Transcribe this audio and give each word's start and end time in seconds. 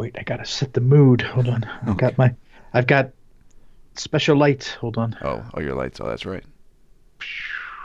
wait, 0.00 0.16
I 0.18 0.22
gotta 0.22 0.46
set 0.46 0.72
the 0.72 0.80
mood. 0.80 1.20
Hold 1.20 1.48
on. 1.48 1.64
I've 1.86 1.96
got 1.98 2.16
my, 2.16 2.34
I've 2.72 2.86
got 2.86 3.10
special 3.96 4.34
lights. 4.36 4.70
Hold 4.74 4.96
on. 4.96 5.14
Oh, 5.22 5.44
oh, 5.54 5.60
your 5.60 5.74
lights. 5.74 6.00
Oh, 6.00 6.06
that's 6.06 6.24
right. 6.24 6.42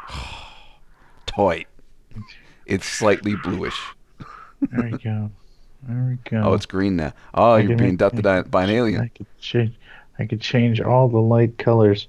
Toy. 1.25 1.65
It's 2.65 2.85
slightly 2.87 3.35
bluish. 3.43 3.79
There 4.71 4.89
we 4.89 4.97
go. 4.97 5.29
There 5.83 6.03
we 6.09 6.29
go. 6.29 6.41
Oh, 6.43 6.53
it's 6.53 6.65
green 6.65 6.95
now. 6.95 7.13
Oh, 7.33 7.51
I 7.51 7.59
you're 7.59 7.77
being 7.77 7.91
abducted 7.91 8.23
by- 8.23 8.41
by 8.43 8.63
an 8.63 8.69
I 8.69 8.73
alien. 8.73 9.11
could 9.13 9.27
change. 9.39 9.75
I 10.17 10.25
could 10.25 10.39
change 10.41 10.79
all 10.79 11.09
the 11.09 11.19
light 11.19 11.57
colors. 11.57 12.07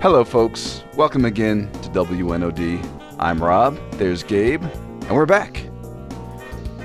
Hello, 0.00 0.24
folks. 0.24 0.84
Welcome 0.94 1.24
again 1.24 1.70
to 1.82 1.88
WNOD. 1.90 2.84
I'm 3.18 3.42
Rob. 3.42 3.76
There's 3.92 4.22
Gabe, 4.22 4.62
and 4.62 5.10
we're 5.10 5.26
back. 5.26 5.62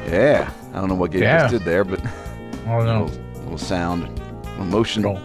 Yeah, 0.08 0.52
I 0.73 0.80
don't 0.80 0.90
know 0.90 0.95
what 0.95 1.12
Gabe 1.12 1.21
Yeah. 1.23 1.48
just 1.48 1.52
did 1.54 1.62
there, 1.63 1.84
but 1.84 2.02
Oh 2.68 2.80
a 2.80 2.85
no! 2.85 3.04
little, 3.05 3.23
little 3.44 3.57
sound, 3.57 4.20
emotional. 4.59 5.16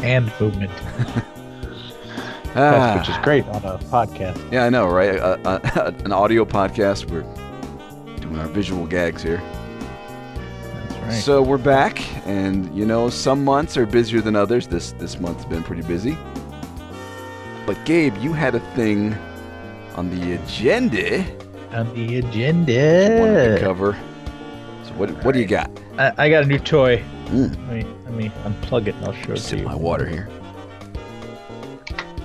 Hand 0.00 0.32
movement, 0.40 0.70
Ah, 2.54 2.96
which 2.98 3.08
is 3.08 3.16
great 3.18 3.46
on 3.48 3.64
a 3.64 3.78
podcast. 3.78 4.38
Yeah, 4.52 4.64
I 4.64 4.68
know, 4.70 4.86
right? 4.88 5.16
Uh, 5.16 5.38
uh, 5.44 5.92
an 6.04 6.12
audio 6.12 6.44
podcast. 6.44 7.10
We're 7.10 7.22
doing 8.20 8.38
our 8.38 8.48
visual 8.48 8.86
gags 8.86 9.22
here. 9.22 9.40
That's 10.88 10.96
right. 11.02 11.12
So 11.14 11.40
we're 11.42 11.56
back, 11.58 11.98
and 12.26 12.74
you 12.76 12.84
know, 12.84 13.08
some 13.08 13.42
months 13.44 13.76
are 13.78 13.86
busier 13.86 14.20
than 14.20 14.36
others. 14.36 14.66
This 14.66 14.92
this 14.92 15.18
month's 15.18 15.44
been 15.46 15.62
pretty 15.62 15.82
busy. 15.82 16.18
But 17.66 17.82
Gabe, 17.84 18.16
you 18.18 18.32
had 18.32 18.54
a 18.54 18.60
thing 18.74 19.14
on 19.94 20.10
the 20.10 20.34
agenda 20.34 21.24
on 21.72 21.92
the 21.94 22.06
wanted 22.06 22.22
to 22.22 22.28
agenda, 22.28 23.60
cover. 23.60 23.98
So 24.84 24.92
what 24.94 25.10
what 25.24 25.32
do 25.32 25.40
you 25.40 25.46
got? 25.46 25.70
I, 25.98 26.12
I 26.18 26.30
got 26.30 26.44
a 26.44 26.46
new 26.46 26.58
toy. 26.58 27.02
Mm. 27.26 27.50
Let 27.68 27.76
me 27.76 27.86
let 28.04 28.14
me 28.14 28.32
unplug 28.44 28.88
it 28.88 28.94
and 28.96 29.06
I'll 29.06 29.12
show 29.12 29.32
it 29.32 29.38
to 29.38 29.58
you. 29.58 29.64
my 29.64 29.74
water 29.74 30.06
here. 30.06 30.28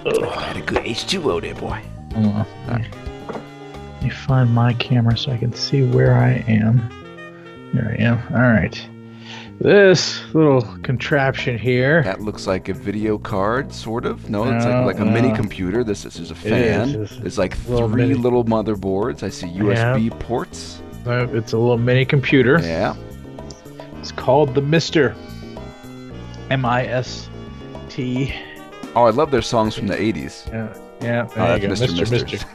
Ugh. 0.06 0.24
Had 0.24 0.58
a 0.58 0.62
good 0.62 0.84
H2O 0.84 1.42
there, 1.42 1.56
boy. 1.56 1.82
Let 2.16 4.04
me 4.04 4.10
find 4.10 4.54
my 4.54 4.74
camera 4.74 5.18
so 5.18 5.32
I 5.32 5.38
can 5.38 5.54
see 5.54 5.84
where 5.84 6.16
I 6.16 6.44
am. 6.48 6.90
There 7.74 7.96
I 7.98 8.02
am. 8.02 8.22
All 8.34 8.42
right. 8.42 8.90
This 9.60 10.24
little 10.36 10.62
contraption 10.84 11.58
here. 11.58 12.04
That 12.04 12.22
looks 12.22 12.46
like 12.46 12.70
a 12.70 12.74
video 12.74 13.18
card, 13.18 13.74
sort 13.74 14.06
of. 14.06 14.30
No, 14.30 14.44
it's 14.44 14.66
No, 14.66 14.84
like, 14.86 14.98
like 14.98 15.00
a 15.00 15.06
mini 15.06 15.34
computer. 15.36 15.84
This, 15.84 16.04
this 16.04 16.20
is 16.20 16.30
a 16.30 16.36
fan. 16.36 16.90
It's 17.02 17.18
There's 17.18 17.38
like 17.40 17.58
little 17.68 17.90
three 17.90 18.04
mini- 18.04 18.14
little 18.20 18.46
motherboards. 18.46 19.24
I 19.24 19.30
see 19.30 19.48
USB 19.48 20.12
ports. 20.20 20.82
Uh, 21.08 21.28
It's 21.32 21.54
a 21.54 21.58
little 21.58 21.78
mini 21.78 22.06
computer. 22.06 22.60
Yeah. 22.62 22.96
It's 24.00 24.12
called 24.12 24.54
the 24.54 24.62
MiSTer. 24.62 25.16
M 26.52 26.64
I 26.64 26.86
S 26.86 27.28
T. 27.90 28.34
Oh, 28.96 29.06
I 29.06 29.10
love 29.10 29.32
their 29.32 29.42
songs 29.42 29.74
from 29.76 29.88
the 29.88 29.96
80s. 29.96 30.48
Yeah, 30.52 30.74
yeah. 31.02 31.28
Oh, 31.36 31.58
that's. 31.58 31.82
Mr. 31.82 31.98
Mister, 32.00 32.26
Mister. 32.26 32.48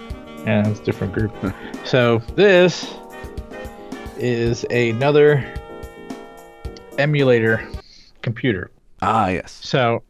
Yeah, 0.46 0.68
it's 0.68 0.80
a 0.80 0.84
different 0.84 1.12
group. 1.12 1.34
so 1.84 2.18
this 2.36 2.94
is 4.18 4.64
another 4.70 5.44
emulator 6.98 7.66
computer. 8.22 8.70
Ah, 9.00 9.28
yes. 9.28 9.52
So, 9.62 10.02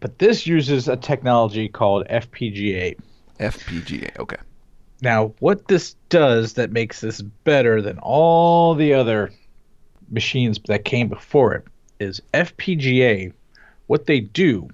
but 0.00 0.18
this 0.18 0.46
uses 0.46 0.88
a 0.88 0.96
technology 0.96 1.68
called 1.68 2.06
FPGA. 2.08 2.98
FPGA. 3.40 4.18
Okay. 4.18 4.36
Now, 5.02 5.34
what 5.40 5.68
this 5.68 5.96
does 6.08 6.54
that 6.54 6.70
makes 6.70 7.00
this 7.00 7.20
better 7.20 7.82
than 7.82 7.98
all 7.98 8.74
the 8.74 8.94
other 8.94 9.30
machines 10.10 10.58
that 10.66 10.84
came 10.84 11.08
before 11.08 11.54
it 11.54 11.64
is 11.98 12.22
FPGA. 12.32 13.32
What 13.86 14.06
they 14.06 14.20
do 14.20 14.68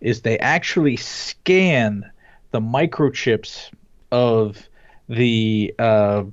is 0.00 0.22
they 0.22 0.38
actually 0.38 0.96
scan 0.96 2.08
the 2.50 2.60
microchips 2.60 3.70
of 4.12 4.68
the 5.08 5.74
uh, 5.78 6.24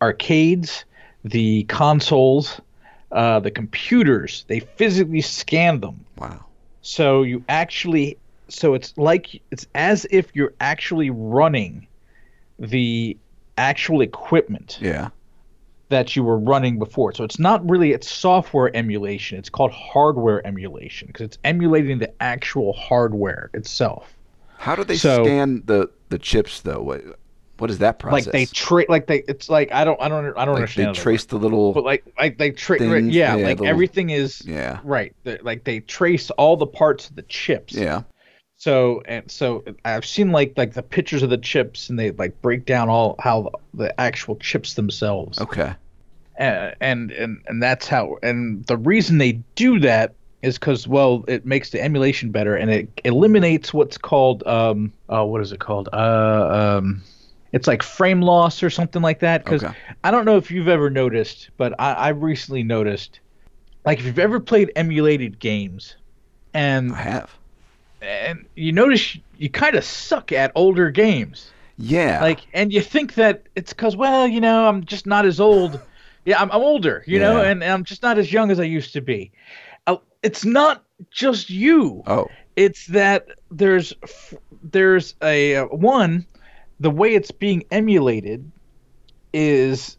arcades, 0.00 0.84
the 1.24 1.64
consoles, 1.64 2.60
uh, 3.12 3.40
the 3.40 3.50
computers. 3.50 4.44
They 4.48 4.60
physically 4.60 5.20
scan 5.20 5.80
them. 5.80 6.04
Wow. 6.16 6.44
So 6.82 7.22
you 7.22 7.44
actually, 7.48 8.18
so 8.48 8.74
it's 8.74 8.96
like 8.96 9.40
it's 9.50 9.66
as 9.74 10.06
if 10.10 10.34
you're 10.34 10.54
actually 10.60 11.10
running 11.10 11.86
the 12.58 13.16
actual 13.56 14.00
equipment 14.00 14.78
Yeah. 14.80 15.08
that 15.88 16.14
you 16.16 16.22
were 16.22 16.38
running 16.38 16.78
before. 16.78 17.12
So 17.14 17.24
it's 17.24 17.38
not 17.38 17.68
really 17.68 17.92
it's 17.92 18.10
software 18.10 18.74
emulation. 18.76 19.38
It's 19.38 19.50
called 19.50 19.72
hardware 19.72 20.46
emulation 20.46 21.08
because 21.08 21.24
it's 21.24 21.38
emulating 21.44 21.98
the 21.98 22.12
actual 22.22 22.72
hardware 22.72 23.50
itself. 23.54 24.12
How 24.56 24.74
do 24.74 24.84
they 24.84 24.96
So- 24.96 25.24
scan 25.24 25.62
the 25.66 25.90
the 26.08 26.18
chips 26.18 26.60
though? 26.60 27.00
What 27.58 27.70
is 27.70 27.78
that 27.78 27.98
process? 27.98 28.26
Like 28.26 28.32
they 28.32 28.46
tra- 28.46 28.86
like 28.88 29.06
they 29.06 29.24
it's 29.28 29.48
like 29.48 29.70
I 29.72 29.84
don't 29.84 30.00
I 30.00 30.08
don't 30.08 30.24
I 30.36 30.44
don't 30.44 30.54
Like, 30.54 30.62
understand. 30.62 30.94
they 30.96 31.00
trace 31.00 31.24
the 31.26 31.36
little. 31.38 31.72
but 31.72 31.84
like 31.84 32.04
like 32.18 32.38
they 32.38 32.50
tra- 32.52 32.78
things, 32.78 33.14
yeah, 33.14 33.34
yeah, 33.36 33.44
like 33.46 33.58
little- 33.58 33.66
everything 33.66 34.10
is 34.10 34.42
yeah. 34.46 34.78
right. 34.84 35.14
Like 35.42 35.64
they 35.64 35.80
trace 35.80 36.30
all 36.32 36.56
the 36.56 36.66
parts 36.66 37.10
of 37.10 37.16
the 37.16 37.22
chips. 37.22 37.74
Yeah. 37.74 38.02
So 38.56 39.02
and 39.06 39.30
so 39.30 39.64
I've 39.84 40.04
seen 40.06 40.32
like 40.32 40.54
like 40.56 40.74
the 40.74 40.82
pictures 40.82 41.22
of 41.22 41.30
the 41.30 41.38
chips 41.38 41.90
and 41.90 41.98
they 41.98 42.10
like 42.12 42.40
break 42.42 42.64
down 42.64 42.88
all 42.88 43.14
how 43.18 43.50
the 43.74 43.98
actual 44.00 44.36
chips 44.36 44.74
themselves. 44.74 45.40
Okay. 45.40 45.74
Uh, 46.38 46.70
and 46.80 47.10
and 47.12 47.38
and 47.48 47.62
that's 47.62 47.88
how 47.88 48.16
and 48.22 48.64
the 48.66 48.76
reason 48.76 49.18
they 49.18 49.32
do 49.56 49.80
that 49.80 50.14
is 50.42 50.56
because 50.56 50.86
well 50.86 51.24
it 51.26 51.44
makes 51.44 51.70
the 51.70 51.82
emulation 51.82 52.30
better 52.30 52.54
and 52.54 52.70
it 52.70 52.88
eliminates 53.04 53.74
what's 53.74 53.98
called 53.98 54.46
um 54.46 54.92
uh, 55.08 55.24
what 55.24 55.40
is 55.40 55.50
it 55.50 55.58
called 55.58 55.88
uh 55.92 56.76
um 56.78 57.02
it's 57.52 57.66
like 57.66 57.82
frame 57.82 58.20
loss 58.20 58.62
or 58.62 58.70
something 58.70 59.02
like 59.02 59.20
that 59.20 59.44
because 59.44 59.64
Okay. 59.64 59.74
I 60.04 60.10
don't 60.10 60.24
know 60.24 60.36
if 60.36 60.50
you've 60.50 60.68
ever 60.68 60.90
noticed 60.90 61.50
but 61.56 61.74
I, 61.78 62.08
I've 62.08 62.22
recently 62.22 62.62
noticed 62.62 63.20
like 63.84 63.98
if 64.00 64.04
you've 64.06 64.18
ever 64.18 64.40
played 64.40 64.70
emulated 64.76 65.38
games 65.38 65.96
and 66.54 66.92
I 66.92 67.02
have. 67.02 67.30
and 68.02 68.44
you 68.54 68.72
notice 68.72 69.16
you 69.38 69.48
kind 69.50 69.76
of 69.76 69.84
suck 69.84 70.32
at 70.32 70.52
older 70.54 70.90
games 70.90 71.50
Yeah. 71.78 72.20
like 72.22 72.40
and 72.52 72.72
you 72.72 72.80
think 72.80 73.14
that 73.14 73.42
it's 73.56 73.72
because 73.72 73.96
well 73.96 74.26
you 74.26 74.40
know 74.40 74.68
i'm 74.68 74.84
just 74.84 75.06
not 75.06 75.24
as 75.26 75.40
old 75.40 75.80
yeah 76.24 76.40
i'm, 76.40 76.50
I'm 76.50 76.60
older 76.62 77.02
you 77.06 77.18
know 77.18 77.40
and, 77.42 77.62
and 77.62 77.72
i'm 77.72 77.84
just 77.84 78.02
not 78.02 78.18
as 78.18 78.32
young 78.32 78.50
as 78.50 78.60
i 78.60 78.64
used 78.64 78.92
to 78.94 79.00
be 79.00 79.30
uh, 79.86 79.96
it's 80.22 80.44
not 80.44 80.82
just 81.10 81.48
you 81.50 82.02
Oh. 82.06 82.28
it's 82.56 82.86
that 82.88 83.26
there's 83.50 83.94
f- 84.02 84.34
there's 84.62 85.14
a 85.22 85.56
uh, 85.56 85.66
one 85.66 86.26
the 86.80 86.90
way 86.90 87.14
it's 87.14 87.30
being 87.30 87.64
emulated 87.70 88.50
is 89.32 89.96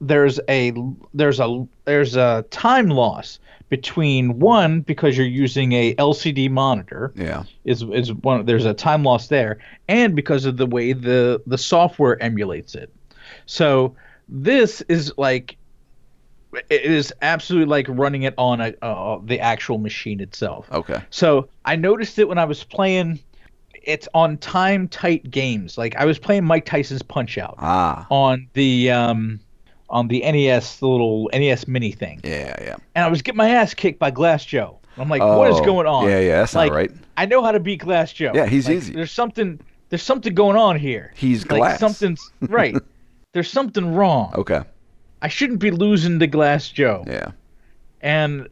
there's 0.00 0.40
a 0.48 0.72
there's 1.14 1.38
a 1.40 1.66
there's 1.84 2.16
a 2.16 2.44
time 2.50 2.88
loss 2.88 3.38
between 3.68 4.38
one 4.40 4.80
because 4.80 5.16
you're 5.16 5.26
using 5.26 5.72
a 5.72 5.94
LCD 5.94 6.50
monitor 6.50 7.12
Yeah. 7.16 7.44
is 7.64 7.82
is 7.82 8.12
one 8.12 8.44
there's 8.44 8.64
a 8.66 8.74
time 8.74 9.04
loss 9.04 9.28
there 9.28 9.58
and 9.88 10.16
because 10.16 10.44
of 10.44 10.56
the 10.56 10.66
way 10.66 10.92
the 10.92 11.40
the 11.46 11.58
software 11.58 12.20
emulates 12.22 12.74
it 12.74 12.92
so 13.46 13.94
this 14.28 14.80
is 14.82 15.12
like 15.16 15.56
it 16.68 16.82
is 16.82 17.14
absolutely 17.22 17.66
like 17.70 17.86
running 17.88 18.24
it 18.24 18.34
on 18.36 18.60
a 18.60 18.74
uh, 18.82 19.18
the 19.24 19.38
actual 19.40 19.78
machine 19.78 20.20
itself 20.20 20.66
Okay. 20.72 21.00
so 21.10 21.48
i 21.64 21.76
noticed 21.76 22.18
it 22.18 22.28
when 22.28 22.38
i 22.38 22.44
was 22.44 22.64
playing 22.64 23.20
it's 23.84 24.08
on 24.14 24.36
time 24.38 24.86
tight 24.88 25.28
games 25.30 25.76
like 25.78 25.94
i 25.96 26.04
was 26.04 26.18
playing 26.18 26.44
mike 26.44 26.64
tyson's 26.64 27.02
punch 27.02 27.38
out 27.38 27.54
Ah. 27.58 28.06
on 28.10 28.48
the 28.54 28.90
um 28.90 29.40
on 29.90 30.08
the 30.08 30.20
nes 30.20 30.78
the 30.78 30.86
little 30.86 31.28
nes 31.34 31.66
mini 31.68 31.92
thing 31.92 32.20
Yeah. 32.24 32.56
Yeah. 32.62 32.76
and 32.94 33.04
i 33.04 33.08
was 33.08 33.22
getting 33.22 33.36
my 33.38 33.50
ass 33.50 33.74
kicked 33.74 33.98
by 33.98 34.10
glass 34.10 34.44
joe 34.44 34.78
i'm 34.98 35.08
like 35.08 35.20
what 35.22 35.50
is 35.50 35.56
Oh, 35.60 35.64
going 35.64 35.86
on 35.86 36.08
Yeah. 36.08 36.20
Yeah. 36.20 36.36
That's 36.40 36.54
Like, 36.54 36.70
not 36.70 36.76
right. 36.76 36.90
I 37.16 37.26
know 37.26 37.42
how 37.42 37.52
to 37.52 37.60
beat 37.60 37.80
Glass 37.80 38.10
Joe. 38.12 38.32
Yeah, 38.34 38.46
he's 38.46 38.66
Like, 38.68 38.76
easy. 38.78 38.94
There's 38.94 39.12
something 39.12 39.60
there's 39.90 40.02
something 40.02 40.34
going 40.34 40.56
on 40.56 40.78
here. 40.78 41.12
He's 41.14 41.42
Like 41.50 41.58
glass. 41.60 41.78
something's 41.80 42.30
right. 42.40 42.74
There's 43.34 43.50
something 43.50 43.94
wrong. 43.94 44.32
Okay. 44.34 44.60
I 45.20 45.28
shouldn't 45.28 45.58
be 45.60 45.70
losing 45.70 46.18
to 46.20 46.26
Glass 46.26 46.68
Joe. 46.70 47.04
Yeah. 47.06 47.32
And 48.00 48.48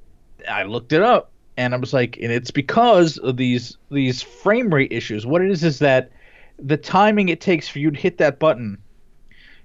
I 0.49 0.65
looked 0.65 0.93
it 0.93 1.03
up 1.03 1.33
and 1.56 1.75
I 1.75 1.76
was 1.76 1.93
like 1.93 2.19
and 2.20 2.32
it's 2.32 2.50
because 2.50 3.19
of 3.19 3.37
these 3.37 3.76
these 3.91 4.23
frame 4.23 4.73
rate 4.73 4.93
issues. 4.93 5.26
What 5.26 5.43
it 5.43 5.50
is 5.50 5.64
is 5.64 5.79
that 5.81 6.11
the 6.58 6.76
timing 6.76 7.29
it 7.29 7.41
takes 7.41 7.69
for 7.69 7.79
you 7.79 7.91
to 7.91 7.99
hit 7.99 8.19
that 8.19 8.38
button 8.38 8.79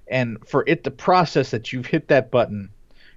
and 0.07 0.37
for 0.47 0.63
it 0.67 0.83
to 0.83 0.91
process 0.91 1.51
that 1.51 1.73
you've 1.73 1.85
hit 1.85 2.07
that 2.09 2.31
button 2.31 2.69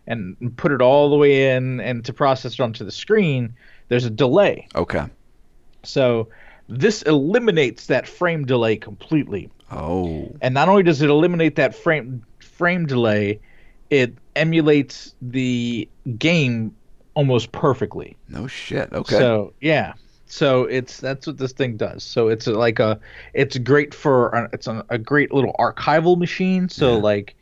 and 0.07 0.57
put 0.57 0.73
it 0.73 0.81
all 0.81 1.11
the 1.11 1.17
way 1.17 1.55
in 1.55 1.81
and 1.81 2.05
to 2.07 2.13
process 2.13 2.55
it 2.55 2.61
onto 2.61 2.85
the 2.85 2.91
screen, 2.91 3.55
there's 3.89 4.07
a 4.07 4.11
delay. 4.11 4.67
Okay. 4.75 5.05
So 5.85 6.29
This 6.69 7.03
eliminates 7.03 7.87
that 7.87 8.07
frame 8.07 8.45
delay 8.45 8.77
completely. 8.77 9.51
Oh. 9.71 10.31
And 10.41 10.55
not 10.55 10.69
only 10.69 10.83
does 10.83 11.03
it 11.03 11.11
eliminate 11.11 11.57
that 11.57 11.75
frame 11.75 12.25
frame 12.41 12.87
delay, 12.87 13.41
it 13.91 14.15
emulates 14.37 15.15
the 15.23 15.89
game 16.19 16.75
almost 17.19 17.51
perfectly. 17.51 18.17
No 18.29 18.47
shit. 18.47 18.93
Okay. 18.93 19.17
So 19.19 19.53
yeah, 19.61 19.95
so 20.27 20.63
it's 20.67 21.01
that's 21.01 21.27
what 21.27 21.37
this 21.37 21.51
thing 21.53 21.77
does. 21.77 22.05
So 22.05 22.29
it's 22.29 22.47
like 22.47 22.79
a 22.79 23.01
it's 23.35 23.59
great 23.59 23.93
for 23.93 24.29
a, 24.29 24.49
it's 24.53 24.69
a, 24.69 24.85
a 24.89 24.99
great 24.99 25.33
little 25.35 25.53
archival 25.59 26.17
machine. 26.17 26.69
So 26.69 26.95
Yeah. 26.95 27.03
like, 27.03 27.35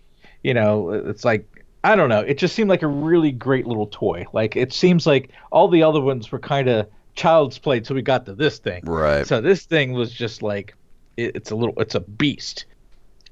you 0.42 0.54
know, 0.54 0.92
it's 0.92 1.26
like 1.26 1.46
I 1.84 1.94
don't 1.94 2.08
know. 2.08 2.20
It 2.20 2.38
just 2.38 2.54
seemed 2.54 2.70
like 2.70 2.82
a 2.82 2.86
really 2.88 3.30
great 3.32 3.66
little 3.66 3.86
toy. 3.88 4.24
Like 4.32 4.56
it 4.56 4.72
seems 4.72 5.06
like 5.06 5.30
all 5.52 5.68
the 5.68 5.82
other 5.82 6.00
ones 6.00 6.32
were 6.32 6.38
kind 6.38 6.68
of 6.68 6.86
child's 7.14 7.58
play 7.58 7.80
till 7.80 7.96
we 7.96 8.02
got 8.02 8.24
to 8.26 8.34
this 8.34 8.58
thing. 8.58 8.82
right. 8.86 9.26
So 9.26 9.42
this 9.42 9.66
thing 9.66 9.92
was 9.92 10.10
just 10.10 10.40
like 10.40 10.74
it, 11.18 11.36
it's 11.36 11.50
a 11.50 11.54
little 11.54 11.74
it's 11.78 11.94
a 11.94 12.00
beast. 12.00 12.64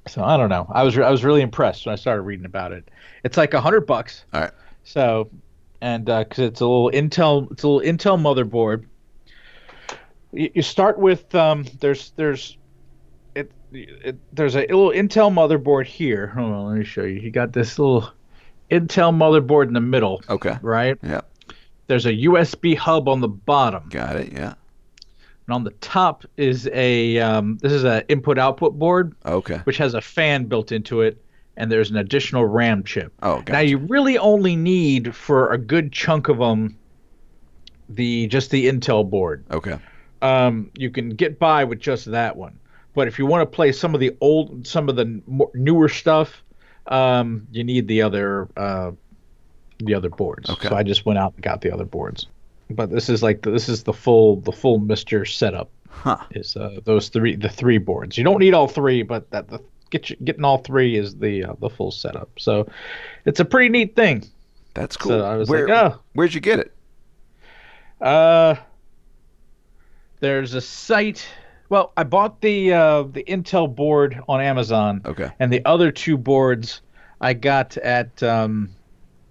So 0.08 0.22
I 0.22 0.36
don't 0.36 0.50
know. 0.50 0.66
I 0.70 0.82
was 0.82 0.98
I 0.98 1.08
was 1.10 1.24
really 1.24 1.40
impressed 1.40 1.86
when 1.86 1.94
I 1.94 1.96
started 1.96 2.20
reading 2.20 2.44
about 2.44 2.72
it. 2.72 2.90
It's 3.24 3.38
like 3.38 3.54
a 3.54 3.62
hundred 3.62 3.86
bucks. 3.86 4.26
All 4.34 4.42
right. 4.42 4.50
So, 4.86 5.30
and 5.84 6.06
because 6.06 6.38
it's 6.38 6.60
a 6.62 6.66
little 6.66 6.90
Intel, 6.90 7.52
it's 7.52 7.62
a 7.62 7.68
little 7.68 7.82
Intel 7.92 8.18
motherboard. 8.18 8.86
You, 10.32 10.50
you 10.54 10.62
start 10.62 10.98
with 10.98 11.34
um, 11.34 11.66
there's 11.78 12.12
there's 12.16 12.56
it, 13.34 13.52
it 13.72 14.16
there's 14.32 14.56
a 14.56 14.60
little 14.60 14.90
Intel 14.92 15.30
motherboard 15.30 15.84
here. 15.84 16.28
Hold 16.28 16.52
on, 16.52 16.66
let 16.70 16.78
me 16.78 16.84
show 16.86 17.02
you. 17.04 17.20
You 17.20 17.30
got 17.30 17.52
this 17.52 17.78
little 17.78 18.10
Intel 18.70 19.14
motherboard 19.14 19.66
in 19.68 19.74
the 19.74 19.80
middle, 19.80 20.22
Okay. 20.30 20.56
right? 20.62 20.96
Yeah. 21.02 21.20
There's 21.86 22.06
a 22.06 22.12
USB 22.12 22.74
hub 22.74 23.06
on 23.06 23.20
the 23.20 23.28
bottom, 23.28 23.90
Got 23.90 24.16
it. 24.16 24.32
Yeah. 24.32 24.54
and 25.46 25.54
on 25.54 25.64
the 25.64 25.70
top 25.72 26.24
is 26.38 26.66
a 26.72 27.18
um, 27.18 27.58
this 27.60 27.72
is 27.72 27.84
a 27.84 28.08
input 28.08 28.38
output 28.38 28.78
board 28.78 29.14
Okay. 29.26 29.58
which 29.64 29.76
has 29.76 29.92
a 29.92 30.00
fan 30.00 30.46
built 30.46 30.72
into 30.72 31.02
it, 31.02 31.22
and 31.56 31.70
there's 31.70 31.90
an 31.90 31.96
additional 31.96 32.44
RAM 32.46 32.82
chip. 32.84 33.12
Oh, 33.22 33.42
Now 33.48 33.60
you 33.60 33.78
really 33.78 34.18
only 34.18 34.56
need 34.56 35.14
for 35.14 35.52
a 35.52 35.58
good 35.58 35.92
chunk 35.92 36.28
of 36.28 36.38
them 36.38 36.76
the 37.88 38.26
just 38.28 38.50
the 38.50 38.66
Intel 38.66 39.08
board. 39.08 39.44
Okay. 39.50 39.78
Um, 40.22 40.70
you 40.76 40.90
can 40.90 41.10
get 41.10 41.38
by 41.38 41.64
with 41.64 41.80
just 41.80 42.10
that 42.10 42.36
one, 42.36 42.58
but 42.94 43.08
if 43.08 43.18
you 43.18 43.26
want 43.26 43.42
to 43.42 43.54
play 43.54 43.72
some 43.72 43.94
of 43.94 44.00
the 44.00 44.16
old, 44.20 44.66
some 44.66 44.88
of 44.88 44.96
the 44.96 45.20
more, 45.26 45.50
newer 45.54 45.88
stuff, 45.88 46.42
um, 46.86 47.46
you 47.52 47.62
need 47.62 47.88
the 47.88 48.00
other 48.02 48.48
uh, 48.56 48.92
the 49.80 49.94
other 49.94 50.08
boards. 50.08 50.48
Okay. 50.48 50.68
So 50.68 50.76
I 50.76 50.82
just 50.82 51.04
went 51.04 51.18
out 51.18 51.34
and 51.34 51.42
got 51.42 51.60
the 51.60 51.70
other 51.70 51.84
boards. 51.84 52.26
But 52.70 52.88
this 52.90 53.10
is 53.10 53.22
like 53.22 53.42
the, 53.42 53.50
this 53.50 53.68
is 53.68 53.82
the 53.82 53.92
full 53.92 54.40
the 54.40 54.52
full 54.52 54.80
MiSTer 54.80 55.28
setup 55.30 55.70
Huh. 55.90 56.16
is 56.30 56.56
uh, 56.56 56.80
those 56.84 57.08
three 57.10 57.36
the 57.36 57.50
three 57.50 57.78
boards. 57.78 58.16
You 58.16 58.24
don't 58.24 58.40
need 58.40 58.54
all 58.54 58.66
three, 58.66 59.02
but 59.02 59.30
that 59.30 59.48
the 59.48 59.60
get 59.90 60.10
you, 60.10 60.16
getting 60.24 60.44
all 60.44 60.58
three 60.58 60.96
is 60.96 61.16
the 61.16 61.44
uh, 61.44 61.54
the 61.60 61.70
full 61.70 61.90
setup. 61.90 62.30
So 62.38 62.68
it's 63.24 63.40
a 63.40 63.44
pretty 63.44 63.68
neat 63.68 63.96
thing. 63.96 64.24
That's 64.74 64.96
cool. 64.96 65.10
So 65.12 65.24
I 65.24 65.36
was 65.36 65.48
Where, 65.48 65.68
like, 65.68 65.92
oh, 65.92 66.00
Where'd 66.14 66.34
you 66.34 66.40
get 66.40 66.58
it? 66.58 66.72
uh, 68.00 68.56
there's 70.20 70.54
a 70.54 70.60
site. 70.60 71.26
Well, 71.68 71.92
I 71.96 72.04
bought 72.04 72.40
the 72.40 72.72
uh, 72.72 73.02
the 73.04 73.24
Intel 73.24 73.72
board 73.74 74.20
on 74.28 74.40
Amazon, 74.40 75.02
Okay. 75.04 75.30
and 75.38 75.52
the 75.52 75.64
other 75.64 75.90
two 75.90 76.16
boards 76.16 76.80
I 77.20 77.34
got 77.34 77.76
at 77.78 78.22
um, 78.22 78.70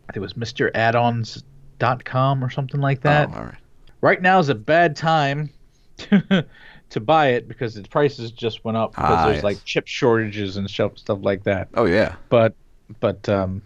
I 0.10 0.14
think 0.14 0.18
it 0.18 0.22
was 0.22 0.34
MrAddons.com 0.34 2.44
or 2.44 2.50
something 2.50 2.82
like 2.82 3.02
that. 3.02 3.30
Oh, 3.34 3.38
all 3.38 3.44
right. 3.46 3.56
right 4.02 4.22
now 4.22 4.40
is 4.40 4.50
a 4.50 4.56
bad 4.56 4.96
time 4.96 5.50
to 5.98 6.46
buy 7.00 7.28
it 7.30 7.48
because 7.48 7.78
its 7.78 7.88
prices 7.88 8.32
just 8.32 8.64
went 8.66 8.78
up 8.78 8.92
because 8.92 9.10
Ah, 9.10 9.26
there's 9.26 9.36
yes. 9.38 9.44
like 9.44 9.64
chip 9.66 9.88
shortages 9.88 10.58
and 10.58 10.70
stuff 10.70 11.20
like 11.22 11.44
that. 11.44 11.70
Oh 11.74 11.86
yeah. 11.86 12.16
But 12.30 12.56
but 13.00 13.28
um 13.30 13.62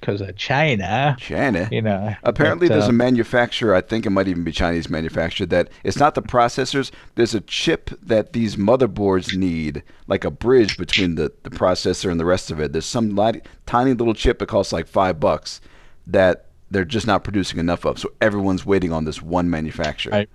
because 0.00 0.20
of 0.20 0.36
China, 0.36 1.16
China. 1.18 1.68
you 1.72 1.82
know. 1.82 2.14
Apparently, 2.22 2.68
but, 2.68 2.74
there's 2.74 2.86
a 2.86 2.90
um, 2.90 2.96
manufacturer. 2.96 3.74
I 3.74 3.80
think 3.80 4.06
it 4.06 4.10
might 4.10 4.28
even 4.28 4.44
be 4.44 4.52
Chinese 4.52 4.88
manufacturer. 4.88 5.46
That 5.46 5.68
it's 5.84 5.96
not 5.96 6.14
the 6.14 6.22
processors. 6.22 6.90
There's 7.14 7.34
a 7.34 7.40
chip 7.40 7.90
that 8.02 8.32
these 8.32 8.56
motherboards 8.56 9.34
need, 9.36 9.82
like 10.06 10.24
a 10.24 10.30
bridge 10.30 10.76
between 10.76 11.14
the, 11.16 11.32
the 11.42 11.50
processor 11.50 12.10
and 12.10 12.20
the 12.20 12.24
rest 12.24 12.50
of 12.50 12.60
it. 12.60 12.72
There's 12.72 12.86
some 12.86 13.16
light, 13.16 13.46
tiny 13.64 13.94
little 13.94 14.14
chip 14.14 14.38
that 14.38 14.46
costs 14.48 14.72
like 14.72 14.86
five 14.86 15.18
bucks 15.18 15.60
that 16.06 16.46
they're 16.70 16.84
just 16.84 17.06
not 17.06 17.24
producing 17.24 17.58
enough 17.58 17.84
of. 17.84 17.98
So 17.98 18.12
everyone's 18.20 18.66
waiting 18.66 18.92
on 18.92 19.06
this 19.06 19.22
one 19.22 19.48
manufacturer. 19.50 20.12
Right. 20.12 20.28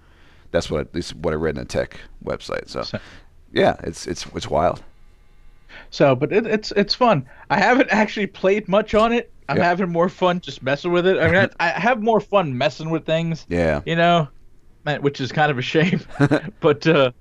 That's 0.51 0.69
what 0.69 0.81
at 0.81 0.93
least 0.95 1.15
what 1.15 1.33
I 1.33 1.37
read 1.37 1.55
in 1.55 1.61
a 1.61 1.65
tech 1.65 1.99
website. 2.23 2.69
So, 2.69 2.83
So- 2.83 2.99
yeah, 3.53 3.75
it's 3.83 4.07
it's 4.07 4.25
it's 4.35 4.49
wild. 4.49 4.83
So, 5.89 6.15
but 6.15 6.31
it, 6.31 6.45
it's 6.45 6.71
it's 6.73 6.93
fun. 6.93 7.25
I 7.49 7.57
haven't 7.57 7.89
actually 7.89 8.27
played 8.27 8.67
much 8.67 8.93
on 8.93 9.11
it. 9.13 9.31
I'm 9.49 9.57
Yeah. 9.57 9.63
having 9.65 9.89
more 9.89 10.07
fun 10.09 10.39
just 10.39 10.63
messing 10.63 10.91
with 10.91 11.05
it. 11.07 11.17
I 11.19 11.27
mean, 11.29 11.49
I, 11.59 11.67
I 11.67 11.79
have 11.79 12.01
more 12.01 12.19
fun 12.21 12.57
messing 12.57 12.89
with 12.89 13.05
things. 13.05 13.45
Yeah. 13.49 13.81
you 13.85 13.95
know, 13.97 14.27
which 15.01 15.19
is 15.19 15.31
kind 15.31 15.51
of 15.51 15.57
a 15.57 15.61
shame. 15.61 16.01
but 16.61 16.85
uh, 16.87 17.11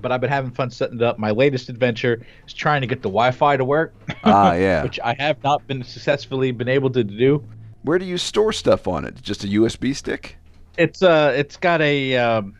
but 0.00 0.12
I've 0.12 0.20
been 0.20 0.30
having 0.30 0.50
fun 0.50 0.70
setting 0.70 0.96
it 0.98 1.02
up. 1.02 1.18
My 1.18 1.30
latest 1.30 1.68
adventure 1.68 2.24
is 2.46 2.52
trying 2.54 2.82
to 2.82 2.86
get 2.86 3.02
the 3.02 3.08
Wi-Fi 3.08 3.56
to 3.56 3.64
work. 3.64 3.94
Ah, 4.24 4.52
yeah. 4.54 4.82
which 4.82 5.00
I 5.02 5.14
have 5.14 5.42
not 5.42 5.66
been 5.66 5.82
successfully 5.82 6.50
been 6.52 6.68
able 6.68 6.90
to 6.90 7.02
do. 7.02 7.42
Where 7.82 7.98
do 7.98 8.04
you 8.04 8.18
store 8.18 8.52
stuff 8.52 8.86
on 8.86 9.04
it? 9.04 9.20
Just 9.22 9.42
a 9.44 9.46
USB 9.48 9.94
stick? 9.94 10.36
It's 10.76 11.02
uh, 11.02 11.32
it's 11.36 11.56
got 11.56 11.80
a 11.80 12.16
um, 12.16 12.54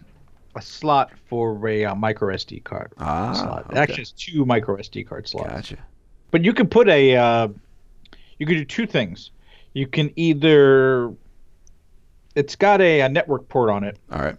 a 0.54 0.62
slot 0.62 1.12
for 1.28 1.68
a 1.68 1.84
uh, 1.84 1.94
micro 1.94 2.34
SD 2.34 2.64
card. 2.64 2.92
Ah, 2.98 3.32
slot. 3.32 3.66
Okay. 3.70 3.78
actually 3.78 3.96
has 3.98 4.12
two 4.12 4.44
micro 4.44 4.76
SD 4.76 5.06
card 5.06 5.28
slots. 5.28 5.48
Gotcha. 5.48 5.78
But 6.30 6.44
you 6.44 6.52
can 6.52 6.66
put 6.66 6.88
a 6.88 7.16
uh, 7.16 7.48
you 8.38 8.46
can 8.46 8.56
do 8.56 8.64
two 8.64 8.86
things. 8.86 9.30
You 9.74 9.86
can 9.86 10.10
either 10.16 11.12
it's 12.34 12.56
got 12.56 12.80
a, 12.80 13.00
a 13.00 13.08
network 13.08 13.48
port 13.48 13.70
on 13.70 13.84
it, 13.84 13.98
All 14.10 14.20
right. 14.20 14.36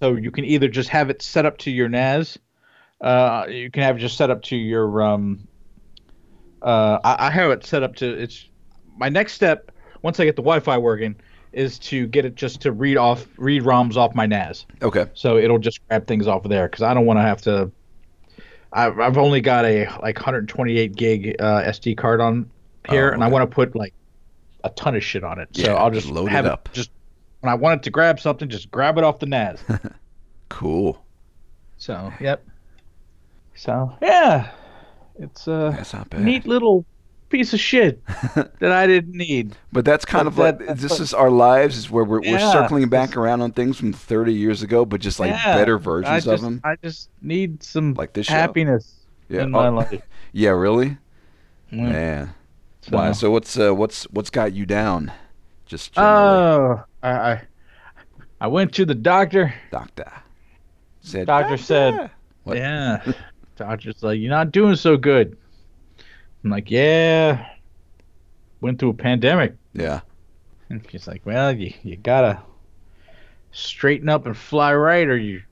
so 0.00 0.14
you 0.14 0.30
can 0.30 0.44
either 0.44 0.68
just 0.68 0.88
have 0.90 1.10
it 1.10 1.22
set 1.22 1.46
up 1.46 1.58
to 1.58 1.70
your 1.70 1.88
NAS. 1.88 2.38
Uh, 3.00 3.46
you 3.48 3.70
can 3.70 3.82
have 3.82 3.96
it 3.96 4.00
just 4.00 4.16
set 4.16 4.30
up 4.30 4.42
to 4.42 4.56
your 4.56 5.02
um. 5.02 5.46
Uh, 6.62 6.98
I, 7.02 7.28
I 7.28 7.30
have 7.30 7.50
it 7.50 7.64
set 7.64 7.82
up 7.82 7.96
to 7.96 8.06
it's 8.06 8.46
my 8.98 9.08
next 9.08 9.32
step 9.32 9.72
once 10.02 10.20
I 10.20 10.26
get 10.26 10.36
the 10.36 10.42
Wi-Fi 10.42 10.76
working 10.76 11.16
is 11.52 11.78
to 11.80 12.06
get 12.06 12.24
it 12.24 12.34
just 12.36 12.60
to 12.62 12.72
read 12.72 12.96
off 12.96 13.26
read 13.36 13.62
ROMs 13.62 13.96
off 13.96 14.14
my 14.14 14.26
NAS. 14.26 14.66
Okay. 14.82 15.06
So 15.14 15.36
it'll 15.36 15.58
just 15.58 15.86
grab 15.88 16.06
things 16.06 16.26
off 16.26 16.44
of 16.44 16.50
there 16.50 16.68
because 16.68 16.82
I 16.82 16.94
don't 16.94 17.06
want 17.06 17.18
to 17.18 17.22
have 17.22 17.42
to. 17.42 17.70
I've, 18.72 19.00
I've 19.00 19.18
only 19.18 19.40
got 19.40 19.64
a 19.64 19.86
like 20.00 20.16
128 20.16 20.94
gig 20.94 21.36
uh, 21.40 21.62
SD 21.64 21.96
card 21.96 22.20
on 22.20 22.48
here, 22.88 23.10
Oh, 23.10 23.14
and 23.14 23.24
I 23.24 23.28
want 23.28 23.48
to 23.50 23.52
put 23.52 23.74
like 23.74 23.92
a 24.62 24.70
ton 24.70 24.94
of 24.94 25.02
shit 25.02 25.24
on 25.24 25.40
it. 25.40 25.48
Yeah, 25.52 25.64
So 25.66 25.74
I'll 25.76 25.90
just 25.90 26.08
load 26.08 26.32
it 26.32 26.46
up. 26.46 26.68
Just 26.72 26.90
when 27.40 27.50
I 27.50 27.54
want 27.54 27.80
it 27.80 27.82
to 27.84 27.90
grab 27.90 28.20
something, 28.20 28.48
just 28.48 28.70
grab 28.70 28.96
it 28.98 29.02
off 29.04 29.18
the 29.18 29.26
NAS. 29.26 29.62
Cool. 30.48 31.00
so 31.78 32.12
yep. 32.20 32.44
So 33.54 33.96
yeah, 34.02 34.50
it's 35.18 35.46
a 35.46 35.72
That's 35.76 35.92
not 35.92 36.10
bad. 36.10 36.22
neat 36.22 36.46
little 36.46 36.84
piece 37.30 37.52
of 37.54 37.60
shit 37.60 38.04
that 38.34 38.72
I 38.72 38.86
didn't 38.86 39.14
need. 39.16 39.56
But 39.72 39.84
that's 39.84 40.04
kind 40.04 40.24
But 40.24 40.28
of 40.28 40.38
like 40.38 40.66
that- 40.66 40.76
this 40.78 41.00
is 41.00 41.14
our 41.14 41.30
lives 41.30 41.76
is 41.78 41.90
where 41.90 42.04
we're, 42.04 42.20
we're 42.20 42.38
circling 42.38 42.88
back 42.88 43.16
around 43.16 43.40
on 43.40 43.52
things 43.52 43.78
from 43.78 43.92
30 43.92 44.34
years 44.34 44.62
ago, 44.62 44.84
but 44.84 45.00
just 45.00 45.18
like 45.20 45.30
Yeah, 45.30 45.56
better 45.56 45.78
versions 45.78 46.24
just, 46.24 46.28
of 46.28 46.40
them. 46.42 46.60
I 46.64 46.76
just 46.82 47.08
need 47.22 47.62
some 47.62 47.94
Like 47.94 48.12
this 48.12 48.26
show? 48.26 48.34
happiness 48.34 48.92
Yeah. 49.28 49.42
in 49.44 49.50
my 49.52 49.68
Oh, 49.68 49.74
life. 49.76 50.02
yeah, 50.32 50.50
really? 50.50 50.98
Mm. 51.72 51.92
Man. 51.92 52.34
So- 52.82 52.96
Why? 52.96 53.12
So 53.12 53.30
what's 53.30 53.58
uh, 53.58 53.74
what's 53.74 54.04
what's 54.10 54.30
got 54.30 54.52
you 54.52 54.66
down? 54.66 55.12
Just 55.66 55.92
generally, 55.92 56.14
Oh, 56.18 56.84
I, 57.02 57.10
I 57.10 57.42
I 58.40 58.46
went 58.48 58.72
to 58.74 58.84
the 58.84 58.94
doctor. 58.94 59.54
doctor. 59.70 60.10
Said 61.02 61.26
Doctor 61.28 61.56
said- 61.56 62.10
What? 62.44 62.56
Yeah. 62.56 63.12
Doctor's 63.56 64.02
like, 64.02 64.18
you're 64.18 64.30
not 64.30 64.52
doing 64.52 64.74
so 64.74 64.96
good. 64.96 65.36
I'm 66.44 66.50
like, 66.50 66.70
yeah. 66.70 67.46
Went 68.60 68.78
through 68.78 68.90
a 68.90 68.94
pandemic. 68.94 69.54
Yeah. 69.72 70.00
And 70.68 70.86
he's 70.86 71.06
like, 71.06 71.24
well, 71.24 71.52
you, 71.52 71.72
you 71.82 71.96
gotta 71.96 72.40
straighten 73.52 74.08
up 74.08 74.26
and 74.26 74.36
fly 74.36 74.74
right, 74.74 75.08
or 75.08 75.16
you 75.16 75.42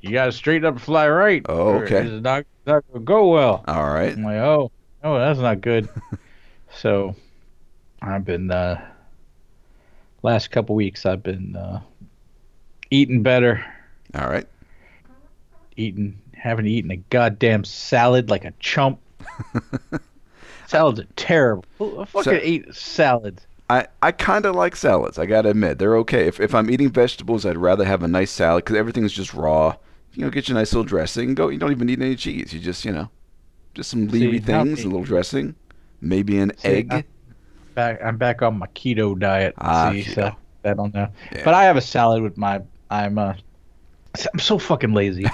you 0.00 0.12
gotta 0.12 0.32
straighten 0.32 0.66
up 0.66 0.74
and 0.74 0.82
fly 0.82 1.08
right. 1.08 1.42
Oh, 1.48 1.74
okay. 1.82 2.06
It's 2.06 2.22
not, 2.22 2.44
not 2.66 2.84
gonna 2.92 3.04
go 3.04 3.28
well. 3.28 3.64
All 3.68 3.92
right. 3.92 4.12
I'm 4.12 4.24
like, 4.24 4.36
oh, 4.36 4.70
oh, 5.04 5.18
that's 5.18 5.38
not 5.38 5.60
good. 5.60 5.88
so, 6.74 7.14
I've 8.00 8.24
been 8.24 8.50
uh, 8.50 8.80
last 10.22 10.50
couple 10.50 10.74
weeks. 10.74 11.04
I've 11.04 11.22
been 11.22 11.54
uh, 11.54 11.80
eating 12.90 13.22
better, 13.22 13.64
All 14.14 14.28
right. 14.28 14.46
eating, 15.76 16.18
haven't 16.34 16.66
eaten 16.66 16.90
a 16.90 16.96
goddamn 16.96 17.64
salad 17.64 18.30
like 18.30 18.44
a 18.44 18.52
chump. 18.58 19.00
Salads 20.66 21.00
are 21.00 21.06
terrible. 21.16 21.64
Who 21.78 22.04
fucking 22.04 22.22
So- 22.32 22.38
ate 22.40 22.74
salads? 22.74 23.46
I, 23.68 23.86
I 24.02 24.10
kind 24.10 24.46
of 24.46 24.56
like 24.56 24.74
salads. 24.74 25.16
I 25.16 25.26
gotta 25.26 25.50
admit, 25.50 25.78
they're 25.78 25.96
okay. 25.98 26.26
If 26.26 26.40
if 26.40 26.56
I'm 26.56 26.68
eating 26.70 26.90
vegetables, 26.90 27.46
I'd 27.46 27.56
rather 27.56 27.84
have 27.84 28.02
a 28.02 28.08
nice 28.08 28.32
salad 28.32 28.64
because 28.64 28.76
everything's 28.76 29.12
just 29.12 29.32
raw. 29.32 29.76
You 30.14 30.24
know, 30.24 30.30
get 30.30 30.48
your 30.48 30.56
nice 30.56 30.72
little 30.72 30.82
dressing. 30.84 31.36
Go. 31.36 31.50
You 31.50 31.58
don't 31.58 31.70
even 31.70 31.86
need 31.86 32.02
any 32.02 32.16
cheese. 32.16 32.52
You 32.52 32.58
just 32.58 32.84
you 32.84 32.90
know, 32.90 33.08
just 33.74 33.90
some 33.90 34.08
leafy 34.08 34.40
things, 34.40 34.82
a 34.82 34.88
little 34.88 35.04
dressing, 35.04 35.54
maybe 36.00 36.38
an 36.40 36.52
See, 36.58 36.68
egg. 36.68 36.92
I- 36.92 37.04
Back, 37.76 38.00
I'm 38.04 38.16
back 38.16 38.42
on 38.42 38.58
my 38.58 38.66
keto 38.68 39.16
diet. 39.16 39.54
Ah, 39.58 39.92
see, 39.92 40.02
keto. 40.02 40.14
so 40.14 40.36
I 40.64 40.74
don't 40.74 40.92
know. 40.92 41.06
Yeah. 41.30 41.42
But 41.44 41.54
I 41.54 41.62
have 41.62 41.76
a 41.76 41.80
salad 41.80 42.20
with 42.22 42.36
my. 42.36 42.60
I'm 42.90 43.16
uh, 43.18 43.34
I'm 44.34 44.40
so 44.40 44.58
fucking 44.58 44.92
lazy. 44.92 45.26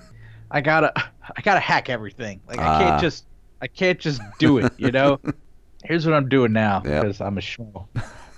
I 0.50 0.62
gotta, 0.62 0.92
I 0.96 1.42
gotta 1.42 1.60
hack 1.60 1.90
everything. 1.90 2.40
Like 2.48 2.58
I 2.58 2.82
can't 2.82 3.00
just, 3.02 3.26
I 3.62 3.68
can't 3.68 3.98
just 3.98 4.20
do 4.38 4.58
it. 4.58 4.72
You 4.76 4.90
know. 4.90 5.20
Here's 5.84 6.04
what 6.06 6.14
I'm 6.14 6.28
doing 6.28 6.52
now 6.52 6.82
Yep. 6.84 7.02
because 7.02 7.20
I'm 7.20 7.38
a 7.38 7.40
schmo. 7.40 7.86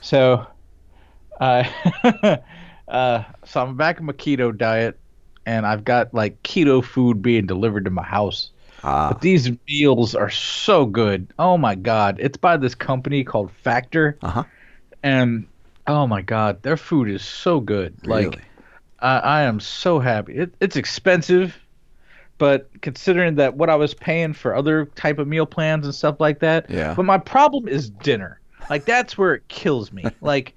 So, 0.00 0.46
uh, 1.40 1.64
uh, 2.88 3.24
so 3.44 3.62
I'm 3.62 3.76
back 3.76 3.98
on 4.00 4.06
my 4.06 4.12
keto 4.14 4.56
diet, 4.56 4.98
and 5.44 5.66
I've 5.66 5.84
got 5.84 6.14
like 6.14 6.42
keto 6.42 6.82
food 6.84 7.20
being 7.20 7.46
delivered 7.46 7.84
to 7.84 7.90
my 7.90 8.02
house. 8.02 8.50
ah, 8.82 9.10
But 9.12 9.20
these 9.20 9.50
meals 9.68 10.14
are 10.14 10.30
so 10.30 10.86
good. 10.86 11.32
Oh 11.38 11.58
my 11.58 11.74
god. 11.74 12.16
It's 12.20 12.38
by 12.38 12.56
this 12.56 12.74
company 12.74 13.24
called 13.24 13.50
Factor 13.62 14.16
uh 14.22 14.28
huh. 14.30 14.44
and 15.02 15.46
oh 15.86 16.06
my 16.06 16.22
god, 16.22 16.62
their 16.62 16.76
food 16.78 17.10
is 17.10 17.22
so 17.24 17.60
good. 17.60 17.94
Really? 18.06 18.26
Like 18.26 18.40
I, 19.00 19.18
I 19.18 19.42
am 19.42 19.60
so 19.60 19.98
happy. 19.98 20.34
It, 20.34 20.54
it's 20.60 20.76
expensive, 20.76 21.54
but 22.38 22.68
considering 22.82 23.36
that 23.36 23.56
what 23.56 23.70
I 23.70 23.76
was 23.76 23.94
paying 23.94 24.32
for 24.32 24.54
other 24.54 24.86
type 24.86 25.18
of 25.18 25.28
meal 25.28 25.46
plans 25.46 25.86
and 25.86 25.94
stuff 25.94 26.16
like 26.20 26.40
that. 26.40 26.68
Yeah. 26.68 26.94
But 26.94 27.04
my 27.04 27.18
problem 27.18 27.68
is 27.68 27.90
dinner. 27.90 28.40
Like 28.70 28.84
that's 28.86 29.16
where 29.18 29.34
it 29.34 29.48
kills 29.48 29.92
me. 29.92 30.04
like 30.20 30.54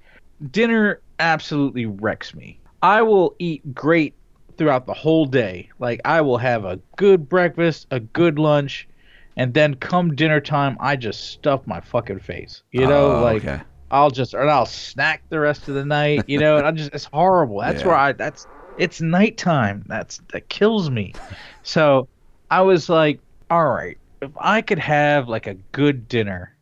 dinner 0.50 1.00
absolutely 1.20 1.86
wrecks 1.86 2.34
me. 2.34 2.60
I 2.82 3.02
will 3.02 3.34
eat 3.38 3.74
great 3.74 4.14
throughout 4.56 4.86
the 4.86 4.94
whole 4.94 5.24
day. 5.26 5.68
Like 5.78 6.00
I 6.04 6.20
will 6.20 6.38
have 6.38 6.64
a 6.64 6.78
good 6.96 7.28
breakfast, 7.28 7.86
a 7.90 8.00
good 8.00 8.38
lunch, 8.38 8.88
and 9.36 9.54
then 9.54 9.74
come 9.74 10.14
dinner 10.16 10.40
time, 10.40 10.76
I 10.80 10.96
just 10.96 11.30
stuff 11.30 11.66
my 11.66 11.80
fucking 11.80 12.20
face. 12.20 12.62
You 12.72 12.86
know, 12.86 13.18
Oh, 13.18 13.22
like 13.22 13.44
okay. 13.44 13.60
I'll 13.90 14.10
just 14.10 14.34
or 14.34 14.48
I'll 14.48 14.66
snack 14.66 15.22
the 15.28 15.40
rest 15.40 15.68
of 15.68 15.74
the 15.74 15.84
night, 15.84 16.24
you 16.26 16.38
know, 16.38 16.56
and 16.58 16.66
I 16.66 16.72
just 16.72 16.92
it's 16.92 17.04
horrible. 17.04 17.60
That's 17.60 17.80
Yeah. 17.82 17.86
where 17.88 17.96
I 17.96 18.12
that's 18.12 18.46
it's 18.78 19.00
nighttime. 19.00 19.84
That's 19.86 20.20
that 20.32 20.48
kills 20.48 20.90
me. 20.90 21.14
So 21.62 22.08
I 22.50 22.62
was 22.62 22.88
like, 22.88 23.20
all 23.50 23.68
right, 23.68 23.98
if 24.22 24.30
I 24.38 24.62
could 24.62 24.78
have 24.78 25.28
like 25.28 25.46
a 25.46 25.54
good 25.72 26.08
dinner, 26.08 26.56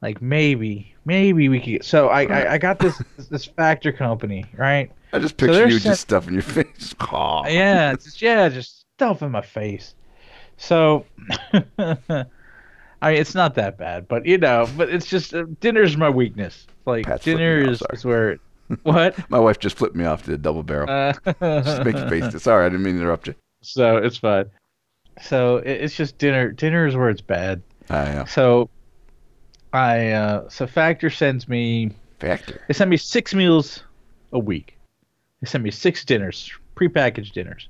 like 0.00 0.22
maybe 0.22 0.94
maybe 1.04 1.48
we 1.48 1.60
could. 1.60 1.84
So 1.84 2.08
I 2.08 2.22
I, 2.24 2.52
I 2.54 2.58
got 2.58 2.78
this 2.78 3.00
this 3.30 3.44
factor 3.44 3.92
company, 3.92 4.44
right? 4.56 4.90
I 5.12 5.18
just 5.18 5.36
picture 5.36 5.54
they're 5.54 5.68
you 5.68 5.80
just 5.80 6.02
stuffing 6.02 6.34
your 6.34 6.42
face. 6.42 6.94
Oh. 7.00 7.46
Yeah, 7.46 7.94
just, 7.94 8.20
yeah, 8.20 8.48
just 8.48 8.84
stuff 8.96 9.22
in 9.22 9.30
my 9.30 9.40
face. 9.40 9.94
So, 10.58 11.06
I 11.52 11.94
mean, 12.02 12.26
it's 13.02 13.34
not 13.34 13.54
that 13.54 13.78
bad, 13.78 14.08
but 14.08 14.26
you 14.26 14.38
know, 14.38 14.68
but 14.76 14.90
it's 14.90 15.06
just 15.06 15.34
uh, 15.34 15.44
dinner's 15.60 15.96
my 15.96 16.10
weakness. 16.10 16.66
Like 16.84 17.06
Pat's 17.06 17.24
dinner 17.24 17.58
is, 17.58 17.82
is 17.92 18.04
where 18.04 18.38
what? 18.82 19.16
My 19.30 19.38
wife 19.38 19.58
just 19.58 19.76
flipped 19.76 19.96
me 19.96 20.04
off 20.04 20.22
to 20.24 20.30
the 20.30 20.38
double 20.38 20.62
barrel. 20.62 20.88
Uh, 20.88 21.12
just 21.62 21.84
make 21.84 21.96
your 21.96 22.08
face. 22.08 22.42
Sorry, 22.42 22.66
I 22.66 22.68
didn't 22.68 22.82
mean 22.84 22.94
to 22.94 23.00
interrupt 23.00 23.26
you. 23.28 23.34
so 23.62 23.96
it's 23.96 24.16
fine. 24.18 24.46
So 25.22 25.56
it, 25.58 25.82
it's 25.82 25.96
just 25.96 26.18
dinner. 26.18 26.50
Dinner 26.52 26.86
is 26.86 26.94
where 26.96 27.08
it's 27.10 27.20
bad. 27.20 27.62
I 27.90 28.12
know. 28.14 28.24
So 28.26 28.70
I 29.72 30.10
uh 30.12 30.48
so 30.48 30.66
Factor 30.66 31.10
sends 31.10 31.48
me 31.48 31.90
Factor. 32.20 32.60
they 32.68 32.74
send 32.74 32.90
me 32.90 32.96
six 32.96 33.34
meals 33.34 33.82
a 34.32 34.38
week. 34.38 34.76
They 35.40 35.46
send 35.48 35.62
me 35.64 35.70
six 35.70 36.04
dinners, 36.04 36.52
prepackaged 36.76 37.32
dinners. 37.32 37.68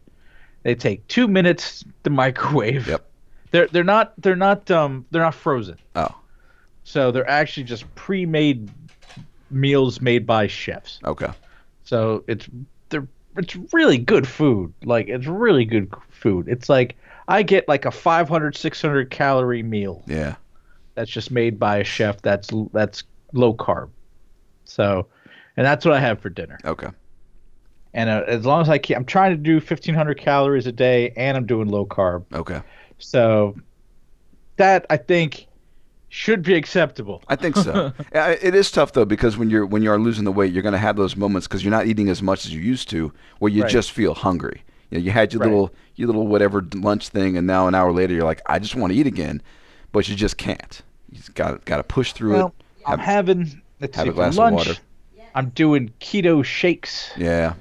They 0.62 0.74
take 0.74 1.06
two 1.08 1.28
minutes 1.28 1.84
to 2.04 2.10
microwave. 2.10 2.86
Yep. 2.88 3.04
They're 3.50 3.66
they're 3.68 3.84
not 3.84 4.12
they're 4.18 4.36
not 4.36 4.70
um 4.70 5.06
they're 5.10 5.22
not 5.22 5.34
frozen. 5.34 5.78
Oh, 5.94 6.14
So 6.84 7.10
they're 7.10 7.28
actually 7.28 7.64
just 7.64 7.92
pre-made 7.94 8.70
meals 9.50 10.00
made 10.00 10.26
by 10.26 10.46
chefs. 10.46 10.98
okay. 11.04 11.30
So 11.84 12.22
it's 12.28 12.48
they're 12.90 13.06
it's 13.36 13.56
really 13.72 13.98
good 13.98 14.26
food. 14.28 14.72
Like 14.84 15.08
it's 15.08 15.26
really 15.26 15.64
good 15.64 15.92
food. 16.10 16.46
It's 16.48 16.68
like 16.68 16.96
I 17.28 17.42
get 17.42 17.66
like 17.68 17.84
a 17.84 17.90
500 17.90 18.56
600 18.56 19.10
calorie 19.10 19.62
meal 19.62 20.02
Yeah. 20.06 20.36
that's 20.94 21.10
just 21.10 21.30
made 21.30 21.58
by 21.58 21.78
a 21.78 21.84
chef 21.84 22.20
that's 22.22 22.50
that's 22.72 23.04
low 23.32 23.54
carb. 23.54 23.88
So 24.64 25.06
and 25.56 25.66
that's 25.66 25.84
what 25.84 25.94
I 25.94 26.00
have 26.00 26.20
for 26.20 26.28
dinner. 26.30 26.58
Okay. 26.64 26.88
And 27.94 28.10
uh, 28.10 28.24
as 28.26 28.44
long 28.44 28.60
as 28.60 28.68
I 28.68 28.78
can 28.78 28.96
I'm 28.96 29.04
trying 29.06 29.30
to 29.32 29.36
do 29.42 29.54
1500 29.54 30.18
calories 30.18 30.66
a 30.66 30.72
day 30.72 31.10
and 31.16 31.36
I'm 31.36 31.46
doing 31.46 31.68
low 31.68 31.86
carb. 31.86 32.24
Okay. 32.34 32.60
So 32.98 33.56
that 34.56 34.84
I 34.90 34.96
think 34.98 35.46
should 36.10 36.42
be 36.42 36.54
acceptable. 36.54 37.22
I 37.28 37.36
think 37.36 37.56
so. 37.56 37.92
It 38.12 38.54
is 38.54 38.70
tough 38.70 38.92
though 38.92 39.04
because 39.04 39.36
when 39.36 39.50
you're 39.50 39.66
when 39.66 39.82
you 39.82 39.90
are 39.90 39.98
losing 39.98 40.24
the 40.24 40.32
weight, 40.32 40.52
you're 40.52 40.62
going 40.62 40.72
to 40.72 40.78
have 40.78 40.96
those 40.96 41.16
moments 41.16 41.46
because 41.46 41.62
you're 41.62 41.70
not 41.70 41.86
eating 41.86 42.08
as 42.08 42.22
much 42.22 42.46
as 42.46 42.52
you 42.54 42.60
used 42.60 42.88
to, 42.90 43.12
where 43.40 43.50
you 43.52 43.62
Right. 43.62 43.70
just 43.70 43.92
feel 43.92 44.14
hungry. 44.14 44.62
You 44.90 44.98
know, 44.98 45.04
you 45.04 45.10
had 45.10 45.32
your 45.32 45.40
Right. 45.40 45.50
little 45.50 45.74
your 45.96 46.06
little 46.06 46.26
whatever 46.26 46.64
lunch 46.74 47.08
thing, 47.08 47.36
and 47.36 47.46
now 47.46 47.66
an 47.68 47.74
hour 47.74 47.92
later 47.92 48.14
you're 48.14 48.24
like, 48.24 48.40
I 48.46 48.58
just 48.58 48.74
want 48.74 48.92
to 48.92 48.98
eat 48.98 49.06
again, 49.06 49.42
but 49.92 50.08
you 50.08 50.14
just 50.16 50.38
can't. 50.38 50.82
You 51.10 51.18
just 51.18 51.34
got 51.34 51.64
got 51.66 51.76
to 51.78 51.82
push 51.84 52.12
through 52.12 52.32
Well, 52.34 52.54
it. 52.58 52.64
I'm 52.86 52.98
Have- 52.98 53.06
having 53.14 53.62
let's 53.80 53.96
have 53.96 54.04
see, 54.04 54.08
a 54.08 54.12
for 54.12 54.16
glass 54.16 54.32
of 54.34 54.38
lunch, 54.38 54.54
water. 54.56 54.74
I'm 55.34 55.50
doing 55.50 55.92
keto 56.00 56.42
shakes. 56.44 57.10
Yeah. 57.18 57.52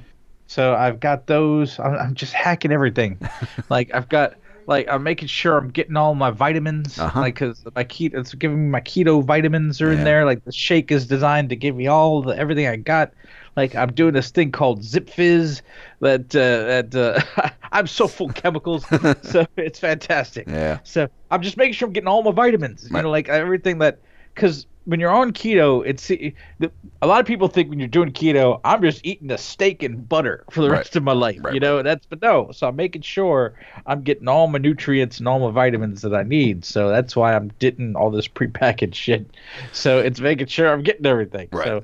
So 0.47 0.73
I've 0.73 1.01
got 1.01 1.27
those. 1.27 1.77
I'm, 1.79 1.93
I'm 1.95 2.13
just 2.15 2.31
hacking 2.31 2.71
everything. 2.71 3.19
like 3.69 3.93
I've 3.93 4.07
got 4.07 4.35
like 4.67 4.87
I'm 4.89 5.03
making 5.03 5.29
sure 5.29 5.57
I'm 5.57 5.69
getting 5.69 5.95
all 5.97 6.13
my 6.15 6.31
vitamins. 6.31 6.97
Uh-huh. 6.99 7.21
Like 7.21 7.35
'cause 7.37 7.63
my 7.75 7.83
keto, 7.85 8.15
it's 8.19 8.33
giving 8.35 8.65
me 8.65 8.69
my 8.69 8.81
keto 8.81 9.23
vitamins 9.23 9.81
are 9.81 9.91
Yeah. 9.91 9.93
in 9.93 10.03
there. 10.03 10.25
Like 10.25 10.43
the 10.43 10.51
shake 10.51 10.91
is 10.91 11.07
designed 11.07 11.49
to 11.49 11.55
give 11.55 11.75
me 11.75 11.87
all 11.87 12.21
the 12.21 12.37
everything 12.37 12.67
I 12.67 12.75
got. 12.77 13.13
Like 13.55 13.75
I'm 13.75 13.93
doing 13.93 14.13
this 14.13 14.29
thing 14.31 14.51
called 14.51 14.81
Zipfizz 14.83 15.61
that 16.01 16.35
uh, 16.35 16.91
that 16.91 16.95
uh, 16.95 17.51
I'm 17.71 17.87
so 17.87 18.07
full 18.07 18.27
of 18.29 18.35
chemicals, 18.35 18.87
so 19.21 19.45
it's 19.57 19.79
fantastic. 19.79 20.47
Yeah. 20.47 20.79
So 20.83 21.07
I'm 21.31 21.41
just 21.41 21.57
making 21.57 21.73
sure 21.73 21.87
I'm 21.87 21.93
getting 21.93 22.07
all 22.07 22.23
my 22.23 22.31
vitamins. 22.31 22.89
You 22.91 22.95
Right. 22.95 23.01
know, 23.01 23.09
like 23.09 23.29
everything 23.29 23.79
that, 23.79 23.99
because 24.37 24.67
when 24.85 24.99
you're 24.99 25.11
on 25.11 25.33
keto, 25.33 25.83
it's 25.85 26.09
a 26.11 27.07
lot 27.07 27.19
of 27.19 27.25
people 27.25 27.47
think 27.47 27.69
when 27.69 27.79
you're 27.79 27.87
doing 27.89 28.13
keto, 28.13 28.61
I'm 28.63 28.81
just 28.81 29.01
eating 29.03 29.31
a 29.31 29.37
steak 29.37 29.83
and 29.83 30.07
butter 30.07 30.45
for 30.51 30.61
the 30.61 30.69
Right. 30.69 30.77
rest 30.77 30.95
of 30.95 31.03
my 31.03 31.11
life. 31.11 31.39
Right, 31.41 31.55
you 31.55 31.59
know, 31.59 31.81
that's 31.81 32.05
but 32.05 32.21
no. 32.21 32.51
So 32.53 32.67
I'm 32.67 32.75
making 32.75 33.01
sure 33.01 33.59
I'm 33.85 34.03
getting 34.03 34.27
all 34.29 34.47
my 34.47 34.59
nutrients 34.59 35.17
and 35.17 35.27
all 35.27 35.39
my 35.39 35.51
vitamins 35.51 36.03
that 36.03 36.13
I 36.13 36.23
need. 36.23 36.63
So 36.63 36.89
that's 36.89 37.15
why 37.15 37.35
I'm 37.35 37.51
getting 37.59 37.95
all 37.95 38.11
this 38.11 38.27
prepackaged 38.27 38.93
shit. 38.95 39.25
So 39.73 39.99
it's 39.99 40.21
making 40.21 40.47
sure 40.47 40.71
I'm 40.71 40.83
getting 40.83 41.05
everything. 41.05 41.49
Right. 41.51 41.65
So, 41.65 41.83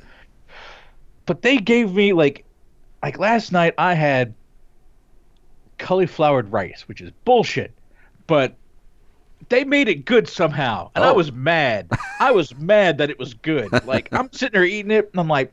but 1.25 1.41
they 1.41 1.57
gave 1.57 1.91
me 1.93 2.13
like, 2.13 2.45
like 3.01 3.17
last 3.17 3.51
night 3.51 3.73
I 3.77 3.95
had 3.95 4.33
cauliflowered 5.77 6.51
rice, 6.53 6.87
which 6.87 7.01
is 7.01 7.11
bullshit, 7.25 7.73
but 8.27 8.55
they 9.49 9.63
made 9.63 9.87
it 9.87 10.05
good 10.05 10.27
somehow, 10.27 10.91
and 10.95 11.03
I 11.03 11.09
Oh. 11.09 11.13
was 11.13 11.31
mad. 11.31 11.89
I 12.19 12.31
was 12.31 12.55
mad 12.57 12.97
that 12.99 13.09
it 13.09 13.19
was 13.19 13.33
good. 13.33 13.71
Like 13.85 14.09
I'm 14.11 14.29
sitting 14.31 14.53
there 14.53 14.63
eating 14.65 14.91
it, 14.91 15.09
and 15.11 15.19
I'm 15.19 15.27
like, 15.27 15.51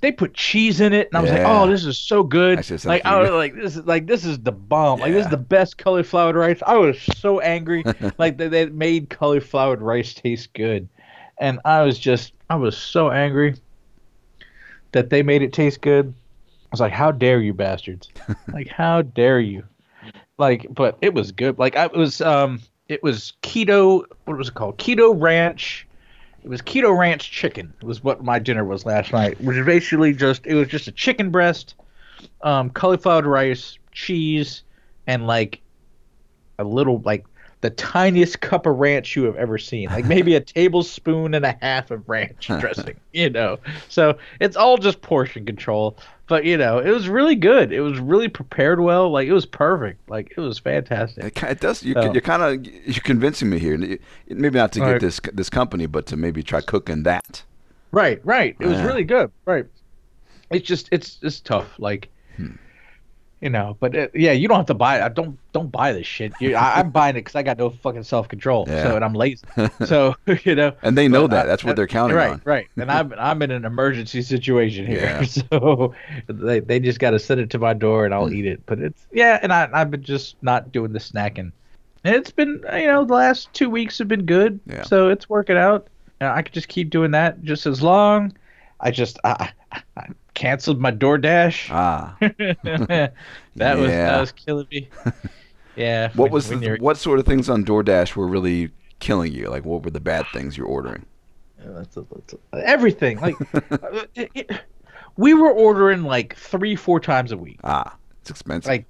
they 0.00 0.10
put 0.12 0.34
cheese 0.34 0.80
in 0.80 0.92
it, 0.92 1.08
and 1.08 1.16
I 1.18 1.20
was 1.20 1.30
Yeah. 1.30 1.38
like, 1.38 1.46
oh, 1.46 1.68
this 1.70 1.84
is 1.84 1.98
so 1.98 2.22
good. 2.22 2.58
Like 2.84 3.04
I 3.06 3.20
was 3.20 3.30
like, 3.30 3.54
this 3.54 3.76
is 3.76 3.84
like 3.84 4.06
this 4.06 4.24
is 4.24 4.38
the 4.40 4.52
bomb. 4.52 4.98
Like 5.00 5.12
this 5.12 5.24
is 5.24 5.30
the 5.30 5.36
best 5.36 5.78
cauliflowered 5.78 6.36
rice. 6.36 6.60
I 6.66 6.76
was 6.76 7.00
so 7.18 7.40
angry. 7.40 7.84
like 8.18 8.36
they, 8.38 8.48
they 8.48 8.66
made 8.66 9.10
cauliflowered 9.10 9.80
rice 9.80 10.12
taste 10.14 10.52
good, 10.54 10.88
and 11.40 11.60
I 11.64 11.82
was 11.82 11.98
just 11.98 12.32
I 12.50 12.56
was 12.56 12.76
so 12.76 13.10
angry 13.10 13.54
that 14.92 15.08
they 15.10 15.22
made 15.22 15.42
it 15.42 15.52
taste 15.52 15.80
good. 15.80 16.12
I 16.64 16.68
was 16.72 16.80
like, 16.80 16.92
how 16.92 17.12
dare 17.12 17.40
you 17.40 17.54
bastards? 17.54 18.08
like 18.52 18.68
how 18.68 19.02
dare 19.02 19.40
you? 19.40 19.64
Like, 20.38 20.66
but 20.70 20.98
it 21.00 21.14
was 21.14 21.32
good. 21.32 21.58
Like 21.58 21.76
I 21.76 21.86
was 21.86 22.20
um 22.20 22.60
it 22.92 23.02
was 23.02 23.32
keto 23.42 24.04
what 24.26 24.36
was 24.36 24.48
it 24.48 24.54
called? 24.54 24.76
Keto 24.76 25.18
ranch. 25.18 25.86
It 26.44 26.48
was 26.48 26.60
keto 26.60 26.96
ranch 26.96 27.30
chicken. 27.30 27.72
It 27.80 27.86
was 27.86 28.04
what 28.04 28.22
my 28.22 28.38
dinner 28.38 28.64
was 28.64 28.84
last 28.84 29.12
night, 29.12 29.40
which 29.40 29.56
is 29.56 29.64
basically 29.64 30.12
just 30.12 30.46
it 30.46 30.54
was 30.54 30.68
just 30.68 30.88
a 30.88 30.92
chicken 30.92 31.30
breast, 31.30 31.74
um, 32.42 32.68
cauliflower 32.70 33.22
rice, 33.22 33.78
cheese, 33.92 34.62
and 35.06 35.26
like 35.26 35.62
a 36.58 36.64
little 36.64 37.00
like 37.04 37.24
the 37.62 37.70
tiniest 37.70 38.40
cup 38.40 38.66
of 38.66 38.76
ranch 38.76 39.16
you 39.16 39.22
have 39.24 39.36
ever 39.36 39.56
seen. 39.56 39.88
Like 39.88 40.04
maybe 40.04 40.34
a 40.34 40.40
tablespoon 40.40 41.32
and 41.32 41.46
a 41.46 41.56
half 41.62 41.90
of 41.90 42.06
ranch 42.08 42.48
dressing, 42.60 42.96
you 43.12 43.30
know. 43.30 43.58
So 43.88 44.18
it's 44.38 44.56
all 44.56 44.76
just 44.76 45.00
portion 45.00 45.46
control. 45.46 45.96
But 46.32 46.46
you 46.46 46.56
know, 46.56 46.78
it 46.78 46.88
was 46.88 47.10
really 47.10 47.34
good. 47.34 47.74
It 47.74 47.82
was 47.82 47.98
really 48.00 48.26
prepared 48.28 48.80
well. 48.80 49.10
Like 49.10 49.28
it 49.28 49.34
was 49.34 49.44
perfect. 49.44 50.08
Like 50.08 50.32
it 50.34 50.40
was 50.40 50.58
fantastic. 50.58 51.42
It, 51.42 51.60
does. 51.60 51.82
You, 51.82 51.92
You're 51.94 52.22
kind 52.22 52.42
of 52.42 52.66
you're 52.86 53.02
convincing 53.02 53.50
me 53.50 53.58
here. 53.58 53.76
Maybe 54.30 54.58
not 54.58 54.72
to 54.72 54.80
get 54.80 54.86
Right. 54.92 55.00
this 55.02 55.20
this 55.34 55.50
company, 55.50 55.84
but 55.84 56.06
to 56.06 56.16
maybe 56.16 56.42
try 56.42 56.62
cooking 56.62 57.02
that. 57.02 57.42
Right, 57.90 58.18
right. 58.24 58.56
It 58.58 58.66
was 58.66 58.78
Yeah. 58.78 58.86
really 58.86 59.04
good. 59.04 59.30
Right. 59.44 59.66
It's 60.48 60.66
just 60.66 60.88
it's 60.90 61.18
it's 61.20 61.38
tough. 61.40 61.78
Like. 61.78 62.08
You 63.42 63.50
know. 63.50 63.76
But 63.80 63.94
it, 63.94 64.10
yeah, 64.14 64.32
you 64.32 64.48
don't 64.48 64.56
have 64.56 64.66
to 64.66 64.74
buy 64.74 64.98
it. 64.98 65.02
I 65.02 65.08
don't 65.10 65.38
don't 65.52 65.70
buy 65.70 65.92
this 65.92 66.06
shit. 66.06 66.32
You, 66.40 66.54
I, 66.56 66.78
I'm 66.80 66.90
buying 67.00 67.16
it 67.16 67.20
because 67.20 67.34
I 67.34 67.42
got 67.42 67.58
no 67.58 67.68
fucking 67.70 68.04
self 68.04 68.28
control. 68.28 68.64
Yeah. 68.68 68.84
So 68.84 68.96
and 68.96 69.04
I'm 69.04 69.12
lazy. 69.14 69.44
So 69.84 70.14
you 70.44 70.54
know. 70.54 70.72
And 70.82 70.96
they 70.96 71.08
know 71.08 71.26
that. 71.26 71.44
I- 71.44 71.48
That's 71.48 71.64
what 71.64 71.76
they're 71.76 71.86
counting 71.86 72.16
right, 72.16 72.30
on. 72.32 72.42
Right, 72.44 72.66
And 72.78 72.90
I'm 72.90 73.12
I'm 73.18 73.42
in 73.42 73.50
an 73.50 73.64
emergency 73.66 74.22
situation 74.22 74.86
here, 74.86 75.00
Yeah. 75.00 75.22
so 75.24 75.94
they 76.28 76.60
they 76.60 76.80
just 76.80 76.98
got 77.00 77.10
to 77.10 77.18
send 77.18 77.40
it 77.40 77.50
to 77.50 77.58
my 77.58 77.74
door 77.74 78.04
and 78.06 78.14
I'll 78.14 78.28
Mm. 78.30 78.36
eat 78.36 78.46
it. 78.46 78.62
But 78.64 78.78
it's 78.78 79.06
yeah, 79.12 79.38
and 79.42 79.52
I 79.52 79.68
I've 79.72 79.90
been 79.90 80.02
just 80.02 80.36
not 80.42 80.72
doing 80.72 80.92
the 80.92 81.00
snacking. 81.00 81.52
And 82.04 82.16
it's 82.16 82.30
been 82.30 82.64
you 82.74 82.86
know 82.86 83.04
the 83.04 83.14
last 83.14 83.52
two 83.52 83.68
weeks 83.68 83.98
have 83.98 84.08
been 84.08 84.24
good, 84.26 84.60
Yeah. 84.66 84.82
so 84.84 85.08
it's 85.08 85.28
working 85.28 85.56
out. 85.56 85.88
And 86.20 86.30
I 86.30 86.42
could 86.42 86.52
just 86.54 86.68
keep 86.68 86.90
doing 86.90 87.10
that 87.10 87.42
just 87.42 87.66
as 87.66 87.82
long. 87.82 88.32
I 88.80 88.90
just 88.92 89.18
I 89.24 89.50
canceled 90.42 90.80
my 90.80 90.90
DoorDash. 90.90 91.68
Ah. 91.70 92.16
that 92.20 93.12
was 93.78 93.90
that 93.90 94.20
was 94.20 94.32
killing 94.32 94.66
me. 94.70 94.88
Yeah. 95.74 96.08
What 96.08 96.24
when- 96.24 96.32
was 96.32 96.50
when 96.50 96.60
the, 96.60 96.76
what 96.80 96.98
sort 96.98 97.18
of 97.18 97.24
things 97.24 97.48
on 97.48 97.64
DoorDash 97.64 98.14
were 98.14 98.26
really 98.26 98.70
killing 98.98 99.32
you? 99.32 99.48
Like 99.48 99.64
what 99.64 99.82
were 99.82 99.90
the 99.90 100.00
bad 100.00 100.26
things 100.30 100.54
you're 100.54 100.66
ordering? 100.66 101.06
That's 101.58 101.96
a- 101.96 102.04
that's 102.14 102.34
a- 102.34 102.68
everything 102.68 103.18
like 103.20 103.34
uh, 103.54 104.04
it, 104.14 104.30
it- 104.34 104.50
we 105.16 105.32
were 105.32 105.50
ordering 105.50 106.02
like 106.02 106.36
three 106.36 106.76
four 106.76 107.00
times 107.00 107.32
a 107.32 107.36
week 107.38 107.58
Ah, 107.64 107.96
it's 108.20 108.28
expensive. 108.30 108.68
Like, 108.68 108.84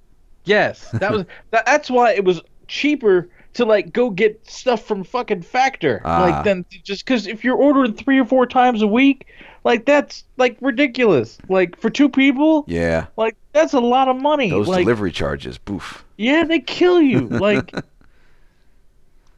yes 0.45 0.91
that 0.95 1.13
was 1.13 1.25
that, 1.53 1.65
that's 1.67 1.89
why 1.89 2.13
it 2.15 2.25
was 2.25 2.41
cheaper 2.67 3.29
to 3.55 3.65
like 3.65 3.93
go 3.93 4.11
get 4.11 4.45
stuff 4.51 4.83
from 4.85 5.05
fucking 5.05 5.43
factor 5.43 6.01
Ah. 6.05 6.23
like 6.23 6.45
then 6.45 6.65
just 6.83 7.05
because 7.05 7.29
if 7.29 7.45
you're 7.45 7.57
ordering 7.57 7.95
three 7.95 8.19
or 8.19 8.25
four 8.25 8.45
times 8.47 8.83
a 8.83 8.89
week 8.89 9.27
like 9.65 9.85
that's 9.87 10.25
like 10.37 10.57
ridiculous 10.61 11.39
like 11.49 11.77
for 11.77 11.91
two 11.91 12.09
people 12.09 12.65
yeah, 12.67 13.07
like 13.17 13.37
that's 13.53 13.73
a 13.75 13.81
lot 13.81 14.09
of 14.09 14.17
money 14.17 14.51
those 14.51 14.69
like 14.69 14.85
delivery 14.85 15.13
charges. 15.13 15.59
Boof. 15.59 16.05
yeah 16.17 16.45
they 16.45 16.61
kill 16.61 17.01
you 17.01 17.21
like 17.29 17.73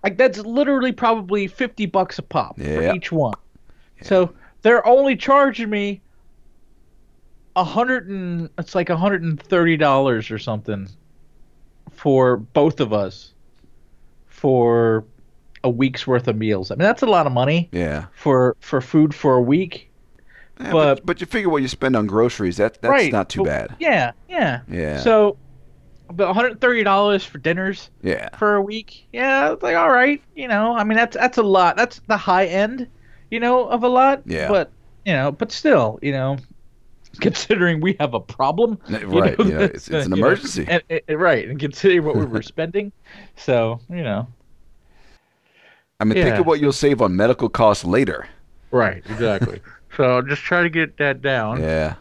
like 0.03 0.17
that's 0.17 0.39
literally 0.39 0.93
probably 0.93 1.47
50 1.47 1.87
bucks 1.87 2.19
a 2.19 2.23
pop 2.23 2.59
Yeah. 2.59 2.77
for 2.91 2.97
each 2.97 3.11
one 3.13 3.35
so 4.03 4.33
they're 4.63 4.87
only 4.87 5.17
charging 5.17 5.71
me 5.71 6.01
a 7.57 7.65
hundred 7.65 8.09
and 8.09 8.51
it's 8.59 8.75
like 8.75 8.91
a 8.91 8.97
hundred 8.97 9.23
and 9.23 9.41
thirty 9.41 9.77
dollars 9.77 10.31
or 10.31 10.39
something 10.39 10.89
for 11.93 12.37
both 12.39 12.81
of 12.81 12.93
us 12.93 13.33
for 14.27 15.05
a 15.63 15.71
week's 15.71 16.05
worth 16.07 16.27
of 16.29 16.37
meals. 16.37 16.71
I 16.71 16.75
mean 16.75 16.81
that's 16.81 17.03
a 17.03 17.07
lot 17.07 17.27
of 17.27 17.33
money 17.33 17.69
Yeah. 17.73 18.07
for 18.17 18.57
for 18.61 18.81
food 18.81 19.15
for 19.15 19.37
a 19.37 19.41
week. 19.41 19.89
Yeah, 20.61 20.71
But- 20.73 20.95
but, 20.97 21.07
but 21.07 21.21
you 21.21 21.27
figure 21.27 21.49
what 21.51 21.63
you 21.63 21.69
spend 21.69 21.97
on 21.97 22.07
groceries, 22.07 22.57
that 22.59 22.81
that's 22.81 22.91
right. 22.91 23.13
not 23.13 23.29
too 23.29 23.41
but- 23.41 23.47
bad. 23.69 23.77
Yeah, 23.81 24.13
yeah. 24.29 24.61
Yeah. 24.71 24.99
So 25.01 25.37
but 26.13 26.33
$130 26.35 27.25
for 27.27 27.39
dinners 27.39 27.91
yeah. 28.03 28.29
for 28.37 28.55
a 28.57 28.63
week. 28.63 29.07
Yeah, 29.13 29.53
it's 29.53 29.63
like 29.63 29.75
all 29.77 29.91
right, 29.91 30.23
you 30.37 30.47
know. 30.49 30.77
I 30.77 30.85
mean 30.85 30.97
that's 30.97 31.17
that's 31.17 31.39
a 31.39 31.43
lot. 31.43 31.77
That's 31.77 32.01
the 32.07 32.17
high 32.17 32.47
end, 32.47 32.87
you 33.31 33.41
know, 33.41 33.67
of 33.69 33.83
a 33.83 33.89
lot. 33.89 34.23
Yeah. 34.27 34.49
But, 34.49 34.71
you 35.07 35.13
know, 35.13 35.33
but 35.33 35.51
still, 35.51 35.99
you 36.03 36.13
know, 36.13 36.37
considering 37.21 37.81
we 37.81 37.97
have 38.01 38.15
a 38.15 38.21
problem, 38.21 38.79
Right. 38.89 39.37
know, 39.39 39.45
yeah, 39.45 39.59
it's, 39.61 39.89
it's 39.89 40.07
an 40.07 40.15
you 40.15 40.21
know, 40.23 40.27
emergency. 40.29 40.67
and, 40.69 40.83
and- 41.09 41.19
right, 41.21 41.49
and 41.49 41.59
considering 41.59 42.05
what 42.05 42.17
we 42.17 42.27
were 42.27 42.43
spending, 42.55 42.93
so 43.37 43.81
you 43.89 44.03
know, 44.05 44.29
I 46.01 46.05
mean, 46.05 46.15
think 46.23 46.37
of 46.37 46.47
what 46.47 46.61
you'll 46.61 46.73
save 46.73 47.01
on 47.01 47.17
medical 47.17 47.49
costs 47.49 47.85
later. 47.85 48.29
right, 48.71 49.03
exactly. 49.09 49.61
So 49.97 50.23
just 50.23 50.43
try 50.43 50.63
to 50.63 50.71
get 50.71 50.97
that 50.99 51.23
down. 51.23 51.61
Yeah. 51.63 51.95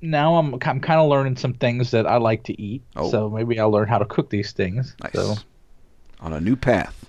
Now 0.00 0.36
I'm 0.36 0.54
I'm 0.54 0.80
kind 0.80 1.00
of 1.00 1.08
learning 1.08 1.36
some 1.36 1.54
things 1.54 1.90
that 1.92 2.06
I 2.06 2.16
like 2.16 2.42
to 2.44 2.60
eat, 2.60 2.82
Oh. 2.96 3.10
so 3.10 3.30
maybe 3.30 3.58
I'll 3.58 3.70
learn 3.70 3.88
how 3.88 3.98
to 3.98 4.04
cook 4.04 4.28
these 4.30 4.52
things. 4.52 4.94
Nice. 5.02 5.12
So 5.14 5.34
On 6.20 6.32
a 6.34 6.40
new 6.40 6.56
path, 6.56 7.06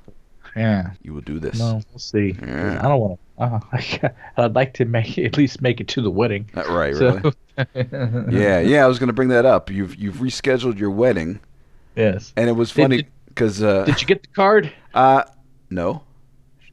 yeah, 0.56 0.92
you 1.04 1.14
will 1.14 1.22
do 1.22 1.38
this. 1.40 1.60
no, 1.60 1.82
we'll 1.92 2.00
see. 2.00 2.36
Yeah. 2.42 2.80
I 2.82 2.88
don't 2.88 3.00
want 3.02 3.20
to. 3.20 3.20
Uh, 3.38 4.10
I'd 4.38 4.56
like 4.56 4.74
to 4.76 4.86
make 4.86 5.18
at 5.20 5.36
least 5.38 5.62
make 5.62 5.82
it 5.82 5.90
to 5.90 6.02
the 6.02 6.10
wedding. 6.12 6.50
Not 6.56 6.68
right, 6.70 6.94
really. 6.94 7.34
Yeah, 7.76 8.60
yeah. 8.60 8.84
I 8.84 8.88
was 8.88 9.00
going 9.00 9.08
to 9.08 9.14
bring 9.14 9.30
that 9.30 9.46
up. 9.46 9.70
You've 9.70 9.96
you've 9.96 10.16
rescheduled 10.16 10.78
your 10.78 10.92
wedding, 10.92 11.40
Yes. 11.96 12.34
and 12.38 12.50
it 12.50 12.54
was 12.54 12.72
Did- 12.74 12.82
funny 12.82 12.98
did- 12.98 13.08
because 13.28 13.62
uh, 13.64 13.84
Did 13.86 14.02
you 14.02 14.08
get 14.08 14.22
the 14.22 14.30
card? 14.30 14.72
uh, 14.94 15.24
no. 15.70 16.04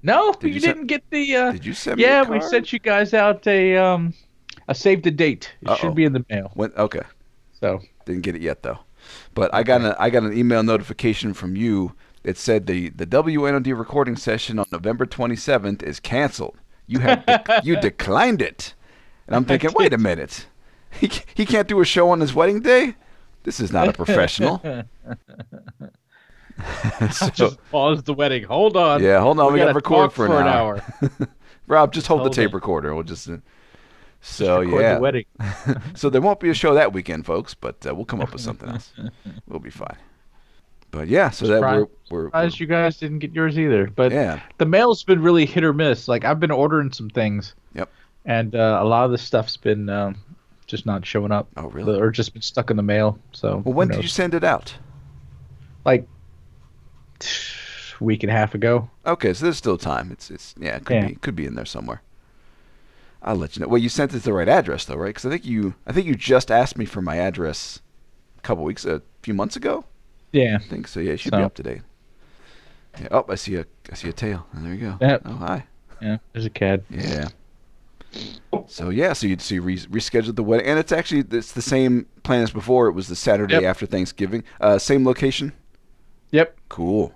No, 0.03 0.33
Did 0.33 0.49
you, 0.49 0.55
you 0.55 0.61
didn't 0.61 0.87
get 0.87 1.09
the. 1.11 1.37
Uh, 1.37 1.53
Did 1.53 1.65
you 1.65 1.75
send 1.75 1.97
me? 1.99 2.03
yeah, 2.05 2.23
we 2.29 2.41
sent 2.41 2.73
you 2.73 2.79
guys 2.79 3.15
out 3.15 3.47
a 3.47 3.77
um 3.77 4.15
a 4.69 4.75
save 4.75 5.03
the 5.03 5.11
date. 5.11 5.53
It 5.63 5.69
Uh-oh. 5.69 5.77
should 5.77 5.95
be 5.95 6.05
in 6.05 6.13
the 6.13 6.25
mail. 6.29 6.51
When, 6.55 6.73
okay, 6.77 7.03
So 7.61 7.81
didn't 8.05 8.23
get 8.23 8.35
it 8.35 8.43
yet 8.43 8.63
though. 8.63 8.79
But 9.35 9.53
I 9.55 9.63
got 9.63 9.81
an 9.81 9.95
I 9.99 10.11
got 10.11 10.23
an 10.25 10.37
email 10.37 10.63
notification 10.63 11.35
from 11.35 11.57
you. 11.57 11.93
It 12.25 12.37
said 12.37 12.67
the 12.67 12.89
the 12.91 13.07
WNOD 13.07 13.77
recording 13.79 14.17
session 14.17 14.59
on 14.59 14.67
November 14.73 15.07
27th 15.07 15.83
is 15.83 15.99
canceled. 16.01 16.57
You 16.87 16.99
have 17.01 17.21
dec- 17.27 17.65
you 17.65 17.77
declined 17.81 18.43
it, 18.43 18.75
and 19.27 19.35
I'm 19.37 19.45
thinking, 19.45 19.71
wait 19.75 19.93
a 19.93 19.99
minute, 20.11 20.47
he 20.91 21.11
he 21.35 21.47
can't 21.47 21.69
do 21.69 21.81
a 21.81 21.85
show 21.85 22.11
on 22.11 22.21
his 22.21 22.35
wedding 22.35 22.61
day. 22.61 22.95
This 23.45 23.59
is 23.61 23.73
not 23.73 23.89
a 23.89 23.93
professional. 23.93 24.61
so, 27.13 27.29
just 27.35 27.59
pause 27.71 28.03
the 28.03 28.15
wedding. 28.15 28.45
Hold 28.45 28.77
on. 28.77 29.03
yeah, 29.03 29.21
hold 29.21 29.39
on, 29.39 29.53
we, 29.53 29.59
got 29.59 29.67
to 29.67 29.75
record 29.75 30.11
talk 30.11 30.13
for 30.13 30.41
an, 30.41 30.47
hour. 30.47 30.83
Rob, 31.67 31.93
just 31.93 32.07
hold, 32.07 32.21
Hold 32.21 32.33
the 32.33 32.37
tape 32.37 32.51
on. 32.51 32.55
recorder. 32.55 32.95
We'll 32.95 33.05
just. 33.05 33.29
Uh, 33.29 33.39
so 34.21 34.61
Record 34.61 34.81
yeah, 34.81 34.95
the 34.95 35.01
wedding. 35.01 35.25
so 35.95 36.09
there 36.09 36.21
won't 36.21 36.39
be 36.39 36.49
a 36.49 36.55
show 36.55 36.75
that 36.75 36.93
weekend, 36.93 37.27
folks, 37.27 37.55
but 37.55 37.85
uh, 37.87 37.95
we'll 37.95 38.05
come 38.05 38.21
up 38.21 38.33
with 38.33 38.41
something 38.41 38.69
else. 38.69 38.93
We'll 39.49 39.59
be 39.59 39.71
fine. 39.71 39.97
But 40.93 41.09
yeah, 41.09 41.31
so 41.31 41.47
that 41.49 41.61
we're 41.61 41.87
we're, 42.11 42.27
Surprised 42.27 42.61
you 42.61 42.67
guys 42.67 42.99
didn't 42.99 43.21
get 43.21 43.33
yours 43.33 43.59
either. 43.59 43.89
But 43.89 44.13
yeah, 44.13 44.41
the 44.59 44.67
mail's 44.67 45.03
been 45.03 45.23
really 45.23 45.47
hit 45.47 45.65
or 45.65 45.73
miss. 45.73 46.07
Like 46.07 46.25
I've 46.25 46.39
been 46.39 46.51
ordering 46.51 46.93
some 46.93 47.11
things. 47.11 47.55
Yep. 47.75 47.91
And 48.25 48.55
uh, 48.55 48.79
a 48.81 48.85
lot 48.85 49.07
of 49.07 49.11
the 49.11 49.19
stuff's 49.19 49.57
been 49.57 49.89
um, 49.89 50.17
just 50.67 50.87
not 50.87 51.05
showing 51.05 51.33
up. 51.33 51.49
Oh, 51.57 51.69
really? 51.69 51.99
Or 51.99 52.11
just 52.11 52.33
been 52.35 52.43
stuck 52.43 52.71
in 52.71 52.77
the 52.77 52.83
mail. 52.83 53.19
So. 53.33 53.63
Well, 53.65 53.75
when 53.75 53.89
did 53.89 54.03
you 54.03 54.09
send 54.09 54.35
it 54.35 54.45
out? 54.45 54.75
Like. 55.85 56.07
Week 58.01 58.23
and 58.23 58.31
a 58.31 58.35
half 58.35 58.55
ago. 58.55 58.91
Okay, 59.07 59.33
so 59.33 59.45
there's 59.45 59.57
still 59.59 59.79
time. 59.79 60.11
It's 60.11 60.31
it's 60.31 60.55
yeah, 60.59 60.77
it 60.77 60.85
could 60.85 60.95
Yeah. 60.95 61.07
be 61.09 61.15
could 61.17 61.37
be 61.37 61.47
in 61.47 61.55
there 61.55 61.65
somewhere. 61.67 62.03
I'll 63.23 63.37
let 63.37 63.55
you 63.57 63.61
know. 63.63 63.69
Well, 63.69 63.81
you 63.81 63.89
sent 63.89 64.13
it 64.13 64.19
to 64.19 64.25
the 64.25 64.33
right 64.33 64.49
address 64.49 64.85
though, 64.85 64.97
right? 64.97 65.09
Because 65.11 65.27
I 65.27 65.31
think 65.31 65.45
you 65.45 65.75
I 65.87 65.93
think 65.93 66.07
you 66.07 66.15
just 66.17 66.51
asked 66.51 66.77
me 66.77 66.85
for 66.85 67.01
my 67.01 67.17
address 67.17 67.81
a 68.39 68.41
couple 68.41 68.65
weeks 68.65 68.85
a 68.85 69.03
few 69.23 69.35
months 69.35 69.55
ago. 69.57 69.85
Yeah. 70.33 70.57
I 70.61 70.65
think 70.65 70.89
so. 70.89 70.99
Yeah, 70.99 71.13
it 71.13 71.21
should 71.21 71.33
be 71.33 71.39
up 71.39 71.55
to 71.55 71.63
date. 71.63 71.83
Yeah. 73.01 73.09
Oh, 73.13 73.25
I 73.29 73.37
see 73.37 73.55
a 73.57 73.67
I 73.91 73.95
see 73.95 74.09
a 74.09 74.13
tail. 74.13 74.47
There 74.53 74.75
you 74.75 74.81
go. 74.81 74.99
Yep. 75.01 75.23
Oh, 75.27 75.33
hi. 75.37 75.65
Yeah. 76.01 76.17
There's 76.33 76.47
a 76.47 76.51
CAD. 76.51 76.83
Yeah. 76.91 77.29
So 78.67 78.91
yeah, 78.91 79.13
so 79.15 79.27
you 79.27 79.39
so 79.39 79.55
you 79.55 79.63
re- 79.63 79.77
rescheduled 79.79 80.35
the 80.37 80.43
wedding, 80.43 80.67
and 80.67 80.79
it's 80.79 80.93
actually 80.93 81.25
it's 81.37 81.53
the 81.53 81.63
same 81.63 82.07
plan 82.25 82.43
as 82.43 82.51
before. 82.51 82.89
It 82.89 82.93
was 82.93 83.09
the 83.09 83.17
Saturday 83.17 83.55
Yep. 83.55 83.63
after 83.65 83.87
Thanksgiving. 83.87 84.45
Uh, 84.61 84.79
same 84.79 85.07
location. 85.07 85.53
Cool. 86.73 87.13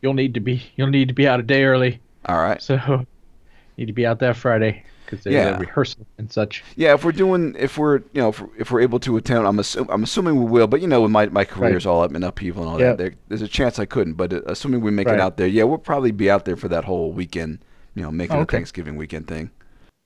You'll 0.00 0.14
need 0.14 0.34
to 0.34 0.40
be. 0.40 0.62
You'll 0.76 0.90
need 0.90 1.08
to 1.08 1.14
be 1.14 1.26
out 1.26 1.40
a 1.40 1.42
day 1.42 1.64
early. 1.64 2.00
All 2.26 2.36
right. 2.38 2.62
So. 2.62 3.04
Need 3.76 3.86
to 3.86 3.92
be 3.92 4.06
out 4.06 4.20
that 4.20 4.36
Friday 4.36 4.84
because 5.04 5.22
they're 5.22 5.32
Yeah. 5.34 5.58
rehearsal 5.58 6.06
and 6.16 6.32
such. 6.32 6.64
Yeah, 6.76 6.94
if 6.94 7.04
we're 7.04 7.12
doing, 7.12 7.54
if 7.58 7.76
we're, 7.76 7.98
you 8.14 8.22
know, 8.22 8.28
if, 8.30 8.42
if 8.58 8.70
we're 8.70 8.80
able 8.80 8.98
to 9.00 9.18
attend, 9.18 9.46
I'm, 9.46 9.58
assu- 9.58 9.86
I'm 9.90 10.02
assuming 10.04 10.36
we 10.42 10.48
will. 10.50 10.66
But 10.66 10.80
you 10.80 10.86
know, 10.86 11.02
with 11.02 11.10
my 11.10 11.26
my 11.26 11.44
career's 11.44 11.84
all 11.84 12.00
up 12.02 12.14
in 12.14 12.22
upheaval 12.24 12.62
and 12.62 12.72
all 12.72 12.80
Yep. 12.80 12.96
that, 12.96 13.02
there, 13.02 13.14
there's 13.28 13.42
a 13.42 13.48
chance 13.48 13.78
I 13.78 13.84
couldn't. 13.84 14.14
But 14.14 14.32
uh, 14.32 14.40
assuming 14.46 14.80
we 14.80 14.90
make 14.92 15.08
Right. 15.08 15.16
it 15.16 15.20
out 15.20 15.36
there, 15.36 15.46
yeah, 15.48 15.64
we'll 15.64 15.76
probably 15.76 16.10
be 16.12 16.30
out 16.30 16.44
there 16.46 16.56
for 16.56 16.68
that 16.68 16.84
whole 16.84 17.12
weekend. 17.12 17.58
You 17.96 18.02
know, 18.04 18.10
making 18.12 18.36
Oh, 18.36 18.42
a. 18.42 18.46
Thanksgiving 18.46 18.96
weekend 18.96 19.26
thing. 19.28 19.50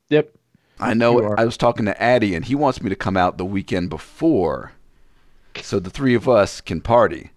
Yep. 0.09 0.33
I 0.81 0.95
know. 0.95 1.35
I 1.37 1.45
was 1.45 1.57
talking 1.57 1.85
to 1.85 2.03
Addy, 2.03 2.35
and 2.35 2.45
he 2.47 2.55
wants 2.57 2.83
me 2.83 2.89
to 2.89 2.97
come 2.97 3.17
out 3.17 3.37
the 3.39 3.45
weekend 3.45 3.89
before, 3.91 4.73
so 5.63 5.79
the 5.79 5.91
three 5.91 6.15
of 6.17 6.29
us 6.29 6.61
can 6.61 6.81
party. 6.81 7.31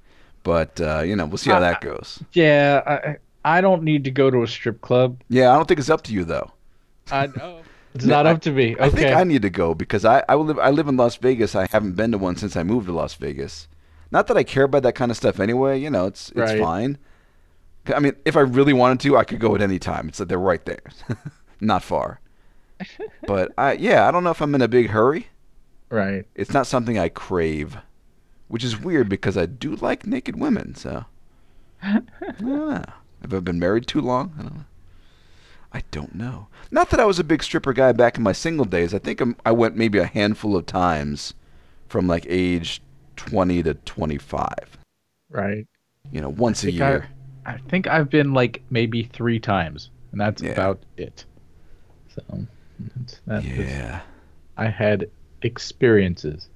But 0.44 0.80
uh, 0.82 1.02
you 1.06 1.16
know, 1.16 1.26
we'll 1.26 1.38
see 1.38 1.50
how 1.50 1.58
Uh, 1.58 1.62
that 1.62 1.82
goes. 1.82 2.22
Yeah. 2.34 2.82
I 2.86 3.18
I 3.58 3.62
don't 3.62 3.84
need 3.84 4.04
to 4.06 4.12
go 4.12 4.30
to 4.30 4.44
a 4.44 4.48
strip 4.48 4.82
club. 4.82 5.22
Yeah, 5.30 5.52
I 5.52 5.56
don't 5.56 5.68
think 5.68 5.80
it's 5.80 5.90
up 5.90 6.04
to 6.04 6.14
you 6.14 6.24
though. 6.26 6.52
I 7.12 7.28
know. 7.28 7.60
It's 7.96 8.06
No, 8.06 8.16
not 8.16 8.26
I- 8.28 8.32
up 8.32 8.42
to 8.42 8.52
me. 8.52 8.74
Okay. 8.76 8.84
I 8.84 8.90
think 8.90 9.16
I 9.16 9.24
need 9.24 9.44
to 9.44 9.52
go 9.52 9.76
because 9.76 10.04
I 10.04 10.24
I 10.28 10.34
live 10.36 10.58
I 10.58 10.72
live 10.72 10.88
in 10.88 10.98
Las 10.98 11.16
Vegas. 11.18 11.54
I 11.56 11.68
haven't 11.72 11.94
been 11.96 12.12
to 12.12 12.18
one 12.18 12.36
since 12.36 12.56
I 12.56 12.64
moved 12.64 12.88
to 12.88 12.94
Las 12.94 13.14
Vegas. 13.14 13.68
Not 14.10 14.26
that 14.28 14.38
I 14.38 14.44
care 14.44 14.64
about 14.64 14.82
that 14.84 14.96
kind 14.96 15.12
of 15.12 15.18
stuff 15.18 15.40
anyway. 15.40 15.80
You 15.80 15.92
know, 15.92 16.08
it's 16.08 16.30
it's 16.30 16.38
Right. 16.40 16.60
fine. 16.60 16.98
I 17.94 18.00
mean, 18.00 18.14
if 18.26 18.36
I 18.36 18.40
really 18.42 18.74
wanted 18.74 19.00
to, 19.02 19.16
I 19.18 19.24
could 19.26 19.40
go 19.40 19.54
at 19.56 19.62
any 19.62 19.78
time. 19.78 20.08
It's 20.08 20.20
like 20.20 20.28
they're 20.30 20.40
right 20.40 20.66
there, 20.66 20.82
not 21.62 21.84
far. 21.84 22.20
But 23.28 23.52
I 23.60 23.74
yeah, 23.74 24.08
I 24.08 24.12
don't 24.12 24.24
know 24.24 24.32
if 24.32 24.42
I'm 24.42 24.56
in 24.56 24.62
a 24.64 24.68
big 24.68 24.90
hurry. 24.90 25.28
right. 25.90 26.26
It's 26.34 26.52
not 26.54 26.66
something 26.66 26.98
I 26.98 27.10
crave, 27.10 27.78
which 28.54 28.64
is 28.64 28.80
weird 28.80 29.10
because 29.10 29.36
I 29.36 29.48
do 29.48 29.76
like 29.78 30.06
naked 30.06 30.40
women. 30.40 30.76
So 30.76 31.06
i've 31.82 32.04
I 32.38 33.40
been 33.40 33.58
married 33.58 33.88
too 33.88 34.00
long? 34.00 34.32
I 34.38 34.44
don't 34.44 34.56
know. 34.58 34.66
I 35.72 35.82
don't 35.90 36.14
know. 36.14 36.50
Not 36.70 36.92
that 36.92 37.00
I 37.00 37.06
was 37.06 37.18
a 37.18 37.24
big 37.24 37.42
stripper 37.42 37.74
guy 37.74 37.94
back 37.94 38.16
in 38.16 38.22
my 38.22 38.32
single 38.32 38.66
days. 38.66 38.94
I 38.94 39.00
think 39.00 39.22
I'm, 39.22 39.36
I 39.44 39.52
went 39.52 39.76
maybe 39.76 39.98
a 39.98 40.06
handful 40.06 40.56
of 40.56 40.68
times 40.68 41.34
from 41.88 42.06
like 42.06 42.28
age 42.30 42.80
20 43.16 43.64
to 43.64 43.74
25. 43.74 44.54
Right. 45.32 45.66
You 46.12 46.22
know, 46.22 46.30
once 46.30 46.62
a 46.62 46.68
think 46.68 46.80
I- 46.82 46.90
year. 46.92 47.10
I 47.48 47.58
think 47.58 47.88
I've 47.88 48.12
been 48.12 48.34
like 48.34 48.62
maybe 48.70 49.02
three 49.04 49.40
times, 49.40 49.90
and 50.12 50.22
that's 50.22 50.44
Yeah. 50.44 50.52
about 50.52 50.84
it. 50.96 51.26
So 52.14 52.46
yeah. 53.42 54.02
I 54.58 54.68
had 54.68 55.10
experiences. 55.42 56.50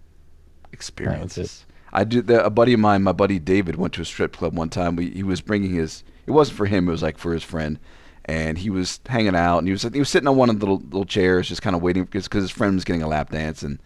experiences. 0.71 1.65
I 1.97 2.03
did. 2.03 2.27
The, 2.27 2.45
a 2.45 2.51
buddy 2.51 2.73
of 2.73 2.79
mine, 2.79 3.01
my 3.01 3.11
buddy 3.11 3.39
David, 3.39 3.75
went 3.75 3.91
to 3.95 4.03
a 4.03 4.05
strip 4.05 4.37
club 4.37 4.55
one 4.55 4.69
time. 4.69 4.95
We, 4.95 5.09
he 5.09 5.23
was 5.23 5.41
bringing 5.41 5.73
his. 5.73 6.03
It 6.27 6.31
wasn't 6.31 6.57
for 6.57 6.67
him. 6.67 6.87
It 6.87 6.91
was 6.91 7.01
like 7.01 7.17
for 7.17 7.33
his 7.33 7.43
friend, 7.43 7.79
and 8.25 8.55
he 8.59 8.69
was 8.69 8.99
hanging 9.07 9.35
out. 9.35 9.57
And 9.57 9.67
he 9.67 9.71
was 9.71 9.81
he 9.81 9.97
was 9.97 10.07
sitting 10.07 10.27
on 10.27 10.37
one 10.37 10.51
of 10.51 10.59
the 10.59 10.67
little, 10.67 10.85
little 10.85 11.05
chairs, 11.05 11.49
just 11.49 11.63
kind 11.63 11.75
of 11.75 11.81
waiting 11.81 12.05
because 12.05 12.27
his 12.31 12.51
friend 12.51 12.75
was 12.75 12.83
getting 12.83 13.01
a 13.01 13.07
lap 13.07 13.31
dance, 13.31 13.63
and 13.63 13.79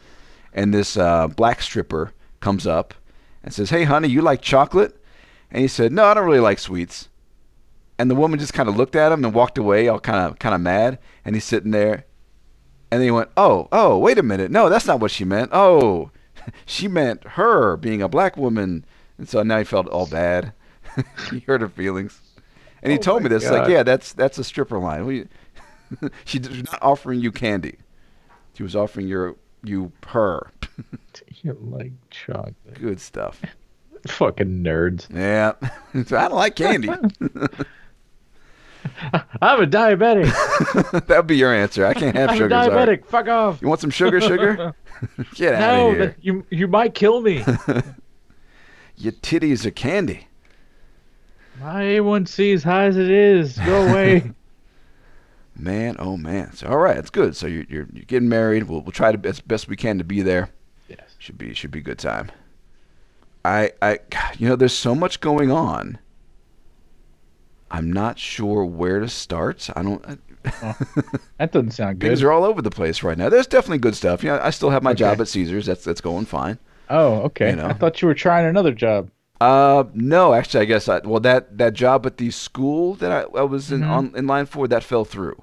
and 0.52 0.74
this 0.74 0.98
uh, 0.98 1.30
black 1.30 1.62
stripper 1.62 2.12
comes 2.42 2.68
up 2.68 2.94
and 3.46 3.54
says, 3.54 3.70
"Hey, 3.70 3.86
honey, 3.86 4.10
you 4.10 4.22
like 4.22 4.42
chocolate?" 4.42 5.02
And 5.50 5.62
he 5.62 5.70
said, 5.70 5.94
"No, 5.94 6.04
I 6.04 6.14
don't 6.14 6.26
really 6.26 6.42
like 6.42 6.60
sweets." 6.60 7.08
And 7.98 8.12
the 8.12 8.16
woman 8.16 8.40
just 8.40 8.54
kind 8.54 8.68
of 8.68 8.76
looked 8.76 8.98
at 8.98 9.14
him 9.14 9.24
and 9.24 9.34
walked 9.34 9.58
away, 9.58 9.88
all 9.88 10.02
kind 10.02 10.20
of 10.20 10.38
kind 10.38 10.54
of 10.54 10.60
mad. 10.60 11.00
And 11.24 11.34
he's 11.34 11.46
sitting 11.46 11.72
there, 11.72 12.04
and 12.92 13.00
then 13.00 13.04
he 13.04 13.12
went, 13.12 13.30
"Oh, 13.38 13.70
oh, 13.72 13.98
wait 13.98 14.18
a 14.18 14.24
minute. 14.24 14.52
No, 14.52 14.68
that's 14.68 14.86
not 14.86 15.00
what 15.00 15.12
she 15.12 15.24
meant. 15.24 15.52
Oh, 15.54 16.12
she 16.66 16.88
meant 16.88 17.24
her 17.24 17.78
being 17.78 18.02
a 18.02 18.10
black 18.10 18.38
woman." 18.38 18.86
And 19.18 19.30
so 19.30 19.44
now 19.44 19.60
he 19.60 19.64
felt 19.64 19.88
all 19.88 20.08
bad. 20.08 20.54
he 21.32 21.40
hurt 21.40 21.62
her 21.62 21.70
feelings, 21.70 22.20
and 22.82 22.92
he 22.92 22.98
Oh 22.98 23.02
told 23.02 23.24
me 23.24 23.30
this, 23.30 23.50
like, 23.50 23.70
"Yeah, 23.70 23.84
that's 23.84 24.14
that's 24.14 24.38
a 24.38 24.44
stripper 24.44 24.78
line. 24.78 25.06
We, 25.06 25.28
she's 26.26 26.50
not 26.50 26.80
offering 26.82 27.20
you 27.20 27.32
candy. 27.32 27.78
She 28.54 28.64
was 28.64 28.76
offering 28.76 29.08
your 29.08 29.36
you 29.64 29.92
her. 30.08 30.52
You 31.44 31.58
like 31.60 31.92
chocolate? 32.10 32.56
Good 32.76 33.00
stuff. 33.00 33.42
Fucking 34.08 34.64
nerds. 34.64 35.08
Yeah, 35.14 35.54
So 36.06 36.18
I 36.18 36.28
don't 36.28 36.38
like 36.38 36.56
candy. 36.56 36.90
I'm 39.42 39.62
a 39.62 39.68
diabetic. 39.68 41.06
That'd 41.08 41.28
be 41.28 41.38
your 41.38 41.54
answer. 41.54 41.86
I 41.86 41.94
can't 41.94 42.16
have 42.16 42.30
I'm 42.30 42.36
a 42.36 42.38
sugar. 42.38 42.50
diabetic. 42.50 43.06
Fuck 43.06 43.28
off. 43.28 43.62
You 43.62 43.68
want 43.68 43.82
some 43.82 43.90
sugar? 43.90 44.20
Sugar? 44.22 44.74
Get 45.36 45.56
out 45.56 45.90
of 45.92 45.96
here. 45.98 46.16
you 46.22 46.46
you 46.50 46.68
might 46.68 46.94
kill 46.94 47.22
me. 47.22 47.44
Your 48.98 49.14
titties 49.14 49.66
are 49.66 49.72
candy. 49.72 50.28
My 51.60 51.84
A1C 51.84 52.54
is 52.54 52.64
high 52.64 52.86
as 52.86 52.98
it 52.98 53.10
is. 53.10 53.58
Go 53.60 53.88
away. 53.88 54.32
Man, 55.56 55.96
oh 56.00 56.18
man. 56.18 56.54
So 56.54 56.68
all 56.68 56.78
right, 56.78 56.98
it's 56.98 57.10
good. 57.10 57.36
So 57.36 57.48
you're 57.48 57.66
you're, 57.70 57.88
you're 57.94 58.06
getting 58.06 58.30
married. 58.30 58.64
We'll 58.64 58.82
we'll 58.82 58.92
try 58.92 59.12
to 59.12 59.28
as 59.30 59.40
best 59.42 59.68
we 59.68 59.76
can 59.76 59.98
to 59.98 60.04
be 60.04 60.22
there. 60.22 60.50
yes. 60.88 61.16
Should 61.20 61.38
be 61.38 61.54
should 61.54 61.72
be 61.72 61.80
a 61.80 61.84
good 61.84 62.00
time. 62.00 62.32
I 63.44 63.72
I 63.82 64.00
you 64.38 64.48
know 64.50 64.56
there's 64.56 64.74
so 64.74 64.96
much 64.96 65.20
going 65.20 65.52
on. 65.52 66.00
I'm 67.72 67.92
not 67.92 68.20
sure 68.20 68.66
where 68.66 69.00
to 69.00 69.08
start. 69.10 69.70
I 69.76 69.82
don't. 69.82 70.20
That 71.38 71.52
doesn't 71.52 71.72
sound 71.72 72.00
good. 72.00 72.08
Things 72.08 72.22
are 72.24 72.32
all 72.32 72.44
over 72.44 72.62
the 72.62 72.70
place 72.70 73.02
right 73.04 73.18
now. 73.18 73.30
There's 73.30 73.48
definitely 73.48 73.80
good 73.80 73.96
stuff. 73.96 74.24
Yeah, 74.24 74.40
I 74.44 74.50
still 74.52 74.70
have 74.70 74.84
my 74.84 74.94
job 74.94 75.20
at 75.22 75.28
Caesars. 75.28 75.66
That's 75.66 75.84
that's 75.84 76.02
going 76.02 76.26
fine. 76.26 76.60
oh, 76.90 77.22
okay. 77.24 77.52
you 77.52 77.56
know. 77.56 77.68
I 77.68 77.74
thought 77.74 78.02
you 78.02 78.08
were 78.08 78.14
trying 78.14 78.46
another 78.46 78.74
job. 78.74 79.10
Uh, 79.40 79.86
no, 79.94 80.34
actually, 80.34 80.62
I 80.62 80.66
guess 80.66 80.88
I 80.88 81.00
well 81.00 81.20
that 81.22 81.58
that 81.58 81.74
job 81.74 82.06
at 82.06 82.18
the 82.18 82.30
school 82.32 82.94
that 82.96 83.12
I, 83.12 83.22
I 83.40 83.44
was 83.44 83.72
in 83.72 83.82
Mhm. 83.82 83.90
on 83.90 84.14
in 84.16 84.28
line 84.28 84.46
for 84.46 84.68
that 84.68 84.84
fell 84.84 85.06
through. 85.06 85.42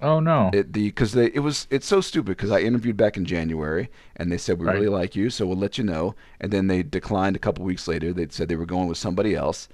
Oh 0.00 0.20
no. 0.20 0.50
It 0.52 0.72
the 0.72 0.86
because 0.88 1.12
they 1.12 1.26
it 1.26 1.40
was 1.40 1.66
it's 1.70 1.86
so 1.86 2.00
stupid 2.00 2.36
because 2.36 2.50
I 2.52 2.60
interviewed 2.60 2.96
back 2.96 3.16
in 3.16 3.24
January 3.24 3.88
and 4.16 4.30
they 4.30 4.38
said 4.38 4.58
we 4.60 4.66
Right. 4.66 4.74
really 4.74 4.88
like 4.88 5.14
you 5.16 5.30
so 5.30 5.46
we'll 5.46 5.56
let 5.56 5.78
you 5.78 5.84
know 5.84 6.14
and 6.40 6.52
then 6.52 6.66
they 6.66 6.82
declined 6.82 7.34
a 7.36 7.38
couple 7.40 7.64
weeks 7.64 7.86
later 7.88 8.12
they 8.12 8.26
said 8.28 8.48
they 8.48 8.56
were 8.56 8.66
going 8.66 8.88
with 8.88 8.98
somebody 8.98 9.34
else. 9.36 9.68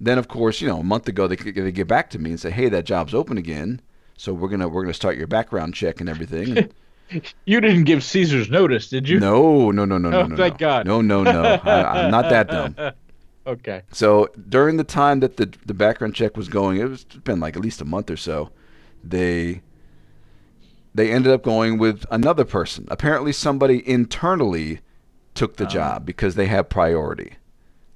Then 0.00 0.18
of 0.18 0.28
course 0.28 0.60
you 0.60 0.68
know 0.68 0.80
a 0.80 0.84
month 0.84 1.08
ago 1.08 1.26
they 1.26 1.36
they 1.36 1.72
get 1.72 1.86
back 1.88 2.10
to 2.10 2.18
me 2.18 2.30
and 2.30 2.40
say 2.40 2.50
hey 2.50 2.68
that 2.68 2.84
job's 2.84 3.14
open 3.14 3.38
again 3.38 3.80
so 4.16 4.32
we're 4.32 4.48
gonna 4.48 4.68
we're 4.68 4.82
gonna 4.82 4.94
start 4.94 5.16
your 5.16 5.26
background 5.26 5.74
check 5.74 6.00
and 6.00 6.08
everything. 6.08 6.58
And 6.58 6.72
you 7.44 7.60
didn't 7.60 7.84
give 7.84 8.02
Caesar's 8.04 8.48
notice, 8.50 8.88
did 8.88 9.08
you? 9.08 9.20
no 9.20 9.70
no 9.70 9.84
no 9.84 9.98
no 9.98 10.10
no 10.10 10.20
Oh, 10.20 10.26
no 10.26 10.36
thank 10.36 10.54
no. 10.60 10.66
God. 10.66 10.86
no 10.86 11.00
no 11.00 11.22
no 11.22 11.42
I, 11.42 12.04
I'm 12.04 12.10
not 12.10 12.28
that 12.30 12.48
dumb. 12.48 12.76
Okay. 13.46 13.82
So 13.92 14.30
during 14.48 14.78
the 14.78 14.84
time 14.84 15.20
that 15.20 15.36
the 15.36 15.52
the 15.66 15.74
background 15.74 16.14
check 16.14 16.34
was 16.34 16.48
going, 16.48 16.78
it 16.80 16.88
was 16.88 17.04
been 17.04 17.40
like 17.40 17.56
at 17.56 17.62
least 17.62 17.82
a 17.82 17.84
month 17.84 18.10
or 18.10 18.16
so. 18.16 18.50
They 19.04 19.60
they 20.94 21.10
ended 21.12 21.30
up 21.30 21.42
going 21.42 21.76
with 21.76 22.06
another 22.10 22.46
person. 22.46 22.86
Apparently, 22.90 23.32
somebody 23.32 23.86
internally 23.86 24.80
took 25.34 25.56
the 25.58 25.64
Oh. 25.66 25.68
job 25.68 26.06
because 26.06 26.36
they 26.36 26.46
have 26.46 26.70
priority. 26.70 27.34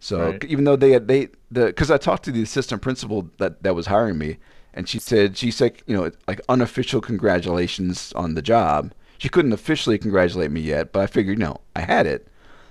So 0.00 0.30
Right. 0.30 0.44
even 0.44 0.64
though 0.64 0.76
they 0.76 0.92
had 0.92 1.08
they 1.08 1.28
the 1.50 1.66
because 1.66 1.90
I 1.90 1.98
talked 1.98 2.24
to 2.24 2.32
the 2.32 2.42
assistant 2.42 2.82
principal 2.82 3.30
that 3.38 3.62
that 3.62 3.74
was 3.74 3.86
hiring 3.86 4.18
me, 4.18 4.38
and 4.74 4.88
she 4.88 4.98
said 4.98 5.36
she 5.36 5.50
said 5.50 5.82
you 5.86 5.96
know 5.96 6.10
like 6.26 6.40
unofficial 6.48 7.00
congratulations 7.00 8.12
on 8.14 8.34
the 8.34 8.42
job. 8.42 8.92
She 9.18 9.28
couldn't 9.28 9.52
officially 9.52 9.98
congratulate 9.98 10.50
me 10.52 10.60
yet, 10.60 10.92
but 10.92 11.00
I 11.00 11.06
figured 11.06 11.38
you 11.38 11.44
know 11.44 11.60
I 11.74 11.80
had 11.80 12.06
it. 12.06 12.28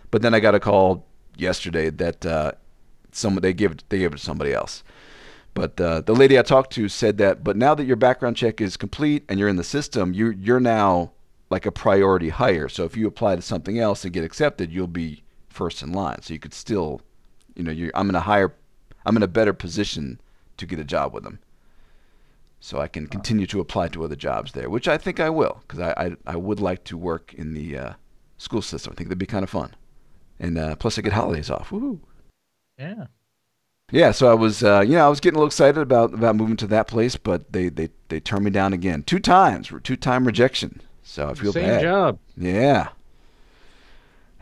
But 0.09 0.21
then 0.21 0.33
I 0.33 0.39
got 0.39 0.55
a 0.55 0.59
call 0.59 1.05
yesterday 1.37 1.89
that 1.89 2.25
uh, 2.25 2.53
some 3.11 3.35
they 3.35 3.53
give 3.53 3.77
they 3.89 3.99
gave 3.99 4.13
it 4.13 4.17
to 4.17 4.23
somebody 4.23 4.53
else. 4.53 4.83
But 5.53 5.81
uh, 5.81 6.01
the 6.01 6.13
lady 6.13 6.37
I 6.37 6.43
talked 6.43 6.71
to 6.73 6.87
said 6.87 7.17
that, 7.17 7.43
but 7.43 7.57
now 7.57 7.73
that 7.73 7.85
your 7.85 7.95
background 7.95 8.37
check 8.37 8.61
is 8.61 8.77
complete 8.77 9.23
and 9.27 9.39
you're 9.39 9.49
in 9.49 9.55
the 9.55 9.63
system, 9.63 10.13
you 10.13 10.29
you're 10.29 10.59
now 10.59 11.11
like 11.49 11.65
a 11.65 11.71
priority 11.71 12.29
hire. 12.29 12.69
So 12.69 12.83
if 12.83 12.95
you 12.95 13.07
apply 13.07 13.37
to 13.37 13.41
something 13.41 13.79
else 13.79 14.03
and 14.03 14.13
get 14.13 14.23
accepted, 14.23 14.71
you'll 14.71 14.87
be 14.87 15.23
first 15.49 15.81
in 15.81 15.91
line. 15.91 16.21
So 16.21 16.33
you 16.33 16.39
could 16.39 16.53
still, 16.53 17.01
you 17.57 17.63
know, 17.63 17.71
you're, 17.71 17.91
I'm 17.95 18.09
in 18.09 18.15
a 18.15 18.21
higher, 18.21 18.53
I'm 19.05 19.17
in 19.17 19.23
a 19.23 19.27
better 19.27 19.53
position 19.53 20.21
to 20.57 20.65
get 20.65 20.79
a 20.79 20.83
job 20.83 21.13
with 21.13 21.23
them. 21.23 21.39
So 22.59 22.79
I 22.79 22.87
can 22.87 23.07
continue 23.07 23.45
to 23.47 23.59
apply 23.59 23.89
to 23.89 24.03
other 24.03 24.15
jobs 24.15 24.53
there, 24.53 24.69
which 24.69 24.87
I 24.87 24.97
think 24.97 25.19
I 25.19 25.29
will, 25.29 25.61
because 25.67 25.79
I, 25.79 25.91
I 26.05 26.15
I 26.33 26.35
would 26.35 26.59
like 26.59 26.83
to 26.85 26.97
work 26.97 27.33
in 27.35 27.53
the 27.53 27.77
uh, 27.77 27.93
school 28.39 28.63
system. 28.63 28.93
I 28.93 28.95
think 28.95 29.09
that'd 29.09 29.19
be 29.19 29.27
kind 29.27 29.43
of 29.43 29.49
fun, 29.49 29.75
and 30.39 30.57
uh, 30.57 30.75
plus 30.75 30.97
I 30.97 31.03
get 31.03 31.13
holidays 31.13 31.51
off. 31.51 31.69
Woohoo! 31.69 31.99
Yeah. 32.79 33.05
Yeah, 33.91 34.11
so 34.11 34.29
I 34.29 34.33
was, 34.33 34.63
uh, 34.63 34.81
you 34.81 34.93
know, 34.95 35.05
I 35.05 35.07
was 35.07 35.21
getting 35.21 35.35
a 35.35 35.39
little 35.39 35.47
excited 35.47 35.79
about 35.79 36.13
about 36.15 36.35
moving 36.35 36.57
to 36.57 36.67
that 36.67 36.87
place, 36.87 37.15
but 37.15 37.53
they 37.53 37.69
they 37.69 37.89
they 38.09 38.19
turned 38.19 38.43
me 38.43 38.51
down 38.51 38.73
again 38.73 39.03
two 39.03 39.19
times, 39.19 39.71
two 39.83 39.95
time 39.95 40.25
rejection. 40.25 40.81
So 41.03 41.29
I 41.29 41.35
feel 41.35 41.53
Same 41.53 41.63
bad. 41.63 41.75
Same 41.75 41.83
job. 41.83 42.19
Yeah. 42.35 42.89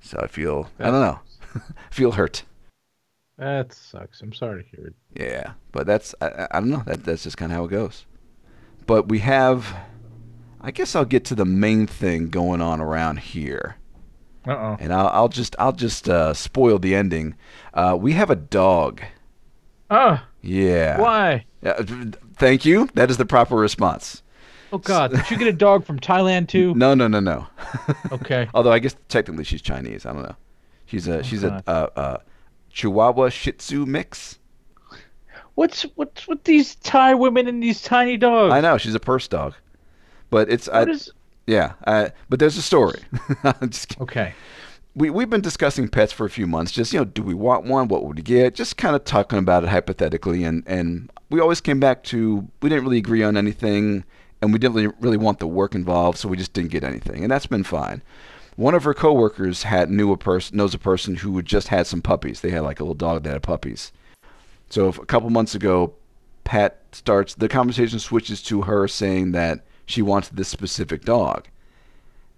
so 0.00 0.18
I 0.22 0.26
feel, 0.28 0.70
I 0.78 0.84
don't 0.84 1.00
know, 1.00 1.18
feel 1.90 2.12
hurt. 2.12 2.42
That 3.38 3.72
sucks. 3.72 4.22
I'm 4.22 4.32
sorry 4.32 4.64
to 4.64 4.68
hear 4.76 4.86
it. 4.86 4.94
Yeah, 5.14 5.52
but 5.72 5.86
that's 5.86 6.14
I, 6.20 6.46
I- 6.50 6.60
don't 6.60 6.70
know. 6.70 6.82
That 6.86 7.04
that's 7.04 7.22
just 7.24 7.36
kind 7.36 7.52
of 7.52 7.56
how 7.58 7.64
it 7.64 7.70
goes. 7.70 8.06
But 8.86 9.08
we 9.08 9.18
have, 9.18 9.76
I 10.60 10.70
guess 10.70 10.94
I'll 10.94 11.04
get 11.04 11.24
to 11.26 11.34
the 11.34 11.44
main 11.44 11.86
thing 11.86 12.28
going 12.30 12.60
on 12.62 12.80
around 12.80 13.18
here. 13.18 13.76
Uh 14.46 14.52
oh. 14.52 14.76
and 14.78 14.92
I'll, 14.92 15.08
I'll 15.08 15.28
just 15.28 15.56
I'll 15.58 15.72
just 15.72 16.08
uh, 16.08 16.32
spoil 16.32 16.78
the 16.78 16.94
ending. 16.94 17.34
Uh, 17.74 17.96
we 18.00 18.12
have 18.12 18.30
a 18.30 18.36
dog. 18.36 19.02
Oh, 19.90 20.20
Yeah. 20.40 20.98
why? 21.00 21.44
Uh, 21.64 21.82
thank 22.36 22.64
you. 22.64 22.88
That 22.94 23.10
is 23.10 23.16
the 23.16 23.26
proper 23.26 23.56
response. 23.56 24.22
Oh 24.72 24.78
God, 24.78 25.10
did 25.12 25.30
you 25.30 25.36
get 25.36 25.48
a 25.48 25.52
dog 25.66 25.84
from 25.84 25.98
Thailand 25.98 26.48
too? 26.48 26.74
No, 26.74 26.94
no, 26.94 27.06
no, 27.08 27.20
no. 27.20 27.46
Okay. 28.12 28.48
Although 28.54 28.72
I 28.72 28.78
guess 28.78 28.96
technically 29.08 29.44
she's 29.44 29.62
Chinese. 29.62 30.06
I 30.06 30.12
don't 30.12 30.22
know. 30.22 30.36
She's 30.86 31.08
a 31.08 31.22
she's 31.22 31.44
a 31.44 31.62
uh, 31.66 31.88
uh, 31.96 32.16
Chihuahua 32.70 33.28
Shih 33.28 33.52
Tzu 33.52 33.86
mix. 33.86 34.38
What's 35.54 35.82
what's 35.94 36.28
with 36.28 36.44
these 36.44 36.74
Thai 36.76 37.14
women 37.14 37.48
and 37.48 37.62
these 37.62 37.82
tiny 37.82 38.16
dogs? 38.16 38.52
I 38.52 38.60
know 38.60 38.78
she's 38.78 38.94
a 38.94 39.00
purse 39.00 39.26
dog, 39.26 39.54
but 40.30 40.50
it's 40.50 40.68
I, 40.68 40.82
is? 40.84 41.10
yeah. 41.46 41.72
Uh, 41.86 42.10
but 42.28 42.38
there's 42.38 42.56
a 42.56 42.62
story. 42.62 43.00
Okay. 44.00 44.34
we 44.94 45.10
we've 45.10 45.30
been 45.30 45.40
discussing 45.40 45.88
pets 45.88 46.12
for 46.12 46.26
a 46.26 46.30
few 46.30 46.46
months. 46.46 46.72
Just 46.72 46.92
you 46.92 47.00
know, 47.00 47.04
do 47.04 47.22
we 47.22 47.34
want 47.34 47.64
one? 47.64 47.88
What 47.88 48.04
would 48.04 48.16
we 48.16 48.22
get? 48.22 48.54
Just 48.54 48.76
kind 48.76 48.94
of 48.94 49.04
talking 49.04 49.38
about 49.38 49.64
it 49.64 49.68
hypothetically, 49.68 50.44
and 50.44 50.62
and 50.66 51.10
we 51.30 51.40
always 51.40 51.60
came 51.60 51.80
back 51.80 52.04
to 52.04 52.46
we 52.60 52.68
didn't 52.68 52.84
really 52.84 52.98
agree 52.98 53.22
on 53.22 53.36
anything, 53.36 54.04
and 54.42 54.52
we 54.52 54.58
didn't 54.58 54.74
really, 54.76 54.94
really 55.00 55.16
want 55.16 55.38
the 55.38 55.46
work 55.46 55.74
involved, 55.74 56.18
so 56.18 56.28
we 56.28 56.36
just 56.36 56.52
didn't 56.52 56.70
get 56.70 56.84
anything, 56.84 57.22
and 57.22 57.30
that's 57.30 57.46
been 57.46 57.64
fine. 57.64 58.02
One 58.56 58.74
of 58.74 58.84
her 58.84 58.94
coworkers 58.94 59.64
had 59.64 59.90
knew 59.90 60.12
a 60.12 60.16
person 60.16 60.56
knows 60.56 60.74
a 60.74 60.78
person 60.78 61.16
who 61.16 61.36
had 61.36 61.44
just 61.44 61.68
had 61.68 61.86
some 61.86 62.00
puppies. 62.00 62.40
They 62.40 62.50
had 62.50 62.62
like 62.62 62.80
a 62.80 62.82
little 62.82 62.94
dog 62.94 63.22
that 63.22 63.34
had 63.34 63.42
puppies. 63.42 63.92
So 64.70 64.88
a 64.88 65.06
couple 65.06 65.28
months 65.30 65.54
ago, 65.54 65.94
Pat 66.44 66.80
starts 66.92 67.34
the 67.34 67.48
conversation 67.48 67.98
switches 67.98 68.42
to 68.44 68.62
her 68.62 68.88
saying 68.88 69.32
that 69.32 69.64
she 69.84 70.00
wants 70.00 70.28
this 70.30 70.48
specific 70.48 71.04
dog. 71.04 71.48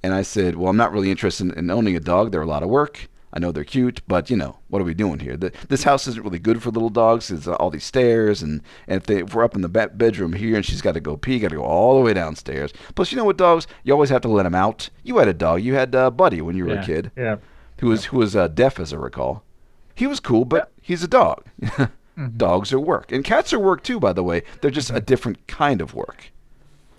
And 0.02 0.12
I 0.12 0.22
said, 0.22 0.56
"Well, 0.56 0.70
I'm 0.70 0.76
not 0.76 0.92
really 0.92 1.10
interested 1.10 1.52
in 1.52 1.70
owning 1.70 1.96
a 1.96 2.00
dog. 2.00 2.32
They're 2.32 2.42
a 2.42 2.46
lot 2.46 2.62
of 2.62 2.68
work. 2.68 3.08
I 3.32 3.38
know 3.38 3.52
they're 3.52 3.64
cute, 3.64 4.00
but 4.08 4.30
you 4.30 4.36
know, 4.36 4.56
what 4.68 4.80
are 4.80 4.84
we 4.86 4.94
doing 4.94 5.18
here? 5.20 5.36
The, 5.36 5.52
this 5.68 5.82
house 5.82 6.06
isn't 6.06 6.24
really 6.24 6.38
good 6.38 6.62
for 6.62 6.70
little 6.70 6.88
dogs. 6.88 7.30
It's 7.30 7.46
all 7.46 7.68
these 7.70 7.84
stairs, 7.84 8.42
and, 8.42 8.62
and 8.86 8.96
if, 9.02 9.06
they, 9.06 9.18
if 9.18 9.34
we're 9.34 9.44
up 9.44 9.54
in 9.54 9.60
the 9.60 9.68
bedroom 9.68 10.32
here 10.32 10.56
and 10.56 10.64
she's 10.64 10.80
got 10.80 10.92
to 10.94 11.00
go 11.00 11.16
pee, 11.16 11.38
got 11.38 11.50
to 11.50 11.56
go 11.56 11.62
all 11.62 11.98
the 11.98 12.04
way 12.04 12.14
downstairs. 12.14 12.72
Plus, 12.94 13.12
you 13.12 13.18
know 13.18 13.24
what, 13.24 13.36
dogs? 13.36 13.66
You 13.84 13.92
always 13.92 14.08
have 14.10 14.22
to 14.22 14.28
let 14.28 14.44
them 14.44 14.54
out. 14.54 14.88
You 15.04 15.18
had 15.18 15.28
a 15.28 15.34
dog. 15.34 15.62
You 15.62 15.74
had 15.74 15.94
uh, 15.94 16.10
Buddy 16.10 16.40
when 16.40 16.56
you 16.56 16.64
were 16.64 16.74
yeah. 16.74 16.82
a 16.82 16.86
kid, 16.86 17.10
Yeah. 17.16 17.36
who 17.80 17.88
was 17.88 18.06
who 18.06 18.16
was 18.18 18.34
uh, 18.34 18.48
deaf, 18.48 18.80
as 18.80 18.92
I 18.92 18.96
recall. 18.96 19.44
He 19.94 20.06
was 20.06 20.20
cool, 20.20 20.44
but 20.44 20.70
he's 20.80 21.02
a 21.02 21.08
dog. 21.08 21.44
Dogs 22.36 22.72
are 22.72 22.80
work, 22.80 23.12
and 23.12 23.22
cats 23.22 23.52
are 23.52 23.60
work 23.60 23.84
too. 23.84 24.00
By 24.00 24.12
the 24.12 24.24
way, 24.24 24.42
they're 24.60 24.72
just 24.72 24.90
a 24.90 25.00
different 25.00 25.46
kind 25.46 25.80
of 25.80 25.94
work. 25.94 26.32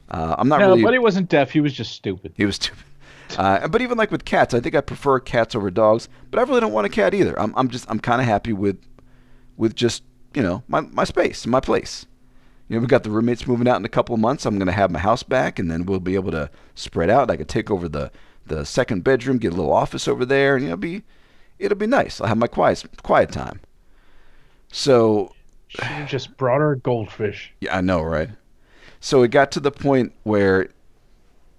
Uh, 0.10 0.36
I'm 0.38 0.48
not 0.48 0.60
No, 0.62 0.70
really. 0.70 0.84
Buddy 0.84 1.00
wasn't 1.00 1.28
deaf. 1.28 1.52
He 1.52 1.60
was 1.60 1.74
just 1.74 1.92
stupid. 1.92 2.34
He 2.38 2.46
was 2.46 2.56
stupid. 2.56 2.84
Uh, 3.38 3.68
but 3.68 3.82
even 3.82 3.96
like 3.98 4.10
with 4.12 4.26
cats, 4.26 4.54
I 4.56 4.60
think 4.60 4.74
I 4.76 4.82
prefer 4.82 5.20
cats 5.20 5.54
over 5.56 5.70
dogs. 5.70 6.10
But 6.32 6.40
I 6.40 6.44
really 6.44 6.62
don't 6.62 6.74
want 6.74 6.88
a 6.88 6.90
cat 6.90 7.14
either. 7.14 7.40
I'm, 7.40 7.54
I'm 7.56 7.70
just 7.70 7.86
I'm 7.90 8.00
kind 8.00 8.20
of 8.20 8.28
happy 8.28 8.54
with 8.54 8.80
with 9.56 9.76
just 9.76 10.04
you 10.34 10.42
know 10.42 10.64
my 10.68 10.82
my 10.82 11.04
space, 11.04 11.46
my 11.46 11.60
place. 11.60 12.08
You 12.68 12.76
know, 12.76 12.80
we've 12.82 12.90
got 12.90 13.04
the 13.04 13.12
roommates 13.12 13.46
moving 13.48 13.68
out 13.68 13.78
in 13.78 13.86
a 13.86 13.90
couple 13.90 14.16
of 14.16 14.22
months. 14.22 14.46
I'm 14.46 14.58
gonna 14.58 14.72
have 14.72 14.90
my 14.90 15.00
house 15.00 15.22
back, 15.24 15.60
and 15.60 15.70
then 15.70 15.86
we'll 15.86 16.00
be 16.00 16.16
able 16.16 16.32
to 16.32 16.50
spread 16.74 17.10
out. 17.12 17.30
I 17.30 17.38
could 17.38 17.48
take 17.50 17.70
over 17.70 17.88
the 17.88 18.12
the 18.48 18.66
second 18.66 19.04
bedroom, 19.04 19.38
get 19.38 19.54
a 19.54 19.56
little 19.56 19.74
office 19.74 20.08
over 20.08 20.26
there, 20.26 20.56
and 20.56 20.64
you 20.64 20.70
know, 20.72 20.78
be 20.78 21.04
it'll 21.60 21.78
be 21.78 21.86
nice. 21.88 22.20
I'll 22.20 22.28
have 22.28 22.38
my 22.38 22.48
quiet 22.48 22.84
quiet 23.04 23.32
time. 23.32 23.62
So 24.72 25.34
Should 25.68 25.84
have 25.84 26.10
just 26.10 26.36
brought 26.38 26.62
her 26.62 26.76
goldfish. 26.76 27.54
yeah, 27.62 27.78
I 27.78 27.82
know, 27.82 28.02
right? 28.02 28.30
So 29.00 29.22
it 29.24 29.30
got 29.30 29.52
to 29.52 29.60
the 29.60 29.72
point 29.72 30.14
where 30.24 30.70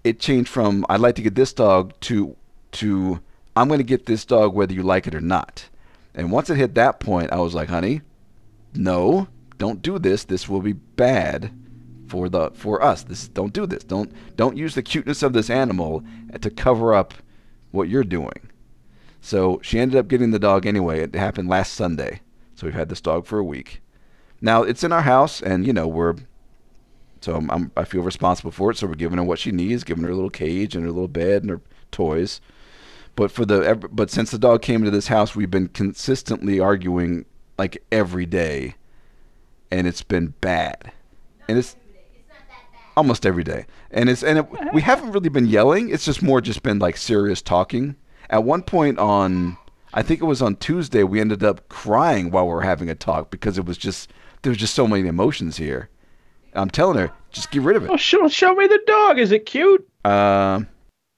it 0.04 0.20
changed 0.20 0.48
from 0.48 0.84
I'd 0.88 1.00
like 1.00 1.14
to 1.16 1.22
get 1.22 1.34
this 1.34 1.52
dog 1.52 1.98
to 2.00 2.36
to 2.72 3.20
I'm 3.56 3.68
going 3.68 3.78
to 3.78 3.84
get 3.84 4.06
this 4.06 4.24
dog 4.24 4.54
whether 4.54 4.72
you 4.72 4.82
like 4.82 5.06
it 5.06 5.14
or 5.14 5.20
not. 5.20 5.68
And 6.14 6.32
once 6.32 6.50
it 6.50 6.56
hit 6.56 6.74
that 6.74 7.00
point, 7.00 7.32
I 7.32 7.38
was 7.38 7.54
like, 7.54 7.68
"Honey, 7.68 8.02
no, 8.74 9.28
don't 9.58 9.82
do 9.82 9.98
this. 9.98 10.24
This 10.24 10.48
will 10.48 10.60
be 10.60 10.72
bad 10.72 11.52
for 12.08 12.28
the 12.28 12.50
for 12.52 12.82
us. 12.82 13.02
This 13.02 13.28
don't 13.28 13.52
do 13.52 13.66
this. 13.66 13.84
Don't 13.84 14.12
don't 14.36 14.56
use 14.56 14.74
the 14.74 14.82
cuteness 14.82 15.22
of 15.22 15.32
this 15.32 15.50
animal 15.50 16.02
to 16.40 16.50
cover 16.50 16.94
up 16.94 17.14
what 17.70 17.88
you're 17.88 18.04
doing." 18.04 18.50
So 19.20 19.60
she 19.62 19.78
ended 19.78 19.98
up 19.98 20.08
getting 20.08 20.30
the 20.30 20.38
dog 20.38 20.66
anyway. 20.66 21.00
It 21.00 21.14
happened 21.14 21.48
last 21.48 21.74
Sunday. 21.74 22.22
So 22.54 22.66
we've 22.66 22.74
had 22.74 22.88
this 22.88 23.00
dog 23.00 23.26
for 23.26 23.38
a 23.38 23.44
week. 23.44 23.82
Now 24.40 24.62
it's 24.62 24.82
in 24.82 24.92
our 24.92 25.02
house, 25.02 25.42
and 25.42 25.66
you 25.66 25.72
know 25.72 25.86
we're 25.86 26.16
so 27.20 27.36
I'm, 27.36 27.50
I'm, 27.50 27.72
I 27.76 27.84
feel 27.84 28.02
responsible 28.02 28.50
for 28.50 28.70
it. 28.70 28.76
So 28.76 28.86
we're 28.86 28.94
giving 28.94 29.18
her 29.18 29.24
what 29.24 29.38
she 29.38 29.52
needs, 29.52 29.84
giving 29.84 30.04
her 30.04 30.10
a 30.10 30.14
little 30.14 30.30
cage 30.30 30.74
and 30.74 30.84
her 30.84 30.90
little 30.90 31.08
bed 31.08 31.42
and 31.42 31.50
her 31.50 31.60
toys. 31.90 32.40
But 33.16 33.30
for 33.30 33.44
the 33.44 33.88
but 33.90 34.10
since 34.10 34.30
the 34.30 34.38
dog 34.38 34.62
came 34.62 34.80
into 34.80 34.90
this 34.90 35.08
house, 35.08 35.36
we've 35.36 35.50
been 35.50 35.68
consistently 35.68 36.60
arguing 36.60 37.26
like 37.58 37.82
every 37.92 38.24
day, 38.24 38.76
and 39.70 39.86
it's 39.86 40.02
been 40.02 40.34
bad. 40.40 40.92
And 41.48 41.58
it's 41.58 41.76
almost 42.96 43.26
every 43.26 43.44
day. 43.44 43.66
And 43.90 44.08
it's 44.08 44.22
and 44.22 44.38
it, 44.38 44.72
we 44.72 44.80
haven't 44.90 45.12
really 45.12 45.28
been 45.28 45.46
yelling. 45.46 45.90
It's 45.90 46.04
just 46.04 46.22
more 46.22 46.40
just 46.40 46.62
been 46.62 46.78
like 46.78 46.96
serious 46.96 47.42
talking. 47.42 47.96
At 48.30 48.44
one 48.44 48.62
point 48.62 48.98
on 48.98 49.58
I 49.92 50.02
think 50.02 50.20
it 50.20 50.26
was 50.26 50.40
on 50.40 50.56
Tuesday, 50.56 51.02
we 51.02 51.20
ended 51.20 51.42
up 51.42 51.68
crying 51.68 52.30
while 52.30 52.46
we 52.46 52.52
were 52.52 52.62
having 52.62 52.88
a 52.88 52.94
talk 52.94 53.30
because 53.30 53.58
it 53.58 53.66
was 53.66 53.76
just 53.76 54.12
there 54.42 54.50
was 54.50 54.58
just 54.58 54.74
so 54.74 54.86
many 54.86 55.08
emotions 55.08 55.56
here. 55.56 55.90
I'm 56.54 56.70
telling 56.70 56.98
her, 56.98 57.10
just 57.30 57.50
get 57.50 57.62
rid 57.62 57.76
of 57.76 57.84
it. 57.84 57.90
Oh, 57.90 57.96
show, 57.96 58.26
show 58.28 58.54
me 58.54 58.66
the 58.66 58.80
dog. 58.86 59.18
Is 59.18 59.32
it 59.32 59.46
cute? 59.46 59.86
Um, 60.04 60.66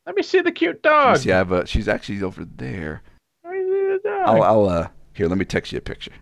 Let 0.07 0.17
me 0.17 0.23
see 0.23 0.41
the 0.41 0.53
cute 0.53 0.83
dog. 0.83 1.15
me 1.17 1.23
see, 1.23 1.33
I 1.33 1.39
have 1.39 1.53
a, 1.53 1.67
she's 1.67 1.89
actually 1.89 2.23
over 2.23 2.45
there. 2.45 3.03
Let 3.45 3.53
me 3.55 3.61
see 3.61 3.87
the 3.93 4.01
dog. 4.05 4.29
I'll, 4.29 4.43
I'll 4.43 4.69
uh, 4.69 4.89
here, 5.15 5.29
let 5.29 5.39
me 5.39 5.45
text 5.45 5.73
you 5.73 5.79
a 5.79 5.81
picture. 5.81 6.13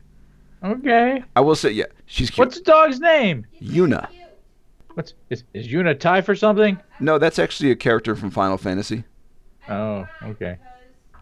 okay. 0.63 1.23
I 1.35 1.41
will 1.41 1.55
say, 1.57 1.71
yeah, 1.71 1.87
she's 2.07 2.31
cute. 2.31 2.47
What's 2.47 2.59
the 2.59 2.65
dog's 2.65 3.01
name? 3.01 3.47
Yuna? 3.61 4.09
What's 4.95 5.15
is, 5.31 5.45
is 5.55 5.69
Yuna 5.69 5.99
Thai 5.99 6.21
for 6.21 6.35
something? 6.35 6.79
No, 6.99 7.19
that's 7.19 7.39
actually 7.39 7.71
a 7.71 7.77
character 7.77 8.17
from 8.17 8.31
Final 8.31 8.59
Fantasy. 8.59 9.05
Oh, 9.69 10.07
okay. 10.23 10.59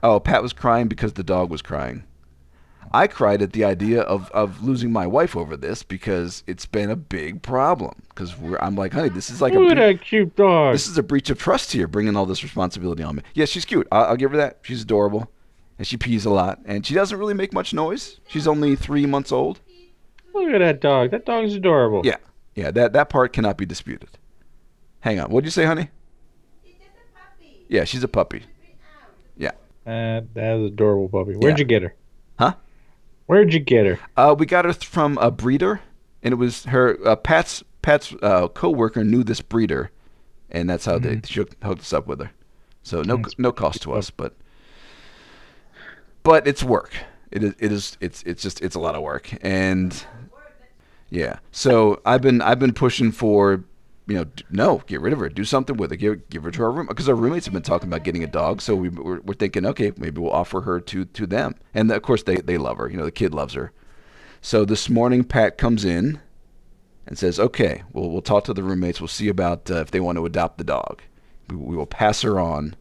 Oh, 0.03 0.18
Pat 0.20 0.42
was 0.42 0.53
crying 0.53 0.88
because 0.88 1.12
the 1.12 1.22
dog 1.22 1.51
was 1.51 1.61
crying. 1.61 2.05
I 2.92 3.07
cried 3.07 3.42
at 3.42 3.53
the 3.53 3.64
idea 3.64 4.01
of, 4.03 4.31
of 4.33 4.62
losing 4.64 4.92
my 4.92 5.07
wife 5.07 5.37
over 5.37 5.57
this 5.57 5.83
because 5.83 6.42
it's 6.46 6.66
been 6.66 6.90
a 6.90 6.96
big 6.96 7.42
problem. 7.42 7.94
Because 8.09 8.35
I'm 8.61 8.77
like, 8.77 8.92
honey, 8.92 9.09
this 9.11 9.31
is 9.31 9.40
like 9.42 9.53
a 9.55 9.59
Look 9.59 9.70
at 9.70 9.74
bre- 9.77 9.81
that 9.81 10.01
cute 10.03 10.35
dog. 10.37 10.74
this 10.74 10.88
is 10.88 10.96
a 10.98 11.03
breach 11.03 11.31
of 11.31 11.38
trust 11.38 11.72
here, 11.72 11.87
bringing 11.87 12.16
all 12.16 12.27
this 12.27 12.42
responsibility 12.42 13.03
on 13.03 13.16
me. 13.16 13.22
Yeah, 13.35 13.44
she's 13.44 13.64
cute. 13.64 13.87
I'll, 13.92 14.05
I'll 14.07 14.16
give 14.16 14.31
her 14.31 14.37
that. 14.38 14.59
She's 14.62 14.83
adorable, 14.83 15.31
and 15.79 15.87
she 15.87 15.96
pees 15.96 16.24
a 16.24 16.31
lot, 16.31 16.61
and 16.64 16.85
she 16.87 16.94
doesn't 16.94 17.18
really 17.18 17.35
make 17.35 17.53
much 17.53 17.72
noise. 17.74 18.20
She's 18.29 18.46
only 18.48 18.74
three 18.77 19.07
months 19.07 19.33
old. 19.33 19.61
Look 20.35 20.51
at 20.53 20.59
that 20.59 20.81
dog. 20.81 21.11
That 21.11 21.27
dog's 21.27 21.55
adorable. 21.55 22.03
Yeah, 22.05 22.16
yeah, 22.55 22.70
that 22.70 22.92
that 22.92 23.09
part 23.09 23.33
cannot 23.33 23.57
be 23.59 23.66
disputed. 23.66 24.11
Hang 25.01 25.20
on, 25.20 25.31
what'd 25.31 25.46
you 25.46 25.51
say, 25.51 25.64
honey? 25.64 25.90
Yeah, 27.68 27.85
she's 27.85 28.03
a 28.03 28.09
puppy. 28.09 28.44
Yeah. 29.37 29.51
That 29.85 30.33
that 30.35 30.57
is 30.57 30.66
adorable 30.72 31.09
puppy. 31.09 31.37
Where'd 31.37 31.59
Yeah. 31.59 31.62
you 31.62 31.64
get 31.66 31.83
her? 31.83 31.94
Huh? 32.38 32.55
Where'd 33.29 33.53
you 33.53 33.61
get 33.61 33.85
her? 33.85 34.01
Uh, 34.17 34.35
we 34.38 34.47
got 34.47 34.64
her 34.64 34.73
th- 34.73 34.87
from 34.87 35.19
a 35.19 35.31
breeder, 35.31 35.83
and 36.23 36.33
it 36.33 36.37
was 36.37 36.64
her 36.64 36.99
uh, 37.07 37.14
Pat's 37.14 37.62
Pat's 37.83 38.14
uh, 38.23 38.49
coworker 38.49 39.05
knew 39.05 39.23
this 39.23 39.43
breeder, 39.43 39.91
and 40.51 40.69
that's 40.69 40.87
how 40.87 40.99
they 40.99 41.21
she 41.25 41.41
hooked 41.41 41.62
hooked 41.62 41.83
us 41.83 41.93
up 41.93 42.07
with 42.07 42.21
her. 42.21 42.31
So 42.83 43.03
no 43.03 43.19
That's 43.19 43.38
no 43.38 43.53
cost 43.53 43.83
to 43.83 43.93
us, 43.93 44.09
but 44.09 44.35
but 46.23 46.47
it's 46.47 46.64
work. 46.64 46.95
It 47.31 47.45
is 47.45 47.55
it 47.59 47.71
is 47.71 47.99
it's 48.01 48.23
it's 48.23 48.43
just 48.43 48.62
it's 48.62 48.75
a 48.75 48.81
lot 48.81 48.95
of 48.95 49.03
work, 49.03 49.29
and 49.43 50.05
yeah. 51.11 51.41
So 51.53 52.01
I've 52.07 52.23
been 52.23 52.41
I've 52.41 52.59
been 52.59 52.73
pushing 52.73 53.12
for. 53.12 53.62
You 54.09 54.16
know, 54.16 54.25
no, 54.51 54.83
get 54.87 55.03
rid 55.03 55.12
of 55.12 55.18
her. 55.18 55.29
Do 55.29 55.44
something 55.44 55.77
with 55.77 55.90
her. 55.90 55.97
Give, 55.97 56.29
give 56.31 56.42
her 56.42 56.51
to 56.51 56.62
our 56.62 56.73
room 56.73 56.87
because 56.87 57.09
our 57.09 57.14
roommates 57.14 57.44
have 57.44 57.53
been 57.53 57.62
talking 57.62 57.88
about 57.88 58.05
getting 58.05 58.25
a 58.25 58.29
dog. 58.29 58.62
So 58.62 58.75
we, 58.75 58.88
we're, 58.88 59.21
we're 59.21 59.35
thinking, 59.35 59.66
okay, 59.66 59.92
maybe 59.99 60.21
we'll 60.21 60.33
offer 60.33 60.62
her 60.62 60.81
to 60.81 61.05
to 61.05 61.27
them. 61.27 61.55
And 61.75 61.90
of 61.90 62.03
course, 62.03 62.23
they 62.23 62.37
they 62.37 62.57
love 62.57 62.79
her. 62.79 62.88
You 62.90 62.97
know, 62.97 63.05
the 63.05 63.11
kid 63.11 63.35
loves 63.35 63.55
her. 63.55 63.73
So 64.40 64.64
this 64.64 64.88
morning, 64.88 65.25
Pat 65.25 65.59
comes 65.59 65.85
in 65.85 66.21
and 67.07 67.18
says, 67.18 67.38
"Okay, 67.38 67.83
we'll 67.92 68.11
we'll 68.11 68.23
talk 68.23 68.44
to 68.44 68.55
the 68.55 68.62
roommates. 68.62 69.01
We'll 69.01 69.09
see 69.09 69.29
about 69.29 69.71
uh, 69.71 69.81
if 69.81 69.90
they 69.90 70.01
want 70.01 70.16
to 70.16 70.27
adopt 70.27 70.59
the 70.59 70.64
dog. 70.64 71.03
We, 71.51 71.57
we 71.57 71.77
will 71.77 71.87
pass 71.87 72.23
her 72.23 72.40
on, 72.40 72.77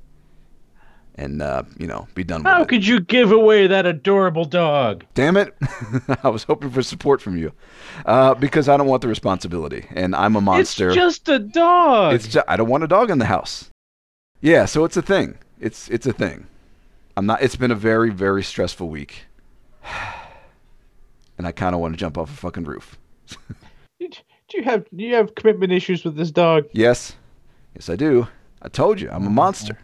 and 1.17 1.41
uh, 1.41 1.63
you 1.77 1.87
know, 1.87 2.07
be 2.13 2.23
done 2.23 2.43
with 2.43 2.51
How 2.51 2.61
it." 2.61 2.69
could 2.69 2.85
you 2.85 2.99
give 2.99 3.31
away 3.31 3.67
that 3.67 3.85
adorable 3.85 4.45
dog? 4.45 5.03
Damn 5.13 5.35
it! 5.37 5.55
I 6.23 6.29
was 6.29 6.43
hoping 6.43 6.69
for 6.69 6.81
support 6.81 7.21
from 7.21 7.37
you, 7.37 7.51
uh, 8.05 8.35
because 8.35 8.69
I 8.69 8.77
don't 8.77 8.87
want 8.87 9.01
the 9.01 9.07
responsibility, 9.07 9.87
and 9.91 10.15
I'm 10.15 10.35
a 10.35 10.41
monster. 10.41 10.87
It's 10.87 10.95
just 10.95 11.29
a 11.29 11.39
dog. 11.39 12.13
It's 12.13 12.27
ju- 12.27 12.43
I 12.47 12.55
don't 12.55 12.69
want 12.69 12.83
a 12.83 12.87
dog 12.87 13.09
in 13.09 13.17
the 13.17 13.25
house. 13.25 13.69
Yeah, 14.41 14.65
so 14.65 14.85
it's 14.85 14.97
a 14.97 15.01
thing. 15.01 15.37
It's 15.59 15.89
it's 15.89 16.05
a 16.05 16.13
thing. 16.13 16.47
I'm 17.17 17.25
not. 17.25 17.41
It's 17.41 17.55
been 17.55 17.71
a 17.71 17.75
very 17.75 18.11
very 18.11 18.43
stressful 18.43 18.87
week, 18.87 19.25
and 21.37 21.47
I 21.47 21.51
kind 21.51 21.73
of 21.73 21.81
want 21.81 21.93
to 21.93 21.97
jump 21.97 22.17
off 22.17 22.29
a 22.29 22.37
fucking 22.37 22.65
roof. 22.65 22.97
do 23.99 24.07
you 24.53 24.63
have 24.63 24.85
do 24.95 25.03
you 25.03 25.15
have 25.15 25.33
commitment 25.35 25.71
issues 25.71 26.03
with 26.03 26.15
this 26.15 26.29
dog? 26.29 26.67
Yes, 26.73 27.15
yes 27.73 27.89
I 27.89 27.95
do. 27.95 28.27
I 28.61 28.69
told 28.69 29.01
you 29.01 29.09
I'm 29.11 29.25
a 29.25 29.29
monster. 29.29 29.77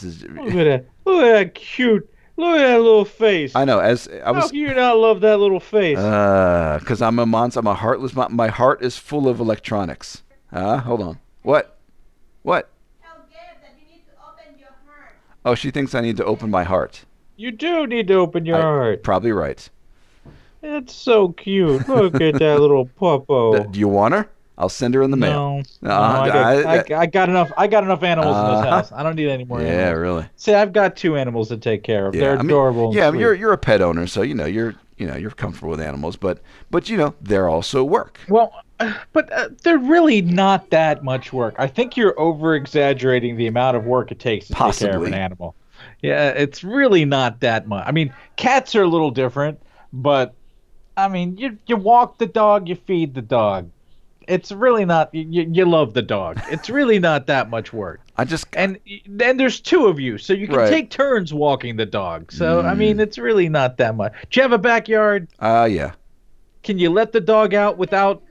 This 0.00 0.22
is. 0.22 0.22
Look 0.24 0.54
at 0.54 0.64
that. 0.64 0.84
Look 1.04 1.22
at 1.24 1.32
that 1.32 1.54
cute. 1.54 2.08
Look 2.38 2.56
at 2.58 2.62
that 2.66 2.80
little 2.80 3.04
face. 3.06 3.54
I 3.54 3.64
know. 3.64 3.78
As 3.78 4.08
I 4.08 4.12
was, 4.12 4.22
How 4.24 4.32
was, 4.34 4.50
can 4.50 4.60
you 4.60 4.74
not 4.74 4.98
love 4.98 5.20
that 5.22 5.38
little 5.38 5.60
face? 5.60 5.96
uh, 5.98 6.76
because 6.80 7.00
I'm 7.00 7.18
a 7.18 7.24
monster. 7.26 7.60
I'm 7.60 7.66
a 7.66 7.74
heartless. 7.74 8.14
mon- 8.14 8.34
My 8.34 8.48
heart 8.48 8.82
is 8.82 8.96
full 8.98 9.26
of 9.28 9.40
electronics. 9.40 10.22
Huh? 10.52 10.78
Hold 10.78 11.00
on. 11.02 11.18
What? 11.42 11.78
What? 12.42 12.70
Tell 13.02 13.16
Gabe 13.30 13.38
that 13.62 13.74
you 13.80 13.86
need 13.96 14.04
to 14.06 14.12
open 14.22 14.58
your 14.58 14.68
heart. 14.86 15.14
Oh, 15.46 15.54
she 15.54 15.70
thinks 15.70 15.94
I 15.94 16.00
need 16.02 16.16
to 16.18 16.24
open 16.24 16.50
my 16.50 16.64
heart. 16.64 17.04
you 17.36 17.50
do 17.52 17.86
need 17.86 18.06
to 18.08 18.14
open 18.14 18.44
your 18.44 18.56
I- 18.56 18.60
heart. 18.62 19.02
Probably 19.02 19.32
right. 19.32 19.68
It's 20.62 20.92
so 20.94 21.28
cute. 21.28 21.88
Look 21.88 22.20
at 22.20 22.34
that 22.38 22.60
little 22.60 22.86
puppo. 23.00 23.56
Th- 23.56 23.70
Do 23.70 23.78
you 23.78 23.88
want 23.88 24.14
her? 24.14 24.28
I'll 24.58 24.68
send 24.70 24.94
her 24.94 25.02
in 25.02 25.10
the 25.10 25.16
mail. 25.18 25.62
No, 25.82 25.90
Uh, 25.90 25.94
no, 26.12 26.20
I, 26.22 26.28
got, 26.28 26.36
I- 26.36 26.94
I, 26.96 27.00
I 27.02 27.06
got 27.06 27.28
enough. 27.28 27.52
I 27.58 27.66
got 27.66 27.84
enough 27.84 28.02
animals 28.02 28.36
in 28.36 28.42
Uh-huh. 28.42 28.60
this 28.62 28.70
house. 28.70 28.92
I 28.92 29.02
don't 29.02 29.14
need 29.16 29.28
any 29.28 29.44
more 29.44 29.60
Yeah, 29.60 29.68
animals. 29.68 29.98
really. 30.00 30.26
See, 30.36 30.54
I've 30.54 30.72
got 30.72 30.96
two 30.96 31.16
animals 31.16 31.48
to 31.48 31.56
take 31.58 31.82
care 31.82 32.06
of. 32.06 32.14
Yeah, 32.14 32.20
They're 32.22 32.32
I 32.32 32.36
mean- 32.38 32.46
adorable. 32.46 32.94
yeah, 32.94 33.08
I 33.08 33.10
mean, 33.10 33.20
you're 33.20 33.34
you're 33.34 33.52
a 33.52 33.58
pet 33.58 33.82
owner, 33.82 34.06
so 34.06 34.22
you 34.22 34.34
know 34.34 34.46
you're 34.46 34.74
you 34.96 35.06
know 35.06 35.16
you're 35.16 35.30
comfortable 35.30 35.70
with 35.70 35.80
animals, 35.80 36.16
but 36.16 36.40
but 36.70 36.88
you 36.88 36.96
know 36.96 37.14
they're 37.20 37.48
also 37.50 37.84
work. 37.84 38.18
Well, 38.30 38.50
uh, 38.80 38.94
but 39.12 39.30
uh, 39.32 39.50
they're 39.62 39.76
really 39.78 40.22
not 40.22 40.70
that 40.70 41.04
much 41.04 41.32
work. 41.34 41.54
I 41.58 41.66
think 41.66 41.96
you're 41.96 42.18
over 42.18 42.54
exaggerating 42.54 43.36
the 43.36 43.46
amount 43.46 43.76
of 43.76 43.84
work 43.84 44.10
it 44.10 44.18
takes 44.18 44.46
to 44.48 44.54
take 44.54 44.74
care 44.78 44.96
of 44.96 45.02
an 45.02 45.12
animal. 45.14 45.54
Yeah, 46.02 46.28
it's 46.30 46.64
really 46.64 47.04
not 47.04 47.40
that 47.40 47.68
much. 47.68 47.84
I 47.86 47.92
mean, 47.92 48.10
cats 48.36 48.74
are 48.74 48.82
a 48.82 48.88
little 48.88 49.10
different, 49.10 49.60
but 49.92 50.32
I 50.96 51.08
mean, 51.08 51.36
you 51.36 51.58
you 51.66 51.76
walk 51.76 52.16
the 52.16 52.26
dog, 52.26 52.68
you 52.70 52.74
feed 52.74 53.14
the 53.14 53.20
dog. 53.22 53.70
It's 54.26 54.50
really 54.52 54.84
not. 54.84 55.14
You, 55.14 55.48
you 55.52 55.64
love 55.64 55.94
the 55.94 56.02
dog. 56.02 56.38
It's 56.48 56.68
really 56.68 56.98
not 56.98 57.26
that 57.28 57.48
much 57.48 57.72
work. 57.72 58.00
I 58.16 58.24
just 58.24 58.46
And 58.54 58.78
then 59.06 59.36
there's 59.36 59.60
two 59.60 59.86
of 59.86 60.00
you, 60.00 60.18
so 60.18 60.32
you 60.32 60.46
can 60.48 60.56
Right. 60.56 60.68
take 60.70 60.90
turns 60.90 61.32
walking 61.32 61.76
the 61.76 61.86
dog. 61.86 62.32
So 62.32 62.60
I 62.62 62.74
Mm. 62.74 62.78
mean, 62.78 63.00
it's 63.00 63.18
really 63.18 63.48
not 63.48 63.76
that 63.78 63.94
much. 63.94 64.12
Do 64.30 64.40
you 64.40 64.42
have 64.42 64.52
a 64.52 64.58
backyard? 64.58 65.28
uh 65.38 65.68
yeah. 65.70 65.92
Can 66.62 66.78
you 66.78 66.90
let 66.90 67.12
the 67.12 67.20
dog 67.20 67.54
out 67.54 67.78
without 67.78 68.22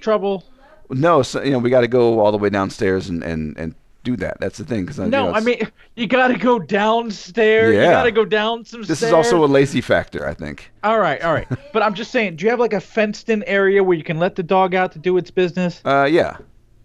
trouble? 0.00 0.44
No, 0.90 1.22
so, 1.22 1.42
you 1.42 1.50
know, 1.50 1.58
we 1.58 1.70
got 1.70 1.80
to 1.80 1.88
go 1.88 2.20
all 2.20 2.30
the 2.30 2.38
way 2.38 2.50
downstairs 2.50 3.08
and 3.08 3.22
and 3.24 3.56
and 3.58 3.74
do 4.04 4.16
that. 4.18 4.38
That's 4.38 4.58
the 4.58 4.64
thing. 4.64 4.86
Cause, 4.86 5.00
uh, 5.00 5.04
you 5.04 5.10
No, 5.10 5.30
know, 5.30 5.34
I 5.34 5.40
mean 5.40 5.60
you 5.96 6.06
got 6.06 6.28
to 6.28 6.36
go 6.38 6.58
downstairs. 6.58 7.74
You 7.74 7.80
Yeah. 7.80 7.90
got 7.92 8.04
to 8.04 8.12
go 8.12 8.24
down 8.24 8.64
some 8.64 8.82
this 8.82 8.98
stairs. 8.98 9.10
is 9.10 9.12
also 9.12 9.44
a 9.44 9.46
lazy 9.48 9.80
factor, 9.80 10.26
I 10.28 10.34
think. 10.34 10.70
All 10.84 10.98
right, 11.00 11.20
all 11.22 11.32
right. 11.32 11.48
But 11.72 11.82
I'm 11.82 11.94
just 11.94 12.10
saying, 12.12 12.36
do 12.36 12.44
you 12.44 12.50
have 12.50 12.60
like 12.60 12.72
a 12.72 12.80
fenced-in 12.80 13.42
area 13.44 13.82
where 13.82 13.96
you 13.96 14.04
can 14.04 14.18
let 14.18 14.36
the 14.36 14.42
dog 14.42 14.74
out 14.74 14.92
to 14.92 14.98
do 14.98 15.16
its 15.16 15.30
business 15.30 15.80
Uh, 15.84 16.08
yeah, 16.10 16.36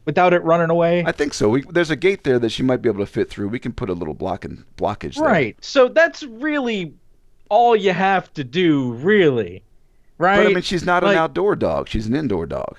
without 0.05 0.33
it 0.33 0.43
running 0.43 0.69
away? 0.69 1.03
I 1.05 1.11
think 1.11 1.33
so. 1.33 1.49
We, 1.49 1.63
there's 1.69 1.91
a 1.91 1.95
gate 1.95 2.23
there 2.23 2.39
that 2.39 2.49
she 2.49 2.63
might 2.63 2.81
be 2.81 2.89
able 2.89 2.99
to 3.05 3.11
fit 3.11 3.29
through. 3.29 3.49
We 3.49 3.59
can 3.59 3.73
put 3.73 3.89
a 3.89 3.93
little 3.93 4.13
block 4.15 4.45
and 4.45 4.63
blockage 4.77 5.15
there. 5.15 5.25
Right. 5.25 5.57
So 5.63 5.87
that's 5.89 6.23
really 6.23 6.93
all 7.49 7.75
you 7.75 7.93
have 7.93 8.33
to 8.33 8.43
do, 8.43 8.93
really. 8.93 9.63
Right? 10.17 10.37
But 10.37 10.47
I 10.47 10.53
mean, 10.53 10.61
she's 10.63 10.85
not 10.85 11.03
Like- 11.03 11.13
an 11.13 11.17
outdoor 11.19 11.55
dog. 11.55 11.87
She's 11.87 12.07
an 12.07 12.15
indoor 12.15 12.45
dog. 12.45 12.77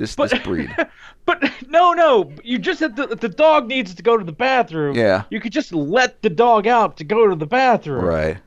This 0.00 0.16
But- 0.16 0.30
this 0.30 0.40
breed. 0.40 0.74
But 1.26 1.44
no, 1.68 1.92
no. 1.92 2.32
You 2.42 2.58
just 2.58 2.80
have 2.80 2.94
to. 2.96 3.06
The 3.06 3.28
dog 3.28 3.68
needs 3.68 3.94
to 3.94 4.02
go 4.02 4.16
to 4.16 4.24
the 4.24 4.32
bathroom. 4.32 4.96
Yeah. 4.96 5.24
You 5.30 5.38
could 5.38 5.52
just 5.52 5.72
let 5.72 6.22
the 6.22 6.30
dog 6.30 6.66
out 6.66 6.96
to 6.96 7.04
go 7.04 7.28
to 7.28 7.36
the 7.36 7.46
bathroom. 7.46 8.04
right. 8.04 8.38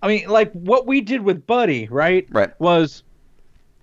I 0.00 0.06
mean, 0.08 0.28
like 0.28 0.52
what 0.52 0.86
we 0.86 1.00
did 1.00 1.22
with 1.22 1.44
Buddy, 1.46 1.88
right? 1.90 2.26
Right. 2.30 2.58
Was 2.60 3.02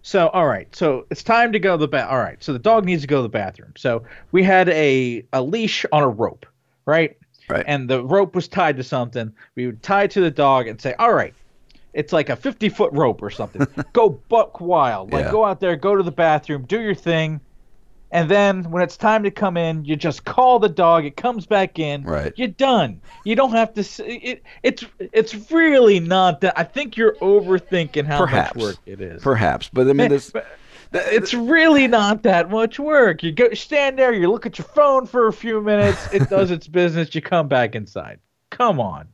so 0.02 0.30
all 0.30 0.48
right. 0.48 0.74
So 0.74 1.06
it's 1.12 1.22
time 1.24 1.52
to 1.52 1.60
go 1.60 1.74
to 1.74 1.78
the 1.82 1.88
bath. 1.90 2.10
All 2.10 2.18
right. 2.20 2.42
So 2.42 2.54
the 2.54 2.58
dog 2.60 2.86
needs 2.86 3.02
to 3.02 3.08
go 3.08 3.18
to 3.18 3.24
the 3.24 3.30
bathroom. 3.30 3.74
So 3.78 4.04
we 4.32 4.44
had 4.44 4.70
a 4.70 5.24
a 5.34 5.42
leash 5.42 5.86
on 5.92 6.02
a 6.02 6.10
rope, 6.10 6.46
right? 6.86 7.18
Right. 7.50 7.66
And 7.68 7.90
the 7.90 8.04
rope 8.04 8.34
was 8.34 8.48
tied 8.48 8.78
to 8.78 8.84
something. 8.84 9.34
We 9.56 9.66
would 9.66 9.84
tie 9.84 10.04
it 10.04 10.12
to 10.12 10.22
the 10.22 10.32
dog 10.32 10.68
and 10.68 10.80
say, 10.80 10.94
all 10.98 11.14
right. 11.14 11.34
It's 11.94 12.14
like 12.14 12.30
a 12.30 12.36
50 12.36 12.70
foot 12.70 12.92
rope 12.94 13.22
or 13.22 13.30
something. 13.30 13.66
go 13.94 14.10
buck 14.10 14.62
wild. 14.62 15.12
Like 15.12 15.26
Yeah. 15.26 15.32
go 15.32 15.46
out 15.46 15.60
there, 15.60 15.76
go 15.76 15.96
to 15.96 16.04
the 16.04 16.12
bathroom, 16.12 16.66
do 16.66 16.80
your 16.82 16.96
thing. 16.96 17.42
And 18.12 18.30
then 18.30 18.64
when 18.72 18.82
it's 18.82 18.98
time 18.98 19.22
to 19.24 19.30
come 19.32 19.56
in, 19.56 19.86
you 19.86 19.96
just 19.96 20.26
call 20.26 20.58
the 20.58 20.70
dog. 20.70 21.06
It 21.06 21.16
comes 21.16 21.46
back 21.46 21.78
in. 21.78 22.04
Right. 22.04 22.34
You're 22.36 22.48
done. 22.48 23.02
You 23.24 23.36
don't 23.36 23.52
have 23.52 23.72
to. 23.76 23.82
It, 24.04 24.42
it's 24.64 24.84
it's 25.00 25.52
really 25.52 26.00
not 26.00 26.42
that. 26.42 26.58
I 26.58 26.64
think 26.64 26.98
you're 26.98 27.14
overthinking 27.18 28.06
how 28.08 28.18
Perhaps. 28.26 28.56
much 28.56 28.64
work 28.64 28.76
it 28.88 29.00
is. 29.00 29.22
Perhaps, 29.22 29.70
but 29.72 29.88
I 29.88 29.94
mean, 29.94 30.10
this. 30.10 30.32
It's 30.92 31.36
really 31.36 31.86
not 31.88 32.24
that 32.24 32.50
much 32.50 32.80
work. 32.80 33.22
You 33.22 33.32
go 33.32 33.54
stand 33.54 34.00
there. 34.00 34.12
You 34.12 34.32
look 34.32 34.48
at 34.48 34.58
your 34.58 34.66
phone 34.66 35.06
for 35.06 35.28
a 35.28 35.34
few 35.34 35.62
minutes. 35.62 36.12
It 36.12 36.28
does 36.32 36.50
its 36.58 36.68
business. 36.68 37.14
You 37.14 37.22
come 37.22 37.48
back 37.48 37.76
inside. 37.76 38.20
Come 38.50 38.80
on. 38.80 39.08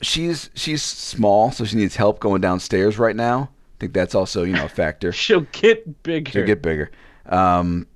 She's 0.00 0.50
she's 0.54 0.82
small, 0.82 1.50
so 1.52 1.64
she 1.64 1.76
needs 1.76 1.96
help 1.96 2.20
going 2.20 2.40
downstairs 2.40 2.98
right 2.98 3.16
now. 3.16 3.50
I 3.52 3.76
think 3.80 3.92
that's 3.94 4.14
also 4.14 4.42
you 4.44 4.54
know 4.54 4.64
a 4.66 4.68
factor. 4.68 5.12
She'll 5.24 5.46
get 5.52 6.02
bigger. 6.02 6.30
She'll 6.32 6.46
get 6.46 6.62
bigger. 6.62 6.90
Um, 7.26 7.86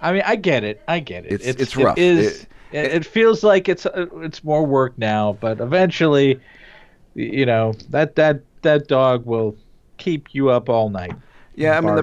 I 0.00 0.12
mean, 0.12 0.22
I 0.24 0.36
get 0.36 0.64
it. 0.64 0.82
I 0.86 1.00
get 1.00 1.24
it. 1.26 1.32
It's- 1.32 1.56
it's 1.60 1.76
rough. 1.76 1.98
It 1.98 2.02
is. 2.04 2.40
It- 2.42 2.48
It, 2.72 2.92
it 2.92 3.06
feels 3.06 3.44
like 3.44 3.68
it's 3.68 3.86
uh, 3.86 4.06
it's 4.22 4.42
more 4.42 4.66
work 4.66 4.98
now, 4.98 5.36
but 5.40 5.60
eventually, 5.60 6.40
you 7.14 7.46
know 7.46 7.74
that 7.90 8.16
that 8.16 8.40
that 8.62 8.88
dog 8.88 9.24
will 9.26 9.54
keep 9.96 10.34
you 10.34 10.48
up 10.50 10.68
all 10.68 10.88
night. 10.90 11.12
yeah, 11.54 11.78
I 11.78 11.80
mean, 11.80 11.94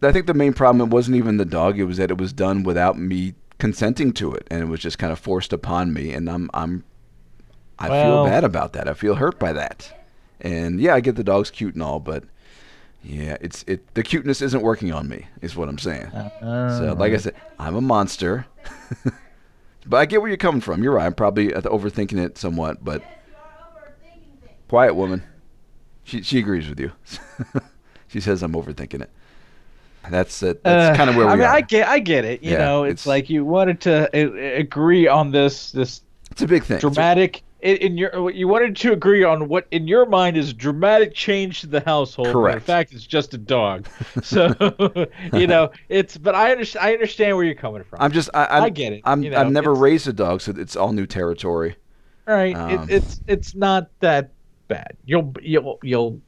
the, 0.00 0.08
I 0.08 0.12
think 0.12 0.26
the 0.26 0.34
main 0.34 0.52
problem 0.52 0.86
it 0.88 0.94
wasn't 0.94 1.16
even 1.16 1.38
the 1.38 1.44
dog; 1.44 1.76
it 1.80 1.84
was 1.86 1.96
that 1.96 2.12
it 2.12 2.18
was 2.18 2.32
done 2.32 2.62
without 2.62 2.96
me 2.96 3.34
consenting 3.58 4.12
to 4.12 4.32
it, 4.32 4.46
and 4.48 4.62
it 4.62 4.66
was 4.66 4.78
just 4.78 4.96
kind 5.00 5.12
of 5.12 5.18
forced 5.18 5.52
upon 5.52 5.92
me, 5.92 6.12
and 6.12 6.30
I'm 6.30 6.50
I'm 6.54 6.84
I 7.78 7.88
feel 8.02 8.24
bad 8.24 8.44
about 8.44 8.72
that. 8.74 8.88
I 8.88 8.94
feel 8.94 9.14
hurt 9.16 9.38
by 9.38 9.52
that, 9.52 9.92
and 10.40 10.80
yeah, 10.80 10.94
I 10.94 11.00
get 11.00 11.16
the 11.16 11.24
dog's 11.24 11.50
cute 11.50 11.74
and 11.74 11.82
all, 11.82 12.00
but 12.00 12.24
yeah, 13.02 13.36
it's 13.40 13.64
it 13.66 13.94
the 13.94 14.02
cuteness 14.02 14.40
isn't 14.42 14.62
working 14.62 14.92
on 14.92 15.08
me, 15.08 15.26
is 15.42 15.56
what 15.56 15.68
I'm 15.68 15.78
saying. 15.78 16.10
So, 16.40 16.94
like 16.98 17.12
I 17.12 17.18
said, 17.18 17.34
I'm 17.58 17.76
a 17.76 17.80
monster. 17.80 18.46
but 19.86 19.96
I 19.98 20.06
get 20.06 20.20
where 20.20 20.28
you're 20.28 20.36
coming 20.36 20.60
from. 20.60 20.82
You're 20.82 20.94
right. 20.94 21.06
I'm 21.06 21.14
probably 21.14 21.54
uh, 21.54 21.60
overthinking 21.62 22.18
it 22.18 22.38
somewhat, 22.38 22.82
but 22.84 23.02
Yes, 23.02 23.10
you 23.28 23.34
are 23.36 23.82
overthinking 23.82 24.40
things. 24.40 24.52
quiet 24.68 24.94
woman. 24.94 25.22
She 26.04 26.22
she 26.22 26.38
agrees 26.38 26.68
with 26.68 26.80
you. 26.80 26.92
she 28.08 28.20
says 28.20 28.42
I'm 28.42 28.52
overthinking 28.52 29.02
it. 29.02 29.10
That's 30.08 30.40
it. 30.44 30.62
That's 30.62 30.94
Uh, 30.94 30.96
kind 30.96 31.10
of 31.10 31.16
where 31.16 31.26
we 31.26 31.32
I 31.32 31.36
mean, 31.36 31.44
are. 31.46 31.54
I 31.54 31.60
get, 31.62 31.88
I 31.88 31.98
get 31.98 32.24
it. 32.24 32.40
You 32.42 32.52
Yeah, 32.52 32.58
know, 32.58 32.84
it's, 32.84 33.02
it's- 33.02 33.06
like 33.08 33.28
you 33.28 33.44
wanted 33.44 33.80
to 33.82 34.08
uh, 34.14 34.58
agree 34.58 35.08
on 35.08 35.32
this, 35.32 35.72
this 35.72 36.02
it's 36.30 36.42
a 36.42 36.46
big 36.46 36.62
thing. 36.64 36.78
Dramatic. 36.78 37.42
In, 37.60 37.76
in 37.78 37.98
your, 37.98 38.30
you 38.30 38.48
wanted 38.48 38.76
to 38.76 38.92
agree 38.92 39.24
on 39.24 39.48
what 39.48 39.66
in 39.70 39.88
your 39.88 40.04
mind 40.06 40.36
is 40.36 40.52
dramatic 40.52 41.14
change 41.14 41.62
to 41.62 41.66
the 41.66 41.80
household. 41.80 42.34
when 42.34 42.52
In 42.52 42.60
fact, 42.60 42.92
it's 42.92 43.06
just 43.06 43.34
a 43.34 43.38
dog. 43.38 43.88
So, 44.22 44.54
you 45.32 45.46
know, 45.46 45.70
it's. 45.88 46.16
But 46.16 46.34
I 46.34 46.50
understand. 46.50 46.86
I 46.86 46.92
understand 46.92 47.36
where 47.36 47.44
you're 47.44 47.54
coming 47.54 47.84
from. 47.84 48.00
I'm 48.00 48.12
just 48.12 48.28
I 48.34 48.46
I'm, 48.46 48.62
I 48.64 48.70
get 48.70 48.92
it, 48.92 49.02
I'm 49.04 49.22
you 49.22 49.30
know, 49.30 49.40
I've 49.40 49.52
never 49.52 49.74
raised 49.74 50.08
a 50.08 50.12
dog, 50.12 50.40
so 50.40 50.52
it's 50.56 50.74
all 50.74 50.92
new 50.92 51.06
territory. 51.06 51.76
right. 52.26 52.56
um, 52.56 52.70
it, 52.70 52.90
it's 52.90 53.20
it's 53.26 53.54
not 53.54 53.88
that 54.00 54.32
bad. 54.68 54.96
You'll 55.04 55.32
you'll 55.40 55.78
you'll 55.82 56.20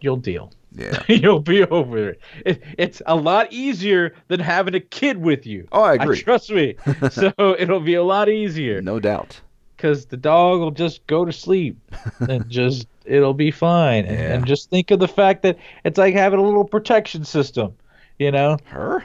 you'll 0.00 0.16
deal. 0.16 0.52
Yeah. 0.72 1.02
You'll 1.08 1.40
be 1.40 1.64
over 1.64 2.10
it. 2.10 2.20
it. 2.46 2.62
It's 2.78 3.02
a 3.06 3.16
lot 3.16 3.52
easier 3.52 4.14
than 4.28 4.40
having 4.40 4.74
a 4.74 4.80
kid 4.80 5.18
with 5.18 5.46
you. 5.46 5.66
Oh, 5.72 5.82
I 5.82 5.94
agree. 5.94 6.20
trust 6.20 6.50
me. 6.50 6.76
so 7.10 7.32
it'll 7.58 7.80
be 7.80 7.94
a 7.94 8.04
lot 8.04 8.28
easier 8.28 8.80
No 8.80 9.00
doubt. 9.00 9.40
Because 9.80 10.06
the 10.06 10.16
dog 10.16 10.60
will 10.60 10.70
just 10.70 11.06
go 11.06 11.24
to 11.24 11.32
sleep 11.32 11.78
and 12.20 12.48
just 12.50 12.86
it'll 13.06 13.34
be 13.34 13.50
fine. 13.50 14.04
And, 14.04 14.18
Yeah. 14.18 14.34
and 14.34 14.46
just 14.46 14.68
think 14.68 14.90
of 14.90 15.00
the 15.00 15.08
fact 15.08 15.42
that 15.42 15.56
it's 15.84 15.96
like 15.96 16.14
having 16.14 16.38
a 16.38 16.42
little 16.42 16.64
protection 16.64 17.24
system. 17.24 17.72
You 18.18 18.30
know? 18.30 18.58
Her? 18.64 19.02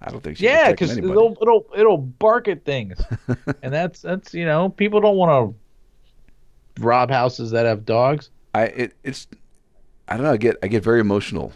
I 0.00 0.10
don't 0.10 0.22
think 0.22 0.38
she 0.38 0.44
Yeah, 0.44 0.70
because 0.70 0.96
it'll 0.96 1.36
it'll 1.40 1.66
it'll 1.76 1.98
bark 1.98 2.48
at 2.48 2.64
things, 2.64 3.00
and 3.62 3.72
that's 3.72 4.00
that's 4.00 4.32
you 4.34 4.44
know 4.46 4.70
people 4.70 5.00
don't 5.00 5.16
want 5.16 5.54
to 6.76 6.82
rob 6.82 7.10
houses 7.10 7.50
that 7.52 7.66
have 7.66 7.84
dogs. 7.84 8.30
I 8.54 8.64
it, 8.64 8.94
it's 9.02 9.26
I 10.08 10.16
don't 10.16 10.24
know. 10.24 10.32
I 10.32 10.36
get 10.36 10.56
I 10.62 10.68
get 10.68 10.82
very 10.82 11.00
emotional 11.00 11.52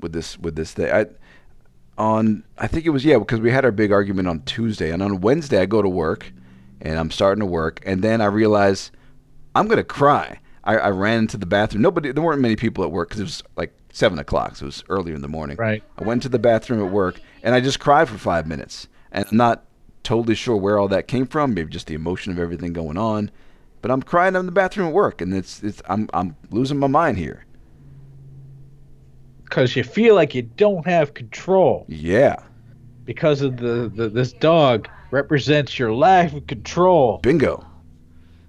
with 0.00 0.12
this 0.12 0.38
with 0.38 0.56
this 0.56 0.72
thing. 0.72 0.90
I 0.92 1.06
on 1.96 2.42
I 2.58 2.66
think 2.66 2.84
it 2.86 2.90
was 2.90 3.04
yeah 3.04 3.18
because 3.18 3.40
we 3.40 3.50
had 3.50 3.64
our 3.64 3.70
big 3.72 3.92
argument 3.92 4.26
on 4.28 4.40
Tuesday 4.42 4.90
and 4.90 5.02
on 5.02 5.20
Wednesday 5.20 5.60
I 5.60 5.66
go 5.66 5.80
to 5.82 5.88
work 5.88 6.32
and 6.84 6.98
I'm 6.98 7.10
starting 7.10 7.40
to 7.40 7.46
work 7.46 7.80
and 7.84 8.02
then 8.02 8.20
I 8.20 8.26
realize 8.26 8.92
I'm 9.56 9.66
gonna 9.66 9.82
cry. 9.82 10.38
I, 10.62 10.76
I 10.76 10.90
ran 10.90 11.18
into 11.20 11.36
the 11.36 11.46
bathroom. 11.46 11.82
Nobody 11.82 12.12
there 12.12 12.22
weren't 12.22 12.40
many 12.40 12.56
people 12.56 12.84
at 12.84 12.92
work 12.92 13.08
because 13.08 13.20
it 13.20 13.24
was 13.24 13.42
like 13.56 13.72
seven 13.92 14.18
o'clock. 14.18 14.56
So 14.56 14.64
it 14.64 14.66
was 14.66 14.84
earlier 14.88 15.14
in 15.14 15.22
the 15.22 15.28
morning. 15.28 15.56
Right. 15.56 15.82
I 15.98 16.04
went 16.04 16.22
to 16.22 16.28
the 16.28 16.38
bathroom 16.38 16.84
at 16.84 16.92
work 16.92 17.20
and 17.42 17.54
I 17.54 17.60
just 17.60 17.80
cried 17.80 18.08
for 18.08 18.18
five 18.18 18.46
minutes 18.46 18.86
and 19.12 19.24
I'm 19.30 19.36
not 19.36 19.64
totally 20.04 20.34
sure 20.34 20.56
where 20.56 20.78
all 20.78 20.88
that 20.88 21.08
came 21.08 21.26
from. 21.26 21.54
Maybe 21.54 21.70
just 21.70 21.86
the 21.86 21.94
emotion 21.94 22.32
of 22.32 22.38
everything 22.38 22.72
going 22.72 22.96
on. 22.98 23.30
But 23.82 23.90
I'm 23.90 24.02
crying 24.02 24.34
in 24.36 24.46
the 24.46 24.52
bathroom 24.52 24.88
at 24.88 24.94
work 24.94 25.20
and 25.20 25.34
it's 25.34 25.62
it's 25.62 25.82
I'm 25.88 26.08
I'm 26.14 26.36
losing 26.50 26.78
my 26.78 26.86
mind 26.86 27.18
here. 27.18 27.44
because 29.44 29.76
you 29.76 29.84
feel 29.84 30.14
like 30.14 30.34
you 30.34 30.42
don't 30.42 30.86
have 30.86 31.14
control 31.14 31.84
Yeah. 31.88 32.36
because 33.04 33.42
of 33.42 33.58
the, 33.58 33.90
the 33.94 34.08
this 34.08 34.32
dog 34.32 34.88
represents 35.14 35.78
your 35.78 35.94
lack 35.94 36.32
of 36.32 36.46
control. 36.46 37.18
Bingo. 37.22 37.64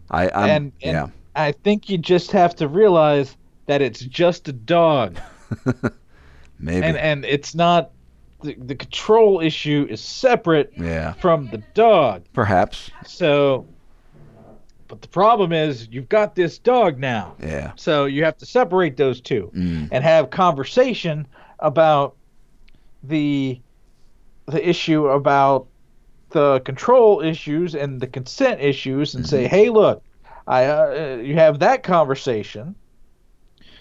I 0.09 0.29
I'm 0.29 0.49
and, 0.49 0.71
and 0.81 0.93
yeah. 0.93 1.07
I 1.35 1.51
think 1.51 1.89
you 1.89 1.97
just 1.97 2.31
have 2.31 2.55
to 2.57 2.67
realize 2.67 3.37
that 3.67 3.81
it's 3.81 3.99
just 4.01 4.47
a 4.47 4.51
dog, 4.53 5.17
Maybe. 6.59 6.85
and 6.85 6.97
and 6.97 7.23
it's 7.25 7.55
not 7.55 7.91
the, 8.41 8.55
the 8.55 8.75
control 8.75 9.39
issue 9.41 9.87
is 9.89 10.01
separate 10.01 10.73
yeah. 10.77 11.13
from 11.13 11.47
the 11.47 11.57
dog. 11.73 12.23
Perhaps. 12.33 12.89
So, 13.05 13.65
but 14.87 15.01
the 15.01 15.07
problem 15.07 15.51
is 15.51 15.87
you've 15.91 16.09
got 16.09 16.35
this 16.35 16.57
dog 16.59 16.99
now, 16.99 17.35
Yeah. 17.41 17.71
so 17.75 18.05
you 18.05 18.23
have 18.23 18.37
to 18.37 18.45
separate 18.45 18.97
those 18.97 19.21
two 19.21 19.51
Mm. 19.55 19.89
and 19.91 20.03
have 20.03 20.29
conversation 20.29 21.27
about 21.59 22.15
the 23.03 23.59
the 24.47 24.67
issue 24.69 25.07
about 25.07 25.67
the 26.35 26.59
control 26.65 27.21
issues 27.21 27.75
and 27.75 28.01
the 28.01 28.07
consent 28.07 28.59
issues 28.59 29.15
and 29.15 29.25
say 29.25 29.47
hey 29.47 29.69
look 29.69 30.03
i 30.47 30.65
uh, 30.65 31.17
you 31.23 31.33
have 31.33 31.59
that 31.59 31.81
conversation 31.81 32.75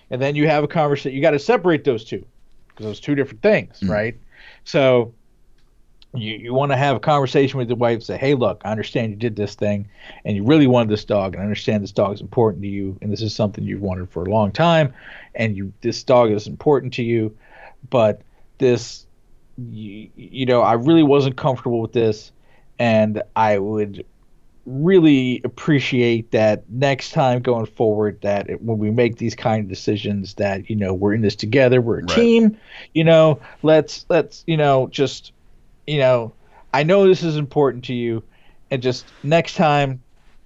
and 0.09 0.23
then 0.23 0.37
you 0.37 0.47
have 0.47 0.63
a 0.63 0.69
conversation 0.69 1.17
you 1.17 1.21
got 1.21 1.33
to 1.33 1.39
separate 1.41 1.83
those 1.83 2.05
two 2.05 2.25
because 2.69 2.87
those 2.87 3.01
two 3.01 3.17
different 3.17 3.43
things 3.43 3.81
Mm. 3.81 3.91
right 3.91 4.17
so 4.63 5.13
you, 6.15 6.37
you 6.37 6.55
want 6.55 6.71
to 6.71 6.77
have 6.77 6.95
a 6.95 7.01
conversation 7.01 7.59
with 7.59 7.69
your 7.69 7.77
wife 7.77 8.05
say 8.05 8.17
hey 8.17 8.35
look 8.35 8.63
i 8.65 8.71
understand 8.71 9.11
you 9.11 9.17
did 9.17 9.35
this 9.35 9.57
thing 9.57 9.89
and 10.25 10.37
you 10.37 10.45
really 10.45 10.69
wanted 10.69 10.91
this 10.91 11.05
dog 11.05 11.35
and 11.35 11.41
i 11.41 11.45
understand 11.45 11.83
this 11.83 11.91
dog 11.91 12.15
is 12.15 12.21
important 12.21 12.63
to 12.63 12.69
you 12.69 12.97
and 13.03 13.13
this 13.13 13.21
is 13.21 13.35
something 13.35 13.65
you've 13.65 13.83
wanted 13.83 14.09
for 14.09 14.23
a 14.23 14.31
long 14.31 14.53
time 14.53 14.95
and 15.35 15.57
you 15.57 15.73
this 15.81 16.05
dog 16.05 16.31
is 16.31 16.47
important 16.47 16.93
to 16.95 17.03
you 17.03 17.37
but 17.91 18.23
this 18.59 19.07
you, 19.57 20.11
you 20.17 20.47
know, 20.47 20.63
I 20.63 20.73
really 20.73 21.03
wasn't 21.05 21.37
comfortable 21.37 21.81
with 21.81 21.93
this 21.93 22.33
and 22.85 23.23
I 23.35 23.59
would 23.59 24.05
really 24.67 25.41
appreciate 25.45 26.31
that 26.33 26.69
next 26.71 27.13
time 27.13 27.41
going 27.41 27.65
forward 27.67 28.21
that 28.23 28.51
it, 28.51 28.61
when 28.63 28.79
we 28.79 28.91
make 28.91 29.17
these 29.17 29.35
kind 29.35 29.63
of 29.63 29.69
decisions 29.69 30.35
that 30.35 30.69
you 30.69 30.77
know 30.77 30.93
we're 30.93 31.15
in 31.15 31.23
this 31.23 31.37
together 31.37 31.81
we're 31.81 31.99
a 32.01 32.03
Right. 32.03 32.15
team 32.15 32.57
you 32.95 33.05
know 33.05 33.41
let's 33.63 34.07
let's 34.11 34.45
you 34.47 34.57
know 34.57 34.89
just 34.91 35.33
you 35.87 35.99
know 35.99 36.35
i 36.75 36.83
know 36.83 37.07
this 37.07 37.23
is 37.23 37.37
important 37.37 37.85
to 37.85 37.95
you 37.95 38.23
and 38.71 38.83
just 38.83 39.15
next 39.23 39.55
time 39.55 40.03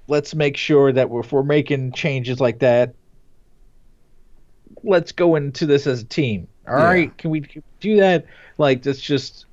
let's 0.09 0.35
make 0.35 0.57
sure 0.57 0.93
that 0.93 1.09
if 1.13 1.33
we're 1.33 1.43
making 1.43 1.93
changes 1.93 2.41
like 2.41 2.61
that 2.61 2.95
let's 4.85 5.13
go 5.13 5.37
into 5.37 5.67
this 5.67 5.87
as 5.87 6.03
a 6.03 6.07
team 6.07 6.49
all 6.69 6.75
right? 6.77 7.11
Yeah. 7.11 7.15
can 7.19 7.31
we 7.31 7.45
do 7.81 7.97
that 7.97 8.27
like 8.59 8.83
that's 8.83 9.01
just 9.01 9.48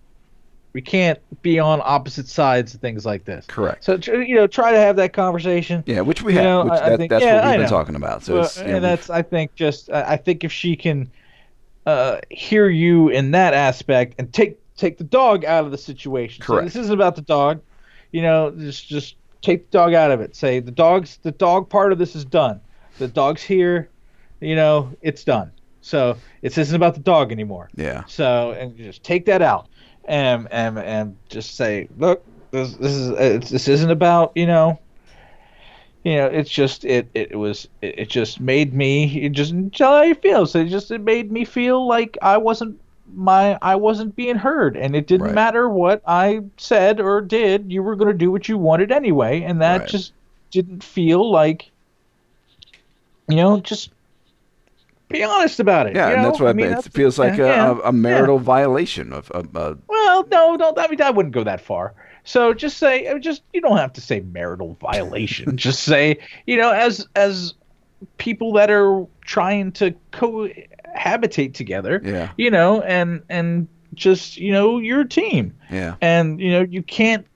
we 0.76 0.82
can't 0.82 1.18
be 1.42 1.58
on 1.58 1.80
opposite 1.86 2.28
sides 2.28 2.74
of 2.76 2.82
things 2.82 3.06
like 3.06 3.24
this 3.24 3.46
Correct. 3.48 3.82
so 3.86 3.96
you 4.12 4.36
know, 4.36 4.46
try 4.46 4.72
to 4.74 4.78
have 4.78 4.98
that 4.98 5.14
conversation. 5.14 5.84
Yeah, 5.88 6.02
which 6.02 6.22
we 6.22 6.34
You 6.34 6.40
have. 6.40 6.44
know, 6.46 6.64
which 6.66 6.74
that, 6.82 6.98
think- 6.98 7.10
that's 7.10 7.24
yeah, 7.24 7.36
what 7.36 7.44
we've 7.46 7.50
I 7.54 7.54
been 7.58 7.62
know. 7.64 7.70
talking 7.70 7.96
about. 7.96 8.24
So 8.24 8.34
Well, 8.34 8.44
it's, 8.44 8.58
you 8.60 8.68
know, 8.68 8.76
and 8.76 8.84
that's 8.84 9.10
I 9.10 9.22
think 9.22 9.56
just 9.56 9.90
I 9.90 10.18
think 10.18 10.44
if 10.44 10.52
she 10.52 10.76
can 10.76 11.10
uh, 11.86 12.20
hear 12.30 12.68
you 12.68 13.08
in 13.10 13.32
that 13.32 13.54
aspect 13.54 14.16
and 14.20 14.34
take 14.34 14.60
take 14.76 14.98
the 14.98 15.04
dog 15.06 15.46
out 15.46 15.64
of 15.64 15.72
the 15.72 15.78
situation. 15.78 16.42
So 16.44 16.48
Correct. 16.54 16.66
this 16.66 16.76
isn't 16.76 16.94
about 16.94 17.16
the 17.16 17.22
dog. 17.22 17.62
You 18.12 18.22
know, 18.24 18.52
just 18.52 18.86
just 18.88 19.16
take 19.42 19.72
the 19.72 19.78
dog 19.78 19.94
out 19.94 20.12
of 20.12 20.20
it. 20.20 20.36
Say 20.36 20.60
the 20.60 20.72
dog's 20.72 21.18
the 21.24 21.32
dog 21.32 21.70
part 21.70 21.94
of 21.94 22.00
this 22.00 22.16
is 22.18 22.26
done. 22.26 22.60
The 22.98 23.08
dog's 23.08 23.44
here. 23.44 23.88
You 24.42 24.56
know, 24.58 24.92
it's 25.02 25.24
done. 25.24 25.52
So 25.82 26.18
it's 26.42 26.58
isn't 26.58 26.76
about 26.76 26.96
the 26.96 27.00
dog 27.00 27.32
anymore. 27.32 27.70
yeah, 27.76 28.04
So 28.08 28.52
and 28.52 28.76
just 28.76 29.04
take 29.04 29.26
that 29.28 29.42
out, 29.44 29.68
and 30.08 30.48
and 30.52 30.78
and 30.80 31.18
just 31.30 31.56
say, 31.56 31.90
look, 31.98 32.26
this 32.52 32.76
this 32.78 32.94
is 32.94 33.12
uh, 33.12 33.16
it's, 33.20 33.50
this 33.50 33.68
isn't 33.68 33.92
about 33.92 34.34
you 34.36 34.46
know. 34.46 34.80
You 36.04 36.16
know, 36.18 36.26
it's 36.28 36.50
just 36.52 36.86
it 36.86 37.10
it 37.14 37.38
was 37.38 37.68
it, 37.82 38.00
it 38.00 38.10
just 38.10 38.40
made 38.40 38.74
me 38.74 39.24
it 39.24 39.32
just 39.32 39.54
tell 39.74 39.98
how 39.98 40.04
you 40.04 40.16
feel. 40.16 40.46
So 40.46 40.60
it 40.60 40.68
just 40.68 40.92
it 40.92 41.02
made 41.02 41.32
me 41.32 41.46
feel 41.46 41.88
like 41.88 42.18
I 42.22 42.38
wasn't 42.38 42.80
my 43.06 43.58
I 43.62 43.76
wasn't 43.76 44.16
being 44.16 44.36
heard, 44.36 44.78
and 44.78 44.96
it 44.96 45.08
didn't 45.08 45.34
Right. 45.34 45.34
matter 45.34 45.70
what 45.70 46.02
I 46.06 46.42
said 46.58 47.00
or 47.02 47.22
did. 47.22 47.72
You 47.72 47.84
were 47.84 47.96
going 47.96 48.12
to 48.12 48.18
do 48.18 48.32
what 48.32 48.48
you 48.48 48.58
wanted 48.58 48.92
anyway, 48.92 49.42
and 49.42 49.62
that 49.62 49.86
Right. 49.86 49.88
just 49.88 50.14
didn't 50.52 50.84
feel 50.84 51.30
like. 51.32 51.72
You 53.28 53.38
know, 53.38 53.60
just 53.62 53.92
be 55.18 55.24
honest 55.24 55.60
about 55.60 55.88
it. 55.88 55.96
yeah, 55.96 56.10
you 56.10 56.16
and 56.16 56.26
that's 56.26 56.40
what 56.40 56.50
I 56.50 56.54
mean, 56.54 56.68
it 56.68 56.84
feels 56.94 57.18
like 57.18 57.38
yeah, 57.38 57.72
a, 57.72 57.90
a, 57.90 57.92
marital 57.92 58.40
violation 58.40 59.14
of. 59.14 59.32
of 59.32 59.56
uh, 59.56 59.76
well, 59.88 60.28
no, 60.32 60.56
no, 60.56 60.74
I 60.78 60.88
mean, 60.88 61.02
I 61.02 61.12
wouldn't 61.12 61.34
go 61.34 61.44
that 61.44 61.62
far. 61.62 61.94
So 62.26 62.54
just 62.54 62.78
say, 62.78 63.08
uh, 63.08 63.20
just 63.20 63.44
you 63.54 63.62
don't 63.62 63.78
have 63.78 63.94
to 63.94 64.02
say 64.02 64.20
marital 64.20 64.78
violation. 64.82 65.56
just 65.58 65.84
say, 65.84 66.18
you 66.46 66.58
know, 66.58 66.72
as 66.72 67.08
as 67.16 67.54
people 68.18 68.54
that 68.54 68.70
are 68.70 69.06
trying 69.22 69.72
to 69.74 69.96
cohabitate 70.12 71.54
together, 71.54 72.02
yeah, 72.04 72.32
you 72.38 72.50
know, 72.52 72.82
and 72.82 73.22
and 73.30 73.68
just 73.94 74.38
you 74.38 74.52
know, 74.52 74.80
you're 74.80 75.02
a 75.02 75.08
team, 75.08 75.56
yeah, 75.72 75.96
and 76.02 76.42
you 76.42 76.52
know, 76.52 76.62
you 76.62 76.82
can't, 76.82 77.28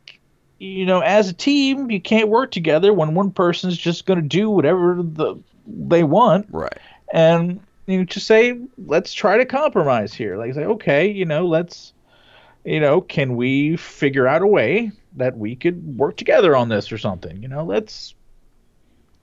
you 0.58 0.86
know, 0.86 1.02
as 1.02 1.30
a 1.30 1.34
team, 1.34 1.92
you 1.92 2.02
can't 2.02 2.30
work 2.30 2.52
together 2.52 2.92
when 2.92 3.14
one 3.14 3.32
person's 3.32 3.78
just 3.78 4.08
going 4.08 4.20
to 4.22 4.28
do 4.28 4.50
whatever 4.50 5.02
the 5.02 5.36
they 5.68 6.04
want 6.04 6.48
right, 6.50 6.78
and 7.14 7.60
you 7.90 7.98
know, 8.00 8.04
just 8.06 8.28
say 8.28 8.60
let's 8.78 9.14
try 9.14 9.38
to 9.38 9.46
compromise 9.46 10.14
here 10.14 10.38
like 10.38 10.54
say 10.54 10.66
okay 10.66 11.10
you 11.10 11.26
know 11.26 11.46
let's 11.48 11.94
you 12.66 12.80
know 12.80 13.02
can 13.02 13.36
we 13.36 13.76
figure 13.78 14.28
out 14.28 14.42
a 14.42 14.48
way 14.48 14.92
that 15.16 15.38
we 15.38 15.56
could 15.56 15.98
work 15.98 16.16
together 16.18 16.56
on 16.56 16.70
this 16.70 16.92
or 16.92 16.98
something 16.98 17.42
you 17.42 17.48
know 17.48 17.64
let's 17.64 18.14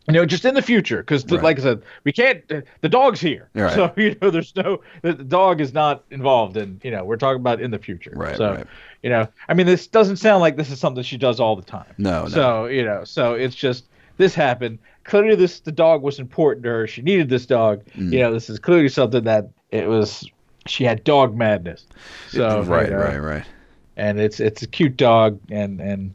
you 0.08 0.12
know 0.14 0.24
just 0.24 0.44
in 0.44 0.54
the 0.54 0.62
future 0.62 0.98
because 0.98 1.24
Right. 1.26 1.42
like 1.42 1.58
i 1.58 1.62
said 1.62 1.82
we 2.04 2.12
can't 2.12 2.42
uh, 2.50 2.60
the 2.80 2.88
dog's 2.88 3.20
here 3.20 3.50
Right. 3.54 3.72
so 3.74 3.92
you 3.96 4.16
know 4.20 4.30
there's 4.30 4.54
no 4.56 4.80
the, 5.02 5.12
dog 5.14 5.60
is 5.60 5.72
not 5.72 6.04
involved 6.10 6.56
in 6.56 6.80
you 6.82 6.90
know 6.90 7.04
we're 7.04 7.16
talking 7.16 7.40
about 7.40 7.60
in 7.60 7.70
the 7.70 7.78
future 7.78 8.12
Right, 8.14 8.36
so 8.36 8.54
right. 8.54 8.66
you 9.02 9.10
know 9.10 9.28
i 9.48 9.54
mean 9.54 9.66
this 9.66 9.86
doesn't 9.86 10.16
sound 10.16 10.40
like 10.40 10.56
this 10.56 10.70
is 10.70 10.80
something 10.80 11.02
she 11.02 11.18
does 11.18 11.40
all 11.40 11.56
the 11.56 11.62
time 11.62 11.94
No, 11.98 12.22
no. 12.22 12.28
so 12.28 12.66
you 12.66 12.84
know, 12.84 13.04
so 13.04 13.34
it's 13.34 13.54
just 13.54 13.88
this 14.16 14.34
happened. 14.34 14.78
Clearly, 15.04 15.36
this 15.36 15.60
the 15.60 15.72
dog 15.72 16.02
was 16.02 16.18
important 16.18 16.64
to 16.64 16.70
her. 16.70 16.86
She 16.86 17.02
needed 17.02 17.28
this 17.28 17.46
dog. 17.46 17.84
Mm. 17.96 18.12
You 18.12 18.18
know, 18.20 18.32
this 18.32 18.50
is 18.50 18.58
clearly 18.58 18.88
something 18.88 19.24
that 19.24 19.50
it 19.70 19.88
was. 19.88 20.28
She 20.66 20.84
had 20.84 21.04
dog 21.04 21.36
madness. 21.36 21.86
So 22.28 22.62
right, 22.62 22.86
you 22.86 22.92
know, 22.92 22.98
right, 22.98 23.18
right. 23.18 23.44
And 23.96 24.20
it's 24.20 24.40
it's 24.40 24.62
a 24.62 24.66
cute 24.66 24.96
dog, 24.96 25.38
and 25.50 25.80
and 25.80 26.14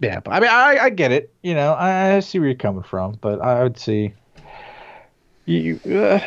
yeah. 0.00 0.20
But 0.20 0.32
I 0.32 0.40
mean, 0.40 0.50
I 0.50 0.78
I 0.84 0.90
get 0.90 1.12
it. 1.12 1.32
You 1.42 1.54
know, 1.54 1.72
I, 1.72 2.16
I 2.16 2.20
see 2.20 2.38
where 2.38 2.48
you're 2.48 2.56
coming 2.56 2.82
from, 2.82 3.18
but 3.20 3.40
I 3.40 3.62
would 3.62 3.78
see. 3.78 4.14
You, 5.46 5.80
uh, 5.86 6.20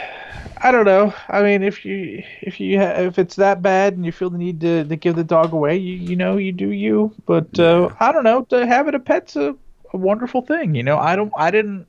I 0.58 0.72
don't 0.72 0.86
know. 0.86 1.14
I 1.30 1.44
mean, 1.44 1.64
if 1.64 1.86
you 1.86 2.24
if 2.42 2.60
you 2.60 2.80
ha- 2.80 2.96
if 3.00 3.20
it's 3.20 3.36
that 3.36 3.62
bad 3.62 3.94
and 3.94 4.06
you 4.06 4.12
feel 4.12 4.30
the 4.30 4.38
need 4.38 4.62
to, 4.62 4.84
to 4.84 4.96
give 4.96 5.16
the 5.16 5.24
dog 5.24 5.54
away, 5.54 5.78
you 5.78 5.96
you 5.96 6.16
know 6.16 6.38
you 6.38 6.52
do 6.52 6.70
you. 6.70 7.14
But 7.26 7.58
uh, 7.60 7.90
I 8.00 8.12
don't 8.12 8.24
know. 8.24 8.44
To 8.44 8.66
have 8.66 8.88
it 8.88 8.96
a 8.96 9.00
pet's 9.00 9.36
a, 9.36 9.56
a 9.94 9.98
wonderful 9.98 10.42
thing. 10.42 10.76
You 10.76 10.84
know, 10.84 10.98
I 10.98 11.16
don't. 11.16 11.32
I 11.38 11.52
didn't. 11.52 11.88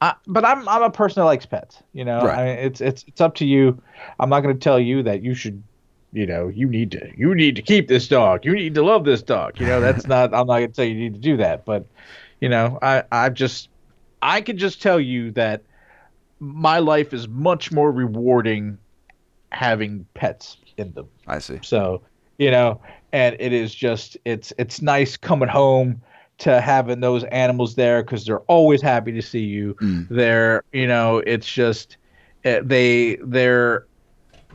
I, 0.00 0.14
but 0.26 0.44
I'm 0.44 0.68
I'm 0.68 0.82
a 0.82 0.90
person 0.90 1.20
that 1.20 1.24
likes 1.24 1.46
pets. 1.46 1.82
You 1.92 2.04
know, 2.04 2.24
Right. 2.24 2.38
I 2.38 2.44
mean, 2.44 2.58
it's 2.58 2.80
it's 2.80 3.04
it's 3.06 3.20
up 3.20 3.34
to 3.36 3.46
you. 3.46 3.80
I'm 4.20 4.28
not 4.28 4.40
going 4.40 4.54
to 4.54 4.60
tell 4.60 4.78
you 4.78 5.02
that 5.04 5.22
you 5.22 5.34
should. 5.34 5.62
You 6.10 6.26
know, 6.26 6.48
you 6.48 6.66
need 6.68 6.90
to 6.92 7.10
you 7.16 7.34
need 7.34 7.56
to 7.56 7.62
keep 7.62 7.88
this 7.88 8.08
dog. 8.08 8.44
You 8.44 8.54
need 8.54 8.74
to 8.74 8.82
love 8.82 9.04
this 9.04 9.22
dog. 9.22 9.60
You 9.60 9.66
know, 9.66 9.80
that's 9.80 10.06
not. 10.08 10.32
I'm 10.34 10.46
not 10.46 10.58
going 10.58 10.68
to 10.68 10.74
tell 10.74 10.84
you 10.84 10.94
you 10.94 11.10
need 11.10 11.14
to 11.14 11.20
do 11.20 11.36
that. 11.36 11.66
But, 11.66 11.86
you 12.40 12.48
know, 12.48 12.78
I 12.80 13.04
I 13.12 13.28
just 13.28 13.68
I 14.22 14.40
can 14.40 14.56
just 14.56 14.80
tell 14.80 14.98
you 14.98 15.32
that 15.32 15.62
my 16.40 16.78
life 16.78 17.12
is 17.12 17.28
much 17.28 17.72
more 17.72 17.90
rewarding 17.90 18.78
having 19.50 20.06
pets 20.14 20.56
in 20.76 20.92
them. 20.92 21.08
I 21.26 21.40
see. 21.40 21.58
So, 21.62 22.02
you 22.38 22.50
know, 22.50 22.80
and 23.12 23.36
it 23.38 23.52
is 23.52 23.74
just 23.74 24.16
it's 24.24 24.52
it's 24.58 24.80
nice 24.80 25.16
coming 25.16 25.48
home 25.48 26.02
to 26.38 26.60
having 26.60 27.00
those 27.00 27.24
animals 27.24 27.74
there 27.74 28.02
because 28.02 28.24
they're 28.24 28.40
always 28.40 28.80
happy 28.82 29.12
to 29.12 29.22
see 29.22 29.44
you. 29.44 29.74
Mm. 29.74 30.06
They're 30.08 30.62
you 30.72 30.86
know 30.86 31.18
it's 31.18 31.50
just 31.50 31.96
uh, 32.44 32.60
they 32.62 33.16
their 33.24 33.86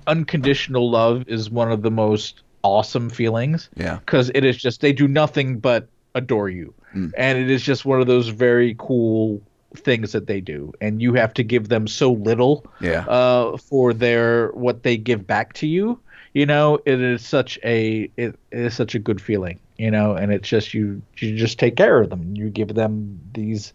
unconditional 0.07 0.89
love 0.89 1.23
is 1.27 1.49
one 1.49 1.71
of 1.71 1.81
the 1.81 1.91
most 1.91 2.43
awesome 2.63 3.09
feelings 3.09 3.69
Yeah, 3.75 3.99
because 3.99 4.31
it 4.33 4.43
is 4.43 4.57
just 4.57 4.81
they 4.81 4.93
do 4.93 5.07
nothing 5.07 5.59
but 5.59 5.87
adore 6.15 6.49
you 6.49 6.73
Mm. 6.95 7.11
and 7.17 7.39
it 7.39 7.49
is 7.49 7.63
just 7.63 7.85
one 7.85 7.99
of 8.01 8.05
those 8.07 8.27
very 8.29 8.75
cool 8.77 9.41
things 9.75 10.11
that 10.11 10.27
they 10.27 10.39
do 10.39 10.71
and 10.79 11.01
you 11.01 11.15
have 11.15 11.33
to 11.33 11.43
give 11.43 11.69
them 11.69 11.87
so 11.87 12.11
little 12.11 12.65
yeah, 12.81 13.03
uh, 13.07 13.57
for 13.57 13.93
their 13.93 14.49
what 14.49 14.83
they 14.83 14.95
give 14.95 15.25
back 15.25 15.53
to 15.53 15.67
you. 15.67 15.99
You 16.35 16.45
know, 16.45 16.79
it 16.85 17.01
is 17.01 17.25
such 17.25 17.57
a 17.63 18.11
it, 18.15 18.35
it 18.51 18.59
is 18.59 18.75
such 18.75 18.93
a 18.95 18.99
good 18.99 19.19
feeling. 19.19 19.59
You 19.77 19.91
know, 19.91 20.15
and 20.15 20.31
it's 20.31 20.47
just 20.47 20.73
you 20.73 21.01
you 21.17 21.35
just 21.35 21.59
take 21.59 21.75
care 21.75 22.01
of 22.01 22.09
them. 22.09 22.35
You 22.35 22.49
give 22.49 22.73
them 22.73 23.19
these 23.33 23.73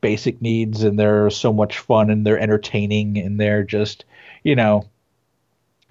basic 0.00 0.42
needs, 0.42 0.82
and 0.82 0.98
they're 0.98 1.30
so 1.30 1.52
much 1.52 1.78
fun, 1.78 2.10
and 2.10 2.26
they're 2.26 2.38
entertaining, 2.38 3.18
and 3.18 3.40
they're 3.40 3.64
just 3.64 4.04
you 4.42 4.56
know. 4.56 4.88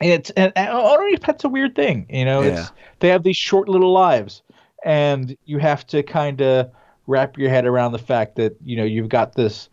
And 0.01 0.11
it's 0.11 0.29
and, 0.31 0.51
and 0.57 0.69
owning 0.69 1.15
a 1.15 1.19
pet's 1.19 1.45
a 1.45 1.49
weird 1.49 1.75
thing, 1.75 2.05
you 2.09 2.25
know. 2.25 2.41
Yeah. 2.41 2.61
It's 2.61 2.71
they 2.99 3.07
have 3.09 3.23
these 3.23 3.37
short 3.37 3.69
little 3.69 3.93
lives, 3.93 4.41
and 4.83 5.37
you 5.45 5.57
have 5.59 5.87
to 5.87 6.03
kind 6.03 6.41
of 6.41 6.71
wrap 7.07 7.37
your 7.37 7.49
head 7.49 7.65
around 7.65 7.91
the 7.91 7.99
fact 7.99 8.35
that 8.35 8.55
you 8.63 8.75
know 8.75 8.83
you've 8.83 9.09
got 9.09 9.35
this 9.35 9.69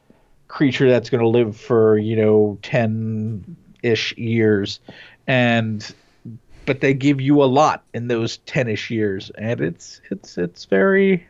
creature 0.49 0.91
that's 0.91 1.09
going 1.09 1.23
to 1.23 1.29
live 1.29 1.57
for 1.57 1.97
you 1.97 2.15
know 2.15 2.59
10 2.63 3.57
ish 3.83 4.17
years 4.19 4.81
and 5.27 5.95
but 6.67 6.81
they 6.81 6.95
give 6.95 7.21
you 7.21 7.43
a 7.43 7.47
lot 7.47 7.85
in 7.95 8.09
those 8.09 8.39
10ish 8.47 8.91
years 8.91 9.31
and 9.37 9.61
it's 9.61 10.01
it's 10.11 10.39
it's 10.39 10.65
very 10.67 11.27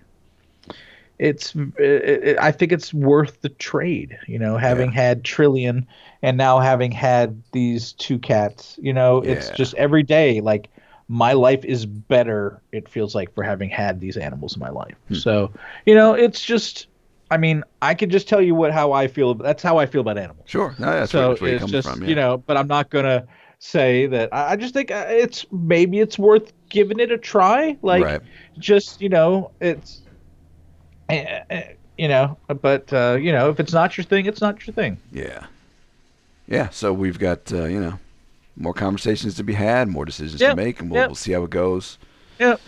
it's 1.18 1.54
it, 1.78 2.38
i 2.40 2.50
think 2.50 2.72
it's 2.72 2.92
worth 2.92 3.40
the 3.42 3.48
trade 3.48 4.18
you 4.26 4.38
know 4.38 4.56
having 4.56 4.90
had 4.90 5.24
trillion 5.24 5.86
and 6.22 6.36
now 6.36 6.58
having 6.58 6.90
had 6.90 7.42
these 7.52 7.92
two 7.92 8.18
cats 8.18 8.78
you 8.82 8.92
know 8.92 9.18
it's 9.18 9.50
just 9.50 9.74
every 9.74 10.02
day 10.02 10.40
like 10.40 10.68
my 11.08 11.32
life 11.32 11.64
is 11.64 11.84
better 11.84 12.60
it 12.72 12.88
feels 12.88 13.14
like 13.14 13.32
for 13.34 13.44
having 13.44 13.68
had 13.68 14.00
these 14.00 14.16
animals 14.16 14.54
in 14.54 14.60
my 14.60 14.70
life 14.70 14.96
hmm. 15.08 15.14
so 15.14 15.50
you 15.86 15.94
know 15.94 16.14
it's 16.14 16.42
just 16.42 16.86
i 17.30 17.36
mean 17.36 17.62
i 17.82 17.94
can 17.94 18.08
just 18.08 18.28
tell 18.28 18.40
you 18.40 18.54
what 18.54 18.72
how 18.72 18.92
i 18.92 19.06
feel 19.06 19.34
that's 19.34 19.62
how 19.62 19.78
i 19.78 19.86
feel 19.86 20.00
about 20.00 20.18
animals 20.18 20.48
sure. 20.48 20.74
No, 20.78 20.86
that's 20.86 21.12
so 21.12 21.20
where, 21.20 21.28
that's 21.28 21.40
where 21.40 21.58
just 21.82 21.88
from. 21.88 22.02
Yeah. 22.02 22.08
you 22.08 22.14
know 22.14 22.38
but 22.38 22.56
i'm 22.56 22.68
not 22.68 22.90
gonna 22.90 23.26
say 23.64 24.06
that 24.06 24.28
i, 24.32 24.56
just 24.56 24.74
think 24.74 24.90
uh, 24.90 25.06
it's 25.08 25.46
maybe 25.52 26.00
it's 26.00 26.18
worth 26.18 26.52
giving 26.68 26.98
it 26.98 27.12
a 27.12 27.16
try 27.16 27.76
like 27.82 28.02
Right. 28.02 28.20
just 28.58 29.00
you 29.00 29.08
know 29.08 29.52
it's 29.60 30.00
eh, 31.08 31.40
eh, 31.48 31.62
you 31.96 32.08
know 32.08 32.36
but 32.60 32.92
uh, 32.92 33.16
you 33.20 33.30
know 33.30 33.50
if 33.50 33.60
it's 33.60 33.72
not 33.72 33.96
your 33.96 34.04
thing 34.04 34.26
it's 34.26 34.40
not 34.40 34.66
your 34.66 34.74
thing 34.74 34.98
Yeah. 35.12 35.46
Yeah. 36.48 36.70
So 36.70 36.92
we've 36.92 37.20
got 37.20 37.52
uh, 37.52 37.64
you 37.66 37.78
know 37.80 38.00
more 38.56 38.74
conversations 38.74 39.36
to 39.36 39.44
be 39.44 39.52
had, 39.54 39.86
more 39.88 40.04
decisions 40.04 40.40
Yep, 40.40 40.50
to 40.50 40.56
make, 40.56 40.80
and 40.80 40.90
we'll, 40.90 41.00
yep. 41.00 41.08
we'll 41.08 41.14
see 41.14 41.32
how 41.32 41.44
it 41.44 41.50
goes. 41.50 41.98
Yep. 42.40 42.60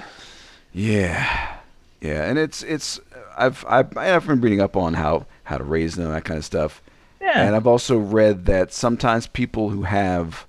Yeah, 0.72 1.56
yeah, 2.00 2.22
and 2.28 2.38
it's 2.38 2.62
it's 2.62 3.00
I've 3.36 3.64
I've 3.68 3.96
I've 3.96 4.26
been 4.26 4.40
reading 4.40 4.60
up 4.60 4.76
on 4.76 4.94
how 4.94 5.26
how 5.42 5.58
to 5.58 5.64
raise 5.64 5.96
them, 5.96 6.10
that 6.12 6.24
kind 6.24 6.38
of 6.38 6.44
stuff, 6.44 6.80
Yeah. 7.20 7.46
and 7.46 7.54
I've 7.56 7.66
also 7.66 7.98
read 7.98 8.46
that 8.46 8.72
sometimes 8.72 9.26
people 9.26 9.70
who 9.70 9.82
have 9.82 10.46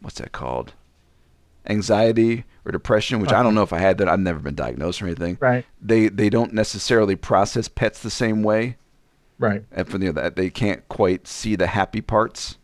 what's 0.00 0.18
that 0.18 0.32
called, 0.32 0.72
anxiety 1.66 2.44
or 2.64 2.72
depression, 2.72 3.20
which 3.20 3.32
I 3.32 3.42
don't 3.42 3.54
know 3.54 3.62
if 3.62 3.72
I 3.72 3.78
had 3.78 3.98
that. 3.98 4.08
I've 4.08 4.20
never 4.20 4.38
been 4.40 4.54
diagnosed 4.54 5.02
or 5.02 5.06
anything. 5.06 5.38
right. 5.40 5.64
They 5.80 6.08
they 6.08 6.30
don't 6.30 6.52
necessarily 6.52 7.16
process 7.16 7.68
pets 7.68 8.00
the 8.00 8.10
same 8.10 8.42
way, 8.42 8.76
Right. 9.38 9.64
and 9.72 9.88
for 9.88 9.98
the 9.98 10.10
that 10.12 10.36
they 10.36 10.50
can't 10.50 10.86
quite 10.88 11.26
see 11.26 11.56
the 11.56 11.66
happy 11.68 12.00
parts, 12.00 12.58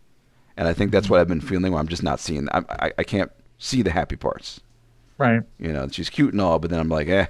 and 0.57 0.67
I 0.69 0.73
think 0.73 0.91
that's 0.91 1.09
what 1.11 1.21
I've 1.21 1.29
been 1.29 1.41
feeling. 1.41 1.73
Where 1.73 1.81
I'm 1.81 1.89
just 1.89 2.03
not 2.03 2.21
seeing. 2.21 2.49
I 2.53 2.63
I, 2.69 2.93
I 2.99 3.03
can't 3.05 3.31
see 3.59 3.83
the 3.83 3.91
happy 3.91 4.17
parts. 4.17 4.61
Right. 5.17 5.43
You 5.59 5.73
know, 5.73 5.87
she's 5.89 6.11
cute 6.11 6.33
and 6.33 6.41
all, 6.41 6.59
but 6.59 6.71
then 6.71 6.81
I'm 6.81 6.89
like, 6.89 7.09
eh, 7.09 7.27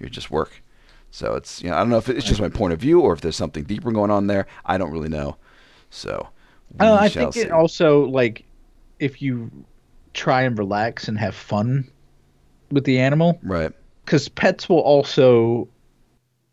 you're 0.00 0.08
just 0.08 0.30
work. 0.30 0.62
So 1.10 1.34
it's 1.34 1.62
you 1.62 1.68
know, 1.70 1.76
I 1.76 1.80
don't 1.80 1.90
know 1.90 1.98
if 1.98 2.08
it's 2.08 2.24
just 2.26 2.40
my 2.40 2.48
point 2.48 2.72
of 2.72 2.80
view 2.80 3.00
or 3.00 3.12
if 3.12 3.20
there's 3.20 3.36
something 3.36 3.64
deeper 3.64 3.92
going 3.92 4.10
on 4.10 4.26
there. 4.26 4.46
I 4.64 4.78
don't 4.78 4.90
really 4.90 5.08
know. 5.08 5.36
So 5.90 6.28
Uh, 6.80 6.94
I 6.94 7.08
shall 7.08 7.30
think 7.30 7.44
it 7.44 7.48
see. 7.48 7.50
also 7.52 8.06
like 8.06 8.44
if 8.98 9.20
you 9.20 9.50
try 10.14 10.42
and 10.42 10.58
relax 10.58 11.08
and 11.08 11.18
have 11.18 11.34
fun 11.34 11.90
with 12.70 12.84
the 12.84 12.98
animal, 12.98 13.38
right. 13.42 13.72
because 14.04 14.28
pets 14.28 14.68
will 14.68 14.80
also. 14.80 15.68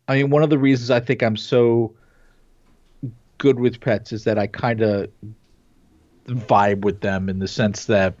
I 0.06 0.16
mean, 0.16 0.30
one 0.30 0.42
of 0.42 0.50
the 0.50 0.58
reasons 0.58 0.90
I 0.90 1.00
think 1.00 1.22
I'm 1.22 1.36
so 1.36 1.94
good 3.38 3.58
with 3.58 3.80
pets 3.80 4.12
is 4.12 4.24
that 4.24 4.38
I 4.38 4.46
kind 4.46 4.82
of 4.82 5.08
vibe 6.26 6.82
with 6.82 7.00
them 7.00 7.28
in 7.28 7.38
the 7.38 7.48
sense 7.48 7.86
that, 7.86 8.14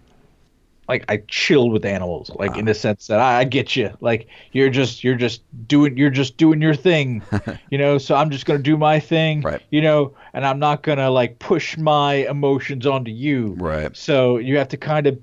like, 0.88 1.04
I 1.08 1.22
chill 1.28 1.70
with 1.70 1.84
animals, 1.84 2.30
like 2.34 2.56
in 2.56 2.64
the 2.66 2.74
sense 2.74 3.06
that 3.06 3.20
I, 3.20 3.40
I 3.40 3.44
get 3.44 3.74
you, 3.76 3.90
like 4.00 4.28
you're 4.52 4.70
just 4.70 5.02
you're 5.04 5.14
just 5.16 5.42
doing 5.66 5.96
you're 5.96 6.10
just 6.10 6.36
doing 6.36 6.60
your 6.60 6.74
thing, 6.74 7.22
you 7.70 7.78
know. 7.78 7.98
So 7.98 8.14
I'm 8.14 8.30
just 8.30 8.46
gonna 8.46 8.58
do 8.58 8.76
my 8.76 9.00
thing, 9.00 9.40
Right. 9.42 9.62
you 9.70 9.80
know, 9.80 10.14
and 10.32 10.44
I'm 10.44 10.58
not 10.58 10.82
gonna 10.82 11.10
like 11.10 11.38
push 11.38 11.76
my 11.78 12.14
emotions 12.28 12.86
onto 12.86 13.10
you, 13.10 13.54
Right. 13.58 13.96
so 13.96 14.38
you 14.38 14.58
have 14.58 14.68
to 14.68 14.76
kind 14.76 15.06
of 15.06 15.18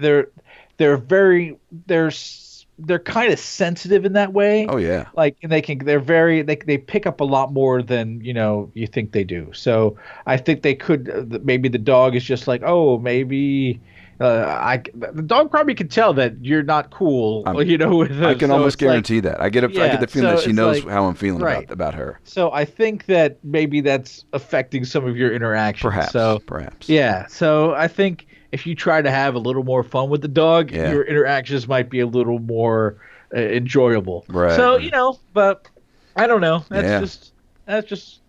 they're 0.00 0.28
they're 0.76 0.96
very 0.98 1.56
they're 1.86 2.10
they're 2.78 2.98
kind 2.98 3.32
of 3.32 3.38
sensitive 3.38 4.04
in 4.04 4.12
that 4.12 4.34
way. 4.34 4.66
Oh 4.68 4.76
yeah. 4.76 5.06
Like 5.16 5.38
and 5.42 5.50
they 5.50 5.62
can 5.62 5.78
they're 5.78 5.98
very 5.98 6.42
they 6.42 6.56
they 6.56 6.76
pick 6.76 7.06
up 7.06 7.20
a 7.20 7.24
lot 7.24 7.50
more 7.52 7.82
than 7.82 8.20
you 8.22 8.34
know 8.34 8.70
you 8.74 8.86
think 8.86 9.12
they 9.12 9.24
do. 9.24 9.50
So 9.54 9.96
I 10.26 10.36
think 10.36 10.60
they 10.60 10.74
could 10.74 11.08
uh, 11.32 11.38
maybe 11.42 11.70
the 11.70 11.78
dog 11.78 12.14
is 12.14 12.22
just 12.24 12.46
like 12.46 12.62
oh 12.64 12.98
maybe. 12.98 13.80
Uh, 14.18 14.44
I 14.46 14.82
the 14.94 15.22
dog 15.22 15.50
probably 15.50 15.74
can 15.74 15.88
tell 15.88 16.14
that 16.14 16.42
you're 16.42 16.62
not 16.62 16.90
cool, 16.90 17.42
I'm- 17.46 17.60
you 17.68 17.76
know. 17.76 17.96
With 17.96 18.22
I 18.22 18.34
can 18.34 18.48
So 18.48 18.54
almost 18.54 18.74
it's 18.76 18.82
like- 18.82 18.88
guarantee 18.88 19.20
that. 19.20 19.40
I 19.40 19.48
get 19.50 19.64
a, 19.64 19.66
I 19.66 19.70
Yeah, 19.70 19.88
get 19.92 20.00
the 20.00 20.06
feeling 20.06 20.30
so 20.30 20.36
that 20.36 20.42
she 20.44 20.52
knows 20.52 20.84
like- 20.84 20.92
how 20.92 21.04
I'm 21.04 21.14
feeling 21.14 21.42
right. 21.42 21.64
about 21.64 21.72
about 21.72 21.94
her. 21.94 22.20
so 22.24 22.50
I 22.52 22.64
think 22.64 23.06
that 23.06 23.38
maybe 23.44 23.80
that's 23.82 24.24
affecting 24.32 24.84
some 24.84 25.04
of 25.06 25.16
your 25.16 25.32
interactions. 25.34 25.82
Perhaps. 25.92 26.12
So 26.12 26.38
perhaps. 26.46 26.88
Yeah, 26.88 27.26
so 27.26 27.74
I 27.74 27.88
think 27.88 28.26
if 28.52 28.66
you 28.66 28.74
try 28.74 29.02
to 29.02 29.10
have 29.10 29.34
a 29.34 29.38
little 29.38 29.64
more 29.64 29.82
fun 29.82 30.08
with 30.08 30.22
the 30.22 30.28
dog, 30.28 30.70
Yeah. 30.70 30.90
your 30.92 31.02
interactions 31.04 31.68
might 31.68 31.90
be 31.90 32.00
a 32.00 32.06
little 32.06 32.38
more 32.38 32.96
uh, 33.34 33.38
enjoyable. 33.40 34.24
Right. 34.28 34.56
So 34.56 34.76
you 34.78 34.90
know, 34.90 35.18
but 35.34 35.68
I 36.16 36.26
don't 36.26 36.40
know. 36.40 36.64
That's 36.70 36.84
Yeah. 36.86 37.00
just 37.00 37.32
that's 37.66 37.86
just 37.86 38.20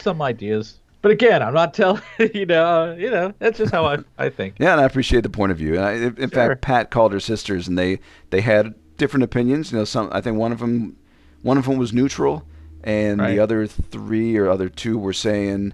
some 0.00 0.22
ideas. 0.22 0.78
But 1.00 1.12
again, 1.12 1.42
I'm 1.42 1.54
not 1.54 1.74
telling 1.74 2.02
you 2.34 2.46
know. 2.46 2.94
You 2.98 3.10
know, 3.10 3.32
that's 3.38 3.58
just 3.58 3.72
how 3.72 3.84
I 3.86 3.98
I 4.18 4.28
think. 4.30 4.56
Yeah, 4.58 4.72
and 4.72 4.80
I 4.80 4.84
appreciate 4.84 5.22
the 5.22 5.30
point 5.30 5.52
of 5.52 5.58
view. 5.58 5.74
And 5.76 5.84
I, 5.84 5.92
in 5.92 6.02
in 6.18 6.30
Sure. 6.30 6.48
fact, 6.48 6.60
Pat 6.62 6.90
called 6.90 7.12
her 7.12 7.20
sisters, 7.20 7.68
and 7.68 7.78
they 7.78 8.00
they 8.30 8.40
had 8.40 8.74
different 8.96 9.24
opinions. 9.24 9.70
You 9.72 9.78
know, 9.78 9.84
some 9.84 10.08
I 10.12 10.20
think 10.20 10.36
one 10.36 10.52
of 10.52 10.58
them 10.58 10.96
one 11.42 11.56
of 11.58 11.66
them 11.66 11.76
was 11.78 11.92
neutral, 11.92 12.44
and 12.82 13.20
Right. 13.20 13.34
the 13.34 13.38
other 13.38 13.66
three 13.66 14.36
or 14.36 14.48
other 14.50 14.68
two 14.68 14.98
were 14.98 15.12
saying, 15.12 15.72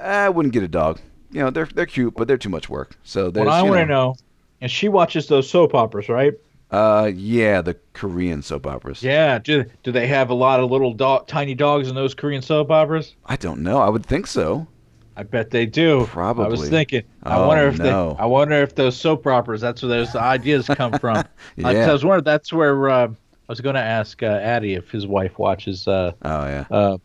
ah, 0.00 0.24
I 0.26 0.28
wouldn't 0.28 0.52
get 0.54 0.62
a 0.62 0.68
dog. 0.68 1.00
You 1.32 1.40
know, 1.42 1.50
they're 1.50 1.66
they're 1.66 1.86
cute, 1.86 2.14
but 2.16 2.28
they're 2.28 2.38
too 2.38 2.48
much 2.48 2.68
work. 2.70 2.96
So 3.02 3.30
What 3.30 3.48
I 3.48 3.62
want 3.62 3.78
to 3.80 3.86
know, 3.86 4.14
and 4.60 4.70
she 4.70 4.88
watches 4.88 5.26
those 5.26 5.50
soap 5.50 5.74
operas, 5.74 6.08
right? 6.08 6.34
Uh, 6.70 7.10
yeah, 7.14 7.62
the 7.62 7.76
Korean 7.92 8.42
soap 8.42 8.66
operas. 8.66 9.02
Yeah. 9.02 9.38
Do 9.38 9.64
do 9.84 9.92
they 9.92 10.06
have 10.08 10.30
a 10.30 10.34
lot 10.34 10.58
of 10.60 10.70
little 10.70 10.92
dog, 10.92 11.26
tiny 11.28 11.54
dogs 11.54 11.88
in 11.88 11.94
those 11.94 12.14
Korean 12.14 12.42
soap 12.42 12.70
operas? 12.70 13.14
I 13.26 13.36
don't 13.36 13.62
know. 13.62 13.78
I 13.78 13.88
would 13.88 14.04
think 14.04 14.26
so. 14.26 14.66
I 15.18 15.22
bet 15.22 15.50
they 15.50 15.64
do. 15.64 16.04
Probably. 16.06 16.44
I 16.44 16.48
was 16.48 16.68
thinking. 16.68 17.02
I 17.22 17.36
Oh, 17.36 17.46
wonder 17.48 17.68
if 17.68 17.78
no. 17.78 18.14
they. 18.14 18.18
I 18.18 18.26
wonder 18.26 18.56
if 18.56 18.74
those 18.74 18.96
soap 18.96 19.26
operas. 19.26 19.60
That's 19.60 19.80
where 19.82 19.88
those 19.90 20.14
ideas 20.16 20.66
come 20.66 20.92
from. 20.98 21.24
Yeah. 21.56 21.68
I, 21.68 21.74
I 21.88 21.92
was 21.92 22.04
wondering. 22.04 22.24
That's 22.24 22.52
where 22.52 22.90
uh, 22.90 23.06
I 23.08 23.12
was 23.48 23.60
going 23.60 23.76
to 23.76 23.80
ask 23.80 24.22
uh, 24.22 24.26
Addy 24.26 24.74
if 24.74 24.90
his 24.90 25.06
wife 25.06 25.38
watches 25.38 25.86
uh, 25.88 26.12
Oh 26.22 26.44
yeah. 26.46 26.64
uh, 26.70 26.98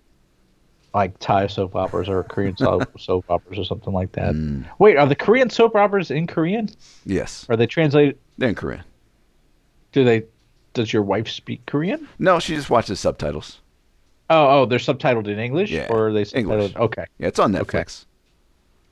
like 0.94 1.18
Thai 1.20 1.48
soap 1.48 1.76
operas 1.76 2.10
or 2.10 2.24
Korean 2.24 2.58
soap, 2.58 3.00
soap 3.00 3.26
operas 3.30 3.60
or 3.60 3.64
something 3.64 3.94
like 3.94 4.12
that. 4.14 4.34
Mm, 4.34 4.66
Wait, 4.80 4.98
are 4.98 5.06
the 5.08 5.16
Korean 5.16 5.50
soap 5.50 5.76
operas 5.76 6.10
in 6.12 6.26
Korean? 6.28 6.68
yes, 7.06 7.46
Are 7.48 7.56
they 7.56 7.68
translated? 7.68 8.18
they're 8.38 8.50
in 8.50 8.56
Korean. 8.56 8.84
Do 9.92 10.04
they? 10.04 10.24
Does 10.74 10.94
your 10.94 11.04
wife 11.04 11.28
speak 11.28 11.66
Korean? 11.66 12.08
No, 12.18 12.40
she 12.40 12.56
just 12.56 12.70
watches 12.70 13.00
subtitles. 13.00 13.60
Oh, 14.30 14.62
oh, 14.62 14.66
they're 14.66 14.80
subtitled 14.80 15.28
in 15.28 15.38
English, 15.40 15.72
Yeah, 15.72 15.88
or 15.90 16.08
are 16.08 16.14
they 16.14 16.24
subtitled? 16.24 16.38
English. 16.38 16.76
Okay. 16.78 17.06
Yeah, 17.20 17.28
it's 17.28 17.40
on 17.40 17.54
Okay. 17.56 17.80
Netflix. 17.80 18.06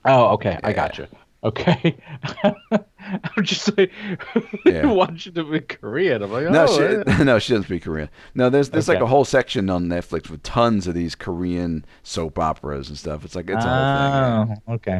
Oh, 0.04 0.28
okay. 0.34 0.60
I 0.64 0.70
Yeah. 0.70 0.76
gotcha. 0.76 1.08
Okay. 1.42 1.96
I'm 2.72 3.44
just 3.44 3.78
like 3.78 3.92
Yeah. 4.66 4.88
watching 4.88 5.34
them 5.34 5.54
in 5.54 5.62
Korean. 5.62 6.22
I'm 6.22 6.32
like, 6.34 6.48
oh, 6.48 6.52
No, 6.52 6.68
she 6.68 7.24
no, 7.24 7.40
she 7.40 7.54
doesn't 7.54 7.64
speak 7.68 7.84
Korean. 7.84 8.10
No, 8.36 8.50
there's 8.50 8.70
there's 8.70 8.90
like 8.90 9.00
a 9.00 9.08
whole 9.08 9.24
section 9.24 9.70
on 9.70 9.86
Netflix 9.86 10.30
with 10.30 10.44
tons 10.44 10.86
of 10.88 10.96
these 10.96 11.16
Korean 11.16 11.86
soap 12.04 12.38
operas 12.38 12.90
and 12.90 12.98
stuff. 12.98 13.24
It's 13.24 13.36
like 13.36 13.50
it's 13.50 13.64
a 13.64 13.70
whole 13.70 14.50
thing. 14.58 14.62
Oh, 14.68 14.74
okay. 14.76 15.00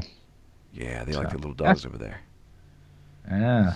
Yeah, 0.74 0.84
yeah 0.86 1.04
they 1.04 1.12
like 1.12 1.32
the 1.32 1.38
little 1.38 1.54
dogs 1.54 1.86
over 1.86 1.98
there. 1.98 2.22
Yeah. 3.30 3.74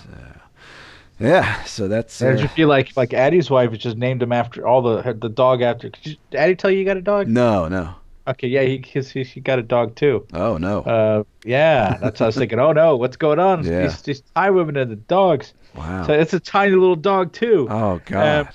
Yeah, 1.20 1.62
so 1.64 1.86
that's 1.86 2.20
uh, 2.20 2.34
just 2.34 2.56
be 2.56 2.64
like 2.64 2.96
like 2.96 3.14
Addie's 3.14 3.48
wife 3.48 3.72
is 3.72 3.78
just 3.78 3.96
named 3.96 4.22
him 4.22 4.32
after 4.32 4.66
all 4.66 4.82
the 4.82 5.12
the 5.12 5.28
dog 5.28 5.62
after. 5.62 5.88
Did 5.90 6.06
you- 6.06 6.16
Addie 6.38 6.56
tell 6.56 6.70
you 6.70 6.78
you 6.78 6.84
got 6.84 6.96
a 6.96 7.02
dog? 7.02 7.28
no, 7.28 7.68
no. 7.68 7.94
Okay, 8.26 8.48
yeah, 8.48 8.62
he 8.62 8.78
he, 8.78 9.22
he 9.22 9.40
got 9.40 9.58
a 9.58 9.62
dog 9.62 9.94
too. 9.96 10.26
Oh 10.32 10.56
no. 10.56 10.80
Uh, 10.80 11.24
yeah, 11.44 11.98
that's 12.00 12.20
what 12.20 12.22
I 12.22 12.26
was 12.26 12.36
thinking. 12.36 12.58
Oh 12.58 12.72
no, 12.72 12.96
what's 12.96 13.16
going 13.18 13.38
on? 13.38 13.64
Yeah. 13.64 13.82
These, 13.82 14.02
these 14.02 14.22
Thai 14.34 14.50
women 14.50 14.76
and 14.78 14.90
the 14.90 14.96
dogs. 14.96 15.52
wow. 15.76 16.06
So 16.06 16.14
it's 16.14 16.32
a 16.32 16.40
tiny 16.40 16.72
little 16.72 16.96
dog 16.96 17.32
too. 17.32 17.68
oh 17.70 18.00
god. 18.06 18.48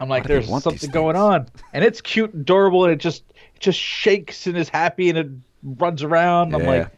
I'm 0.00 0.08
like, 0.08 0.22
Why 0.22 0.28
do 0.28 0.40
they 0.40 0.46
there's 0.46 0.62
something 0.62 0.90
going 0.90 1.16
on, 1.16 1.48
and 1.72 1.84
it's 1.84 2.00
cute 2.00 2.32
and 2.32 2.42
adorable, 2.42 2.84
and 2.84 2.92
it 2.92 3.00
just 3.00 3.24
it 3.56 3.60
just 3.60 3.80
shakes 3.80 4.46
and 4.46 4.56
is 4.56 4.68
happy 4.68 5.08
and 5.08 5.18
it 5.18 5.28
runs 5.64 6.04
around. 6.04 6.52
Yeah. 6.52 6.56
I'm 6.58 6.66
like, 6.66 6.88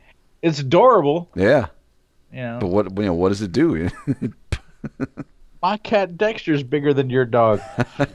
it's 0.43 0.59
adorable, 0.59 1.31
yeah. 1.35 1.69
you 2.31 2.43
know. 2.43 2.59
But 2.61 2.67
what 2.69 2.99
you 2.99 3.05
know, 3.07 3.15
what 3.15 3.31
does 3.31 3.41
it 3.41 3.53
do? 3.53 3.89
My 5.63 5.77
cat 5.77 6.17
Dexter's 6.17 6.63
bigger 6.63 6.95
than 6.95 7.11
your 7.11 7.25
dog, 7.27 7.61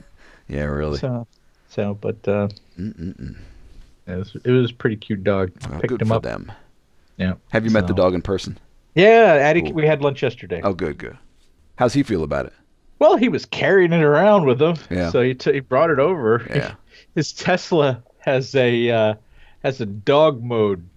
yeah, 0.47 0.63
really. 0.63 0.97
so 0.97 1.28
so. 1.70 1.93
But 1.93 2.28
uh, 2.28 2.47
it 2.78 3.36
was, 4.07 4.36
it 4.43 4.51
was 4.51 4.72
a 4.72 4.74
pretty 4.74 4.95
cute 4.97 5.24
dog. 5.24 5.51
Well, 5.70 5.80
Picked 5.80 6.01
him 6.01 6.11
up. 6.11 6.24
them. 6.24 6.51
Yeah. 7.18 7.34
Have 7.49 7.63
you 7.66 7.72
met 7.72 7.88
the 7.88 7.93
dog 7.93 8.13
in 8.13 8.22
person? 8.22 8.57
Yeah, 8.95 9.38
Addie, 9.41 9.61
Cool. 9.61 9.74
we 9.74 9.86
had 9.86 10.01
lunch 10.01 10.22
yesterday. 10.24 10.61
Oh, 10.63 10.74
good, 10.74 10.97
good. 10.97 11.18
How's 11.78 11.93
he 11.93 12.03
feel 12.03 12.24
about 12.24 12.45
it? 12.47 12.53
Well, 12.99 13.18
he 13.18 13.28
was 13.30 13.45
carrying 13.45 13.91
it 13.93 14.01
around 14.01 14.45
with 14.45 14.61
him, 14.61 14.76
Yeah. 14.89 15.11
so 15.11 15.22
he 15.22 15.34
t- 15.34 15.53
he 15.53 15.59
brought 15.59 15.89
it 15.89 15.99
over. 15.99 16.45
Yeah. 16.49 16.76
His 17.16 17.32
Tesla 17.34 18.01
has 18.20 18.55
a 18.55 18.89
uh, 18.89 19.13
has 19.63 19.82
a 19.82 19.86
dog 19.86 20.41
mode 20.43 20.88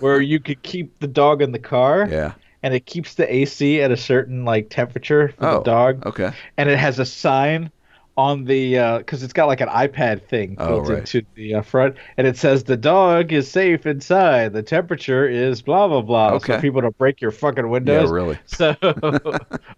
where 0.00 0.20
you 0.20 0.40
could 0.40 0.62
keep 0.62 0.98
the 1.00 1.06
dog 1.06 1.42
in 1.42 1.52
the 1.52 1.58
car, 1.58 2.08
Yeah. 2.10 2.32
And 2.62 2.74
it 2.74 2.86
keeps 2.86 3.14
the 3.14 3.32
AC 3.34 3.80
at 3.80 3.90
a 3.90 3.96
certain 3.96 4.44
like 4.44 4.68
temperature 4.70 5.28
for 5.38 5.46
Oh. 5.46 5.58
the 5.58 5.64
dog, 5.64 6.06
Okay. 6.06 6.32
and 6.56 6.68
it 6.68 6.78
has 6.78 6.98
a 6.98 7.06
sign 7.06 7.70
on 8.16 8.44
the 8.44 8.98
because 8.98 9.22
it's 9.22 9.32
got 9.32 9.46
like 9.46 9.62
an 9.62 9.68
iPad 9.68 10.26
thing 10.28 10.56
Oh, 10.58 10.66
built 10.66 10.88
right. 10.88 10.98
into 10.98 11.22
the 11.36 11.54
uh, 11.54 11.62
front, 11.62 11.96
and 12.18 12.26
it 12.26 12.36
says 12.36 12.64
the 12.64 12.76
dog 12.76 13.32
is 13.32 13.50
safe 13.50 13.86
inside. 13.86 14.52
The 14.52 14.62
temperature 14.62 15.26
is 15.26 15.62
blah 15.62 15.88
blah 15.88 16.02
blah. 16.02 16.32
Okay. 16.34 16.56
So 16.56 16.60
people 16.60 16.82
don't 16.82 16.98
break 16.98 17.22
your 17.22 17.30
fucking 17.30 17.70
windows. 17.70 18.10
Yeah, 18.10 18.14
really. 18.14 18.38
So 18.46 18.76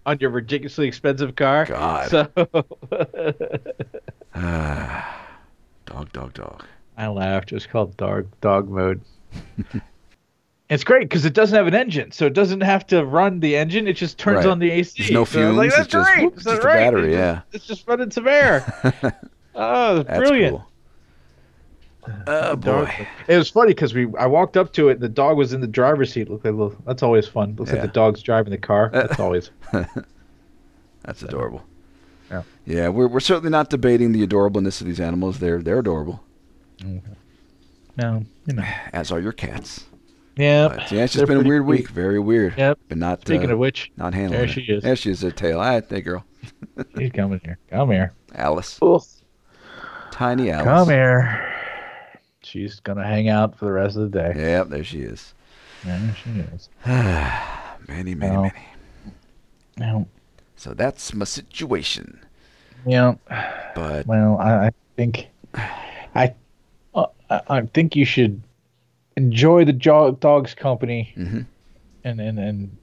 on 0.06 0.18
your 0.18 0.30
ridiculously 0.30 0.88
expensive 0.88 1.36
car. 1.36 1.66
God. 1.66 2.08
So 2.08 2.28
Ah, 4.34 5.28
dog, 5.86 6.12
dog, 6.12 6.34
dog. 6.34 6.64
I 6.96 7.08
laughed. 7.08 7.52
It 7.52 7.56
was 7.56 7.66
called 7.66 7.96
dog 7.96 8.26
dog 8.40 8.68
mode. 8.68 9.00
It's 10.72 10.84
great 10.84 11.08
because 11.08 11.24
it 11.24 11.34
doesn't 11.34 11.56
have 11.56 11.66
an 11.66 11.74
engine, 11.74 12.12
so 12.12 12.26
it 12.26 12.32
doesn't 12.34 12.60
have 12.62 12.86
to 12.88 13.04
run 13.04 13.40
the 13.40 13.56
engine. 13.56 13.86
It 13.88 13.94
just 13.94 14.18
turns 14.18 14.44
Right. 14.44 14.46
on 14.46 14.58
the 14.58 14.70
AC. 14.70 14.94
There's 15.02 15.10
no 15.10 15.24
So 15.24 15.42
I 15.42 15.48
was 15.48 15.56
like, 15.56 15.70
That's 15.70 15.82
it's 15.82 15.92
just- 15.92 16.12
great. 16.14 16.30
That's 16.34 16.44
just 16.44 16.58
a 16.58 16.60
great. 16.60 16.74
battery, 16.74 17.08
It's 17.08 17.16
yeah. 17.16 17.34
Just, 17.34 17.54
it's 17.54 17.66
just 17.66 17.88
running 17.88 18.10
some 18.10 18.28
air. 18.28 18.64
oh, 19.54 20.02
That's 20.02 20.18
brilliant. 20.18 20.56
cool. 20.56 20.66
Oh 22.26 22.56
Dog- 22.56 22.86
boy. 22.86 23.08
It 23.28 23.36
was 23.36 23.48
funny 23.50 23.68
because 23.70 23.94
we 23.94 24.08
I 24.18 24.26
walked 24.26 24.56
up 24.56 24.72
to 24.72 24.88
it. 24.88 24.98
The 24.98 25.08
dog 25.08 25.36
was 25.36 25.52
in 25.52 25.60
the 25.60 25.68
driver's 25.68 26.12
seat. 26.12 26.28
Looked 26.28 26.44
like 26.44 26.54
little, 26.54 26.74
that's 26.84 27.02
always 27.02 27.28
fun. 27.28 27.54
Looks 27.56 27.70
Yeah. 27.70 27.76
like 27.80 27.82
the 27.92 27.94
dog's 27.94 28.22
driving 28.22 28.50
the 28.50 28.58
car. 28.58 28.90
That's 28.92 29.20
always. 29.20 29.50
That's 31.04 31.22
adorable. 31.22 31.62
Yeah. 32.30 32.42
Yeah, 32.64 32.88
we're 32.88 33.08
we're 33.08 33.20
certainly 33.20 33.50
not 33.50 33.70
debating 33.70 34.12
the 34.12 34.26
adorableness 34.26 34.80
of 34.80 34.86
these 34.86 35.00
animals. 35.00 35.38
They're 35.38 35.60
they're 35.62 35.78
adorable, 35.80 36.22
Okay. 36.80 37.00
No, 37.96 38.24
you 38.46 38.54
know. 38.54 38.64
as 38.92 39.12
are 39.12 39.20
your 39.20 39.32
cats. 39.32 39.84
Yeah. 40.36 40.68
But, 40.68 40.90
yeah, 40.92 41.04
it's 41.04 41.12
just 41.12 41.26
been 41.26 41.38
a 41.38 41.48
weird 41.48 41.62
cute. 41.62 41.66
week. 41.66 41.88
Very 41.90 42.18
weird. 42.18 42.56
Yep. 42.56 42.78
But 42.88 42.98
not 42.98 43.20
Speaking 43.22 43.50
uh, 43.50 43.54
of 43.54 43.58
which, 43.58 43.90
not 43.96 44.14
handling 44.14 44.38
there 44.40 44.48
it. 44.48 44.52
she 44.52 44.62
is. 44.62 44.82
There 44.82 44.96
she 44.96 45.10
is. 45.10 45.20
Her 45.22 45.30
tail. 45.30 45.58
All 45.60 45.66
right, 45.66 45.86
there, 45.88 46.00
girl. 46.00 46.24
he's 46.98 47.12
coming 47.12 47.40
here. 47.44 47.58
Come 47.70 47.90
here. 47.90 48.12
Alice. 48.34 48.78
Tiny 50.10 50.50
Alice. 50.50 50.64
Come 50.64 50.88
here. 50.88 51.48
She's 52.42 52.80
gonna 52.80 53.04
hang 53.06 53.28
out 53.28 53.56
for 53.58 53.66
the 53.66 53.72
rest 53.72 53.96
of 53.96 54.10
the 54.10 54.18
day. 54.18 54.32
Yep, 54.36 54.68
there 54.68 54.84
she 54.84 55.00
is. 55.00 55.34
There 55.84 56.16
she 56.22 56.30
is. 56.54 56.68
many, 56.86 58.14
many, 58.14 58.16
Well. 58.36 58.42
many. 58.42 58.52
Now, 59.78 60.06
So 60.56 60.74
that's 60.74 61.14
my 61.14 61.24
situation. 61.24 62.20
yeah. 62.86 63.14
But 63.74 64.06
Well, 64.06 64.38
I, 64.38 64.66
I 64.66 64.70
think, 64.96 65.28
I, 65.54 66.34
uh, 66.94 67.06
I 67.30 67.40
I 67.48 67.60
think 67.62 67.96
you 67.96 68.04
should 68.04 68.42
enjoy 69.16 69.64
the 69.64 69.72
jo- 69.72 70.12
dog's 70.12 70.54
company, 70.54 71.12
Mhm. 71.16 71.46
and 72.04 72.20
and 72.20 72.38
and 72.38 72.76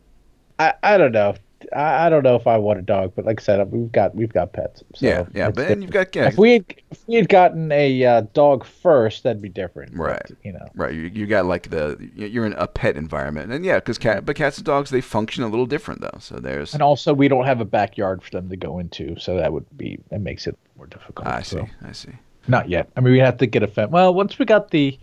I 0.60 0.74
I 0.84 0.98
don't 0.98 1.12
know. 1.12 1.36
I, 1.76 2.06
I 2.06 2.10
don't 2.10 2.24
know 2.24 2.38
if 2.38 2.48
I 2.48 2.58
want 2.58 2.80
a 2.80 2.82
dog, 2.82 3.12
but 3.18 3.26
like 3.26 3.42
I 3.42 3.44
said, 3.44 3.70
we've 3.72 3.92
got 3.92 4.16
we've 4.16 4.32
got 4.32 4.54
pets. 4.54 4.82
So 4.96 5.06
yeah, 5.06 5.26
yeah. 5.34 5.50
But 5.52 5.68
then 5.68 5.82
you've 5.82 5.92
got 5.92 6.16
yeah, 6.16 6.28
if 6.28 6.38
we 6.38 6.54
had, 6.54 6.66
if 6.90 7.06
we 7.06 7.16
had 7.16 7.28
gotten 7.28 7.70
a 7.74 8.06
uh, 8.06 8.22
dog 8.34 8.64
first, 8.64 9.24
that'd 9.24 9.42
be 9.42 9.50
different. 9.50 9.92
but, 9.92 10.04
Right. 10.04 10.32
you 10.46 10.54
know. 10.54 10.66
Right, 10.74 10.94
you, 10.94 11.02
you 11.14 11.28
got 11.28 11.46
like 11.48 11.70
the 11.70 11.98
you're 12.16 12.46
in 12.46 12.54
a 12.54 12.66
pet 12.66 12.96
environment, 12.96 13.52
and 13.52 13.66
yeah, 13.66 13.76
because 13.76 13.98
cat, 13.98 14.26
but 14.26 14.38
cats 14.38 14.58
and 14.58 14.66
dogs 14.66 14.90
they 14.90 15.02
function 15.02 15.44
a 15.44 15.50
little 15.50 15.66
different 15.66 16.00
though. 16.00 16.18
So 16.20 16.38
there's 16.38 16.74
And 16.74 16.82
also, 16.82 17.14
we 17.14 17.28
don't 17.28 17.46
have 17.46 17.60
a 17.60 17.66
backyard 17.66 18.24
for 18.24 18.30
them 18.32 18.48
to 18.50 18.56
go 18.56 18.80
into, 18.80 19.20
so 19.20 19.36
that 19.36 19.52
would 19.52 19.66
be 19.78 20.00
that 20.12 20.22
makes 20.22 20.48
it 20.48 20.58
more 20.78 20.88
difficult. 20.88 21.28
I 21.28 21.42
see, 21.42 21.58
so. 21.58 21.68
I 21.86 21.92
see. 21.92 22.12
Not 22.48 22.70
yet. 22.70 22.90
I 22.96 23.02
mean, 23.02 23.12
we 23.12 23.20
have 23.20 23.38
to 23.40 23.46
get 23.46 23.64
a 23.64 23.68
fence. 23.68 23.92
Well, 23.92 24.14
once 24.14 24.40
we 24.40 24.46
got 24.46 24.72
the, 24.72 24.98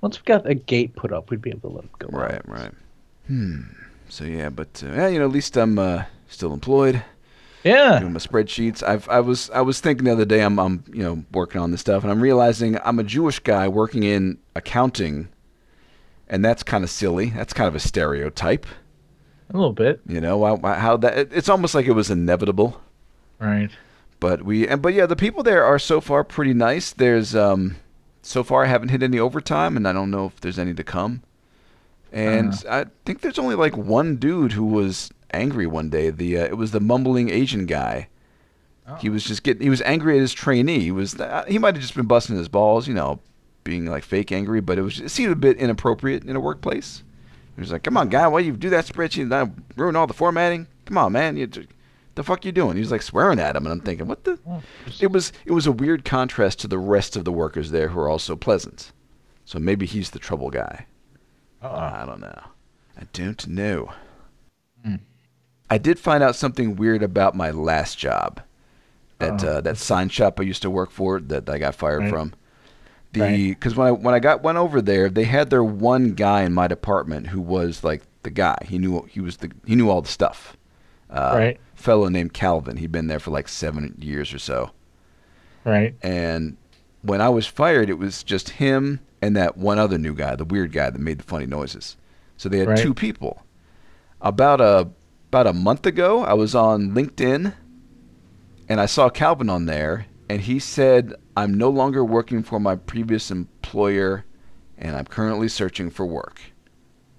once 0.00 0.18
we 0.20 0.24
got 0.24 0.48
a 0.48 0.54
gate 0.54 0.94
put 0.96 1.12
up, 1.12 1.30
we'd 1.30 1.42
be 1.42 1.50
able 1.50 1.70
to 1.70 1.76
let 1.76 1.82
them 1.82 2.10
go. 2.10 2.18
out. 2.18 2.30
Right, 2.30 2.48
right. 2.48 2.72
Hmm. 3.26 3.60
So 4.08 4.24
yeah, 4.24 4.48
but 4.48 4.82
uh, 4.86 4.92
yeah, 4.92 5.08
you 5.08 5.18
know, 5.18 5.26
at 5.26 5.32
least 5.32 5.56
I'm 5.56 5.78
uh, 5.78 6.04
still 6.28 6.54
employed, 6.54 7.02
Yeah. 7.64 7.98
doing 8.00 8.12
my 8.14 8.18
spreadsheets. 8.20 8.82
I've 8.82 9.08
I 9.08 9.20
was 9.20 9.50
I 9.50 9.60
was 9.60 9.80
thinking 9.80 10.04
the 10.06 10.12
other 10.12 10.24
day 10.24 10.40
I'm 10.40 10.58
I'm 10.58 10.82
you 10.92 11.02
know 11.02 11.24
working 11.32 11.60
on 11.60 11.70
this 11.72 11.80
stuff, 11.80 12.02
and 12.04 12.10
I'm 12.10 12.20
realizing 12.22 12.78
I'm 12.84 12.98
a 12.98 13.04
Jewish 13.04 13.38
guy 13.40 13.68
working 13.68 14.02
in 14.04 14.38
accounting, 14.56 15.28
and 16.28 16.42
that's 16.44 16.62
kind 16.62 16.84
of 16.84 16.90
silly. 16.90 17.30
That's 17.30 17.52
kind 17.52 17.68
of 17.68 17.74
a 17.74 17.80
stereotype, 17.80 18.64
A 19.50 19.56
little 19.56 19.72
bit. 19.74 20.00
you 20.06 20.20
know. 20.22 20.38
Why, 20.38 20.52
why, 20.52 20.74
how 20.76 20.96
that 20.98 21.18
it, 21.18 21.28
it's 21.32 21.48
almost 21.50 21.74
like 21.74 21.84
it 21.86 21.92
was 21.92 22.10
inevitable. 22.10 22.80
Right. 23.38 23.70
But 24.20 24.42
we 24.42 24.66
and 24.66 24.80
but 24.80 24.94
yeah, 24.94 25.04
the 25.06 25.16
people 25.16 25.42
there 25.42 25.64
are 25.64 25.78
so 25.78 26.00
far 26.00 26.24
pretty 26.24 26.54
nice. 26.54 26.92
There's 26.94 27.36
um 27.36 27.76
so 28.22 28.42
far 28.42 28.64
I 28.64 28.68
haven't 28.68 28.88
hit 28.90 29.02
any 29.02 29.18
overtime 29.18 29.76
and 29.76 29.86
I 29.86 29.92
don't 29.92 30.10
know 30.10 30.26
if 30.26 30.40
there's 30.40 30.58
any 30.58 30.74
to 30.74 30.84
come. 30.84 31.22
And 32.12 32.54
I 32.68 32.86
think 33.04 33.20
there's 33.20 33.38
only 33.38 33.54
like 33.54 33.76
one 33.76 34.16
dude 34.16 34.52
who 34.52 34.64
was 34.64 35.10
angry 35.32 35.66
one 35.66 35.90
day. 35.90 36.10
The 36.10 36.38
uh, 36.38 36.44
it 36.44 36.56
was 36.56 36.70
the 36.70 36.80
mumbling 36.80 37.30
Asian 37.30 37.66
guy. 37.66 38.08
He 39.00 39.10
was 39.10 39.22
just 39.22 39.42
getting 39.42 39.62
he 39.62 39.68
was 39.68 39.82
angry 39.82 40.16
at 40.16 40.22
his 40.22 40.32
trainee. 40.32 40.80
He 40.80 40.90
was 40.90 41.20
uh, 41.20 41.44
he 41.46 41.58
might 41.58 41.74
have 41.74 41.82
just 41.82 41.94
been 41.94 42.06
busting 42.06 42.36
his 42.36 42.48
balls, 42.48 42.88
you 42.88 42.94
know, 42.94 43.20
being 43.62 43.84
like 43.84 44.02
fake 44.02 44.32
angry, 44.32 44.62
but 44.62 44.78
it 44.78 44.82
was 44.82 44.98
it 45.00 45.10
seemed 45.10 45.30
a 45.32 45.36
bit 45.36 45.58
inappropriate 45.58 46.24
in 46.24 46.34
a 46.34 46.40
workplace. 46.40 47.02
He 47.54 47.60
was 47.60 47.70
like, 47.70 47.82
"Come 47.82 47.98
on, 47.98 48.08
guy, 48.08 48.26
why 48.28 48.40
you 48.40 48.56
do 48.56 48.70
that 48.70 48.86
spreadsheet 48.86 49.22
and 49.22 49.34
I 49.34 49.50
ruin 49.76 49.94
all 49.94 50.06
the 50.06 50.14
formatting? 50.14 50.68
Come 50.86 50.96
on, 50.96 51.12
man, 51.12 51.36
you 51.36 51.46
the 52.18 52.24
fuck 52.24 52.44
you 52.44 52.52
doing?" 52.52 52.74
He 52.76 52.80
was 52.80 52.90
like 52.92 53.00
swearing 53.02 53.38
at 53.40 53.56
him, 53.56 53.64
and 53.64 53.72
I'm 53.72 53.80
thinking, 53.80 54.06
"What 54.06 54.24
the?" 54.24 54.38
It 55.00 55.10
was 55.10 55.32
it 55.46 55.52
was 55.52 55.66
a 55.66 55.72
weird 55.72 56.04
contrast 56.04 56.58
to 56.60 56.68
the 56.68 56.78
rest 56.78 57.16
of 57.16 57.24
the 57.24 57.32
workers 57.32 57.70
there 57.70 57.88
who 57.88 57.98
are 58.00 58.08
also 58.10 58.36
pleasant. 58.36 58.92
So 59.46 59.58
maybe 59.58 59.86
he's 59.86 60.10
the 60.10 60.18
trouble 60.18 60.50
guy. 60.50 60.84
Uh-uh. 61.62 62.00
I 62.02 62.06
don't 62.06 62.20
know. 62.20 62.40
I 63.00 63.04
don't 63.14 63.48
know. 63.48 63.92
Hmm. 64.84 64.96
I 65.70 65.78
did 65.78 65.98
find 65.98 66.22
out 66.22 66.36
something 66.36 66.76
weird 66.76 67.02
about 67.02 67.34
my 67.34 67.50
last 67.50 67.98
job. 67.98 68.42
That 69.18 69.42
Uh-oh. 69.42 69.52
uh, 69.56 69.60
that 69.62 69.78
sign 69.78 70.10
shop 70.10 70.38
I 70.38 70.42
used 70.44 70.62
to 70.62 70.70
work 70.70 70.90
for 70.90 71.18
that 71.20 71.48
I 71.48 71.58
got 71.58 71.74
fired 71.74 72.02
Right. 72.02 72.10
from. 72.10 72.34
The 73.14 73.20
Right. 73.20 73.48
because 73.48 73.74
when 73.74 73.86
I 73.86 73.90
when 73.92 74.14
I 74.14 74.18
got 74.18 74.42
went 74.42 74.58
over 74.58 74.82
there, 74.82 75.08
they 75.08 75.24
had 75.24 75.48
their 75.48 75.64
one 75.64 76.10
guy 76.12 76.42
in 76.42 76.52
my 76.52 76.68
department 76.68 77.28
who 77.28 77.40
was 77.40 77.82
like 77.82 78.02
the 78.22 78.30
guy. 78.30 78.58
He 78.66 78.78
knew 78.78 79.08
he 79.10 79.20
was 79.20 79.38
the 79.38 79.50
he 79.64 79.74
knew 79.74 79.88
all 79.88 80.02
the 80.02 80.08
stuff. 80.08 80.57
Uh, 81.10 81.32
Right. 81.34 81.60
Fellow 81.74 82.08
named 82.08 82.32
Calvin. 82.34 82.76
He'd 82.76 82.92
been 82.92 83.06
there 83.06 83.20
for 83.20 83.30
like 83.30 83.48
seven 83.48 83.94
years 83.98 84.34
or 84.34 84.38
so. 84.38 84.70
Right. 85.64 85.94
And 86.02 86.56
when 87.02 87.20
I 87.20 87.28
was 87.28 87.46
fired, 87.46 87.88
it 87.88 87.98
was 87.98 88.22
just 88.22 88.50
him 88.50 89.00
and 89.22 89.36
that 89.36 89.56
one 89.56 89.78
other 89.78 89.98
new 89.98 90.14
guy, 90.14 90.34
the 90.36 90.44
weird 90.44 90.72
guy 90.72 90.90
that 90.90 90.98
made 90.98 91.18
the 91.18 91.24
funny 91.24 91.46
noises. 91.46 91.96
So 92.36 92.48
they 92.48 92.58
had 92.58 92.68
Right. 92.68 92.78
two 92.78 92.94
people. 92.94 93.42
About 94.20 94.60
a 94.60 94.88
about 95.30 95.46
a 95.46 95.52
month 95.52 95.84
ago, 95.86 96.22
I 96.22 96.32
was 96.32 96.54
on 96.54 96.92
LinkedIn 96.94 97.52
and 98.68 98.80
I 98.80 98.86
saw 98.86 99.08
Calvin 99.10 99.50
on 99.50 99.66
there 99.66 100.06
and 100.30 100.40
he 100.42 100.58
said, 100.58 101.14
"I'm 101.36 101.54
no 101.54 101.68
longer 101.70 102.04
working 102.04 102.42
for 102.42 102.58
my 102.58 102.76
previous 102.76 103.30
employer 103.30 104.24
and 104.78 104.96
I'm 104.96 105.04
currently 105.04 105.48
searching 105.48 105.90
for 105.90 106.06
work." 106.06 106.40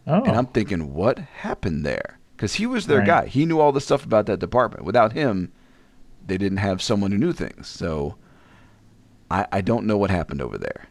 Oh. 0.08 0.24
And 0.24 0.36
I'm 0.36 0.48
thinking, 0.48 0.94
"What 0.94 1.20
happened 1.20 1.86
there?" 1.86 2.20
Cuz 2.40 2.56
he 2.56 2.66
was 2.66 2.88
their 2.88 3.00
Right. 3.00 3.08
guy. 3.08 3.26
He 3.28 3.46
knew 3.46 3.60
all 3.60 3.72
the 3.72 3.82
stuff 3.82 4.04
about 4.06 4.26
that 4.26 4.40
department. 4.40 4.84
Without 4.86 5.14
him, 5.14 5.52
they 6.26 6.38
didn't 6.38 6.58
have 6.58 6.82
someone 6.82 7.12
who 7.12 7.18
knew 7.18 7.34
things. 7.34 7.68
So 7.68 8.16
I, 9.30 9.46
I 9.52 9.62
don't 9.62 9.86
know 9.86 9.98
what 9.98 10.10
happened 10.10 10.42
over 10.42 10.58
there. 10.58 10.86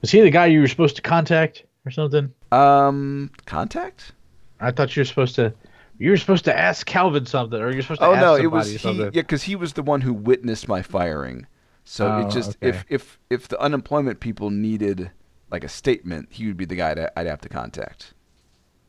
Was 0.00 0.10
he 0.10 0.20
the 0.22 0.30
guy 0.30 0.46
you 0.46 0.60
were 0.60 0.68
supposed 0.68 0.96
to 0.96 1.02
contact 1.02 1.64
or 1.84 1.90
something? 1.90 2.32
Um, 2.52 3.30
contact? 3.46 4.12
I 4.60 4.70
thought 4.70 4.96
you 4.96 5.00
were 5.00 5.04
supposed 5.04 5.34
to. 5.34 5.52
You 5.98 6.10
were 6.10 6.16
supposed 6.16 6.44
to 6.46 6.58
ask 6.58 6.86
Calvin 6.86 7.26
something, 7.26 7.60
or 7.60 7.70
you're 7.70 7.82
supposed 7.82 8.00
to 8.00 8.06
Oh 8.06 8.14
no, 8.14 8.34
it 8.34 8.46
was 8.46 8.80
he. 8.80 8.98
Yeah, 8.98 9.10
because 9.10 9.44
he 9.44 9.56
was 9.56 9.74
the 9.74 9.82
one 9.82 10.00
who 10.00 10.12
witnessed 10.14 10.68
my 10.68 10.82
firing. 10.82 11.46
So 11.84 12.06
Oh, 12.08 12.18
it 12.20 12.30
just 12.30 12.56
okay. 12.62 12.68
if 12.70 12.84
if 12.88 13.18
if 13.30 13.48
the 13.48 13.60
unemployment 13.60 14.20
people 14.20 14.50
needed 14.50 15.10
like 15.50 15.64
a 15.64 15.68
statement, 15.68 16.28
he 16.30 16.46
would 16.46 16.56
be 16.56 16.64
the 16.64 16.74
guy 16.76 16.94
that 16.94 17.12
I'd 17.16 17.26
have 17.26 17.40
to 17.42 17.48
contact. 17.48 18.13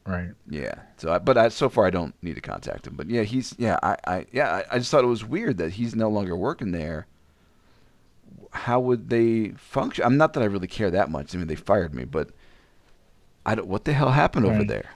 Right. 0.05 0.29
Yeah. 0.47 0.75
So, 0.97 1.13
I, 1.13 1.19
but 1.19 1.37
I, 1.37 1.49
so 1.49 1.67
far 1.67 1.85
I 1.85 1.89
don't 1.89 2.13
need 2.21 2.35
to 2.35 2.41
contact 2.41 2.85
him. 2.85 2.95
But 2.95 3.09
yeah, 3.09 3.23
he's 3.23 3.55
yeah. 3.57 3.79
I, 3.81 3.97
I 4.05 4.25
yeah. 4.31 4.61
I, 4.69 4.75
I 4.75 4.77
just 4.77 4.91
thought 4.91 5.03
it 5.03 5.07
was 5.07 5.25
weird 5.25 5.57
that 5.57 5.73
he's 5.73 5.95
no 5.95 6.09
longer 6.09 6.35
working 6.35 6.71
there. 6.71 7.07
How 8.51 8.79
would 8.79 9.09
they 9.09 9.49
function? 9.57 10.05
I'm 10.05 10.17
not 10.17 10.33
that 10.33 10.43
I 10.43 10.45
really 10.45 10.67
care 10.67 10.91
that 10.91 11.09
much. 11.09 11.33
I 11.33 11.39
mean, 11.39 11.47
they 11.47 11.55
fired 11.55 11.93
me, 11.93 12.05
but 12.05 12.29
I 13.45 13.55
don't. 13.55 13.67
What 13.67 13.85
the 13.85 13.93
hell 13.93 14.11
happened 14.11 14.45
over 14.45 14.63
there? 14.63 14.91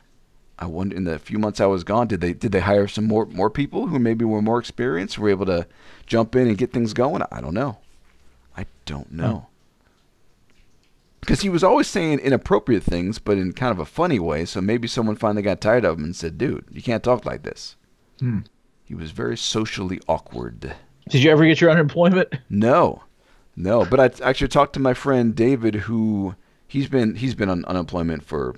I 0.60 0.68
wonder. 0.68 0.96
In 0.96 1.06
the 1.06 1.18
few 1.18 1.40
months 1.40 1.60
I 1.60 1.66
was 1.66 1.84
gone, 1.84 2.08
did 2.08 2.22
they 2.22 2.34
did 2.34 2.52
they 2.52 2.60
hire 2.60 2.88
some 2.88 3.06
more 3.06 3.26
more 3.26 3.50
people 3.50 3.88
who 3.88 3.98
maybe 3.98 4.26
were 4.26 4.44
more 4.44 4.60
experienced, 4.60 5.18
were 5.18 5.30
able 5.30 5.48
to 5.48 5.66
jump 6.06 6.36
in 6.36 6.48
and 6.48 6.58
get 6.58 6.72
things 6.72 6.94
going? 6.94 7.24
I 7.32 7.42
don't 7.42 7.56
know. 7.56 7.80
I 8.56 8.68
don't 8.86 9.12
know. 9.12 9.38
Hmm. 9.38 9.46
Because 11.20 11.42
he 11.42 11.50
was 11.50 11.64
always 11.64 11.88
saying 11.88 12.20
inappropriate 12.20 12.84
things, 12.84 13.20
but 13.20 13.38
in 13.38 13.54
kind 13.54 13.72
of 13.72 13.80
a 13.80 13.86
funny 13.86 14.20
way. 14.20 14.46
So 14.46 14.62
maybe 14.62 14.88
someone 14.88 15.16
finally 15.16 15.42
got 15.42 15.62
tired 15.62 15.86
of 15.86 15.98
him 15.98 16.06
and 16.06 16.16
said, 16.16 16.38
"Dude, 16.38 16.66
you 16.72 16.82
can't 16.82 17.04
talk 17.04 17.26
like 17.26 17.44
this." 17.44 17.76
Hmm. 18.20 18.40
He 18.86 18.96
was 18.96 19.12
very 19.12 19.38
socially 19.38 20.00
awkward. 20.08 20.76
Did 21.10 21.24
you 21.24 21.32
ever 21.32 21.46
get 21.46 21.62
your 21.62 21.72
unemployment? 21.72 22.34
No, 22.50 23.04
no. 23.56 23.86
But 23.86 24.00
I 24.00 24.28
actually 24.28 24.48
talked 24.48 24.74
to 24.74 24.80
my 24.80 24.94
friend 24.94 25.36
David, 25.36 25.76
who 25.76 26.36
he's 26.68 26.88
been 26.88 27.16
he's 27.16 27.36
been 27.36 27.50
on 27.50 27.66
unemployment 27.66 28.24
for 28.24 28.56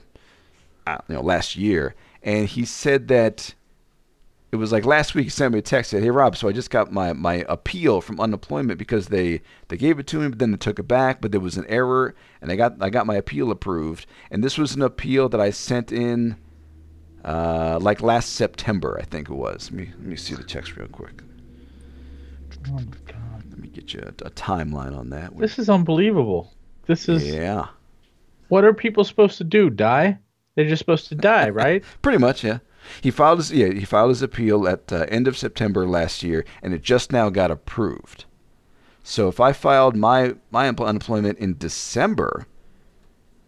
uh, 0.88 0.97
you 1.07 1.16
know 1.16 1.22
last 1.22 1.55
year, 1.55 1.95
and 2.24 2.47
he 2.47 2.66
said 2.66 3.07
that 3.07 3.55
it 4.52 4.58
was 4.58 4.72
like 4.72 4.86
last 4.86 5.16
week. 5.16 5.26
He 5.26 5.30
sent 5.30 5.54
me 5.54 5.60
a 5.60 5.62
text 5.62 5.91
said, 5.91 6.04
"Hey 6.04 6.10
Rob, 6.10 6.36
so 6.36 6.47
I 6.47 6.52
just 6.52 6.70
got 6.70 6.91
my 6.91 7.14
my 7.14 7.45
appeal 7.47 8.02
from 8.02 8.20
unemployment 8.20 8.78
because 8.78 9.08
they 9.08 9.41
they 9.70 9.78
gave 9.78 9.97
it 9.99 10.08
to 10.08 10.20
me, 10.20 10.28
but 10.28 10.39
then 10.39 10.52
they 10.52 10.58
took 10.58 10.80
it 10.80 10.88
back, 10.88 11.22
but 11.22 11.32
there 11.32 11.41
was 11.41 11.58
an 11.58 11.66
error, 11.68 12.16
and 12.41 12.52
I 12.52 12.56
got 12.56 12.76
I 12.82 12.89
got 12.89 13.06
my 13.06 13.16
appeal 13.16 13.52
approved, 13.52 14.06
and 14.30 14.43
this 14.43 14.58
was 14.58 14.76
an 14.76 14.82
appeal 14.82 15.30
that 15.30 15.41
I 15.41 15.49
sent 15.52 15.91
in." 15.91 16.38
Uh, 17.24 17.78
like 17.80 18.02
last 18.02 18.34
September, 18.34 18.97
I 18.99 19.06
think 19.06 19.30
it 19.30 19.36
was. 19.36 19.70
Let 19.72 19.80
me 19.80 19.89
let 19.95 20.08
me 20.08 20.16
see 20.16 20.34
the 20.34 20.43
text 20.43 20.76
real 20.76 20.88
quick. 20.88 21.22
Oh 22.68 22.74
my 22.74 22.82
god. 23.06 23.43
Let 23.49 23.60
me 23.60 23.68
get 23.68 23.93
you 23.93 23.99
a, 24.02 24.26
a 24.26 24.32
timeline 24.32 24.97
on 24.97 25.12
that. 25.12 25.38
This 25.38 25.60
is 25.60 25.70
unbelievable. 25.70 26.52
This 26.88 27.08
is 27.08 27.24
yeah, 27.24 27.68
what 28.47 28.64
are 28.64 28.74
people 28.74 29.04
supposed 29.04 29.38
to 29.38 29.43
do? 29.43 29.70
Die? 29.70 30.18
They're 30.56 30.68
just 30.68 30.80
supposed 30.80 31.08
to 31.10 31.16
die, 31.16 31.49
right? 31.64 31.84
pretty 32.02 32.18
much. 32.18 32.43
Yeah, 32.43 32.58
he 32.99 33.11
filed 33.11 33.39
his 33.39 33.51
yeah 33.51 33.71
he 33.71 33.85
filed 33.85 34.09
his 34.09 34.21
appeal 34.21 34.67
at 34.67 34.91
uh, 34.91 35.05
end 35.09 35.27
of 35.27 35.37
September 35.37 35.85
last 35.87 36.23
year, 36.23 36.45
and 36.61 36.73
it 36.73 36.81
just 36.81 37.11
now 37.11 37.29
got 37.29 37.51
approved. 37.51 38.25
So 39.03 39.27
if 39.27 39.39
I 39.39 39.53
filed 39.53 39.95
my 39.95 40.35
my 40.51 40.69
empl- 40.69 40.87
unemployment 40.87 41.39
in 41.39 41.57
December, 41.57 42.45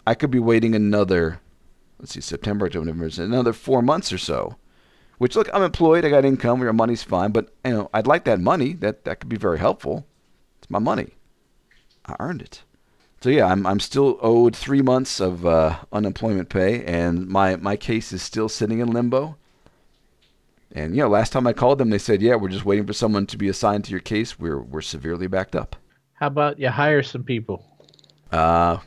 I 0.06 0.16
could 0.16 0.32
be 0.32 0.40
waiting 0.40 0.76
another, 0.76 1.40
let's 2.00 2.14
see, 2.14 2.22
September, 2.22 2.66
October, 2.66 2.86
November, 2.86 3.22
another 3.22 3.54
four 3.54 3.82
months 3.82 4.12
or 4.12 4.18
so. 4.18 4.58
Which 5.20 5.36
look, 5.36 5.50
I'm 5.54 5.62
employed, 5.62 6.04
I 6.04 6.10
got 6.10 6.26
income, 6.26 6.62
your 6.62 6.74
money's 6.74 7.04
fine, 7.04 7.32
but 7.32 7.54
you 7.64 7.72
know, 7.72 7.90
I'd 7.94 8.08
like 8.08 8.26
that 8.26 8.40
money. 8.40 8.74
That 8.74 9.06
that 9.06 9.20
could 9.20 9.30
be 9.30 9.38
very 9.38 9.60
helpful. 9.60 10.06
It's 10.60 10.70
my 10.70 10.80
money. 10.80 11.14
I 12.06 12.16
earned 12.20 12.42
it. 12.42 12.64
So 13.24 13.30
yeah, 13.30 13.46
I'm 13.46 13.66
I'm 13.66 13.80
still 13.80 14.20
owed 14.22 14.54
three 14.54 14.82
months 14.82 15.22
of 15.22 15.46
uh, 15.46 15.78
unemployment 15.94 16.50
pay, 16.50 16.84
and 16.84 17.26
my 17.26 17.56
my 17.56 17.78
case 17.78 18.12
is 18.12 18.22
still 18.22 18.50
sitting 18.50 18.80
in 18.80 18.92
limbo. 18.92 19.38
And 20.74 20.94
you 20.94 21.04
know, 21.04 21.08
last 21.08 21.32
time 21.32 21.48
I 21.48 21.54
called 21.54 21.78
them, 21.78 21.90
they 21.90 22.00
said, 22.00 22.22
"Yeah, 22.22 22.36
we're 22.36 22.50
just 22.50 22.66
waiting 22.66 22.86
for 22.86 22.92
someone 22.92 23.26
to 23.28 23.38
be 23.38 23.48
assigned 23.48 23.86
to 23.86 23.92
your 23.92 24.02
case. 24.02 24.38
We're 24.38 24.60
we're 24.60 24.82
severely 24.82 25.28
backed 25.28 25.56
up." 25.56 25.78
How 26.16 26.28
about 26.28 26.60
you 26.60 26.68
hire 26.68 27.02
some 27.02 27.24
people? 27.24 27.66
Uh, 28.30 28.80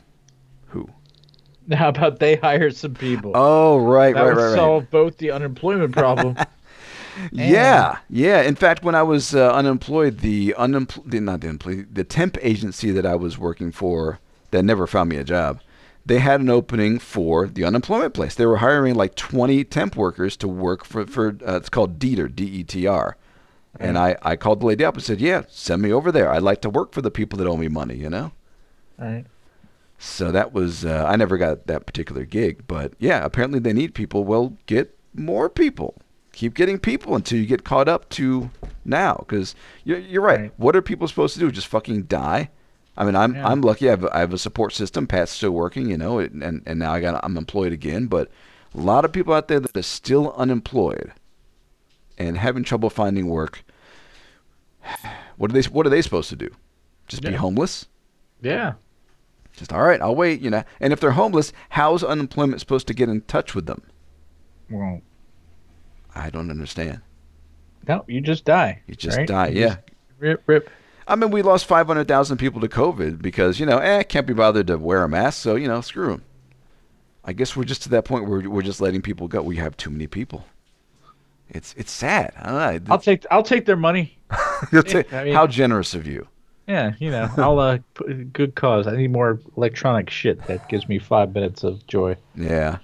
who? 0.67 0.87
How 1.73 1.89
about 1.89 2.19
they 2.19 2.35
hire 2.35 2.69
some 2.69 2.93
people? 2.93 3.31
Oh, 3.33 3.79
right, 3.79 4.13
that 4.13 4.21
right, 4.21 4.35
would 4.35 4.37
right, 4.39 4.49
right. 4.49 4.55
solve 4.55 4.91
both 4.91 5.17
the 5.17 5.31
unemployment 5.31 5.93
problem. 5.93 6.37
Yeah, 7.31 7.97
yeah. 8.11 8.43
In 8.43 8.53
fact, 8.53 8.83
when 8.83 8.93
I 8.93 9.01
was 9.01 9.33
uh, 9.33 9.51
unemployed, 9.51 10.19
the 10.19 10.53
unemployed, 10.53 11.11
not 11.23 11.41
the 11.41 11.47
unemployed, 11.47 11.87
the 11.91 12.03
temp 12.03 12.37
agency 12.43 12.91
that 12.91 13.07
I 13.07 13.15
was 13.15 13.39
working 13.39 13.71
for 13.71 14.19
that 14.51 14.63
never 14.63 14.87
found 14.87 15.09
me 15.09 15.17
a 15.17 15.23
job, 15.23 15.61
they 16.05 16.19
had 16.19 16.39
an 16.39 16.49
opening 16.49 16.99
for 16.99 17.47
the 17.47 17.65
unemployment 17.65 18.13
place. 18.13 18.33
They 18.33 18.45
were 18.45 18.57
hiring 18.57 18.95
like 18.95 19.15
20 19.15 19.63
temp 19.65 19.95
workers 19.95 20.37
to 20.37 20.47
work 20.47 20.85
for, 20.85 21.05
for 21.05 21.37
uh, 21.45 21.57
it's 21.57 21.69
called 21.69 21.99
DETR, 21.99 22.33
D-E-T-R. 22.33 23.17
And 23.79 23.97
I, 23.97 24.15
I 24.21 24.35
called 24.35 24.61
the 24.61 24.65
lady 24.65 24.83
up 24.83 24.95
and 24.95 25.03
said, 25.03 25.21
yeah, 25.21 25.43
send 25.49 25.81
me 25.81 25.91
over 25.91 26.11
there. 26.11 26.31
I'd 26.31 26.41
like 26.41 26.61
to 26.61 26.69
work 26.69 26.93
for 26.93 27.01
the 27.01 27.11
people 27.11 27.37
that 27.37 27.47
owe 27.47 27.57
me 27.57 27.67
money, 27.67 27.95
you 27.95 28.09
know? 28.09 28.31
All 28.99 29.05
right. 29.05 29.25
So 29.99 30.31
that 30.31 30.53
was, 30.53 30.85
uh, 30.85 31.05
I 31.07 31.15
never 31.15 31.37
got 31.37 31.67
that 31.67 31.85
particular 31.85 32.25
gig. 32.25 32.63
But 32.67 32.93
yeah, 32.99 33.23
apparently 33.23 33.59
they 33.59 33.73
need 33.73 33.93
people. 33.93 34.23
Well, 34.23 34.57
get 34.65 34.97
more 35.13 35.49
people. 35.49 35.95
Keep 36.31 36.53
getting 36.53 36.79
people 36.79 37.15
until 37.15 37.39
you 37.39 37.45
get 37.45 37.63
caught 37.63 37.87
up 37.87 38.09
to 38.11 38.49
now. 38.85 39.17
Because 39.19 39.55
you're, 39.83 39.99
you're 39.99 40.21
right. 40.21 40.39
Right. 40.39 40.53
What 40.57 40.75
are 40.75 40.81
people 40.81 41.07
supposed 41.07 41.33
to 41.33 41.39
do? 41.39 41.51
Just 41.51 41.67
fucking 41.67 42.03
die? 42.03 42.49
I 42.97 43.05
mean, 43.05 43.15
I'm 43.15 43.35
Yeah. 43.35 43.47
I'm 43.47 43.61
lucky. 43.61 43.87
I 43.87 43.91
have, 43.91 44.05
I 44.05 44.19
have 44.19 44.33
a 44.33 44.37
support 44.37 44.73
system. 44.73 45.07
Pat's 45.07 45.31
still 45.31 45.51
working, 45.51 45.89
you 45.89 45.97
know, 45.97 46.19
and 46.19 46.63
and 46.65 46.79
now 46.79 46.93
I 46.93 46.99
got 46.99 47.23
I'm 47.23 47.37
employed 47.37 47.71
again. 47.71 48.07
But 48.07 48.29
a 48.73 48.79
lot 48.79 49.05
of 49.05 49.13
people 49.13 49.33
out 49.33 49.47
there 49.47 49.59
that 49.59 49.77
are 49.77 49.81
still 49.83 50.33
unemployed 50.35 51.13
and 52.17 52.37
having 52.37 52.63
trouble 52.63 52.89
finding 52.89 53.27
work. 53.27 53.63
What 55.37 55.51
are 55.51 55.53
they 55.53 55.61
What 55.69 55.85
are 55.85 55.89
they 55.91 56.01
supposed 56.01 56.29
to 56.29 56.35
do? 56.35 56.49
Just 57.07 57.21
be 57.21 57.33
homeless? 57.33 57.85
Yeah. 58.41 58.73
Just 59.53 59.73
all 59.73 59.83
right, 59.83 60.01
I'll 60.01 60.15
wait, 60.15 60.41
you 60.41 60.49
know. 60.49 60.63
And 60.79 60.93
if 60.93 60.99
they're 60.99 61.11
homeless, 61.11 61.51
how's 61.69 62.03
unemployment 62.03 62.59
supposed 62.59 62.87
to 62.87 62.93
get 62.93 63.09
in 63.09 63.21
touch 63.21 63.55
with 63.55 63.65
them? 63.65 63.81
Well, 64.69 65.01
I 66.13 66.29
don't 66.29 66.51
understand. 66.51 67.01
no, 67.87 68.03
you 68.07 68.21
just 68.21 68.45
die. 68.45 68.81
You 68.87 68.95
just 68.95 69.17
right? 69.17 69.27
die, 69.27 69.47
yeah. 69.49 69.77
rip, 70.19 70.43
rip. 70.45 70.69
I 71.07 71.15
mean, 71.15 71.31
we 71.31 71.41
lost 71.41 71.65
500,000 71.65 72.37
people 72.37 72.59
to 72.61 72.67
COVID 72.67 73.21
because, 73.21 73.59
you 73.59 73.65
know, 73.65 73.77
eh, 73.77 74.03
can't 74.03 74.27
be 74.27 74.33
bothered 74.33 74.67
to 74.67 74.77
wear 74.77 75.03
a 75.03 75.09
mask, 75.09 75.41
so, 75.41 75.55
you 75.55 75.67
know, 75.67 75.79
screw 75.81 76.07
them. 76.09 76.23
I 77.23 77.33
guess 77.33 77.55
we're 77.55 77.63
just 77.65 77.83
to 77.83 77.89
that 77.89 78.05
point 78.05 78.27
where 78.27 78.49
we're 78.49 78.61
just 78.61 78.81
letting 78.81 79.01
people 79.01 79.27
go. 79.27 79.41
We 79.41 79.57
have 79.57 79.75
too 79.77 79.89
many 79.89 80.07
people. 80.07 80.45
It's 81.49 81.73
it's 81.77 81.91
sad. 81.91 82.33
I 82.37 82.45
don't 82.45 82.87
know. 82.87 82.93
I'll 82.93 82.99
take 82.99 83.25
I'll 83.31 83.43
take 83.43 83.65
their 83.65 83.77
money. 83.77 84.17
Take- 84.85 85.13
I 85.13 85.25
mean- 85.25 85.33
how 85.33 85.47
generous 85.47 85.93
of 85.93 86.07
you. 86.07 86.27
Yeah, 86.67 86.93
you 86.99 87.09
know, 87.09 87.29
I'll 87.37 87.59
uh, 87.59 87.77
good 88.33 88.55
cause. 88.55 88.87
I 88.87 88.97
need 88.97 89.11
more 89.13 89.39
electronic 89.55 90.09
shit 90.09 90.45
that 90.47 90.67
gives 90.67 90.89
me 90.89 90.99
five 90.99 91.33
minutes 91.33 91.63
of 91.63 91.87
joy. 91.87 92.17
Yeah. 92.35 92.79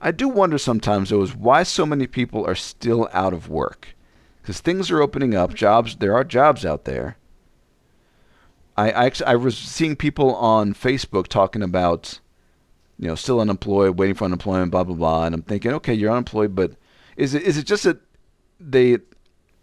I 0.00 0.10
do 0.10 0.26
wonder 0.26 0.56
sometimes, 0.56 1.10
though, 1.10 1.20
is 1.20 1.36
why 1.36 1.64
so 1.64 1.84
many 1.84 2.06
people 2.06 2.46
are 2.46 2.54
still 2.54 3.10
out 3.12 3.34
of 3.34 3.50
work. 3.50 3.94
Because 4.40 4.60
things 4.60 4.90
are 4.90 5.02
opening 5.02 5.34
up, 5.34 5.52
jobs, 5.52 5.96
there 5.96 6.14
are 6.14 6.24
jobs 6.24 6.64
out 6.64 6.84
there. 6.86 7.18
I, 8.76 8.90
I, 8.90 9.06
actu- 9.06 9.24
I 9.24 9.36
was 9.36 9.56
seeing 9.56 9.96
people 9.96 10.34
on 10.36 10.74
Facebook 10.74 11.28
talking 11.28 11.62
about, 11.62 12.18
you 12.98 13.06
know, 13.08 13.14
still 13.14 13.40
unemployed, 13.40 13.98
waiting 13.98 14.14
for 14.14 14.24
unemployment, 14.24 14.70
blah, 14.70 14.84
blah, 14.84 14.96
blah. 14.96 15.24
And 15.26 15.34
I'm 15.34 15.42
thinking, 15.42 15.72
okay, 15.74 15.94
you're 15.94 16.10
unemployed, 16.10 16.54
but 16.54 16.72
is 17.16 17.34
it, 17.34 17.42
is 17.42 17.56
it 17.56 17.66
just 17.66 17.84
that 17.84 17.98
they, 18.58 18.98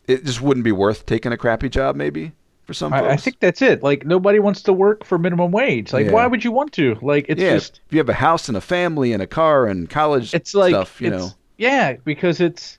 it 0.07 0.25
just 0.25 0.41
wouldn't 0.41 0.63
be 0.63 0.71
worth 0.71 1.05
taking 1.05 1.31
a 1.31 1.37
crappy 1.37 1.69
job, 1.69 1.95
maybe, 1.95 2.31
for 2.63 2.73
some 2.73 2.91
folks? 2.91 3.03
I, 3.03 3.11
I 3.13 3.17
think 3.17 3.39
that's 3.39 3.61
it. 3.61 3.83
Like 3.83 4.05
nobody 4.05 4.39
wants 4.39 4.61
to 4.63 4.73
work 4.73 5.05
for 5.05 5.17
minimum 5.17 5.51
wage. 5.51 5.91
Like 5.93 6.05
Yeah. 6.05 6.11
why 6.13 6.27
would 6.27 6.43
you 6.43 6.51
want 6.51 6.71
to? 6.73 6.97
Like 7.01 7.25
it's 7.27 7.41
yeah, 7.41 7.53
just 7.53 7.81
if 7.85 7.93
you 7.93 7.99
have 7.99 8.09
a 8.09 8.13
house 8.13 8.47
and 8.47 8.57
a 8.57 8.61
family 8.61 9.13
and 9.13 9.21
a 9.21 9.27
car 9.27 9.65
and 9.67 9.89
college 9.89 10.33
it's 10.33 10.53
like 10.55 10.71
stuff, 10.71 11.01
you 11.01 11.09
know. 11.09 11.29
yeah 11.57 11.93
because 12.05 12.39
it's 12.41 12.77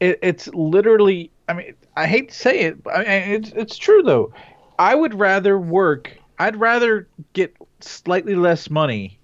it, 0.00 0.18
it's 0.22 0.48
literally 0.48 1.30
i 1.48 1.52
mean 1.54 1.74
i 1.96 2.06
hate 2.06 2.28
to 2.28 2.34
say 2.34 2.60
it 2.60 2.82
but 2.82 2.94
I 2.94 3.00
mean, 3.00 3.30
it's, 3.42 3.50
it's 3.52 3.76
true 3.78 4.02
though 4.02 4.32
i 4.78 4.94
would 4.94 5.14
rather 5.14 5.58
work 5.58 6.16
i'd 6.38 6.56
rather 6.56 7.08
get 7.32 7.54
slightly 7.80 8.34
less 8.34 8.70
money 8.70 9.18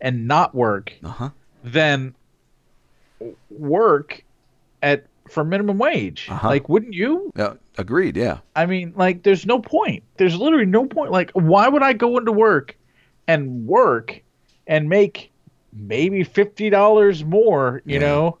and 0.00 0.26
not 0.28 0.54
work 0.54 0.92
Uh-huh. 1.04 1.30
than 1.64 2.14
work 3.50 4.22
at 4.82 5.06
for 5.28 5.44
minimum 5.44 5.78
wage 5.78 6.26
Uh-huh. 6.30 6.48
like 6.48 6.68
wouldn't 6.68 6.94
you 6.94 7.32
Yeah, 7.36 7.54
agreed, 7.76 8.16
yeah. 8.16 8.38
I 8.56 8.66
mean, 8.66 8.92
like, 8.96 9.22
there's 9.22 9.46
no 9.46 9.60
point. 9.60 10.02
There's 10.16 10.36
literally 10.36 10.66
no 10.66 10.86
point. 10.86 11.12
Like, 11.12 11.30
why 11.32 11.68
would 11.68 11.82
I 11.82 11.92
go 11.92 12.18
into 12.18 12.32
work 12.32 12.76
and 13.28 13.66
work 13.66 14.20
and 14.66 14.88
make 14.88 15.30
maybe 15.72 16.24
fifty 16.24 16.70
dollars 16.70 17.24
more, 17.24 17.82
you 17.84 17.94
Yeah. 18.00 18.06
know, 18.06 18.38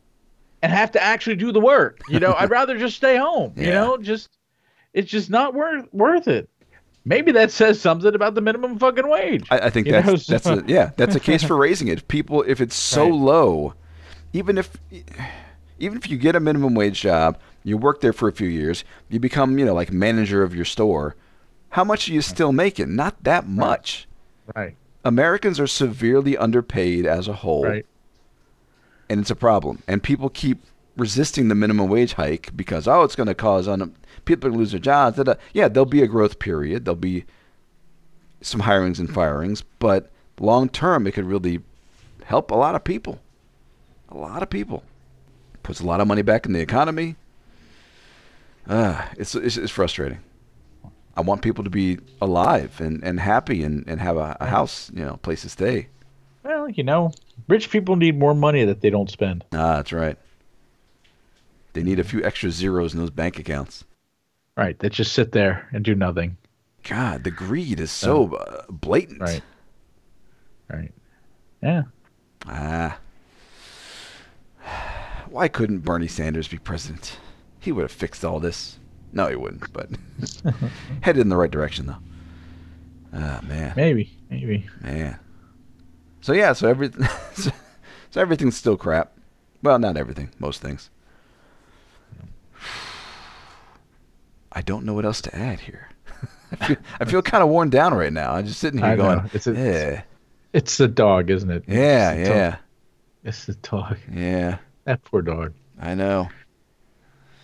and 0.62 0.72
have 0.72 0.92
to 0.92 1.02
actually 1.02 1.36
do 1.36 1.52
the 1.52 1.60
work? 1.60 2.02
You 2.08 2.18
know, 2.20 2.34
I'd 2.38 2.50
rather 2.50 2.76
just 2.78 2.96
stay 2.96 3.16
home. 3.16 3.52
You 3.56 3.70
know, 3.72 3.96
just 3.98 4.28
it's 4.94 5.10
just 5.10 5.30
not 5.30 5.54
worth 5.54 5.86
worth 5.92 6.26
it. 6.28 6.48
Maybe 7.08 7.32
that 7.32 7.50
says 7.50 7.80
something 7.80 8.14
about 8.14 8.34
the 8.34 8.40
minimum 8.42 8.78
fucking 8.78 9.08
wage. 9.08 9.46
I, 9.50 9.58
I 9.60 9.70
think 9.70 9.86
You 9.86 9.94
that's 9.94 10.26
that's 10.26 10.46
a, 10.46 10.62
yeah 10.66 10.90
that's 10.96 11.14
a 11.16 11.20
case 11.20 11.42
for 11.42 11.56
raising 11.66 11.88
it. 11.88 11.98
If 11.98 12.08
people, 12.08 12.42
if 12.46 12.60
it's 12.60 12.76
so 12.76 13.04
Right. 13.04 13.12
low, 13.14 13.74
even 14.34 14.58
if 14.58 14.76
even 15.78 15.96
if 15.96 16.10
you 16.10 16.18
get 16.18 16.36
a 16.36 16.40
minimum 16.40 16.74
wage 16.74 17.00
job, 17.00 17.38
you 17.64 17.78
work 17.78 18.02
there 18.02 18.12
for 18.12 18.28
a 18.28 18.32
few 18.32 18.48
years, 18.48 18.84
you 19.08 19.18
become 19.18 19.58
you 19.58 19.64
know 19.64 19.74
like 19.74 19.90
manager 19.90 20.42
of 20.42 20.54
your 20.54 20.66
store. 20.66 21.16
How 21.70 21.82
much 21.84 22.08
are 22.08 22.12
you 22.12 22.20
still 22.22 22.52
making? 22.52 22.94
Not 22.94 23.24
that 23.24 23.46
much. 23.48 24.06
right. 24.54 24.76
Americans 25.04 25.58
are 25.58 25.66
severely 25.66 26.36
underpaid 26.36 27.06
as 27.06 27.26
a 27.28 27.32
whole, 27.32 27.64
Right. 27.64 27.86
and 29.08 29.20
it's 29.20 29.30
a 29.30 29.36
problem. 29.36 29.82
And 29.88 30.02
people 30.02 30.28
keep 30.28 30.58
resisting 30.96 31.48
the 31.48 31.54
minimum 31.54 31.88
wage 31.88 32.14
hike 32.14 32.54
because 32.56 32.86
oh, 32.88 33.02
it's 33.04 33.16
going 33.16 33.28
to 33.28 33.34
cause 33.34 33.66
un- 33.68 33.94
people 34.28 34.46
are 34.46 34.50
going 34.50 34.58
to 34.58 34.60
lose 34.60 34.70
their 34.70 34.80
jobs. 34.80 35.16
da, 35.16 35.24
da. 35.24 35.34
Yeah, 35.52 35.66
there'll 35.66 35.86
be 35.86 36.02
a 36.02 36.06
growth 36.06 36.38
period. 36.38 36.84
There'll 36.84 36.96
be 36.96 37.24
some 38.40 38.60
hirings 38.60 39.00
and 39.00 39.12
firings, 39.12 39.64
but 39.80 40.12
long 40.38 40.68
term, 40.68 41.06
it 41.06 41.12
could 41.12 41.24
really 41.24 41.60
help 42.24 42.52
a 42.52 42.54
lot 42.54 42.76
of 42.76 42.84
people. 42.84 43.18
A 44.10 44.16
lot 44.16 44.42
of 44.42 44.50
people. 44.50 44.84
Puts 45.64 45.80
a 45.80 45.86
lot 45.86 46.00
of 46.00 46.06
money 46.06 46.22
back 46.22 46.46
in 46.46 46.52
the 46.52 46.60
economy. 46.60 47.16
Ah, 48.68 49.10
it's, 49.16 49.34
it's 49.34 49.56
it's 49.56 49.72
frustrating. 49.72 50.20
I 51.16 51.20
want 51.22 51.42
people 51.42 51.64
to 51.64 51.70
be 51.70 51.98
alive 52.20 52.80
and, 52.80 53.02
and 53.02 53.18
happy 53.18 53.64
and, 53.64 53.84
and 53.88 54.00
have 54.00 54.16
a, 54.16 54.36
a 54.40 54.46
house, 54.46 54.90
you 54.94 55.04
know, 55.04 55.16
place 55.16 55.42
to 55.42 55.48
stay. 55.48 55.88
Well, 56.44 56.70
you 56.70 56.84
know, 56.84 57.12
rich 57.48 57.70
people 57.70 57.96
need 57.96 58.18
more 58.18 58.34
money 58.34 58.64
that 58.64 58.82
they 58.82 58.90
don't 58.90 59.10
spend. 59.10 59.44
Ah, 59.52 59.76
that's 59.76 59.92
right. 59.92 60.16
They 61.72 61.82
need 61.82 61.98
a 61.98 62.04
few 62.04 62.22
extra 62.24 62.50
zeros 62.50 62.94
in 62.94 63.00
those 63.00 63.10
bank 63.10 63.38
accounts. 63.38 63.84
Right. 64.58 64.76
That 64.80 64.90
just 64.90 65.12
sit 65.12 65.30
there 65.30 65.68
and 65.72 65.84
do 65.84 65.94
nothing. 65.94 66.36
God, 66.82 67.22
the 67.22 67.30
greed 67.30 67.78
is 67.78 67.92
so 67.92 68.34
uh, 68.34 68.64
blatant. 68.68 69.20
Right. 69.20 69.42
Right. 70.68 70.92
Yeah. 71.62 71.82
Ah. 72.44 72.98
Why 75.30 75.46
couldn't 75.46 75.80
Bernie 75.80 76.08
Sanders 76.08 76.48
be 76.48 76.58
president? 76.58 77.18
He 77.60 77.70
would 77.70 77.82
have 77.82 77.92
fixed 77.92 78.24
all 78.24 78.40
this. 78.40 78.78
No, 79.12 79.28
he 79.28 79.36
wouldn't, 79.36 79.72
but 79.72 79.90
headed 81.02 81.20
in 81.22 81.28
the 81.28 81.36
right 81.36 81.50
direction, 81.50 81.86
though. 81.86 81.98
Ah, 83.14 83.40
man. 83.46 83.74
Maybe. 83.76 84.18
Maybe. 84.28 84.68
Man. 84.80 85.20
So, 86.20 86.32
yeah, 86.32 86.52
so, 86.52 86.68
every, 86.68 86.90
so, 87.34 87.50
so 88.10 88.20
everything's 88.20 88.56
still 88.56 88.76
crap. 88.76 89.12
Well, 89.62 89.78
not 89.78 89.96
everything, 89.96 90.30
most 90.40 90.60
things. 90.60 90.90
I 94.58 94.62
don't 94.62 94.84
know 94.84 94.92
what 94.92 95.04
else 95.04 95.20
to 95.22 95.36
add 95.36 95.60
here. 95.60 95.88
I 96.60 96.66
feel, 96.66 96.76
feel 97.06 97.22
kind 97.22 97.44
of 97.44 97.48
worn 97.48 97.70
down 97.70 97.94
right 97.94 98.12
now. 98.12 98.32
I'm 98.32 98.44
just 98.44 98.58
sitting 98.58 98.80
here 98.80 98.88
I 98.88 98.96
know. 98.96 99.02
going, 99.16 99.30
It's 99.32 99.46
a- 99.46 99.52
yeah, 99.54 100.02
It's 100.52 100.76
the 100.78 100.88
dog, 100.88 101.30
isn't 101.30 101.48
it? 101.48 101.62
yeah, 101.68 102.10
It's 102.10 102.26
the 102.28 102.34
dog. 102.34 102.36
yeah, 102.36 102.56
It's 103.24 103.46
the 103.46 103.54
dog. 103.54 103.96
yeah. 104.12 104.58
That 104.84 105.04
poor 105.04 105.22
dog. 105.22 105.52
I 105.80 105.94
know. 105.94 106.28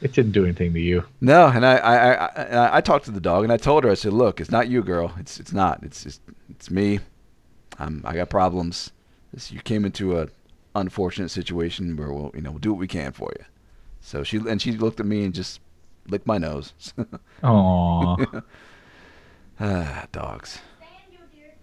It 0.03 0.13
didn't 0.13 0.33
do 0.33 0.43
anything 0.45 0.73
to 0.75 0.81
you. 0.81 1.05
No, 1.21 1.47
and 1.47 1.65
I, 1.65 1.77
I, 1.77 1.97
I, 1.97 2.27
I, 2.27 2.77
I 2.79 2.81
talked 2.81 3.05
to 3.05 3.13
the 3.13 3.21
dog, 3.21 3.45
and 3.45 3.53
I 3.53 3.59
told 3.59 3.85
her, 3.85 3.91
I 3.91 3.95
said, 3.95 4.13
"Look, 4.13 4.41
it's 4.41 4.51
not 4.51 4.67
you, 4.69 4.83
girl. 4.83 5.15
It's, 5.21 5.39
it's 5.39 5.53
not. 5.53 5.85
It's, 5.85 6.03
just, 6.03 6.21
it's 6.51 6.69
me. 6.69 6.99
I'm, 7.79 8.03
I 8.05 8.15
got 8.15 8.29
problems. 8.29 8.91
This, 9.33 9.53
you 9.53 9.61
came 9.61 9.85
into 9.85 10.19
a 10.19 10.27
unfortunate 10.75 11.31
situation 11.31 11.97
where 11.97 12.13
we'll, 12.13 12.33
you 12.35 12.41
know, 12.43 12.51
we'll 12.51 12.59
do 12.59 12.73
what 12.73 12.81
we 12.81 12.89
can 12.89 13.13
for 13.13 13.33
you." 13.39 13.45
So 14.01 14.25
she, 14.25 14.39
and 14.39 14.61
she 14.61 14.73
looked 14.73 14.99
at 15.01 15.07
me 15.07 15.25
and 15.25 15.33
just 15.33 15.61
licked 16.09 16.27
my 16.27 16.39
nose. 16.39 16.73
Aww. 17.43 18.43
ah, 19.61 20.07
dogs. 20.13 20.61
Stand 20.79 20.91
you, 21.11 21.19
dear. 21.35 21.55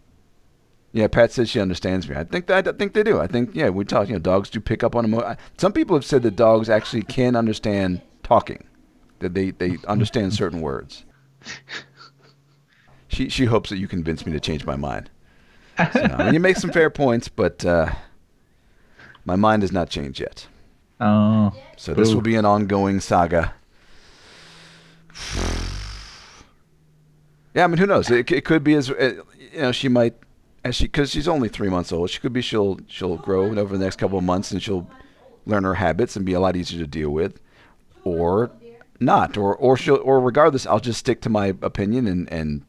Yeah, 0.92 1.08
Pat 1.08 1.32
says 1.32 1.50
she 1.50 1.60
understands 1.60 2.08
me. 2.08 2.16
I 2.16 2.24
think 2.24 2.48
that, 2.48 2.68
I 2.68 2.72
think 2.72 2.94
they 2.94 3.04
do. 3.04 3.20
I 3.20 3.28
think 3.28 3.52
yeah, 3.54 3.70
we 3.70 3.86
talk. 3.86 4.08
You 4.08 4.14
know, 4.14 4.20
dogs 4.20 4.50
do 4.50 4.60
pick 4.60 4.84
up 4.84 4.96
on 4.96 5.06
emo- 5.06 5.36
Some 5.58 5.74
people 5.74 5.96
have 5.96 6.06
said 6.06 6.24
that 6.24 6.36
dogs 6.36 6.70
actually 6.70 7.04
can 7.04 7.36
understand 7.36 8.02
talking, 8.24 8.64
that 9.20 9.34
they 9.34 9.52
they 9.52 9.78
understand 9.88 10.34
certain 10.34 10.62
words. 10.62 11.06
She 13.12 13.28
she 13.28 13.46
hopes 13.46 13.70
that 13.70 13.78
you 13.78 13.90
convince 13.90 14.26
me 14.26 14.32
to 14.32 14.40
change 14.40 14.66
my 14.66 14.78
mind. 14.78 15.10
So, 15.78 16.02
I 16.02 16.26
mean, 16.26 16.34
you 16.34 16.40
make 16.40 16.56
some 16.58 16.72
fair 16.72 16.90
points, 16.90 17.28
but 17.28 17.66
uh, 17.66 17.92
my 19.26 19.36
mind 19.36 19.64
has 19.64 19.72
not 19.72 19.90
changed 19.90 20.20
yet. 20.20 20.48
Oh. 21.00 21.54
So 21.76 21.94
this 21.94 22.10
Boo. 22.10 22.16
will 22.16 22.22
be 22.22 22.36
an 22.36 22.46
ongoing 22.46 23.00
saga. 23.00 23.54
Yeah, 27.54 27.66
I 27.66 27.68
mean, 27.68 27.80
who 27.80 27.86
knows? 27.86 28.10
It, 28.10 28.32
it 28.32 28.46
could 28.46 28.64
be 28.64 28.76
as 28.76 28.90
uh, 28.90 29.22
you 29.54 29.62
know, 29.62 29.72
she 29.72 29.90
might 29.90 30.16
as 30.64 30.76
she 30.76 30.86
because 30.86 31.12
she's 31.12 31.28
only 31.28 31.50
three 31.50 31.70
months 31.70 31.92
old. 31.92 32.10
She 32.10 32.20
could 32.20 32.34
be 32.34 32.42
she'll 32.42 32.80
she'll 32.88 33.18
grow 33.18 33.58
over 33.58 33.78
the 33.78 33.84
next 33.84 33.98
couple 33.98 34.18
of 34.18 34.24
months 34.24 34.52
and 34.52 34.64
she'll 34.64 34.90
learn 35.46 35.64
her 35.64 35.76
habits 35.76 36.16
and 36.16 36.26
be 36.26 36.34
a 36.34 36.40
lot 36.40 36.56
easier 36.56 36.80
to 36.80 36.88
deal 36.88 37.10
with, 37.10 37.42
or 38.04 38.52
not, 39.00 39.38
or 39.38 39.56
or 39.56 39.76
she'll 39.76 40.02
or 40.04 40.20
regardless, 40.20 40.66
I'll 40.66 40.80
just 40.80 41.00
stick 41.00 41.22
to 41.22 41.30
my 41.30 41.48
opinion 41.62 42.08
and 42.08 42.32
and 42.32 42.66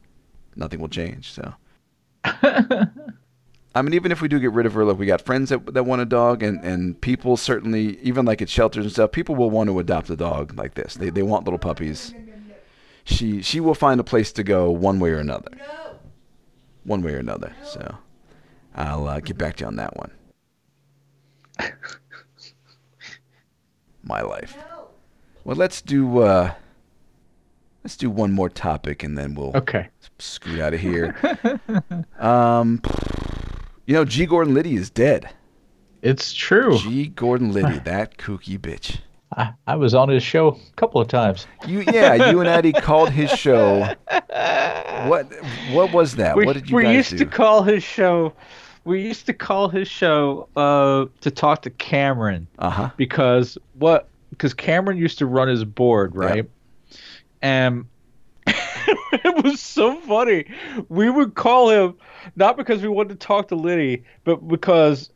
nothing 0.55 0.79
will 0.79 0.89
change. 0.89 1.31
So. 1.31 1.53
I 3.75 3.81
mean, 3.81 3.95
even 3.95 4.11
if 4.11 4.21
we 4.21 4.27
do 4.27 4.39
get 4.39 4.51
rid 4.51 4.67
of 4.67 4.73
her, 4.73 4.85
look, 4.85 4.99
we 4.99 5.07
got 5.07 5.21
friends 5.21 5.49
that 5.49 5.73
that 5.73 5.85
want 5.85 6.01
a 6.01 6.05
dog, 6.05 6.43
and, 6.43 6.63
and 6.63 6.99
people 7.01 7.37
certainly, 7.37 7.99
even 8.01 8.25
like 8.25 8.41
at 8.41 8.49
shelters 8.49 8.85
and 8.85 8.91
stuff, 8.91 9.11
people 9.11 9.35
will 9.35 9.49
want 9.49 9.67
to 9.69 9.79
adopt 9.79 10.09
a 10.09 10.15
dog 10.15 10.55
like 10.57 10.75
this. 10.75 10.95
They 10.95 11.09
they 11.09 11.23
want 11.23 11.45
little 11.45 11.57
puppies. 11.57 12.13
She 13.05 13.41
she 13.41 13.59
will 13.59 13.75
find 13.75 13.99
a 13.99 14.03
place 14.03 14.31
to 14.33 14.43
go 14.43 14.71
one 14.71 14.99
way 14.99 15.11
or 15.11 15.17
another, 15.19 15.51
No. 15.57 15.95
one 16.83 17.01
way 17.03 17.13
or 17.13 17.17
another. 17.19 17.53
So, 17.63 17.97
I'll 18.75 19.07
uh, 19.07 19.19
get 19.19 19.37
back 19.37 19.57
to 19.57 19.61
you 19.63 19.67
on 19.67 19.75
that 19.75 19.95
one. 19.97 20.11
My 24.03 24.21
life. 24.21 24.57
No. 24.69 24.87
Well, 25.43 25.55
let's 25.55 25.81
do 25.81 26.19
uh, 26.19 26.53
let's 27.83 27.95
do 27.97 28.09
one 28.09 28.31
more 28.31 28.49
topic, 28.49 29.03
and 29.03 29.17
then 29.17 29.33
we'll 29.35 29.55
Okay. 29.55 29.89
scoot 30.19 30.59
out 30.59 30.73
of 30.73 30.79
here. 30.79 31.15
um, 32.19 32.81
you 33.85 33.93
know, 33.93 34.05
G. 34.05 34.25
Gordon 34.25 34.53
Liddy 34.53 34.75
is 34.75 34.89
dead. 34.89 35.29
It's 36.01 36.33
true. 36.33 36.77
G. 36.77 37.07
Gordon 37.07 37.53
Liddy, 37.53 37.79
that 37.79 38.17
kooky 38.17 38.57
bitch. 38.59 38.99
I, 39.37 39.53
I 39.67 39.75
was 39.75 39.93
on 39.93 40.09
his 40.09 40.23
show 40.23 40.49
a 40.49 40.75
couple 40.75 41.01
of 41.01 41.07
times. 41.07 41.47
You, 41.67 41.83
yeah, 41.91 42.29
you 42.31 42.39
and 42.39 42.49
Eddie 42.49 42.73
called 42.73 43.09
his 43.09 43.31
show. 43.31 43.93
What, 45.07 45.27
what 45.71 45.91
was 45.91 46.15
that? 46.15 46.37
we 46.37 46.45
what 46.45 46.53
did 46.53 46.69
you 46.69 46.77
we 46.77 46.83
guys 46.83 46.95
used 46.95 47.09
do? 47.11 47.17
to 47.17 47.25
call 47.25 47.63
his 47.63 47.83
show. 47.83 48.31
We 48.85 49.01
used 49.01 49.25
to 49.25 49.33
call 49.33 49.67
his 49.67 49.89
show 49.89 50.47
uh, 50.55 51.07
to 51.19 51.31
talk 51.31 51.61
to 51.63 51.69
Cameron 51.69 52.47
uh 52.57 52.69
huh. 52.69 52.89
because 52.95 53.57
what? 53.73 54.07
Because 54.29 54.53
Cameron 54.53 54.97
used 54.97 55.17
to 55.17 55.25
run 55.25 55.49
his 55.49 55.65
board, 55.65 56.15
right? 56.15 56.49
And 57.41 57.85
it 58.47 59.43
was 59.43 59.59
so 59.59 59.99
funny. 60.01 60.45
We 60.87 61.09
would 61.09 61.35
call 61.35 61.69
him 61.69 61.95
not 62.35 62.57
because 62.57 62.81
we 62.81 62.87
wanted 62.87 63.19
to 63.19 63.27
talk 63.27 63.49
to 63.49 63.55
Liddy, 63.55 64.03
but 64.23 64.47
because 64.47 65.09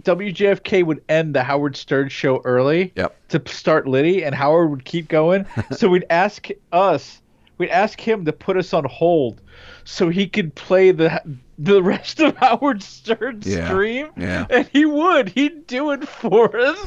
WJFK 0.00 0.84
would 0.84 1.02
end 1.08 1.34
the 1.34 1.42
Howard 1.42 1.76
Stern 1.76 2.08
show 2.08 2.40
early 2.44 2.92
Yep. 2.96 3.28
to 3.28 3.42
start 3.46 3.86
Liddy, 3.86 4.24
and 4.24 4.34
Howard 4.34 4.70
would 4.70 4.84
keep 4.84 5.08
going. 5.08 5.44
so 5.72 5.88
we'd 5.88 6.06
ask 6.10 6.48
us, 6.72 7.20
we'd 7.58 7.68
ask 7.70 8.00
him 8.00 8.24
to 8.24 8.32
put 8.32 8.56
us 8.56 8.72
on 8.72 8.84
hold 8.84 9.40
so 9.84 10.08
he 10.08 10.26
could 10.28 10.54
play 10.54 10.90
the 10.92 11.20
the 11.58 11.82
rest 11.82 12.18
of 12.20 12.36
Howard 12.38 12.82
Stern's 12.82 13.46
Yeah, 13.46 13.66
stream. 13.68 14.08
yeah. 14.16 14.46
And 14.50 14.66
he 14.72 14.84
would. 14.86 15.28
He'd 15.28 15.66
do 15.68 15.92
it 15.92 16.08
for 16.08 16.56
us. 16.58 16.78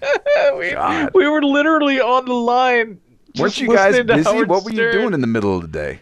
we, 0.56 0.74
we 1.14 1.28
were 1.28 1.42
literally 1.42 2.00
on 2.00 2.24
the 2.24 2.32
line. 2.32 2.98
Weren't 3.38 3.58
you 3.60 3.68
guys 3.74 4.00
busy? 4.04 4.22
Howard 4.22 4.48
What 4.48 4.64
were 4.64 4.70
you 4.70 4.76
Stern. 4.76 4.92
doing 4.92 5.14
in 5.14 5.20
the 5.20 5.26
middle 5.26 5.54
of 5.56 5.62
the 5.62 5.68
day? 5.68 6.00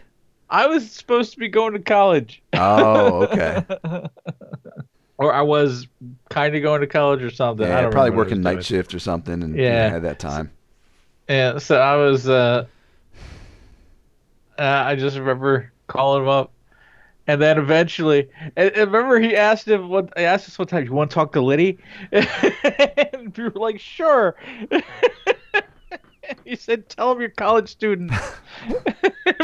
I 0.49 0.67
was 0.67 0.89
supposed 0.91 1.31
to 1.33 1.39
be 1.39 1.47
going 1.49 1.73
to 1.73 1.79
college. 1.79 2.41
Oh, 2.53 3.23
okay. 3.23 3.65
or 5.21 5.31
I 5.33 5.41
was 5.41 5.87
kind 6.29 6.55
of 6.55 6.61
going 6.63 6.81
to 6.81 6.87
college 6.87 7.21
or 7.21 7.29
something. 7.29 7.65
I 7.65 7.69
Yeah, 7.69 7.81
don't 7.83 7.91
probably 7.91 8.11
I 8.11 8.15
working 8.15 8.41
night 8.41 8.53
doing. 8.53 8.63
shift 8.63 8.93
or 8.93 8.99
something, 8.99 9.43
and 9.43 9.55
Yeah. 9.55 9.85
yeah, 9.85 9.89
had 9.89 10.01
that 10.03 10.19
time. 10.19 10.51
Yeah, 11.29 11.59
so 11.59 11.77
I 11.79 11.95
was. 11.95 12.27
Uh, 12.27 12.65
uh, 14.57 14.63
I 14.85 14.95
just 14.95 15.17
remember 15.17 15.71
calling 15.87 16.23
him 16.23 16.29
up, 16.29 16.51
and 17.27 17.41
then 17.41 17.57
eventually, 17.57 18.29
and, 18.55 18.71
and 18.71 18.91
remember 18.91 19.19
he 19.19 19.35
asked 19.35 19.67
him 19.67 19.89
what. 19.89 20.11
I 20.17 20.23
asked 20.23 20.47
us 20.49 20.57
one 20.59 20.67
time, 20.67 20.85
"You 20.85 20.91
want 20.93 21.11
to 21.11 21.15
talk 21.15 21.31
to 21.33 21.41
Liddy?" 21.41 21.77
and 22.11 23.35
we 23.37 23.43
were 23.43 23.51
like, 23.51 23.79
"Sure." 23.79 24.35
he 26.45 26.55
said, 26.55 26.89
"Tell 26.89 27.11
him 27.11 27.19
you're 27.19 27.29
a 27.29 27.33
college 27.33 27.69
student." 27.69 28.11
and 28.67 28.75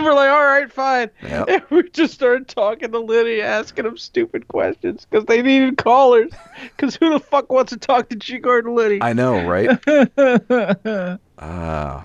we're 0.04 0.14
like, 0.14 0.30
"All 0.30 0.46
right, 0.46 0.72
fine." 0.72 1.10
Yep. 1.24 1.50
And 1.50 1.64
we 1.70 1.90
just 1.90 2.14
started 2.14 2.48
talking 2.48 2.92
to 2.92 3.00
Liddy, 3.00 3.42
asking 3.42 3.86
him 3.86 3.98
stupid 3.98 4.48
questions 4.48 5.06
because 5.10 5.26
they 5.26 5.42
needed 5.42 5.78
callers. 5.78 6.32
Because 6.62 6.96
who 6.96 7.12
the 7.12 7.20
fuck 7.20 7.52
wants 7.52 7.72
to 7.72 7.78
talk 7.78 8.10
to 8.10 8.16
G. 8.16 8.38
Gordon 8.40 8.76
Liddy? 8.76 9.00
I 9.02 9.14
know, 9.14 9.46
right? 9.46 9.70
Ah. 11.40 12.04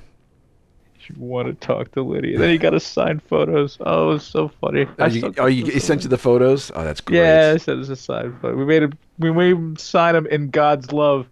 You 1.08 1.14
Ah, 1.16 1.18
want 1.18 1.48
to 1.48 1.54
talk 1.66 1.90
to 1.92 2.02
Liddy. 2.02 2.36
Then 2.36 2.50
he 2.50 2.58
got 2.58 2.74
us 2.74 2.84
signed 2.84 3.22
photos. 3.22 3.78
Oh, 3.80 4.10
it 4.10 4.12
was 4.14 4.24
so 4.24 4.48
funny. 4.60 4.86
oh, 4.98 5.06
you, 5.06 5.34
oh, 5.38 5.46
you, 5.46 5.80
sent 5.80 6.02
you 6.02 6.10
the 6.10 6.18
photos. 6.18 6.70
Oh, 6.74 6.84
that's 6.84 7.00
great. 7.00 7.18
Yeah, 7.18 7.52
I 7.54 7.56
said 7.56 7.78
it's 7.78 7.88
a 7.88 7.96
signed 7.96 8.38
photo. 8.40 8.54
We 8.56 8.66
made 8.66 8.82
him. 8.82 8.92
We 9.18 9.32
made 9.32 9.52
him 9.52 9.76
sign 9.76 10.14
him 10.14 10.26
in 10.26 10.50
God's 10.50 10.92
love. 10.92 11.26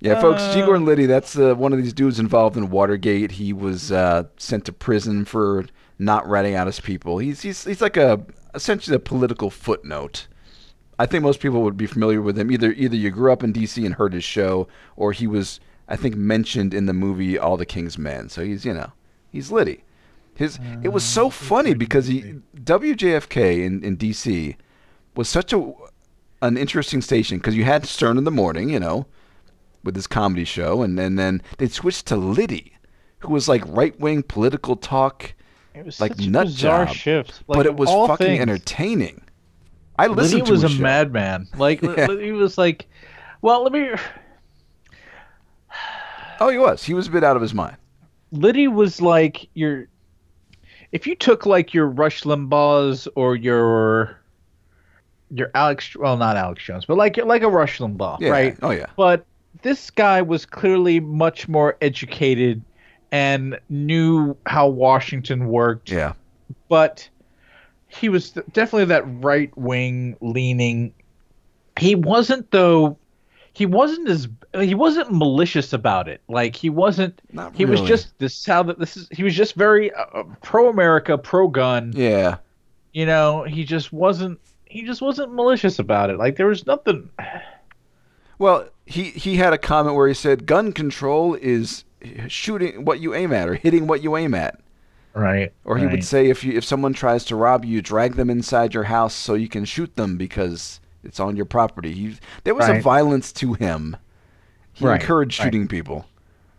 Yeah, 0.00 0.20
folks, 0.20 0.42
G. 0.54 0.62
Uh, 0.62 0.66
Gordon 0.66 0.84
Liddy, 0.84 1.06
that's 1.06 1.38
uh, 1.38 1.54
one 1.54 1.72
of 1.72 1.82
these 1.82 1.92
dudes 1.92 2.18
involved 2.18 2.56
in 2.56 2.70
Watergate. 2.70 3.32
He 3.32 3.52
was 3.52 3.90
uh, 3.90 4.24
sent 4.36 4.66
to 4.66 4.72
prison 4.72 5.24
for 5.24 5.66
not 5.98 6.28
ratting 6.28 6.54
out 6.54 6.66
his 6.66 6.80
people. 6.80 7.18
He's 7.18 7.42
he's 7.42 7.64
he's 7.64 7.80
like 7.80 7.96
a 7.96 8.24
essentially 8.54 8.96
a 8.96 9.00
political 9.00 9.50
footnote. 9.50 10.26
I 10.98 11.06
think 11.06 11.22
most 11.22 11.40
people 11.40 11.62
would 11.62 11.76
be 11.76 11.86
familiar 11.86 12.20
with 12.20 12.38
him. 12.38 12.50
Either 12.50 12.72
either 12.72 12.96
you 12.96 13.10
grew 13.10 13.32
up 13.32 13.42
in 13.42 13.52
D.C. 13.52 13.84
and 13.84 13.94
heard 13.94 14.12
his 14.12 14.24
show, 14.24 14.68
or 14.96 15.12
he 15.12 15.26
was 15.26 15.60
I 15.88 15.96
think 15.96 16.16
mentioned 16.16 16.74
in 16.74 16.86
the 16.86 16.92
movie 16.92 17.38
All 17.38 17.56
the 17.56 17.66
King's 17.66 17.98
Men. 17.98 18.28
So 18.28 18.44
he's 18.44 18.64
you 18.64 18.74
know 18.74 18.92
he's 19.30 19.50
Liddy. 19.50 19.84
His 20.34 20.58
it 20.82 20.88
was 20.88 21.04
so 21.04 21.30
funny 21.30 21.72
because 21.72 22.06
he 22.06 22.36
WJFK 22.56 23.64
in, 23.64 23.82
in 23.82 23.96
D.C. 23.96 24.56
was 25.14 25.28
such 25.28 25.52
a 25.52 25.72
an 26.42 26.58
interesting 26.58 27.00
station 27.00 27.38
because 27.38 27.56
you 27.56 27.64
had 27.64 27.86
Stern 27.86 28.18
in 28.18 28.24
the 28.24 28.30
morning, 28.30 28.68
you 28.68 28.78
know, 28.78 29.06
with 29.86 29.94
his 29.96 30.06
comedy 30.06 30.44
show, 30.44 30.82
and, 30.82 30.98
and 31.00 31.18
then 31.18 31.40
they 31.58 31.68
switched 31.68 32.06
to 32.06 32.16
Liddy, 32.16 32.74
who 33.20 33.32
was 33.32 33.48
like 33.48 33.62
right 33.66 33.98
wing 33.98 34.22
political 34.22 34.76
talk, 34.76 35.32
It 35.74 35.84
was 35.86 36.00
like 36.00 36.14
such 36.16 36.26
nut 36.26 36.46
bizarre 36.46 36.86
job, 36.86 36.94
shift. 36.94 37.42
Like, 37.46 37.56
but 37.56 37.66
it 37.66 37.76
was 37.76 37.88
fucking 37.88 38.26
things, 38.26 38.40
entertaining. 38.42 39.22
I 39.98 40.08
listened 40.08 40.40
Liddy 40.42 40.50
was 40.52 40.64
a 40.64 40.68
show. 40.68 40.82
madman. 40.82 41.48
Like 41.56 41.80
Yeah. 41.82 42.08
he 42.08 42.32
was 42.32 42.58
like, 42.58 42.86
well, 43.40 43.62
let 43.62 43.72
me. 43.72 43.88
Oh, 46.38 46.50
he 46.50 46.58
was. 46.58 46.84
He 46.84 46.92
was 46.92 47.06
a 47.06 47.10
bit 47.10 47.24
out 47.24 47.36
of 47.36 47.40
his 47.42 47.54
mind. 47.54 47.76
Liddy 48.30 48.68
was 48.68 49.00
like 49.00 49.48
your. 49.54 49.88
If 50.92 51.06
you 51.06 51.14
took 51.14 51.46
like 51.46 51.72
your 51.72 51.86
Rush 51.86 52.22
Limbaugh's 52.24 53.08
or 53.14 53.36
your. 53.36 54.20
Your 55.30 55.50
Alex, 55.54 55.96
well, 55.96 56.16
not 56.16 56.36
Alex 56.36 56.62
Jones, 56.62 56.84
but 56.84 56.96
like 56.98 57.16
like 57.16 57.42
a 57.42 57.48
Rush 57.48 57.78
Limbaugh, 57.78 58.20
Yeah. 58.20 58.28
right? 58.30 58.56
Oh 58.62 58.70
yeah. 58.70 58.86
but 58.96 59.24
this 59.62 59.90
guy 59.90 60.22
was 60.22 60.46
clearly 60.46 61.00
much 61.00 61.48
more 61.48 61.76
educated 61.80 62.62
and 63.12 63.58
knew 63.68 64.36
how 64.46 64.68
Washington 64.68 65.48
worked. 65.48 65.90
Yeah. 65.90 66.14
But 66.68 67.08
he 67.88 68.08
was 68.08 68.30
definitely 68.30 68.86
that 68.86 69.04
right 69.06 69.56
wing 69.56 70.16
leaning. 70.20 70.92
He 71.78 71.94
wasn't 71.94 72.50
though. 72.50 72.98
He 73.52 73.64
wasn't 73.64 74.08
as 74.08 74.28
he 74.60 74.74
wasn't 74.74 75.12
malicious 75.12 75.72
about 75.72 76.08
it. 76.08 76.20
Like 76.28 76.56
he 76.56 76.68
wasn't. 76.68 77.20
Not 77.32 77.52
really. 77.52 77.58
He 77.58 77.64
was 77.64 77.80
just 77.82 78.18
this 78.18 78.44
how 78.44 78.62
that 78.64 78.78
this 78.78 78.96
is. 78.96 79.08
He 79.10 79.22
was 79.22 79.34
just 79.34 79.54
very 79.54 79.92
uh, 79.94 80.24
pro 80.42 80.68
America, 80.68 81.16
pro 81.16 81.48
gun. 81.48 81.92
Yeah. 81.94 82.38
You 82.92 83.06
know, 83.06 83.44
he 83.44 83.64
just 83.64 83.92
wasn't. 83.92 84.38
He 84.66 84.82
just 84.82 85.00
wasn't 85.00 85.32
malicious 85.32 85.78
about 85.78 86.10
it. 86.10 86.18
Like 86.18 86.36
there 86.36 86.48
was 86.48 86.66
nothing. 86.66 87.08
Well, 88.38 88.68
he 88.84 89.04
he 89.04 89.36
had 89.36 89.52
a 89.52 89.58
comment 89.58 89.96
where 89.96 90.08
he 90.08 90.14
said 90.14 90.46
gun 90.46 90.72
control 90.72 91.34
is 91.34 91.84
shooting 92.28 92.84
what 92.84 93.00
you 93.00 93.14
aim 93.14 93.32
at 93.32 93.48
or 93.48 93.54
hitting 93.54 93.86
what 93.86 94.02
you 94.02 94.16
aim 94.16 94.34
at. 94.34 94.60
Right. 95.14 95.52
Or 95.64 95.78
he 95.78 95.86
right. 95.86 95.92
would 95.92 96.04
say 96.04 96.28
if 96.28 96.44
you 96.44 96.52
if 96.52 96.64
someone 96.64 96.92
tries 96.92 97.24
to 97.26 97.36
rob 97.36 97.64
you, 97.64 97.80
drag 97.80 98.16
them 98.16 98.28
inside 98.28 98.74
your 98.74 98.84
house 98.84 99.14
so 99.14 99.34
you 99.34 99.48
can 99.48 99.64
shoot 99.64 99.96
them 99.96 100.18
because 100.18 100.78
it's 101.02 101.18
on 101.18 101.36
your 101.36 101.46
property. 101.46 101.92
He, 101.92 102.16
there 102.44 102.54
was 102.54 102.68
a 102.68 102.80
violence 102.80 103.32
to 103.34 103.54
him. 103.54 103.96
He 104.74 104.84
Right, 104.84 105.00
encouraged 105.00 105.38
right. 105.38 105.46
shooting 105.46 105.68
people. 105.68 106.04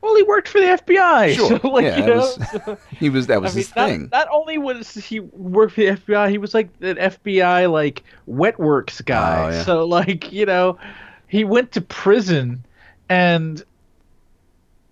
Well, 0.02 0.16
he 0.16 0.24
worked 0.24 0.48
for 0.48 0.60
the 0.60 0.68
FBI. 0.68 1.36
Sure. 1.36 1.60
So, 1.60 1.68
like, 1.68 1.84
yeah, 1.84 1.98
you 1.98 2.06
that 2.06 2.08
know, 2.08 2.74
was, 2.74 2.80
he 2.92 3.10
was 3.10 3.28
that 3.28 3.42
was 3.42 3.52
I 3.52 3.56
mean, 3.56 3.58
his 3.58 3.76
not, 3.76 3.90
thing. 3.90 4.10
not 4.12 4.28
only 4.32 4.58
was 4.58 4.94
he 4.94 5.20
worked 5.20 5.74
for 5.74 5.82
the 5.82 5.88
FBI, 5.88 6.30
he 6.30 6.38
was 6.38 6.54
like 6.54 6.70
an 6.82 6.96
FBI 6.96 7.72
like 7.72 8.04
wet 8.26 8.58
works 8.58 9.02
guy. 9.02 9.46
Oh, 9.46 9.50
yeah. 9.50 9.64
So 9.64 9.86
like 9.86 10.32
you 10.32 10.46
know, 10.46 10.80
he 11.28 11.44
went 11.44 11.72
to 11.74 11.82
prison, 11.82 12.66
and 13.10 13.64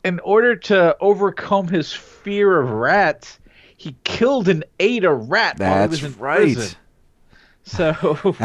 in 0.03 0.19
order 0.19 0.55
to 0.55 0.95
overcome 0.99 1.67
his 1.67 1.91
fear 1.93 2.59
of 2.61 2.69
rats, 2.69 3.39
he 3.77 3.95
killed 4.03 4.47
and 4.47 4.63
ate 4.79 5.03
a 5.03 5.13
rat 5.13 5.59
while 5.59 5.81
he 5.83 5.87
was 5.89 6.03
in 6.03 6.15
right. 6.17 6.53
prison. 6.53 6.77
So 7.67 8.35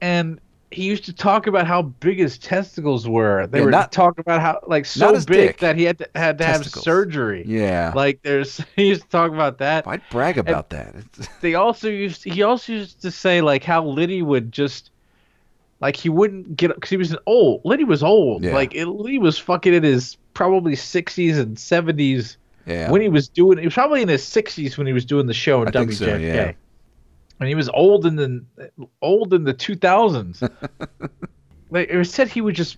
and. 0.00 0.40
He 0.72 0.84
used 0.84 1.04
to 1.06 1.12
talk 1.12 1.48
about 1.48 1.66
how 1.66 1.82
big 1.82 2.18
his 2.20 2.38
testicles 2.38 3.08
were. 3.08 3.48
They 3.48 3.58
Yeah, 3.58 3.64
were 3.64 3.70
not- 3.72 3.90
talking 3.90 4.20
about 4.22 4.40
how 4.40 4.60
like 4.68 4.84
so 4.86 5.12
big 5.14 5.26
dick. 5.26 5.58
that 5.58 5.74
he 5.74 5.82
had 5.82 5.98
to 5.98 6.08
had 6.14 6.38
to 6.38 6.44
have 6.44 6.64
surgery. 6.64 7.42
yeah. 7.44 7.92
Like 7.92 8.22
there's 8.22 8.58
he 8.76 8.86
used 8.86 9.02
to 9.02 9.08
talk 9.08 9.32
about 9.32 9.58
that. 9.58 9.84
I'd 9.88 10.00
brag 10.12 10.38
about 10.38 10.70
that? 10.70 10.94
They 11.40 11.54
also 11.56 11.88
used 11.88 12.22
he 12.22 12.44
also 12.44 12.72
used 12.72 13.02
to 13.02 13.10
say 13.10 13.40
like 13.40 13.64
how 13.64 13.84
Liddy 13.84 14.22
would 14.22 14.52
just 14.52 14.92
like 15.80 15.96
he 15.96 16.08
wouldn't 16.08 16.56
get 16.56 16.74
because 16.74 16.90
he 16.90 16.96
was 16.96 17.10
an 17.10 17.18
old 17.26 17.62
Liddy 17.64 17.84
was 17.84 18.02
old 18.02 18.44
Yeah. 18.44 18.54
like 18.54 18.74
it, 18.74 18.86
Liddy 18.86 19.18
was 19.18 19.38
fucking 19.38 19.74
in 19.74 19.82
his 19.82 20.16
probably 20.34 20.74
60s 20.74 21.38
and 21.38 21.56
70s 21.56 22.36
yeah. 22.66 22.90
when 22.90 23.00
he 23.00 23.08
was 23.08 23.28
doing 23.28 23.58
he 23.58 23.64
was 23.66 23.74
probably 23.74 24.02
in 24.02 24.08
his 24.08 24.22
60s 24.22 24.78
when 24.78 24.86
he 24.86 24.92
was 24.92 25.04
doing 25.04 25.26
the 25.26 25.34
show 25.34 25.62
in 25.62 25.68
I 25.68 25.72
WJFK 25.72 25.94
so, 25.94 26.16
yeah. 26.16 26.52
and 27.40 27.48
he 27.48 27.54
was 27.54 27.68
old 27.70 28.06
in 28.06 28.16
the 28.16 28.44
old 29.02 29.34
in 29.34 29.44
the 29.44 29.54
2000s 29.54 30.48
like 31.70 31.88
it 31.88 31.96
was 31.96 32.12
said 32.12 32.28
he 32.28 32.40
would 32.40 32.54
just 32.54 32.76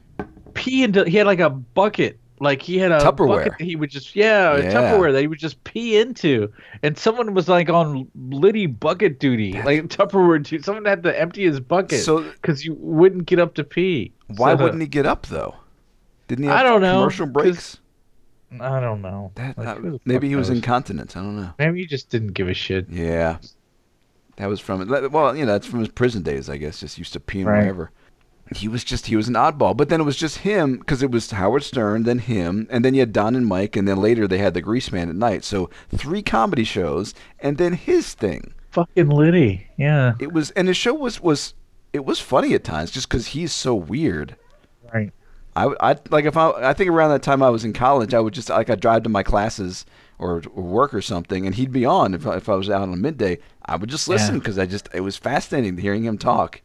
pee 0.55 0.85
into 0.85 1.05
he 1.05 1.17
had 1.17 1.27
like 1.27 1.41
a 1.41 1.51
bucket 1.51 2.19
like 2.41 2.61
he 2.63 2.77
had 2.79 2.91
a 2.93 2.99
Tupperware. 2.99 3.45
bucket 3.45 3.59
that 3.59 3.65
he 3.65 3.77
would 3.77 3.91
just 3.91 4.17
yeah, 4.17 4.55
a 4.57 4.63
Yeah. 4.63 4.73
Tupperware 4.73 5.13
that 5.13 5.21
he 5.21 5.27
would 5.27 5.39
just 5.39 5.63
pee 5.65 5.97
into 5.99 6.53
and 6.83 6.97
someone 6.99 7.35
was 7.35 7.49
like 7.49 7.69
on 7.69 8.09
Liddy 8.31 8.67
bucket 8.67 9.19
duty 9.21 9.53
like 9.63 9.85
Tupperware 9.89 10.43
duty 10.43 10.63
someone 10.63 10.85
had 10.85 11.03
to 11.05 11.19
empty 11.21 11.45
his 11.45 11.61
bucket 11.61 12.01
So- 12.01 12.23
because 12.23 12.65
you 12.65 12.75
wouldn't 12.81 13.27
get 13.27 13.39
up 13.39 13.55
to 13.55 13.65
pee 13.65 14.13
Why 14.37 14.57
So- 14.57 14.63
wouldn't 14.65 14.81
he 14.83 14.89
get 14.89 15.07
up 15.07 15.27
though? 15.27 15.55
Didn't 16.29 16.45
he 16.45 16.49
have 16.51 16.59
I 16.61 16.63
don't 16.63 16.81
know, 16.81 17.01
commercial 17.01 17.27
breaks? 17.27 17.79
I 18.61 18.81
don't 18.81 19.01
know 19.03 19.33
That, 19.37 19.57
Like, 19.57 20.01
maybe 20.05 20.29
he 20.29 20.37
was 20.37 20.49
knows? 20.51 20.59
incontinent. 20.59 21.17
I 21.17 21.21
don't 21.21 21.37
know. 21.37 21.55
maybe 21.59 21.81
he 21.81 21.87
just 21.87 22.11
didn't 22.11 22.33
give 22.33 22.49
a 22.49 22.55
shit 22.55 22.87
Yeah. 22.91 23.39
That 24.37 24.49
was 24.49 24.61
from 24.61 24.81
it. 24.83 25.13
well, 25.13 25.37
you 25.37 25.45
know, 25.45 25.53
that's 25.53 25.67
from 25.67 25.81
his 25.81 25.89
prison 25.89 26.23
days, 26.23 26.49
I 26.51 26.57
guess. 26.57 26.81
Just 26.81 26.97
used 26.99 27.13
to 27.13 27.21
pee 27.21 27.45
Right. 27.45 27.59
wherever. 27.61 27.91
He 28.55 28.69
was 28.69 28.85
just 28.85 29.07
he 29.07 29.17
was 29.17 29.29
an 29.29 29.35
oddball, 29.35 29.77
but 29.77 29.89
then 29.89 30.01
it 30.01 30.05
was 30.05 30.17
just 30.17 30.39
him 30.39 30.79
because 30.79 31.03
it 31.03 31.11
was 31.11 31.31
Howard 31.31 31.63
Stern, 31.63 32.03
then 32.05 32.19
him, 32.21 32.67
and 32.71 32.85
then 32.85 32.95
you 32.95 33.01
had 33.01 33.13
Don 33.13 33.35
and 33.37 33.47
Mike, 33.47 33.77
and 33.77 33.87
then 33.89 33.99
later 33.99 34.27
they 34.29 34.39
had 34.39 34.55
the 34.55 34.63
Greaseman 34.63 35.09
at 35.09 35.17
night. 35.17 35.45
So 35.45 35.71
three 35.95 36.23
comedy 36.23 36.65
shows, 36.65 37.15
and 37.41 37.59
then 37.59 37.73
his 37.75 38.15
thing. 38.15 38.55
fucking 38.71 39.09
Liddy 39.11 39.67
yeah 39.77 40.15
It 40.19 40.33
was, 40.33 40.51
and 40.53 40.69
his 40.69 40.77
show 40.77 40.95
was 40.95 41.21
was 41.21 41.55
it 41.93 42.05
was 42.05 42.21
funny 42.21 42.55
at 42.55 42.65
times 42.65 42.91
just 42.91 43.09
because 43.09 43.29
he's 43.29 43.53
so 43.53 43.75
weird. 43.75 44.37
right 44.95 45.13
I, 45.55 45.67
I 45.81 45.97
like 46.11 46.25
if 46.25 46.37
I 46.37 46.51
I 46.71 46.73
think 46.73 46.91
around 46.91 47.11
that 47.11 47.23
time 47.23 47.43
I 47.43 47.51
was 47.51 47.65
in 47.65 47.73
college 47.75 48.15
I 48.15 48.21
would 48.21 48.33
just 48.33 48.49
like 48.49 48.71
I'd 48.71 48.81
drive 48.81 49.03
to 49.03 49.11
my 49.11 49.23
classes 49.23 49.85
or, 50.19 50.43
or 50.55 50.63
work 50.63 50.95
or 50.95 51.03
something 51.03 51.45
and 51.47 51.55
he'd 51.55 51.73
be 51.73 51.85
on 51.85 52.15
if 52.15 52.27
I, 52.27 52.37
if 52.37 52.49
I 52.49 52.55
was 52.55 52.71
out 52.71 52.89
on 52.89 53.01
midday 53.03 53.39
I 53.67 53.77
would 53.77 53.91
just 53.91 54.09
listen 54.09 54.37
Yeah. 54.37 54.39
because 54.39 54.59
I 54.59 54.65
just 54.65 54.89
it 54.95 55.01
was 55.01 55.17
fascinating 55.19 55.77
hearing 55.77 56.05
him 56.05 56.17
talk 56.17 56.63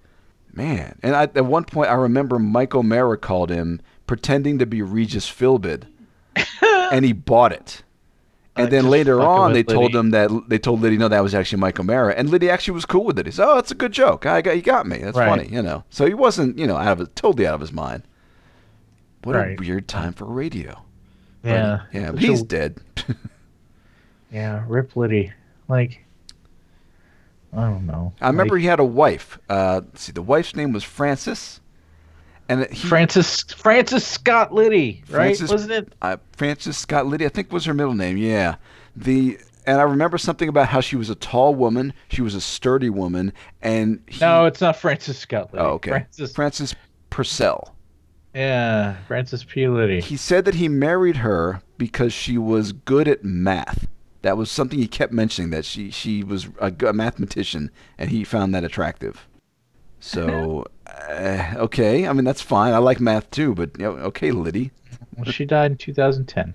man. 0.58 1.00
And 1.04 1.16
I, 1.16 1.24
at 1.24 1.46
one 1.46 1.64
point 1.64 1.90
I 1.90 1.94
remember 1.94 2.38
Mike 2.40 2.76
O'Meara 2.76 3.18
called 3.18 3.50
him 3.50 3.80
pretending 4.08 4.60
to 4.60 4.66
be 4.66 4.82
Regis 4.82 5.30
Philbin 5.30 5.84
and 6.62 7.06
he 7.06 7.14
bought 7.14 7.52
it. 7.54 7.84
And 8.56 8.66
Like, 8.66 8.72
then 8.72 8.90
later 8.90 9.22
on 9.22 9.54
they 9.54 9.60
with 9.60 9.68
told 9.76 9.96
him 9.96 10.10
that 10.12 10.32
they 10.50 10.58
told 10.58 10.82
Liddy 10.82 10.98
no 10.98 11.08
that 11.08 11.22
was 11.22 11.36
actually 11.36 11.60
Mike 11.60 11.80
O'Meara 11.80 12.14
and 12.16 12.30
Liddy 12.30 12.50
actually 12.50 12.74
was 12.74 12.86
cool 12.86 13.04
with 13.06 13.20
it. 13.20 13.26
He 13.28 13.32
said 13.32 13.46
oh 13.48 13.58
it's 13.60 13.72
a 13.72 13.76
good 13.76 13.92
joke. 13.92 14.26
I 14.26 14.42
got 14.42 14.56
you 14.56 14.62
got 14.64 14.88
me. 14.88 14.98
That's 14.98 15.16
Right. 15.18 15.30
funny 15.30 15.48
you 15.54 15.62
know. 15.62 15.84
So 15.92 16.06
he 16.08 16.14
wasn't 16.16 16.58
you 16.58 16.66
know 16.68 16.76
out 16.76 16.94
of 16.94 17.00
his, 17.00 17.10
totally 17.16 17.46
out 17.46 17.54
of 17.54 17.62
his 17.62 17.72
mind. 17.72 18.04
What 19.24 19.36
Right. 19.36 19.58
a 19.60 19.62
weird 19.62 19.88
time 19.88 20.14
for 20.14 20.26
radio. 20.26 20.82
But, 21.44 21.50
yeah 21.50 21.80
yeah, 21.94 22.12
but 22.12 22.16
Such 22.20 22.24
a- 22.24 22.32
he's 22.32 22.42
dead. 22.44 22.78
yeah 24.32 24.64
Rip 24.68 24.96
Liddy. 24.96 25.32
Like 25.68 26.04
I 27.54 27.62
don't 27.70 27.86
know 27.86 28.14
I 28.22 28.28
remember 28.28 28.56
Like, 28.56 28.62
he 28.62 28.68
had 28.68 28.80
a 28.80 28.86
wife. 28.86 29.40
Uh, 29.50 29.82
let's 29.86 30.02
see, 30.04 30.12
the 30.12 30.22
wife's 30.22 30.56
name 30.56 30.74
was 30.74 30.84
Frances, 30.84 31.60
and 32.50 32.66
he, 32.68 32.88
Francis 32.88 33.42
Francis 33.44 34.06
Scott 34.06 34.54
Liddy, 34.54 35.04
right? 35.10 35.36
Francis- 35.36 35.52
Wasn't 35.52 35.72
it? 35.72 35.94
uh, 36.02 36.18
Frances 36.34 36.78
Scott 36.78 37.08
Liddy, 37.08 37.26
I 37.26 37.30
think 37.30 37.52
was 37.52 37.66
her 37.66 37.74
middle 37.74 37.94
name. 37.96 38.18
Yeah, 38.18 38.56
the 38.96 39.40
and 39.66 39.80
I 39.80 39.84
remember 39.84 40.18
something 40.18 40.48
about 40.50 40.70
how 40.70 40.80
she 40.82 40.96
was 40.96 41.10
a 41.10 41.16
tall 41.16 41.54
woman, 41.56 41.94
she 42.10 42.22
was 42.22 42.36
a 42.36 42.42
sturdy 42.42 42.90
woman, 42.90 43.34
and 43.62 44.02
he, 44.08 44.20
No, 44.22 44.46
it's 44.46 44.62
not 44.62 44.76
Francis 44.78 45.18
Scott 45.18 45.54
Liddy. 45.54 45.66
oh, 45.66 45.70
okay, 45.72 45.90
Francis. 45.92 46.34
Frances 46.34 46.76
Purcell. 47.10 47.76
yeah, 48.34 48.96
Francis 49.08 49.44
P. 49.44 49.68
Liddy. 49.68 50.00
He 50.02 50.16
said 50.18 50.46
that 50.46 50.56
he 50.56 50.68
married 50.70 51.18
her 51.18 51.62
because 51.78 52.14
she 52.14 52.38
was 52.38 52.72
good 52.72 53.08
at 53.08 53.24
math. 53.24 53.88
That 54.28 54.36
was 54.36 54.52
something 54.52 54.78
he 54.78 54.90
kept 54.90 55.14
mentioning 55.14 55.52
that 55.52 55.64
she 55.64 55.90
she 55.90 56.22
was 56.22 56.50
a 56.60 56.92
mathematician 56.92 57.72
and 57.98 58.10
he 58.10 58.26
found 58.26 58.54
that 58.54 58.66
attractive. 58.66 59.26
So 60.02 60.66
uh, 60.86 61.54
okay, 61.56 62.06
I 62.06 62.12
mean 62.12 62.26
that's 62.26 62.42
fine. 62.42 62.74
I 62.74 62.80
like 62.80 63.00
math 63.00 63.32
too, 63.32 63.56
but 63.56 63.80
you 63.80 63.86
know, 63.86 63.92
okay, 64.10 64.32
Liddy. 64.32 64.72
Well, 65.16 65.32
she 65.32 65.46
died 65.46 65.72
in 65.72 65.78
2010. 65.78 66.54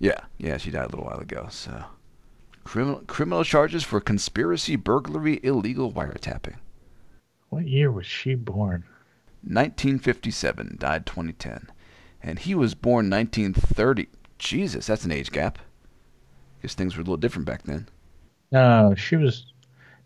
Yeah, 0.00 0.20
yeah, 0.36 0.58
she 0.58 0.70
died 0.70 0.84
a 0.84 0.88
little 0.88 1.06
while 1.06 1.18
ago. 1.18 1.46
So 1.48 1.84
criminal 2.62 3.00
criminal 3.06 3.42
charges 3.42 3.84
for 3.84 4.02
conspiracy, 4.02 4.76
burglary, 4.76 5.40
illegal 5.42 5.90
wiretapping. 5.90 6.56
What 7.48 7.66
year 7.66 7.90
was 7.90 8.04
she 8.04 8.34
born? 8.34 8.84
1957, 9.40 10.76
died 10.78 11.06
2010, 11.06 11.70
and 12.22 12.40
he 12.40 12.54
was 12.54 12.74
born 12.74 13.08
1930. 13.08 14.08
Jesus, 14.36 14.88
that's 14.88 15.06
an 15.06 15.12
age 15.12 15.32
gap. 15.32 15.58
Guess 16.64 16.72
things 16.72 16.96
were 16.96 17.02
a 17.02 17.04
little 17.04 17.18
different 17.18 17.44
back 17.44 17.64
then. 17.64 17.86
No, 18.50 18.94
she 18.96 19.16
was. 19.16 19.52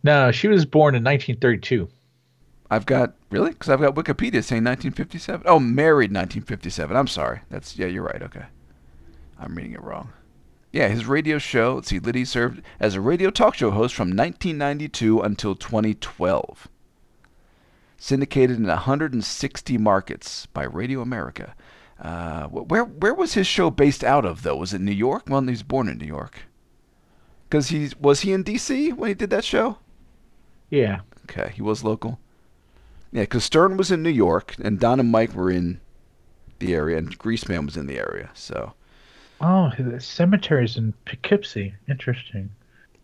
No, 0.02 0.32
she 0.32 0.48
was 0.48 0.64
born 0.66 0.96
in 0.96 1.04
1932. 1.04 1.88
I've 2.68 2.84
got 2.84 3.14
really 3.30 3.50
because 3.50 3.68
I've 3.68 3.80
got 3.80 3.94
Wikipedia 3.94 4.42
saying 4.42 4.64
1957. 4.64 5.46
Oh, 5.46 5.61
married 5.61 6.11
1957. 6.11 6.96
I'm 6.96 7.06
sorry. 7.06 7.42
That's 7.48 7.78
yeah, 7.78 7.86
you're 7.86 8.02
right. 8.02 8.20
Okay, 8.24 8.42
I'm 9.38 9.54
reading 9.54 9.74
it 9.74 9.82
wrong. 9.84 10.11
Yeah, 10.72 10.88
his 10.88 11.06
radio 11.06 11.38
show. 11.38 11.76
Let's 11.76 11.90
see, 11.90 12.00
Liddy 12.00 12.24
served 12.24 12.61
as 12.80 12.96
a 12.96 13.00
radio 13.00 13.30
talk 13.30 13.54
show 13.54 13.70
host 13.70 13.94
from 13.94 14.09
1992 14.09 15.20
until 15.20 15.54
2012. 15.54 16.66
Syndicated 17.98 18.56
in 18.56 18.66
160 18.66 19.78
markets 19.78 20.46
by 20.46 20.64
Radio 20.64 21.02
America. 21.02 21.54
Uh, 22.01 22.46
where 22.49 22.84
where 22.84 23.14
was 23.14 23.34
his 23.34 23.46
show 23.46 23.70
based 23.70 24.05
out 24.05 24.24
of 24.24 24.42
though? 24.42 24.57
Was 24.57 24.72
it 24.74 24.80
New 24.80 24.92
York? 24.92 25.24
Well, 25.28 25.40
he 25.42 25.51
was 25.51 25.62
born 25.62 25.88
in 25.88 25.99
New 25.99 26.07
York. 26.07 26.42
Because 27.49 27.68
he 27.68 27.90
was 28.01 28.20
he 28.20 28.32
in 28.32 28.42
D.C. 28.42 28.92
when 28.92 29.09
he 29.09 29.14
did 29.14 29.30
that 29.30 29.44
show? 29.44 29.78
Yeah. 30.70 31.01
Okay, 31.24 31.53
he 31.55 31.62
was 31.62 31.84
local. 31.84 32.18
Yeah, 33.12 33.22
because 33.22 33.44
Stern 33.44 33.76
was 33.76 33.90
in 33.90 34.03
New 34.03 34.11
York, 34.11 34.55
and 34.61 34.78
Don 34.80 35.01
and 35.01 35.11
Mike 35.11 35.34
were 35.34 35.51
in 35.51 35.80
the 36.61 36.74
area, 36.74 36.99
and 36.99 37.18
Greaseman 37.18 37.66
was 37.66 37.76
in 37.76 37.86
the 37.86 37.99
area. 37.99 38.30
So 38.34 38.74
Oh, 39.40 39.72
the 39.76 39.99
cemetery's 40.01 40.76
in 40.76 40.92
Poughkeepsie. 41.05 41.74
Interesting. 41.88 42.51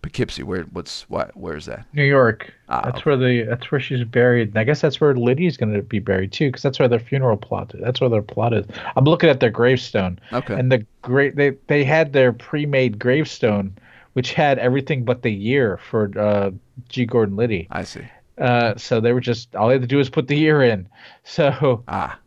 Poughkeepsie, 0.04 0.42
where 0.42 0.64
what's 0.64 1.08
why, 1.08 1.30
where's 1.32 1.64
that? 1.64 1.86
New 1.94 2.04
York. 2.04 2.52
Ah, 2.68 2.82
that's 2.84 2.98
okay. 2.98 3.02
where 3.10 3.16
the 3.16 3.42
that's 3.48 3.70
where 3.72 3.80
she's 3.80 4.04
buried. 4.04 4.48
And 4.48 4.58
I 4.58 4.64
guess 4.64 4.82
that's 4.82 5.00
where 5.00 5.14
Liddy's 5.14 5.56
going 5.56 5.72
to 5.72 5.80
be 5.80 5.98
buried 5.98 6.30
too, 6.30 6.48
because 6.48 6.60
that's 6.62 6.78
where 6.78 6.88
their 6.88 6.98
funeral 6.98 7.38
plot. 7.38 7.74
Is. 7.74 7.80
That's 7.82 8.02
where 8.02 8.10
their 8.10 8.20
plot 8.20 8.52
is. 8.52 8.66
I'm 8.96 9.04
looking 9.04 9.30
at 9.30 9.40
their 9.40 9.48
gravestone, 9.50 10.18
Okay. 10.34 10.52
and 10.54 10.70
the 10.70 10.84
great 11.00 11.36
they 11.36 11.52
they 11.68 11.84
had 11.84 12.12
their 12.12 12.34
pre-made 12.34 12.98
gravestone, 12.98 13.74
which 14.12 14.34
had 14.34 14.58
everything 14.58 15.04
but 15.06 15.22
the 15.22 15.30
year 15.32 15.78
for 15.78 16.10
uh, 16.18 16.50
G. 16.90 17.06
Gordon 17.06 17.36
Liddy. 17.36 17.66
I 17.70 17.84
see. 17.84 18.02
Uh, 18.36 18.74
so 18.76 19.00
they 19.00 19.14
were 19.14 19.20
just 19.22 19.56
all 19.56 19.68
they 19.68 19.74
had 19.74 19.80
to 19.82 19.88
do 19.88 19.96
was 19.96 20.10
put 20.10 20.28
the 20.28 20.36
year 20.36 20.62
in. 20.62 20.86
So 21.24 21.82
Ah, 21.88 22.18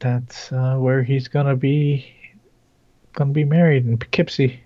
that's 0.00 0.50
uh, 0.50 0.74
where 0.78 1.04
he's 1.04 1.28
gonna 1.28 1.54
be 1.54 2.04
gonna 3.12 3.32
be 3.32 3.44
married 3.44 3.86
in 3.86 3.96
Poughkeepsie. 3.96 4.58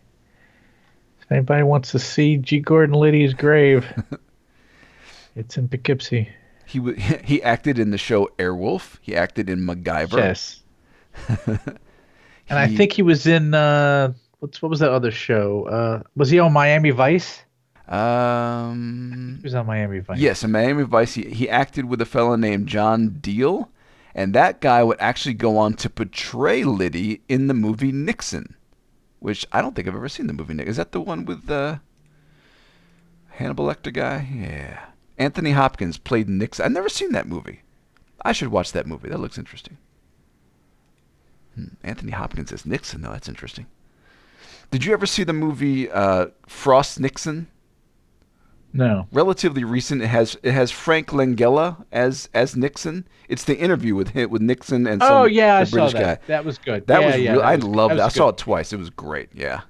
Anybody 1.30 1.62
wants 1.62 1.92
to 1.92 1.98
see 1.98 2.36
G. 2.36 2.58
Gordon 2.58 2.94
Liddy's 2.94 3.34
grave, 3.34 3.86
it's 5.36 5.56
in 5.56 5.68
Poughkeepsie. 5.68 6.28
He 6.66 6.80
wa 6.80 6.92
he 7.24 7.42
acted 7.42 7.78
in 7.78 7.90
the 7.90 7.98
show 7.98 8.30
Airwolf. 8.38 8.98
He 9.00 9.14
acted 9.14 9.48
in 9.50 9.60
MacGyver. 9.66 10.18
Yes. 10.18 10.62
And 12.50 12.58
I 12.58 12.66
think 12.66 12.92
he 12.92 13.02
was 13.02 13.28
in 13.28 13.54
uh 13.54 14.12
what's 14.40 14.60
what 14.60 14.70
was 14.70 14.80
that 14.80 14.90
other 14.90 15.12
show? 15.12 15.66
Uh 15.66 16.02
was 16.16 16.30
he 16.30 16.40
on 16.40 16.52
Miami 16.52 16.90
Vice? 16.90 17.44
Um. 17.86 19.36
He 19.38 19.44
was 19.44 19.54
on 19.54 19.66
Miami 19.66 20.00
Vice. 20.00 20.18
Yes, 20.18 20.44
in 20.44 20.52
Miami 20.52 20.84
Vice, 20.84 21.14
he, 21.14 21.24
he 21.30 21.48
acted 21.48 21.86
with 21.86 22.00
a 22.00 22.06
fellow 22.06 22.36
named 22.36 22.68
John 22.68 23.18
Diehl, 23.20 23.68
and 24.14 24.32
that 24.34 24.60
guy 24.60 24.82
would 24.82 25.00
actually 25.00 25.34
go 25.34 25.58
on 25.58 25.74
to 25.74 25.90
portray 25.90 26.62
Liddy 26.62 27.22
in 27.28 27.48
the 27.48 27.54
movie 27.54 27.90
Nixon, 27.90 28.54
which 29.20 29.46
I 29.52 29.62
don't 29.62 29.76
think 29.76 29.86
I've 29.86 29.94
ever 29.94 30.08
seen 30.08 30.26
the 30.26 30.32
movie 30.32 30.54
Nixon. 30.54 30.70
Is 30.70 30.76
that 30.76 30.92
the 30.92 31.00
one 31.00 31.24
with 31.24 31.46
the 31.46 31.80
Hannibal 33.28 33.66
Lecter 33.66 33.92
guy? 33.92 34.28
Yeah. 34.34 34.86
Anthony 35.18 35.52
Hopkins 35.52 35.98
played 35.98 36.28
Nixon. 36.28 36.64
I've 36.64 36.72
never 36.72 36.88
seen 36.88 37.12
that 37.12 37.28
movie. 37.28 37.60
I 38.24 38.32
should 38.32 38.48
watch 38.48 38.72
that 38.72 38.86
movie. 38.86 39.08
That 39.08 39.20
looks 39.20 39.38
interesting. 39.38 39.76
Hmm. 41.54 41.74
Anthony 41.82 42.12
Hopkins 42.12 42.52
as 42.52 42.66
Nixon, 42.66 43.02
though. 43.02 43.12
That's 43.12 43.28
interesting. 43.28 43.66
Did 44.70 44.84
you 44.84 44.92
ever 44.92 45.06
see 45.06 45.24
the 45.24 45.32
movie 45.32 45.90
uh, 45.90 46.26
Frost 46.46 47.00
Nixon? 47.00 47.48
No. 48.72 49.06
relatively 49.12 49.64
recent. 49.64 50.00
It 50.02 50.06
has 50.08 50.36
it 50.42 50.52
has 50.52 50.70
Frank 50.70 51.08
Langella 51.08 51.84
as 51.90 52.28
as 52.34 52.56
Nixon. 52.56 53.06
It's 53.28 53.44
the 53.44 53.58
interview 53.58 53.94
with 53.94 54.10
him 54.10 54.30
with 54.30 54.42
Nixon 54.42 54.86
and 54.86 55.02
some 55.02 55.12
Oh 55.12 55.24
yeah, 55.24 55.56
I 55.56 55.64
the 55.64 55.70
saw 55.70 55.88
that. 55.90 56.20
guy. 56.20 56.26
That 56.28 56.44
was 56.44 56.58
good. 56.58 56.86
That 56.86 57.00
yeah, 57.00 57.06
was 57.06 57.16
yeah, 57.16 57.32
real, 57.32 57.42
I 57.42 57.56
was- 57.56 57.64
loved 57.64 57.92
it. 57.92 57.96
was 57.96 58.04
I 58.04 58.08
saw 58.08 58.28
it 58.28 58.36
twice. 58.38 58.72
It 58.72 58.78
was 58.78 58.90
great. 58.90 59.30
Yeah, 59.34 59.62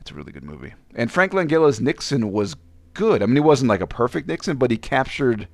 it's 0.00 0.10
a 0.10 0.14
really 0.14 0.32
good 0.32 0.44
movie. 0.44 0.74
And 0.94 1.10
Frank 1.10 1.32
Langella's 1.32 1.80
Nixon 1.80 2.30
was 2.32 2.54
good. 2.94 3.22
I 3.22 3.26
mean, 3.26 3.36
he 3.36 3.40
wasn't 3.40 3.68
like 3.68 3.80
a 3.80 3.86
perfect 3.86 4.28
Nixon, 4.28 4.56
but 4.56 4.70
he 4.70 4.76
captured 4.76 5.48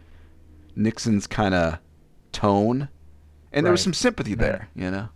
Nixon's 0.77 1.27
kind 1.27 1.55
of 1.55 1.79
tone, 2.33 2.89
and 3.53 3.65
there 3.65 3.73
was 3.73 3.83
some 3.83 3.95
sympathy 3.95 4.35
there. 4.35 4.69
You 4.75 4.91
know. 4.91 5.09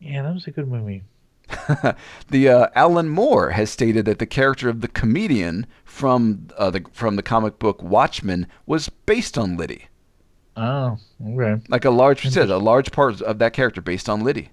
Yeah, 0.00 0.22
that 0.22 0.34
was 0.34 0.46
a 0.46 0.50
good 0.50 0.68
movie. 0.68 1.02
the 2.28 2.48
uh, 2.48 2.68
Alan 2.74 3.08
Moore 3.08 3.50
has 3.50 3.70
stated 3.70 4.04
that 4.06 4.18
the 4.18 4.26
character 4.26 4.68
of 4.68 4.80
the 4.80 4.88
comedian 4.88 5.66
from 5.84 6.48
uh, 6.56 6.70
the 6.70 6.84
from 6.92 7.16
the 7.16 7.22
comic 7.22 7.58
book 7.58 7.82
Watchmen 7.82 8.46
was 8.66 8.88
based 8.88 9.38
on 9.38 9.56
Liddy. 9.56 9.86
Oh, 10.56 10.98
okay. 11.24 11.62
Like 11.68 11.84
a 11.84 11.90
large 11.90 12.22
percentage, 12.22 12.50
a 12.50 12.56
large 12.56 12.90
part 12.90 13.20
of 13.20 13.38
that 13.38 13.52
character 13.52 13.80
based 13.80 14.08
on 14.08 14.24
Liddy. 14.24 14.50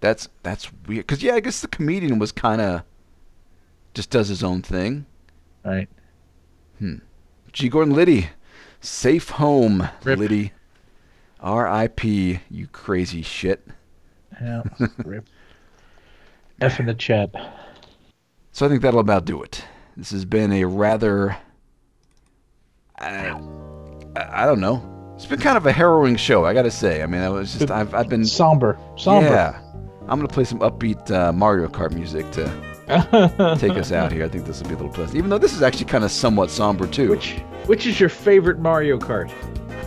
That's 0.00 0.28
that's 0.42 0.70
weird. 0.86 1.06
Cause 1.06 1.22
yeah, 1.22 1.34
I 1.34 1.40
guess 1.40 1.60
the 1.60 1.68
comedian 1.68 2.18
was 2.18 2.32
kind 2.32 2.60
of 2.60 2.82
just 3.94 4.10
does 4.10 4.28
his 4.28 4.42
own 4.42 4.62
thing. 4.62 5.06
Right. 5.64 5.88
G. 7.52 7.68
Gordon 7.68 7.94
Liddy, 7.94 8.30
safe 8.80 9.30
home, 9.30 9.88
Rip. 10.04 10.18
Liddy. 10.18 10.52
R.I.P. 11.40 12.40
You 12.50 12.66
crazy 12.68 13.22
shit. 13.22 13.66
Yeah. 14.40 14.62
Rip. 15.04 15.28
F 16.62 16.80
in 16.80 16.86
the 16.86 16.94
chat. 16.94 17.30
So 18.52 18.66
I 18.66 18.68
think 18.68 18.82
that'll 18.82 19.00
about 19.00 19.24
do 19.24 19.42
it. 19.42 19.64
This 19.96 20.10
has 20.10 20.24
been 20.24 20.52
a 20.52 20.64
rather, 20.64 21.36
I, 22.98 23.30
I 24.16 24.46
don't 24.46 24.60
know. 24.60 24.88
It's 25.16 25.26
been 25.26 25.40
kind 25.40 25.56
of 25.56 25.66
a 25.66 25.72
harrowing 25.72 26.16
show, 26.16 26.44
I 26.44 26.54
gotta 26.54 26.70
say. 26.70 27.02
I 27.02 27.06
mean, 27.06 27.20
I 27.20 27.28
was 27.28 27.52
just 27.52 27.70
I've 27.70 27.94
I've 27.94 28.08
been 28.08 28.24
Somber. 28.24 28.78
Somber. 28.96 29.28
yeah. 29.28 29.60
I'm 30.08 30.18
gonna 30.18 30.28
play 30.28 30.44
some 30.44 30.58
upbeat 30.60 31.10
uh, 31.10 31.32
Mario 31.32 31.68
Kart 31.68 31.92
music 31.92 32.28
to 32.32 32.46
take 33.60 33.72
us 33.78 33.92
out 33.92 34.10
here. 34.10 34.24
I 34.24 34.28
think 34.28 34.46
this 34.46 34.60
will 34.60 34.68
be 34.68 34.74
a 34.74 34.76
little 34.78 34.92
pleasant, 34.92 35.16
even 35.16 35.30
though 35.30 35.38
this 35.38 35.54
is 35.54 35.62
actually 35.62 35.84
kind 35.84 36.02
of 36.02 36.10
somewhat 36.10 36.50
somber 36.50 36.86
too. 36.86 37.10
Which 37.10 37.38
which 37.66 37.86
is 37.86 38.00
your 38.00 38.08
favorite 38.08 38.58
Mario 38.58 38.98
Kart? 38.98 39.30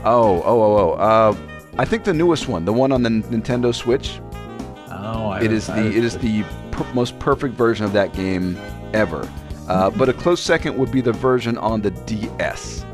Oh, 0.05 0.41
oh, 0.43 0.61
oh, 0.61 0.77
oh. 0.77 0.91
Uh, 0.93 1.35
I 1.77 1.83
think 1.83 2.05
the 2.05 2.13
newest 2.13 2.47
one, 2.47 2.63
the 2.63 2.71
one 2.71 2.91
on 2.91 3.03
the 3.03 3.09
Nintendo 3.09 3.73
Switch. 3.75 4.21
Oh, 4.87 5.29
I 5.29 5.41
It 5.41 5.51
is 5.51 5.67
the 5.67 5.85
it 5.85 6.03
is 6.03 6.17
the 6.17 6.45
per- 6.75 6.93
most 6.93 7.17
perfect 7.19 7.55
version 7.55 7.85
of 7.85 7.93
that 7.93 8.13
game 8.13 8.57
ever. 8.93 9.29
Uh, 9.67 9.89
but 9.89 10.09
a 10.09 10.13
close 10.13 10.41
second 10.41 10.77
would 10.77 10.91
be 10.91 11.01
the 11.01 11.11
version 11.11 11.57
on 11.57 11.81
the 11.81 11.91
DS 11.91 12.85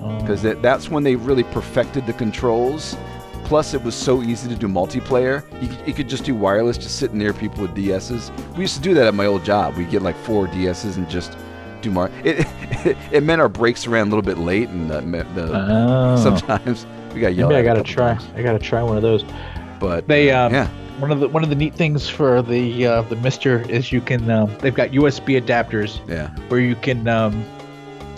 Oh. 0.00 0.16
because 0.20 0.42
that, 0.42 0.62
that's 0.62 0.88
when 0.88 1.02
they 1.02 1.16
really 1.16 1.42
perfected 1.44 2.06
the 2.06 2.12
controls. 2.12 2.96
Plus, 3.44 3.72
it 3.74 3.82
was 3.82 3.94
so 3.94 4.22
easy 4.22 4.48
to 4.48 4.54
do 4.54 4.68
multiplayer. 4.68 5.42
You 5.60 5.68
could, 5.68 5.88
you 5.88 5.94
could 5.94 6.08
just 6.08 6.24
do 6.24 6.34
wireless, 6.34 6.76
just 6.78 6.98
sit 6.98 7.14
near 7.14 7.32
people 7.32 7.62
with 7.62 7.74
DSs. 7.74 8.30
We 8.54 8.60
used 8.60 8.76
to 8.76 8.80
do 8.82 8.92
that 8.94 9.06
at 9.08 9.14
my 9.14 9.26
old 9.26 9.44
job. 9.44 9.74
We'd 9.76 9.90
get 9.90 10.02
like 10.02 10.16
four 10.18 10.46
DSs 10.48 10.96
and 10.98 11.08
just 11.10 11.36
do 11.80 11.90
more. 11.90 12.10
It, 12.24 12.46
it, 12.86 12.96
it 13.10 13.22
meant 13.22 13.40
our 13.40 13.48
breaks 13.48 13.86
ran 13.86 14.02
a 14.06 14.10
little 14.10 14.22
bit 14.22 14.38
late, 14.38 14.68
and 14.68 14.88
the, 14.90 15.00
the, 15.34 15.50
Oh. 15.52 16.16
sometimes 16.22 16.86
we 17.14 17.20
got 17.20 17.34
yelled 17.34 17.50
Maybe 17.52 17.60
I 17.68 17.74
gotta 17.74 17.82
try. 17.82 18.14
times. 18.14 18.28
I 18.36 18.42
gotta 18.42 18.58
try 18.58 18.82
one 18.82 18.96
of 18.96 19.02
those. 19.02 19.24
But 19.80 20.06
They 20.06 20.30
uh, 20.30 20.46
um, 20.46 20.52
yeah, 20.52 20.68
one 20.98 21.10
of 21.10 21.20
the 21.20 21.28
one 21.28 21.42
of 21.42 21.48
the 21.48 21.54
neat 21.54 21.74
things 21.74 22.08
for 22.08 22.42
the 22.42 22.86
uh, 22.86 23.02
the 23.02 23.16
MiSTer 23.16 23.68
is 23.68 23.92
you 23.92 24.00
can 24.00 24.30
um, 24.30 24.54
they've 24.58 24.74
got 24.74 24.90
USB 24.90 25.40
adapters 25.40 26.00
yeah. 26.08 26.28
where 26.48 26.60
you 26.60 26.74
can 26.74 27.06
um, 27.08 27.44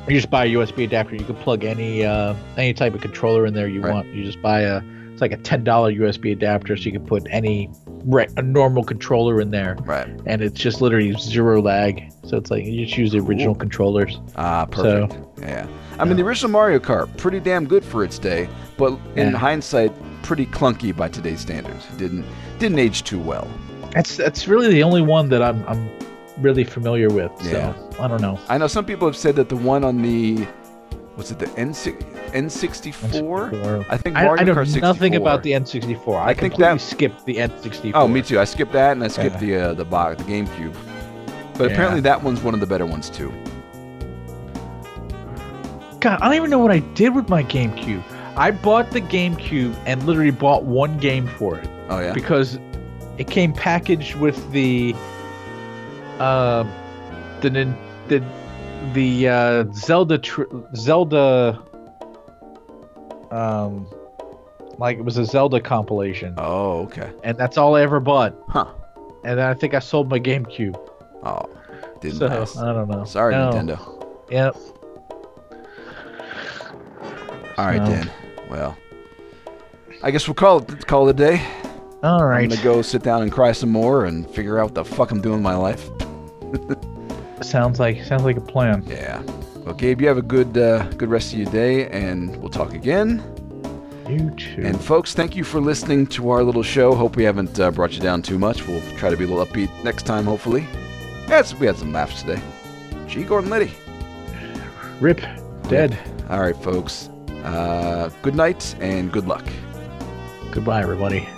you 0.08 0.14
just 0.16 0.30
buy 0.30 0.46
a 0.46 0.48
USB 0.48 0.84
adapter. 0.84 1.14
You 1.14 1.24
can 1.24 1.36
plug 1.36 1.64
any 1.64 2.04
uh, 2.04 2.34
any 2.56 2.72
type 2.72 2.94
of 2.94 3.00
controller 3.00 3.46
in 3.46 3.54
there 3.54 3.68
you 3.68 3.80
Right. 3.82 3.92
want. 3.92 4.06
You 4.08 4.24
just 4.24 4.40
buy 4.40 4.60
a 4.62 4.82
it's 5.12 5.20
like 5.20 5.32
a 5.32 5.36
ten 5.36 5.62
dollar 5.64 5.92
USB 5.92 6.32
adapter, 6.32 6.76
so 6.76 6.84
you 6.84 6.92
can 6.92 7.06
put 7.06 7.26
any 7.30 7.70
re- 8.04 8.28
a 8.38 8.42
normal 8.42 8.82
controller 8.82 9.40
in 9.42 9.50
there, 9.50 9.76
Right. 9.84 10.08
and 10.24 10.40
it's 10.40 10.58
just 10.58 10.80
literally 10.80 11.12
zero 11.18 11.60
lag. 11.60 12.10
So 12.24 12.38
it's 12.38 12.50
like 12.50 12.64
you 12.64 12.86
just 12.86 12.96
use 12.96 13.12
the 13.12 13.18
original 13.18 13.54
Cool. 13.54 13.60
controllers. 13.60 14.20
Ah, 14.36 14.64
perfect. 14.64 15.18
yeah. 15.40 15.66
I 15.98 16.04
mean, 16.06 16.16
the 16.16 16.22
original 16.24 16.50
Mario 16.50 16.78
Kart, 16.78 17.14
pretty 17.18 17.40
damn 17.40 17.66
good 17.66 17.84
for 17.84 18.02
its 18.04 18.18
day, 18.18 18.48
but 18.78 18.98
in 19.16 19.32
Yeah. 19.32 19.36
hindsight, 19.36 19.92
pretty 20.22 20.46
clunky 20.46 20.96
by 20.96 21.08
today's 21.08 21.40
standards. 21.40 21.86
It 21.92 21.98
didn't 21.98 22.24
didn't 22.58 22.78
age 22.78 23.04
too 23.04 23.18
well. 23.18 23.48
That's 23.92 24.16
that's 24.16 24.46
really 24.48 24.68
the 24.68 24.82
only 24.82 25.02
one 25.02 25.28
that 25.30 25.42
I'm 25.42 25.64
I'm 25.66 25.90
really 26.38 26.64
familiar 26.64 27.08
with. 27.08 27.30
Yeah. 27.42 27.74
So 27.74 28.02
I 28.02 28.08
don't 28.08 28.20
know. 28.22 28.38
I 28.48 28.58
know 28.58 28.66
some 28.66 28.84
people 28.84 29.06
have 29.08 29.16
said 29.16 29.36
that 29.36 29.48
the 29.48 29.56
one 29.56 29.84
on 29.84 30.02
the 30.02 30.46
what's 31.16 31.30
it 31.30 31.38
the 31.38 31.48
N 31.58 31.70
N64? 31.72 33.86
I 33.90 33.96
think 33.96 34.16
I, 34.16 34.24
Mario 34.24 34.42
I 34.42 34.44
know 34.44 34.54
Kart 34.54 34.66
64. 34.66 34.80
nothing 34.80 35.16
about 35.16 35.42
the 35.42 35.52
N64. 35.52 36.16
I, 36.16 36.30
I 36.30 36.34
think 36.34 36.56
that- 36.56 36.80
skipped 36.80 37.24
the 37.26 37.36
N64. 37.36 37.92
Oh, 37.94 38.08
me 38.08 38.22
too. 38.22 38.38
I 38.38 38.44
skipped 38.44 38.72
that 38.72 38.92
and 38.92 39.04
I 39.04 39.08
skipped 39.08 39.42
Yeah. 39.42 39.58
the 39.58 39.70
uh, 39.70 39.74
the 39.74 39.84
box, 39.84 40.22
the 40.22 40.30
GameCube. 40.30 40.74
But 41.58 41.68
Yeah. 41.68 41.74
apparently 41.74 42.00
that 42.02 42.22
one's 42.22 42.40
one 42.40 42.54
of 42.54 42.60
the 42.60 42.66
better 42.66 42.86
ones 42.86 43.10
too. 43.10 43.32
God, 46.00 46.18
I 46.22 46.26
don't 46.28 46.36
even 46.36 46.48
know 46.50 46.58
what 46.58 46.70
I 46.70 46.78
did 46.78 47.14
with 47.14 47.28
my 47.28 47.42
GameCube. 47.44 48.02
I 48.40 48.50
bought 48.50 48.90
the 48.90 49.02
GameCube 49.02 49.76
and 49.84 50.02
literally 50.04 50.30
bought 50.30 50.64
one 50.64 50.96
game 50.96 51.26
for 51.26 51.58
it 51.58 51.68
Oh 51.90 52.00
yeah. 52.00 52.14
because 52.14 52.58
it 53.18 53.28
came 53.28 53.52
packaged 53.52 54.14
with 54.16 54.50
the 54.50 54.94
uh, 56.18 56.64
the 57.42 57.50
the 58.08 58.24
the 58.94 59.28
uh, 59.28 59.64
Zelda 59.74 60.16
tr- 60.16 60.44
Zelda 60.74 61.62
um 63.30 63.86
like 64.78 64.96
it 64.96 65.04
was 65.04 65.18
a 65.18 65.24
Zelda 65.26 65.60
compilation 65.60 66.34
Oh 66.38 66.84
okay. 66.84 67.12
and 67.22 67.36
that's 67.36 67.58
all 67.58 67.76
I 67.76 67.82
ever 67.82 68.00
bought. 68.00 68.34
Huh. 68.48 68.72
And 69.22 69.38
then 69.38 69.46
I 69.46 69.52
think 69.52 69.74
I 69.74 69.80
sold 69.80 70.08
my 70.08 70.18
GameCube. 70.18 70.76
Oh, 71.22 71.42
didn't 72.00 72.16
So. 72.18 72.26
I 72.58 72.72
don't 72.72 72.88
know. 72.88 73.04
Sorry, 73.04 73.34
No. 73.34 73.50
Nintendo. 73.50 73.78
Yep. 74.30 74.56
All 77.58 77.66
right, 77.66 77.86
So- 77.86 77.92
Dan. 77.92 78.10
Well, 78.50 78.76
I 80.02 80.10
guess 80.10 80.26
we'll 80.26 80.34
call 80.34 80.58
it 80.58 80.86
call 80.86 81.08
it 81.08 81.12
a 81.12 81.14
day. 81.14 81.46
All 82.02 82.24
right. 82.24 82.42
I'm 82.42 82.48
gonna 82.48 82.62
go 82.62 82.82
sit 82.82 83.02
down 83.02 83.22
and 83.22 83.30
cry 83.30 83.52
some 83.52 83.70
more 83.70 84.06
and 84.06 84.28
figure 84.30 84.58
out 84.58 84.64
what 84.66 84.74
the 84.74 84.84
fuck 84.84 85.10
I'm 85.10 85.20
doing 85.20 85.36
with 85.36 85.42
my 85.42 85.54
life. 85.56 85.88
Sounds 87.42 87.80
like 87.80 88.04
sounds 88.04 88.22
like 88.24 88.36
a 88.36 88.40
plan. 88.42 88.84
Yeah. 88.86 89.22
Well, 89.64 89.74
Gabe, 89.74 90.02
you 90.02 90.08
have 90.08 90.18
a 90.18 90.22
good 90.22 90.58
uh, 90.58 90.84
good 90.90 91.08
rest 91.08 91.32
of 91.32 91.38
your 91.38 91.50
day, 91.50 91.88
and 91.88 92.36
we'll 92.36 92.50
talk 92.50 92.74
again. 92.74 93.22
You 94.06 94.30
too. 94.30 94.62
And 94.62 94.78
folks, 94.78 95.14
thank 95.14 95.34
you 95.36 95.44
for 95.44 95.58
listening 95.58 96.06
to 96.08 96.30
our 96.30 96.42
little 96.42 96.62
show. 96.62 96.94
Hope 96.94 97.16
we 97.16 97.24
haven't 97.24 97.58
uh, 97.58 97.70
brought 97.70 97.92
you 97.92 98.00
down 98.00 98.20
too 98.20 98.38
much. 98.38 98.66
We'll 98.66 98.82
try 98.98 99.08
to 99.08 99.16
be 99.16 99.24
a 99.24 99.26
little 99.26 99.46
upbeat 99.46 99.70
next 99.84 100.04
time, 100.04 100.24
hopefully. 100.24 100.66
Yes, 101.28 101.54
we 101.54 101.66
had 101.66 101.76
some 101.76 101.92
laughs 101.92 102.22
today. 102.22 102.42
G. 103.06 103.22
Gordon 103.22 103.48
Liddy. 103.48 103.72
Rip. 105.00 105.20
Dead. 105.68 105.98
All 106.28 106.40
right, 106.40 106.56
folks. 106.56 107.08
Uh, 107.44 108.10
good 108.22 108.34
night 108.34 108.74
and 108.80 109.10
good 109.10 109.26
luck. 109.26 109.46
Goodbye, 110.52 110.82
everybody. 110.82 111.28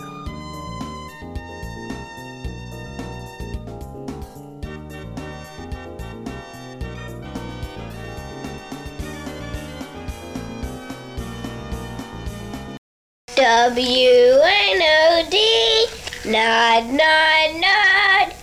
W 13.34 14.10
N 14.44 14.82
O 14.82 15.28
D. 15.30 15.86
Nod, 16.24 16.84
nod, 16.92 17.60
nod. 17.60 18.41